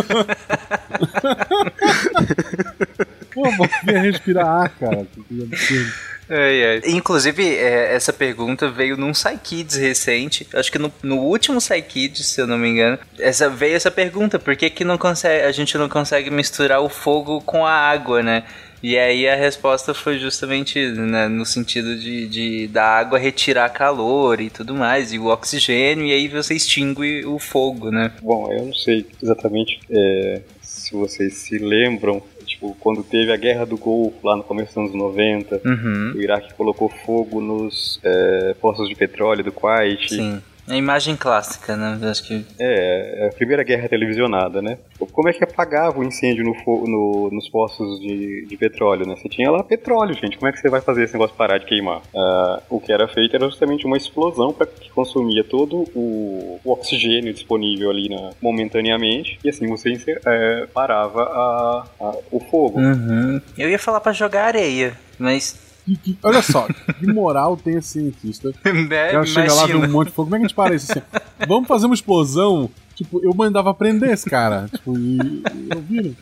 Pô, 3.34 3.42
vou 3.50 3.68
respirar 3.84 4.46
ar, 4.46 4.68
cara. 4.70 5.06
Que 5.28 5.42
absurdo. 5.42 5.92
Ai, 6.30 6.64
ai. 6.64 6.80
Inclusive, 6.86 7.56
é, 7.56 7.92
essa 7.94 8.12
pergunta 8.12 8.70
veio 8.70 8.96
num 8.96 9.10
Psykids 9.10 9.76
recente. 9.76 10.46
Acho 10.54 10.70
que 10.70 10.78
no, 10.78 10.92
no 11.02 11.18
último 11.18 11.58
Psykids, 11.58 12.26
se 12.26 12.40
eu 12.40 12.46
não 12.46 12.56
me 12.56 12.68
engano, 12.68 12.98
essa, 13.18 13.50
veio 13.50 13.74
essa 13.74 13.90
pergunta: 13.90 14.38
por 14.38 14.54
que, 14.54 14.70
que 14.70 14.84
não 14.84 14.96
consegue, 14.96 15.44
a 15.44 15.50
gente 15.50 15.76
não 15.76 15.88
consegue 15.88 16.30
misturar 16.30 16.80
o 16.80 16.88
fogo 16.88 17.40
com 17.40 17.66
a 17.66 17.72
água, 17.72 18.22
né? 18.22 18.44
E 18.82 18.96
aí 18.96 19.28
a 19.28 19.34
resposta 19.34 19.92
foi 19.92 20.18
justamente 20.18 20.80
né, 20.92 21.28
no 21.28 21.44
sentido 21.44 21.98
de, 21.98 22.26
de 22.26 22.66
da 22.68 22.84
água 22.84 23.18
retirar 23.18 23.68
calor 23.68 24.40
e 24.40 24.48
tudo 24.48 24.74
mais, 24.74 25.12
e 25.12 25.18
o 25.18 25.26
oxigênio, 25.26 26.06
e 26.06 26.12
aí 26.12 26.28
você 26.28 26.54
extingue 26.54 27.26
o 27.26 27.38
fogo, 27.38 27.90
né? 27.90 28.10
Bom, 28.22 28.50
eu 28.50 28.64
não 28.64 28.74
sei 28.74 29.04
exatamente 29.22 29.80
é, 29.90 30.40
se 30.62 30.94
vocês 30.94 31.34
se 31.34 31.58
lembram, 31.58 32.22
tipo, 32.60 32.76
quando 32.78 33.02
teve 33.02 33.32
a 33.32 33.36
Guerra 33.36 33.64
do 33.64 33.76
Golfo, 33.78 34.18
lá 34.22 34.36
no 34.36 34.42
começo 34.42 34.74
dos 34.74 34.76
anos 34.90 34.94
90, 34.94 35.60
Uhum. 35.64 36.12
o 36.14 36.20
Iraque 36.20 36.52
colocou 36.54 36.88
fogo 36.88 37.40
nos 37.40 37.98
é, 38.04 38.54
poços 38.60 38.88
de 38.88 38.94
petróleo 38.94 39.42
do 39.42 39.50
Kuwait. 39.50 40.08
Sim. 40.08 40.40
A 40.70 40.76
imagem 40.76 41.16
clássica, 41.16 41.76
né? 41.76 41.98
Acho 42.08 42.24
que. 42.26 42.44
É, 42.58 43.24
é 43.24 43.28
a 43.28 43.32
primeira 43.32 43.62
guerra 43.64 43.88
televisionada, 43.88 44.62
né? 44.62 44.78
Como 45.12 45.28
é 45.28 45.32
que 45.32 45.42
apagava 45.42 45.98
o 45.98 46.04
incêndio 46.04 46.44
no 46.44 46.54
no- 46.86 47.28
nos 47.32 47.48
poços 47.48 47.98
de, 48.00 48.46
de 48.46 48.56
petróleo, 48.56 49.06
né? 49.06 49.16
Você 49.16 49.28
tinha 49.28 49.50
lá 49.50 49.62
petróleo, 49.64 50.14
gente. 50.14 50.36
Como 50.38 50.48
é 50.48 50.52
que 50.52 50.58
você 50.60 50.68
vai 50.68 50.80
fazer 50.80 51.04
esse 51.04 51.12
negócio 51.14 51.34
parar 51.36 51.58
de 51.58 51.66
queimar? 51.66 52.00
Ah, 52.16 52.62
o 52.70 52.80
que 52.80 52.92
era 52.92 53.08
feito 53.08 53.34
era 53.34 53.46
justamente 53.46 53.84
uma 53.86 53.96
explosão 53.96 54.52
para 54.52 54.66
que 54.66 54.90
consumia 54.90 55.42
todo 55.42 55.84
o, 55.94 56.60
o 56.64 56.70
oxigênio 56.72 57.32
disponível 57.34 57.90
ali 57.90 58.08
na- 58.08 58.30
momentaneamente 58.40 59.38
e 59.44 59.48
assim 59.48 59.66
você 59.66 59.94
é, 60.24 60.66
parava 60.72 61.22
a- 61.24 61.84
a- 62.00 62.16
o 62.30 62.38
fogo. 62.40 62.78
Uhum. 62.80 63.40
Eu 63.58 63.68
ia 63.68 63.78
falar 63.78 64.00
pra 64.00 64.12
jogar 64.12 64.44
areia, 64.44 64.96
mas. 65.18 65.69
Que- 65.84 65.96
que- 65.96 66.18
olha 66.22 66.42
só, 66.42 66.66
que 66.98 67.06
moral 67.06 67.56
tem 67.56 67.76
esse 67.76 67.88
cientista? 68.00 68.52
Né? 68.88 69.14
Ela 69.14 69.26
chega 69.26 69.52
lá, 69.52 69.66
vê 69.66 69.74
um 69.74 69.88
monte 69.88 70.08
de 70.08 70.14
fogo. 70.14 70.26
Como 70.30 70.36
é 70.36 70.38
que 70.38 70.44
a 70.44 70.48
gente 70.48 70.54
para 70.56 70.74
isso 70.74 70.90
assim? 70.92 71.02
Vamos 71.48 71.66
fazer 71.68 71.86
uma 71.86 71.94
explosão? 71.94 72.70
Tipo, 72.94 73.20
eu 73.24 73.32
mandava 73.34 73.72
prender 73.72 74.10
esse 74.10 74.28
cara. 74.28 74.68
Tipo, 74.70 74.96
e, 74.98 75.16
e 75.18 75.74
ouviram? 75.74 76.14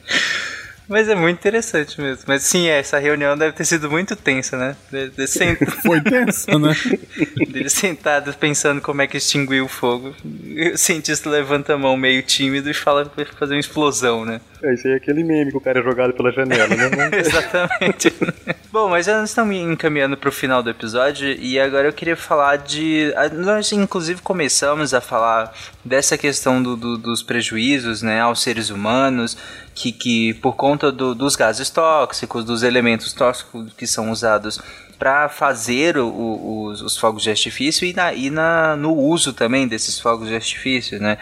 Mas 0.88 1.06
é 1.06 1.14
muito 1.14 1.36
interessante 1.38 2.00
mesmo. 2.00 2.24
Mas 2.26 2.42
sim, 2.44 2.66
essa 2.66 2.98
reunião 2.98 3.36
deve 3.36 3.52
ter 3.52 3.66
sido 3.66 3.90
muito 3.90 4.16
tensa, 4.16 4.56
né? 4.56 4.74
De, 4.90 5.10
de 5.10 5.26
sent... 5.26 5.58
Foi 5.84 6.00
tensa, 6.00 6.58
né? 6.58 6.74
Dele 7.52 7.68
sentado 7.68 8.32
pensando 8.32 8.80
como 8.80 9.02
é 9.02 9.06
que 9.06 9.18
extinguiu 9.18 9.66
o 9.66 9.68
fogo. 9.68 10.14
E 10.24 10.70
o 10.70 10.78
cientista 10.78 11.28
levanta 11.28 11.74
a 11.74 11.78
mão 11.78 11.94
meio 11.94 12.22
tímido 12.22 12.70
e 12.70 12.74
fala 12.74 13.04
pra 13.04 13.26
fazer 13.26 13.52
uma 13.54 13.60
explosão, 13.60 14.24
né? 14.24 14.40
É, 14.62 14.74
isso 14.74 14.86
aí 14.88 14.94
é 14.94 14.96
aquele 14.96 15.22
meme 15.22 15.50
que 15.50 15.56
o 15.56 15.60
cara 15.60 15.78
é 15.80 15.82
jogado 15.82 16.12
pela 16.14 16.32
janela, 16.32 16.66
né? 16.68 17.10
Exatamente. 17.18 18.12
Bom, 18.72 18.88
mas 18.90 19.06
já 19.06 19.22
estamos 19.24 19.54
encaminhando 19.56 20.16
para 20.16 20.28
o 20.28 20.32
final 20.32 20.62
do 20.62 20.68
episódio 20.70 21.28
e 21.28 21.58
agora 21.58 21.88
eu 21.88 21.92
queria 21.92 22.16
falar 22.16 22.56
de. 22.56 23.12
Nós, 23.34 23.70
inclusive, 23.72 24.20
começamos 24.20 24.92
a 24.92 25.00
falar 25.00 25.52
dessa 25.84 26.18
questão 26.18 26.62
do- 26.62 26.76
do- 26.76 26.98
dos 26.98 27.22
prejuízos 27.22 28.02
né, 28.02 28.20
aos 28.20 28.42
seres 28.42 28.68
humanos, 28.70 29.36
que, 29.74 29.90
que 29.92 30.34
por 30.34 30.54
conta 30.56 30.90
do- 30.92 31.14
dos 31.14 31.34
gases 31.36 31.70
tóxicos, 31.70 32.44
dos 32.44 32.62
elementos 32.62 33.12
tóxicos 33.12 33.72
que 33.74 33.86
são 33.86 34.10
usados 34.10 34.60
para 34.98 35.28
fazer 35.28 35.96
o- 35.96 36.08
o- 36.08 36.64
os, 36.66 36.82
os 36.82 36.96
fogos 36.96 37.22
de 37.22 37.30
artifício 37.30 37.86
e, 37.86 37.92
na, 37.92 38.12
e 38.12 38.30
na, 38.30 38.74
no 38.76 38.92
uso 38.94 39.32
também 39.32 39.68
desses 39.68 40.00
fogos 40.00 40.28
de 40.28 40.34
artifício, 40.34 40.98
né? 41.00 41.16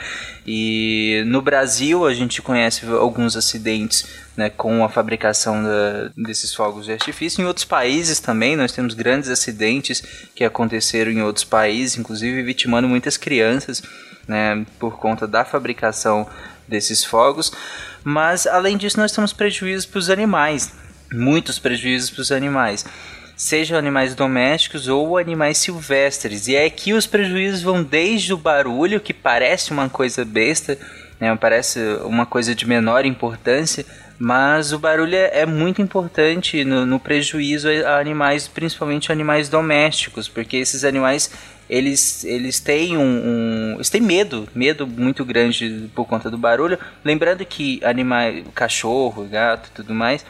E 0.47 1.23
no 1.27 1.43
Brasil 1.43 2.07
a 2.07 2.15
gente 2.15 2.41
conhece 2.41 2.87
alguns 2.87 3.37
acidentes 3.37 4.07
né, 4.37 4.49
com 4.51 4.85
a 4.85 4.89
fabricação 4.89 5.63
da- 5.63 6.11
desses 6.17 6.55
fogos 6.55 6.87
de 6.87 6.93
artifício. 6.93 7.43
Em 7.43 7.45
outros 7.47 7.65
países 7.65 8.19
também 8.21 8.57
nós 8.57 8.73
temos 8.73 8.95
grandes 8.95 9.29
acidentes 9.29 10.03
que 10.35 10.45
aconteceram 10.45 11.11
em 11.11 11.23
outros 11.23 11.45
países, 11.45 11.99
inclusive 11.99 12.43
vitimando 12.43 12.89
muitas 12.89 13.17
crianças 13.17 13.83
né, 14.29 14.65
por 14.79 14.99
conta 14.99 15.27
da 15.27 15.45
fabricação 15.45 16.27
desses 16.67 17.05
fogos. 17.05 17.53
Mas 18.03 18.47
além 18.47 18.77
disso 18.77 18.99
nós 18.99 19.13
temos 19.13 19.33
prejuízos 19.33 19.85
para 19.87 19.99
os 19.99 20.09
animais, 20.11 20.73
muitos 21.13 21.59
prejuízos 21.59 22.11
para 22.11 22.23
os 22.23 22.33
animais. 22.33 22.85
Sejam 23.37 23.77
animais 23.79 24.15
domésticos 24.15 24.89
ou 24.89 25.19
animais 25.19 25.59
silvestres. 25.59 26.49
E 26.49 26.57
é 26.57 26.71
que 26.71 26.95
os 26.95 27.07
prejuízos 27.07 27.63
vão 27.63 27.83
desde 27.83 28.33
o 28.33 28.37
barulho, 28.39 28.99
que 28.99 29.13
parece 29.13 29.71
uma 29.73 29.91
coisa 29.91 30.25
besta, 30.25 30.79
né, 31.21 31.37
parece 31.37 31.79
uma 32.05 32.25
coisa 32.25 32.55
de 32.55 32.67
menor 32.67 33.05
importância, 33.05 33.85
mas 34.19 34.73
o 34.73 34.79
barulho 34.79 35.15
é, 35.15 35.41
é 35.41 35.47
muito 35.47 35.83
importante 35.83 36.65
no, 36.65 36.87
no 36.87 36.99
prejuízo 36.99 37.69
a 37.85 37.99
animais, 37.99 38.49
principalmente 38.49 39.13
animais 39.13 39.51
domésticos, 39.51 40.29
porque 40.29 40.57
esses 40.57 40.83
animais 40.85 41.31
eles, 41.69 42.25
eles 42.25 42.61
têm 42.61 42.97
um, 42.97 43.03
um- 43.03 43.75
eles 43.75 43.91
têm 43.91 44.01
medo, 44.01 44.49
medo 44.55 44.87
muito 44.87 45.25
grande 45.25 45.91
por 45.95 46.07
conta 46.07 46.31
do 46.31 46.39
barulho. 46.39 46.79
Lembrando 47.05 47.45
que 47.45 47.81
animais, 47.85 48.45
cachorro, 48.55 49.25
gato, 49.25 49.71
tudo 49.75 49.93
mais, 49.93 50.25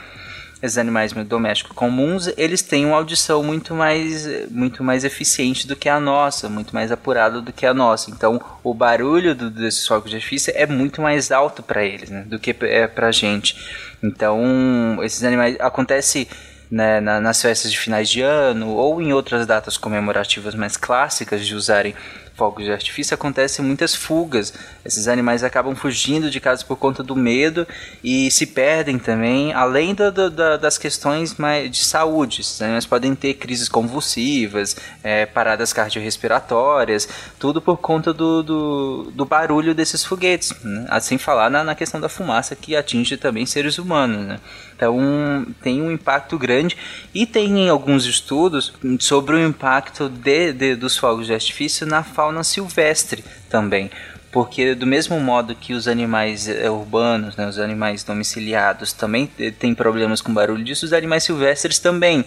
esses 0.63 0.79
animais 0.79 1.13
domésticos 1.13 1.77
comuns, 1.77 2.29
eles 2.37 2.63
têm 2.63 2.87
uma 2.87 2.97
audição 2.97 3.43
muito 3.43 3.75
mais, 3.75 4.27
muito 4.51 4.83
mais 4.83 5.05
eficiente 5.05 5.67
do 5.67 5.77
que 5.77 5.89
a 5.89 6.01
nossa, 6.01 6.49
muito 6.49 6.75
mais 6.75 6.91
apurada 6.91 7.41
do 7.43 7.53
que 7.53 7.67
a 7.67 7.75
nossa. 7.75 8.11
Então, 8.11 8.41
o 8.65 8.73
barulho 8.73 9.35
do, 9.35 9.51
desses 9.51 9.87
fogos 9.87 10.11
de 10.11 10.17
artifício 10.17 10.53
é 10.57 10.67
muito 10.67 11.03
mais 11.03 11.31
alto 11.31 11.63
para 11.63 11.85
eles, 11.85 12.09
né, 12.11 12.25
do 12.27 12.39
que 12.39 12.57
é 12.63 12.87
para 12.87 13.13
gente. 13.13 13.55
Então, 14.03 14.99
esses 15.03 15.23
animais 15.25 15.57
acontece 15.61 16.29
né, 16.71 17.01
na- 17.01 17.21
nas 17.21 17.41
festas 17.41 17.71
de 17.71 17.79
finais 17.79 18.09
de 18.09 18.23
ano 18.23 18.71
ou 18.71 19.01
em 19.01 19.13
outras 19.13 19.47
datas 19.47 19.77
comemorativas 19.77 20.55
mais 20.55 20.77
clássicas 20.77 21.47
de 21.47 21.55
usarem 21.55 21.95
fogos 22.37 22.65
de 22.65 22.71
artifício, 22.73 23.15
acontecem 23.15 23.65
muitas 23.65 23.95
fugas. 23.95 24.53
Esses 24.85 25.09
animais 25.09 25.43
acabam 25.43 25.75
fugindo 25.75 26.31
de 26.31 26.39
casa 26.39 26.65
por 26.65 26.77
conta 26.77 27.03
do 27.03 27.17
medo 27.17 27.67
e 28.05 28.31
se 28.31 28.47
perdem 28.47 28.99
também, 28.99 29.53
além 29.55 29.95
do- 29.95 30.13
do- 30.13 30.31
da- 30.31 30.57
das 30.59 30.77
questões 30.77 31.35
mais 31.37 31.71
de 31.71 31.83
saúde. 31.85 32.43
Esses 32.43 32.61
animais 32.61 32.85
podem 32.85 33.15
ter 33.15 33.35
crises 33.35 33.69
convulsivas, 33.69 34.77
eh, 35.03 35.25
paradas 35.27 35.73
cardiorrespiratórias, 35.73 37.09
tudo 37.39 37.61
por 37.63 37.79
conta 37.79 38.13
do 38.13 39.25
barulho 39.25 39.75
desses 39.75 40.05
foguetes. 40.05 40.53
Né? 40.63 40.87
Assim 40.89 41.19
falar 41.19 41.51
na, 41.51 41.65
na 41.65 41.75
questão 41.75 42.01
da 42.01 42.09
fumaça 42.09 42.55
que 42.55 42.77
atinge 42.77 43.17
também 43.17 43.47
seres 43.47 43.79
humanos. 43.79 44.27
Né? 44.27 44.39
Então 44.77 45.47
tem 45.63 45.81
um 45.81 45.91
impacto 45.91 46.39
grande 46.39 46.77
e 47.15 47.25
tem 47.27 47.69
alguns 47.69 48.05
estudos 48.05 48.75
sobre 49.01 49.35
o 49.35 49.47
impacto 49.47 50.09
de, 50.09 50.53
de- 50.53 50.77
dos 50.77 50.97
fogos 50.99 51.27
de 51.27 51.33
artifício 51.35 51.87
na 51.87 52.03
fauna 52.03 52.45
silvestre 52.45 53.25
também. 53.49 53.91
Porque 54.31 54.75
do 54.75 54.87
mesmo 54.87 55.19
modo 55.19 55.55
que 55.55 55.73
os 55.73 55.89
animais 55.89 56.47
eh, 56.47 56.69
urbanos, 56.71 57.37
né, 57.37 57.49
os 57.49 57.59
animais 57.59 58.05
domiciliados 58.05 58.93
também 58.93 59.31
eh, 59.41 59.51
têm 59.51 59.75
problemas 59.75 60.21
com 60.21 60.35
barulho 60.35 60.63
disso, 60.63 60.85
os 60.85 60.93
animais 60.93 61.25
silvestres 61.25 61.79
também. 61.79 62.23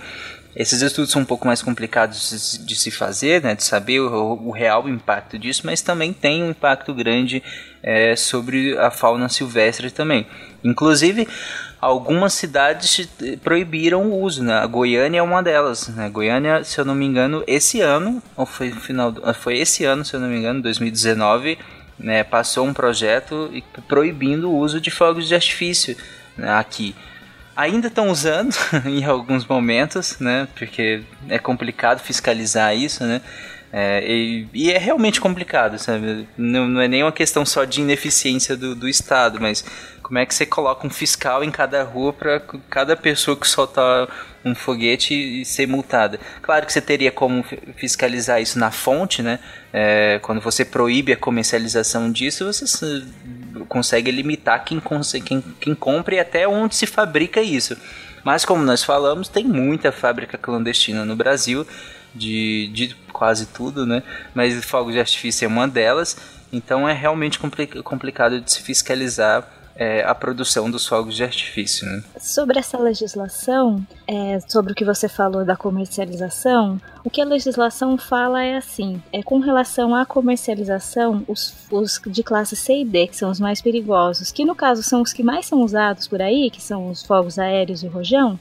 Esses 0.55 0.81
estudos 0.81 1.11
são 1.11 1.21
um 1.21 1.25
pouco 1.25 1.45
mais 1.45 1.61
complicados 1.61 2.59
de 2.65 2.75
se- 2.75 2.89
fazer, 2.89 3.43
né, 3.43 3.53
de 3.53 3.63
saber 3.63 3.99
o, 3.99 4.39
o 4.43 4.49
real 4.49 4.89
impacto 4.89 5.37
disso, 5.37 5.61
mas 5.65 5.81
também 5.83 6.11
tem 6.11 6.41
um 6.43 6.49
impacto 6.49 6.91
grande 6.95 7.43
eh, 7.83 8.15
sobre 8.15 8.75
a 8.79 8.89
fauna 8.89 9.29
silvestre 9.29 9.91
também. 9.91 10.25
Inclusive, 10.63 11.27
algumas 11.79 12.33
cidades 12.33 13.07
proibiram 13.43 14.03
o 14.03 14.21
uso, 14.21 14.43
né? 14.43 14.55
A 14.55 14.67
Goiânia 14.67 15.19
é 15.19 15.21
uma 15.23 15.41
delas, 15.41 15.87
né? 15.89 16.09
Goiânia, 16.09 16.63
se 16.63 16.79
eu 16.79 16.85
não 16.85 16.95
me 16.95 17.05
engano, 17.05 17.43
esse 17.47 17.81
ano, 17.81 18.21
ou 18.35 18.45
foi 18.45 18.71
final, 18.71 19.11
do, 19.11 19.33
foi 19.33 19.57
esse 19.57 19.85
ano, 19.85 20.03
se 20.03 20.13
eu 20.13 20.19
não 20.19 20.27
me 20.27 20.37
engano, 20.37 20.61
2019, 20.61 21.57
né, 21.97 22.23
passou 22.23 22.65
um 22.65 22.73
projeto 22.73 23.51
proibindo 23.87 24.49
o 24.49 24.57
uso 24.57 24.79
de 24.79 24.89
fogos 24.89 25.27
de 25.27 25.35
artifício 25.35 25.97
né, 26.37 26.49
aqui. 26.53 26.95
Ainda 27.55 27.87
estão 27.87 28.09
usando 28.09 28.55
em 28.85 29.03
alguns 29.03 29.45
momentos, 29.45 30.17
né? 30.19 30.47
Porque 30.55 31.03
é 31.27 31.37
complicado 31.37 31.99
fiscalizar 31.99 32.75
isso, 32.75 33.03
né? 33.03 33.21
É, 33.71 34.03
e, 34.03 34.47
e, 34.51 34.71
é 34.71 34.77
realmente 34.79 35.21
complicado, 35.21 35.77
sabe? 35.77 36.27
Não, 36.35 36.67
não, 36.67 36.81
é 36.81 36.87
nem 36.87 37.03
uma 37.03 37.11
questão 37.11 37.45
só 37.45 37.65
de 37.65 37.81
ineficiência 37.81 38.57
do, 38.57 38.73
do 38.73 38.87
Estado, 38.89 39.39
mas 39.39 39.63
como 40.09 40.17
é 40.17 40.25
que 40.25 40.33
você 40.33 40.43
coloca 40.43 40.87
um 40.87 40.89
fiscal 40.89 41.43
em 41.43 41.51
cada 41.51 41.83
rua 41.83 42.11
para 42.11 42.39
cada 42.67 42.97
pessoa 42.97 43.37
que 43.37 43.47
soltar 43.47 44.07
um 44.43 44.55
foguete 44.55 45.13
e 45.13 45.45
ser 45.45 45.67
multada? 45.67 46.19
Claro 46.41 46.65
que 46.65 46.73
você 46.73 46.81
teria 46.81 47.11
como 47.11 47.45
fiscalizar 47.75 48.41
isso 48.41 48.57
na 48.57 48.71
fonte, 48.71 49.21
né? 49.21 49.37
É, 49.71 50.17
quando 50.23 50.41
você 50.41 50.65
proíbe 50.65 51.13
a 51.13 51.15
comercialização 51.15 52.11
disso, 52.11 52.51
você 52.51 53.05
consegue 53.67 54.09
limitar 54.09 54.65
quem, 54.65 54.81
quem, 55.23 55.41
quem 55.61 55.75
compra 55.75 56.15
e 56.15 56.19
até 56.19 56.47
onde 56.47 56.75
se 56.75 56.87
fabrica 56.87 57.39
isso. 57.39 57.77
Mas 58.23 58.43
como 58.43 58.63
nós 58.63 58.83
falamos, 58.83 59.27
tem 59.27 59.45
muita 59.45 59.91
fábrica 59.91 60.39
clandestina 60.39 61.05
no 61.05 61.15
Brasil 61.15 61.67
de, 62.15 62.71
de 62.73 62.95
quase 63.13 63.45
tudo, 63.45 63.85
né? 63.85 64.01
Mas 64.33 64.65
fogos 64.65 64.91
de 64.91 64.99
artifício 64.99 65.45
é 65.45 65.47
uma 65.47 65.67
delas. 65.67 66.17
Então 66.51 66.89
é 66.89 66.93
realmente 66.93 67.37
complicado 67.83 68.41
de 68.41 68.51
se 68.51 68.63
fiscalizar 68.63 69.58
é, 69.79 70.03
a 70.03 70.13
produção 70.13 70.69
dos 70.69 70.85
fogos 70.85 71.15
de 71.15 71.23
artifício. 71.23 71.87
Né? 71.87 72.03
Sobre 72.19 72.59
essa 72.59 72.77
legislação, 72.77 73.81
é, 74.05 74.37
sobre 74.41 74.73
o 74.73 74.75
que 74.75 74.83
você 74.83 75.07
falou 75.07 75.45
da 75.45 75.55
comercialização, 75.55 76.79
o 77.05 77.09
que 77.09 77.21
a 77.21 77.25
legislação 77.25 77.97
fala 77.97 78.43
é 78.43 78.57
assim: 78.57 79.01
é 79.13 79.23
com 79.23 79.39
relação 79.39 79.95
à 79.95 80.05
comercialização, 80.05 81.23
os, 81.29 81.55
os 81.71 82.01
de 82.05 82.21
classe 82.21 82.57
C 82.57 82.81
e 82.81 82.85
D, 82.85 83.07
que 83.07 83.15
são 83.15 83.31
os 83.31 83.39
mais 83.39 83.61
perigosos, 83.61 84.31
que 84.31 84.43
no 84.43 84.53
caso 84.53 84.83
são 84.83 85.01
os 85.01 85.13
que 85.13 85.23
mais 85.23 85.45
são 85.45 85.61
usados 85.61 86.09
por 86.09 86.21
aí, 86.21 86.51
que 86.51 86.61
são 86.61 86.89
os 86.89 87.01
fogos 87.01 87.39
aéreos 87.39 87.81
e 87.81 87.87
rojão, 87.87 88.37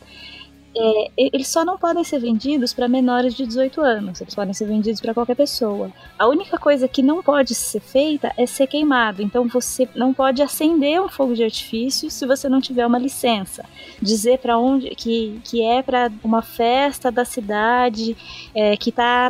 é, 0.76 1.10
eles 1.16 1.48
só 1.48 1.64
não 1.64 1.76
podem 1.78 2.04
ser 2.04 2.20
vendidos 2.20 2.72
para 2.72 2.88
menores 2.88 3.34
de 3.34 3.46
18 3.46 3.80
anos, 3.80 4.20
eles 4.20 4.34
podem 4.34 4.54
ser 4.54 4.66
vendidos 4.66 5.00
para 5.00 5.14
qualquer 5.14 5.34
pessoa. 5.34 5.90
A 6.18 6.26
única 6.26 6.58
coisa 6.58 6.86
que 6.86 7.02
não 7.02 7.22
pode 7.22 7.54
ser 7.54 7.80
feita 7.80 8.32
é 8.36 8.46
ser 8.46 8.66
queimado, 8.66 9.22
então 9.22 9.48
você 9.48 9.88
não 9.94 10.14
pode 10.14 10.42
acender 10.42 11.00
um 11.00 11.08
fogo 11.08 11.34
de 11.34 11.42
artifício 11.42 12.10
se 12.10 12.26
você 12.26 12.48
não 12.48 12.60
tiver 12.60 12.86
uma 12.86 12.98
licença. 12.98 13.64
Dizer 14.00 14.38
para 14.38 14.58
onde 14.58 14.90
que, 14.90 15.40
que 15.44 15.62
é 15.62 15.82
para 15.82 16.12
uma 16.22 16.42
festa 16.42 17.10
da 17.10 17.24
cidade 17.24 18.16
é, 18.54 18.76
que 18.76 18.90
está 18.90 19.28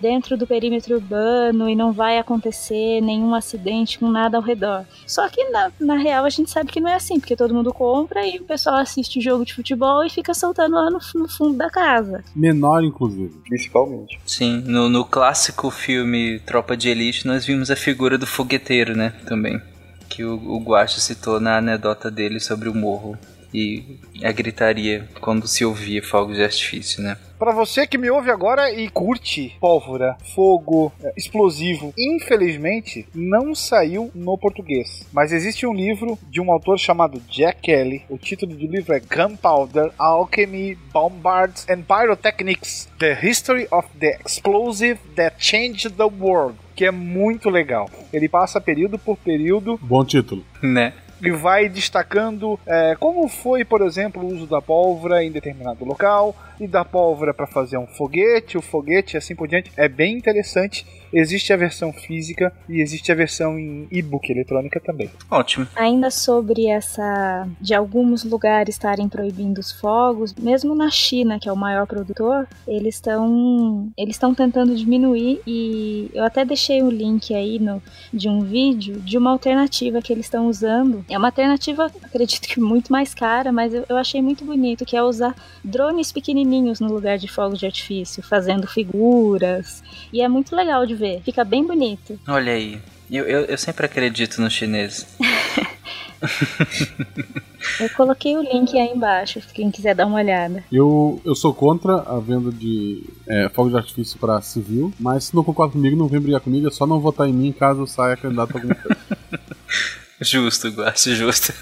dentro 0.00 0.36
do 0.36 0.46
perímetro 0.46 0.94
urbano 0.94 1.68
e 1.68 1.74
não 1.74 1.92
vai 1.92 2.18
acontecer 2.18 3.00
nenhum 3.00 3.34
acidente 3.34 3.98
com 3.98 4.08
nada 4.08 4.36
ao 4.36 4.42
redor. 4.42 4.84
Só 5.06 5.28
que 5.28 5.42
na, 5.50 5.72
na 5.80 5.96
real 5.96 6.24
a 6.24 6.30
gente 6.30 6.50
sabe 6.50 6.70
que 6.70 6.80
não 6.80 6.90
é 6.90 6.94
assim, 6.94 7.18
porque 7.18 7.36
todo 7.36 7.54
mundo 7.54 7.72
compra 7.72 8.26
e 8.26 8.38
o 8.38 8.44
pessoal 8.44 8.76
assiste 8.76 9.18
o 9.18 9.22
jogo 9.22 9.44
de 9.44 9.54
futebol 9.54 10.04
e 10.04 10.10
fica 10.10 10.32
soltando 10.34 10.75
lá 10.80 10.90
no, 10.90 10.98
no 11.14 11.28
fundo 11.28 11.56
da 11.56 11.70
casa. 11.70 12.22
Menor, 12.34 12.84
inclusive. 12.84 13.34
Principalmente. 13.44 14.18
Sim, 14.26 14.62
no, 14.66 14.88
no 14.88 15.04
clássico 15.04 15.70
filme 15.70 16.40
Tropa 16.40 16.76
de 16.76 16.88
Elite, 16.88 17.26
nós 17.26 17.44
vimos 17.44 17.70
a 17.70 17.76
figura 17.76 18.16
do 18.18 18.26
fogueteiro, 18.26 18.96
né? 18.96 19.12
Também. 19.26 19.60
Que 20.08 20.24
o, 20.24 20.34
o 20.34 20.60
Guacho 20.60 21.00
citou 21.00 21.40
na 21.40 21.58
anedota 21.58 22.10
dele 22.10 22.40
sobre 22.40 22.68
o 22.68 22.74
morro 22.74 23.18
e 23.52 23.98
a 24.22 24.32
gritaria 24.32 25.08
quando 25.20 25.46
se 25.46 25.64
ouvia 25.64 26.02
fogos 26.02 26.36
de 26.36 26.42
artifício, 26.42 27.02
né? 27.02 27.16
Para 27.38 27.52
você 27.52 27.86
que 27.86 27.98
me 27.98 28.10
ouve 28.10 28.30
agora 28.30 28.72
e 28.72 28.88
curte 28.88 29.54
pólvora, 29.60 30.16
fogo, 30.34 30.90
é, 31.02 31.12
explosivo, 31.18 31.92
infelizmente 31.98 33.06
não 33.14 33.54
saiu 33.54 34.10
no 34.14 34.38
português. 34.38 35.06
Mas 35.12 35.32
existe 35.32 35.66
um 35.66 35.74
livro 35.74 36.18
de 36.30 36.40
um 36.40 36.50
autor 36.50 36.78
chamado 36.78 37.20
Jack 37.28 37.60
Kelly. 37.60 38.04
O 38.08 38.16
título 38.16 38.54
do 38.54 38.66
livro 38.66 38.94
é 38.94 39.00
Gunpowder, 39.00 39.92
Alchemy, 39.98 40.76
Bombards 40.90 41.66
and 41.68 41.82
Pyrotechnics: 41.82 42.88
The 42.98 43.18
History 43.22 43.68
of 43.70 43.86
the 43.98 44.18
Explosive 44.24 44.98
That 45.14 45.36
Changed 45.38 45.90
the 45.90 46.04
World. 46.04 46.56
Que 46.74 46.86
é 46.86 46.90
muito 46.90 47.50
legal. 47.50 47.90
Ele 48.12 48.28
passa 48.28 48.60
período 48.60 48.98
por 48.98 49.16
período. 49.16 49.78
Bom 49.82 50.04
título. 50.04 50.44
Né? 50.62 50.92
E 51.20 51.30
vai 51.30 51.68
destacando 51.68 52.58
é, 52.66 52.96
como 52.98 53.28
foi, 53.28 53.64
por 53.64 53.82
exemplo, 53.82 54.22
o 54.22 54.26
uso 54.26 54.46
da 54.46 54.60
pólvora 54.60 55.24
em 55.24 55.30
determinado 55.30 55.84
local 55.84 56.34
e 56.60 56.66
da 56.66 56.84
pólvora 56.84 57.32
para 57.32 57.46
fazer 57.46 57.78
um 57.78 57.86
foguete, 57.86 58.58
o 58.58 58.62
foguete 58.62 59.16
e 59.16 59.18
assim 59.18 59.34
por 59.34 59.48
diante. 59.48 59.72
É 59.76 59.88
bem 59.88 60.16
interessante. 60.16 60.86
Existe 61.12 61.52
a 61.52 61.56
versão 61.56 61.92
física 61.92 62.52
e 62.68 62.80
existe 62.80 63.10
a 63.12 63.14
versão 63.14 63.58
em 63.58 63.86
e-book 63.90 64.30
eletrônica 64.30 64.80
também. 64.80 65.10
Ótimo. 65.30 65.66
Ainda 65.74 66.10
sobre 66.10 66.66
essa 66.66 67.48
de 67.60 67.74
alguns 67.74 68.24
lugares 68.24 68.74
estarem 68.74 69.08
proibindo 69.08 69.58
os 69.58 69.72
fogos, 69.72 70.34
mesmo 70.34 70.74
na 70.74 70.90
China, 70.90 71.38
que 71.38 71.48
é 71.48 71.52
o 71.52 71.56
maior 71.56 71.86
produtor, 71.86 72.46
eles 72.66 72.96
estão 72.96 73.90
eles 73.96 74.16
estão 74.16 74.34
tentando 74.34 74.74
diminuir 74.74 75.40
e 75.46 76.10
eu 76.12 76.24
até 76.24 76.44
deixei 76.44 76.82
o 76.82 76.90
link 76.90 77.34
aí 77.34 77.58
no 77.58 77.82
de 78.12 78.28
um 78.28 78.40
vídeo 78.40 79.00
de 79.00 79.16
uma 79.16 79.30
alternativa 79.30 80.00
que 80.02 80.12
eles 80.12 80.26
estão 80.26 80.48
usando. 80.48 81.04
É 81.08 81.16
uma 81.16 81.28
alternativa, 81.28 81.90
acredito 82.02 82.48
que 82.48 82.60
muito 82.60 82.90
mais 82.90 83.14
cara, 83.14 83.52
mas 83.52 83.74
eu, 83.74 83.84
eu 83.88 83.96
achei 83.96 84.20
muito 84.22 84.44
bonito, 84.44 84.84
que 84.84 84.96
é 84.96 85.02
usar 85.02 85.34
drones 85.62 86.10
pequenininhos 86.12 86.80
no 86.80 86.92
lugar 86.92 87.18
de 87.18 87.28
fogos 87.28 87.58
de 87.58 87.66
artifício, 87.66 88.22
fazendo 88.22 88.66
figuras. 88.66 89.82
E 90.12 90.20
é 90.20 90.28
muito 90.28 90.54
legal 90.54 90.86
de 90.86 90.94
ver, 90.96 91.20
fica 91.22 91.44
bem 91.44 91.66
bonito. 91.66 92.18
Olha 92.26 92.52
aí, 92.52 92.80
eu, 93.10 93.24
eu, 93.24 93.44
eu 93.44 93.58
sempre 93.58 93.86
acredito 93.86 94.40
nos 94.40 94.52
chineses. 94.52 95.06
eu 97.80 97.90
coloquei 97.96 98.36
o 98.36 98.42
link 98.42 98.76
aí 98.76 98.88
embaixo, 98.88 99.40
quem 99.54 99.70
quiser 99.70 99.94
dar 99.94 100.06
uma 100.06 100.16
olhada. 100.16 100.64
Eu, 100.72 101.20
eu 101.24 101.34
sou 101.34 101.54
contra 101.54 101.96
a 101.96 102.18
venda 102.18 102.50
de 102.50 103.04
é, 103.28 103.48
fogos 103.48 103.72
de 103.72 103.78
artifício 103.78 104.18
para 104.18 104.40
civil, 104.40 104.92
mas 104.98 105.24
se 105.24 105.34
não 105.34 105.44
concorda 105.44 105.74
comigo, 105.74 105.96
não 105.96 106.08
vem 106.08 106.20
brigar 106.20 106.40
comigo, 106.40 106.66
é 106.66 106.70
só 106.70 106.86
não 106.86 107.00
votar 107.00 107.28
em 107.28 107.32
mim 107.32 107.52
caso 107.52 107.82
eu 107.82 107.86
saia 107.86 108.16
candidato 108.16 108.52
a 108.52 108.58
alguma 108.58 108.74
coisa. 108.74 109.00
Justo, 110.20 110.68
Guache, 110.68 111.14
justo. 111.14 111.52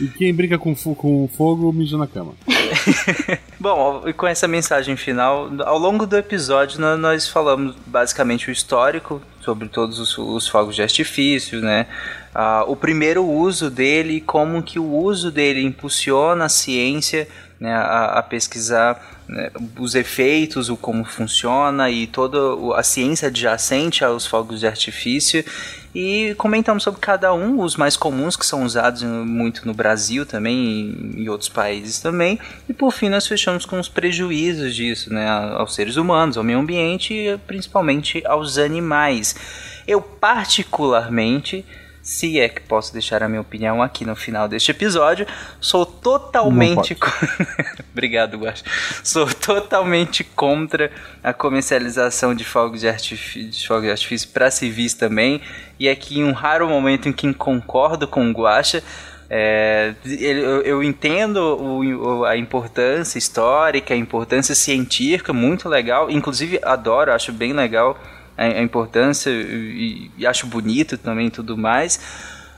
E 0.00 0.08
quem 0.08 0.34
brinca 0.34 0.58
com, 0.58 0.74
com 0.74 1.28
fogo, 1.28 1.72
mija 1.72 1.96
na 1.96 2.06
cama. 2.06 2.34
Bom, 3.58 4.02
e 4.06 4.12
com 4.12 4.26
essa 4.26 4.46
mensagem 4.46 4.96
final, 4.96 5.50
ao 5.64 5.78
longo 5.78 6.06
do 6.06 6.16
episódio 6.16 6.80
nós 6.96 7.28
falamos 7.28 7.74
basicamente 7.86 8.48
o 8.48 8.52
histórico 8.52 9.22
sobre 9.40 9.68
todos 9.68 9.98
os, 9.98 10.16
os 10.18 10.48
fogos 10.48 10.74
de 10.74 10.82
artifício, 10.82 11.60
né? 11.60 11.86
Ah, 12.34 12.64
o 12.66 12.74
primeiro 12.74 13.24
uso 13.24 13.70
dele, 13.70 14.20
como 14.20 14.62
que 14.62 14.78
o 14.78 14.92
uso 14.92 15.30
dele 15.30 15.62
impulsiona 15.62 16.46
a 16.46 16.48
ciência 16.48 17.28
né, 17.60 17.72
a, 17.72 18.18
a 18.18 18.22
pesquisar 18.22 19.22
né, 19.28 19.50
os 19.78 19.94
efeitos, 19.94 20.68
o 20.68 20.76
como 20.76 21.04
funciona 21.04 21.90
e 21.90 22.06
toda 22.06 22.38
a 22.76 22.82
ciência 22.82 23.28
adjacente 23.28 24.04
aos 24.04 24.26
fogos 24.26 24.60
de 24.60 24.66
artifício 24.66 25.44
e 25.94 26.34
comentamos 26.36 26.82
sobre 26.82 27.00
cada 27.00 27.32
um, 27.32 27.60
os 27.60 27.76
mais 27.76 27.96
comuns 27.96 28.36
que 28.36 28.44
são 28.44 28.64
usados 28.64 29.02
muito 29.02 29.64
no 29.66 29.72
Brasil 29.72 30.26
também 30.26 30.56
e 31.16 31.22
em 31.22 31.28
outros 31.28 31.48
países 31.48 32.00
também. 32.00 32.38
E 32.68 32.72
por 32.72 32.92
fim 32.92 33.08
nós 33.08 33.26
fechamos 33.26 33.64
com 33.64 33.78
os 33.78 33.88
prejuízos 33.88 34.74
disso, 34.74 35.12
né, 35.12 35.28
aos 35.28 35.74
seres 35.74 35.96
humanos, 35.96 36.36
ao 36.36 36.42
meio 36.42 36.58
ambiente 36.58 37.14
e 37.14 37.38
principalmente 37.46 38.26
aos 38.26 38.58
animais. 38.58 39.36
Eu 39.86 40.00
particularmente 40.00 41.64
se 42.04 42.38
é 42.38 42.50
que 42.50 42.60
posso 42.60 42.92
deixar 42.92 43.22
a 43.22 43.28
minha 43.30 43.40
opinião 43.40 43.82
aqui 43.82 44.04
no 44.04 44.14
final 44.14 44.46
deste 44.46 44.70
episódio, 44.70 45.26
sou 45.58 45.86
totalmente. 45.86 46.94
Obrigado, 47.90 48.36
Guax. 48.36 48.62
Sou 49.02 49.26
totalmente 49.26 50.22
contra 50.22 50.92
a 51.22 51.32
comercialização 51.32 52.34
de 52.34 52.44
fogos 52.44 52.82
de, 52.82 52.88
artifício, 52.88 53.48
de, 53.48 53.66
fogos 53.66 53.84
de 53.84 53.90
artifício 53.90 54.28
para 54.28 54.50
civis 54.50 54.92
também. 54.92 55.40
E 55.80 55.88
aqui, 55.88 56.18
em 56.18 56.24
um 56.24 56.32
raro 56.32 56.68
momento 56.68 57.08
em 57.08 57.12
que 57.12 57.32
concordo 57.32 58.06
com 58.06 58.28
o 58.28 58.32
Guaxa. 58.32 58.82
É, 59.30 59.94
eu, 60.04 60.60
eu, 60.60 60.82
entendo 60.82 61.38
o, 61.38 62.24
a 62.26 62.36
importância 62.36 63.16
histórica, 63.16 63.94
a 63.94 63.96
importância 63.96 64.54
científica, 64.54 65.32
muito 65.32 65.70
legal. 65.70 66.10
Inclusive, 66.10 66.60
adoro, 66.62 67.10
acho 67.10 67.32
bem 67.32 67.54
legal 67.54 67.98
a, 68.36 68.44
a 68.44 68.62
importância 68.62 69.30
e, 69.30 70.10
e, 70.16 70.26
acho 70.26 70.46
bonito 70.46 70.96
também 70.98 71.30
tudo 71.30 71.56
mais. 71.56 72.00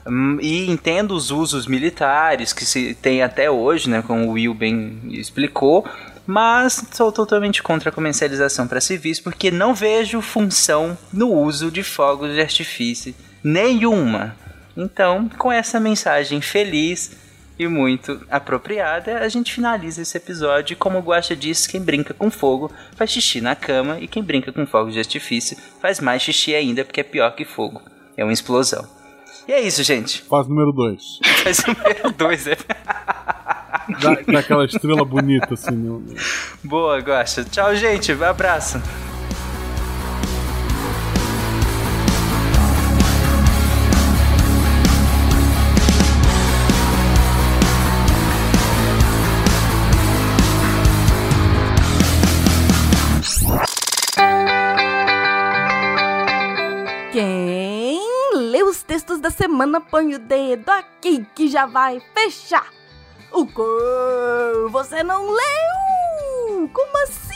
Hum, 0.07 0.39
e 0.40 0.70
entendo 0.70 1.15
os 1.15 1.31
usos 1.31 1.66
militares 1.66 2.53
que 2.53 2.65
se 2.65 2.94
tem 2.94 3.23
até 3.23 3.51
hoje, 3.51 3.90
né, 3.90 4.03
como 4.07 4.27
o 4.27 4.32
Will 4.32 4.55
bem 4.55 5.01
explicou, 5.11 5.85
mas 6.27 6.85
sou 6.93 7.12
totalmente 7.12 7.62
contra 7.62 7.90
a 7.90 7.93
comercialização 7.93 8.66
para 8.66 8.81
civis 8.81 9.20
porque 9.20 9.51
não 9.51 9.74
vejo 9.74 10.20
função 10.20 10.97
no 11.12 11.32
uso 11.32 11.70
de 11.70 11.82
fogos 11.82 12.32
de 12.32 12.40
artifício 12.40 13.15
nenhuma. 13.43 14.35
Então, 14.77 15.28
com 15.39 15.51
essa 15.51 15.81
mensagem 15.81 16.40
feliz 16.40 17.16
e 17.59 17.66
muito 17.66 18.20
apropriada, 18.31 19.19
a 19.19 19.28
gente 19.28 19.53
finaliza 19.53 20.03
esse 20.03 20.16
episódio. 20.16 20.74
E 20.74 20.77
como 20.77 20.99
o 20.99 21.03
Guaxa 21.03 21.35
disse, 21.35 21.69
quem 21.69 21.81
brinca 21.81 22.12
com 22.12 22.31
fogo 22.31 22.70
faz 22.95 23.11
xixi 23.11 23.41
na 23.41 23.55
cama, 23.55 23.99
e 24.01 24.07
quem 24.07 24.23
brinca 24.23 24.53
com 24.53 24.66
fogos 24.66 24.93
de 24.93 24.99
artifício 24.99 25.57
faz 25.81 26.01
mais 26.01 26.23
xixi 26.23 26.55
ainda, 26.55 26.85
porque 26.85 27.01
é 27.01 27.05
pior 27.05 27.35
que 27.35 27.45
fogo. 27.45 27.81
É 28.16 28.24
uma 28.24 28.33
explosão. 28.33 28.87
E 29.47 29.53
é 29.53 29.61
isso, 29.61 29.83
gente. 29.83 30.23
Faz 30.28 30.49
número 30.49 30.73
2. 30.73 31.20
Faz 31.45 31.65
número 31.66 32.12
2, 32.12 32.47
é. 32.49 32.57
Dá, 34.01 34.33
dá 34.33 34.39
aquela 34.41 34.65
estrela 34.65 35.05
bonita, 35.05 35.55
assim. 35.55 35.77
No... 35.77 36.03
Boa, 36.65 36.99
Guaxa. 36.99 37.45
Tchau, 37.45 37.77
gente. 37.77 38.12
Um 38.12 38.24
abraço. 38.24 38.81
Semana 59.57 59.81
põe 59.81 60.15
o 60.15 60.19
dedo 60.19 60.69
aqui 60.69 61.27
que 61.35 61.49
já 61.49 61.65
vai 61.65 61.99
fechar. 62.12 62.66
O 63.33 63.47
que? 63.47 64.69
Você 64.70 65.03
não 65.03 65.31
leu? 65.31 66.69
Como 66.70 67.03
assim? 67.05 67.33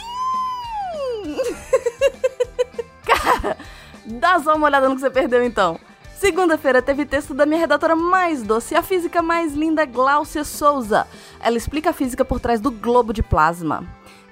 Cara, 3.03 3.57
dá 4.05 4.39
só 4.39 4.55
uma 4.55 4.67
olhada 4.67 4.87
no 4.87 4.93
que 4.93 5.01
você 5.01 5.09
perdeu 5.09 5.43
então. 5.43 5.79
Segunda-feira 6.15 6.79
teve 6.79 7.07
texto 7.07 7.33
da 7.33 7.47
minha 7.47 7.59
redatora 7.59 7.95
mais 7.95 8.43
doce, 8.43 8.75
a 8.75 8.83
física 8.83 9.23
mais 9.23 9.55
linda, 9.55 9.83
Gláucia 9.83 10.43
Souza. 10.43 11.07
Ela 11.39 11.57
explica 11.57 11.89
a 11.89 11.93
física 11.93 12.23
por 12.23 12.39
trás 12.39 12.61
do 12.61 12.69
globo 12.69 13.11
de 13.11 13.23
plasma. 13.23 13.83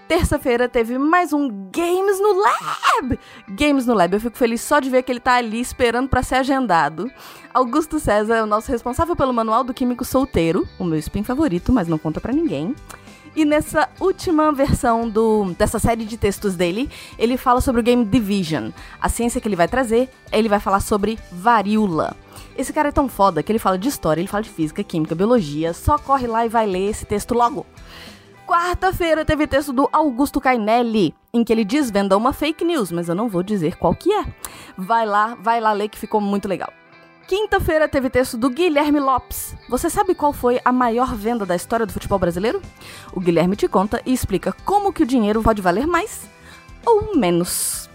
Terça-feira 0.09 0.67
teve 0.67 0.97
mais 0.97 1.31
um 1.33 1.69
Games 1.71 2.19
no 2.19 2.33
Lab! 2.33 3.19
Games 3.47 3.85
no 3.85 3.93
Lab, 3.93 4.11
eu 4.11 4.19
fico 4.19 4.35
feliz 4.35 4.59
só 4.59 4.79
de 4.79 4.89
ver 4.89 5.03
que 5.03 5.11
ele 5.11 5.19
tá 5.19 5.35
ali 5.35 5.61
esperando 5.61 6.09
para 6.09 6.23
ser 6.23 6.33
agendado. 6.33 7.11
Augusto 7.53 7.99
César 7.99 8.37
é 8.37 8.41
o 8.41 8.47
nosso 8.47 8.71
responsável 8.71 9.15
pelo 9.15 9.31
Manual 9.31 9.63
do 9.63 9.71
Químico 9.71 10.03
Solteiro, 10.03 10.67
o 10.79 10.83
meu 10.83 10.97
spin 10.97 11.23
favorito, 11.23 11.71
mas 11.71 11.87
não 11.87 11.99
conta 11.99 12.19
para 12.19 12.33
ninguém. 12.33 12.75
E 13.35 13.45
nessa 13.45 13.87
última 13.99 14.51
versão 14.51 15.07
do, 15.07 15.53
dessa 15.55 15.77
série 15.77 16.03
de 16.03 16.17
textos 16.17 16.55
dele, 16.55 16.89
ele 17.15 17.37
fala 17.37 17.61
sobre 17.61 17.81
o 17.81 17.83
game 17.83 18.03
Division. 18.03 18.71
A 18.99 19.09
ciência 19.09 19.39
que 19.39 19.47
ele 19.47 19.55
vai 19.55 19.67
trazer, 19.67 20.09
ele 20.31 20.49
vai 20.49 20.59
falar 20.59 20.79
sobre 20.79 21.19
varíola. 21.31 22.17
Esse 22.57 22.73
cara 22.73 22.89
é 22.89 22.91
tão 22.91 23.07
foda 23.07 23.43
que 23.43 23.51
ele 23.51 23.59
fala 23.59 23.77
de 23.77 23.87
história, 23.87 24.19
ele 24.19 24.27
fala 24.27 24.41
de 24.41 24.49
física, 24.49 24.83
química, 24.83 25.13
biologia. 25.13 25.71
Só 25.71 25.99
corre 25.99 26.25
lá 26.25 26.47
e 26.47 26.49
vai 26.49 26.65
ler 26.65 26.89
esse 26.89 27.05
texto 27.05 27.35
logo. 27.35 27.63
Quarta-feira 28.49 29.23
teve 29.23 29.45
texto 29.45 29.71
do 29.71 29.87
Augusto 29.93 30.41
Cainelli, 30.41 31.13
em 31.31 31.43
que 31.43 31.53
ele 31.53 31.63
desvenda 31.63 32.17
uma 32.17 32.33
fake 32.33 32.65
news, 32.65 32.91
mas 32.91 33.07
eu 33.07 33.13
não 33.13 33.29
vou 33.29 33.43
dizer 33.43 33.77
qual 33.77 33.93
que 33.93 34.11
é. 34.11 34.25
Vai 34.75 35.05
lá, 35.05 35.37
vai 35.39 35.61
lá 35.61 35.71
ler 35.71 35.87
que 35.87 35.99
ficou 35.99 36.19
muito 36.19 36.47
legal. 36.47 36.73
Quinta-feira 37.27 37.87
teve 37.87 38.09
texto 38.09 38.37
do 38.37 38.49
Guilherme 38.49 38.99
Lopes. 38.99 39.55
Você 39.69 39.87
sabe 39.87 40.15
qual 40.15 40.33
foi 40.33 40.59
a 40.65 40.71
maior 40.71 41.13
venda 41.13 41.45
da 41.45 41.55
história 41.55 41.85
do 41.85 41.93
futebol 41.93 42.17
brasileiro? 42.17 42.59
O 43.13 43.19
Guilherme 43.19 43.55
te 43.55 43.67
conta 43.67 44.01
e 44.03 44.11
explica 44.11 44.51
como 44.65 44.91
que 44.91 45.03
o 45.03 45.05
dinheiro 45.05 45.43
pode 45.43 45.61
valer 45.61 45.85
mais 45.85 46.27
ou 46.83 47.15
menos. 47.15 47.88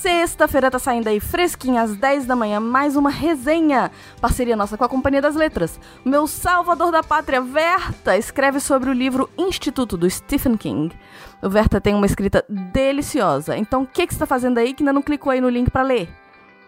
Sexta-feira 0.00 0.70
tá 0.70 0.78
saindo 0.78 1.08
aí 1.08 1.18
fresquinha 1.18 1.82
às 1.82 1.96
10 1.96 2.24
da 2.24 2.36
manhã, 2.36 2.60
mais 2.60 2.94
uma 2.94 3.10
resenha. 3.10 3.90
Parceria 4.20 4.54
nossa 4.54 4.76
com 4.76 4.84
a 4.84 4.88
Companhia 4.88 5.20
das 5.20 5.34
Letras. 5.34 5.80
Meu 6.04 6.28
salvador 6.28 6.92
da 6.92 7.02
pátria, 7.02 7.40
Verta, 7.40 8.16
escreve 8.16 8.60
sobre 8.60 8.90
o 8.90 8.92
livro 8.92 9.28
Instituto 9.36 9.96
do 9.96 10.08
Stephen 10.08 10.56
King. 10.56 10.96
O 11.42 11.50
Verta 11.50 11.80
tem 11.80 11.96
uma 11.96 12.06
escrita 12.06 12.44
deliciosa. 12.48 13.56
Então, 13.56 13.82
o 13.82 13.86
que, 13.88 14.06
que 14.06 14.14
você 14.14 14.20
tá 14.20 14.26
fazendo 14.26 14.58
aí 14.58 14.72
que 14.72 14.84
ainda 14.84 14.92
não 14.92 15.02
clicou 15.02 15.32
aí 15.32 15.40
no 15.40 15.48
link 15.48 15.68
para 15.68 15.82
ler? 15.82 16.08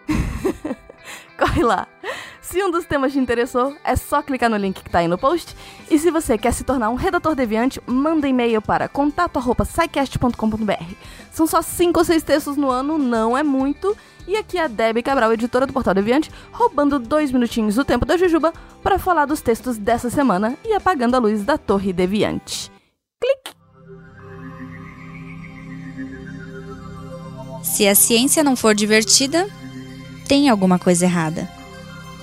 Corre 1.39 1.62
lá. 1.62 1.86
Se 2.51 2.62
um 2.64 2.68
dos 2.68 2.85
temas 2.85 3.12
te 3.12 3.18
interessou, 3.20 3.77
é 3.85 3.94
só 3.94 4.20
clicar 4.20 4.51
no 4.51 4.56
link 4.56 4.82
que 4.82 4.90
tá 4.90 4.98
aí 4.98 5.06
no 5.06 5.16
post. 5.16 5.55
E 5.89 5.97
se 5.97 6.10
você 6.10 6.36
quer 6.36 6.52
se 6.52 6.64
tornar 6.64 6.90
um 6.90 6.97
redator 6.97 7.36
deviante, 7.36 7.81
manda 7.86 8.27
e-mail 8.27 8.60
para 8.60 8.89
contato@scicast.com.br. 8.89 10.94
São 11.31 11.47
só 11.47 11.62
5 11.62 12.01
ou 12.01 12.05
6 12.05 12.24
textos 12.24 12.56
no 12.56 12.68
ano, 12.68 12.98
não 12.98 13.39
é 13.39 13.44
muito. 13.44 13.97
E 14.27 14.36
aqui 14.36 14.59
é 14.59 14.64
a 14.64 14.66
Debbie 14.66 15.01
Cabral, 15.01 15.32
editora 15.32 15.64
do 15.64 15.72
Portal 15.72 15.94
Deviante, 15.94 16.28
roubando 16.51 16.98
dois 16.98 17.31
minutinhos 17.31 17.77
do 17.77 17.85
tempo 17.85 18.05
da 18.05 18.16
Jujuba 18.16 18.52
para 18.82 18.98
falar 18.98 19.27
dos 19.27 19.40
textos 19.40 19.78
dessa 19.78 20.10
semana 20.10 20.59
e 20.64 20.72
apagando 20.72 21.14
a 21.14 21.20
luz 21.20 21.44
da 21.44 21.56
Torre 21.56 21.93
Deviante. 21.93 22.68
Clique! 23.22 23.55
Se 27.62 27.86
a 27.86 27.94
ciência 27.94 28.43
não 28.43 28.56
for 28.56 28.74
divertida, 28.74 29.48
tem 30.27 30.48
alguma 30.48 30.81
coisa 30.81 31.05
errada. 31.05 31.59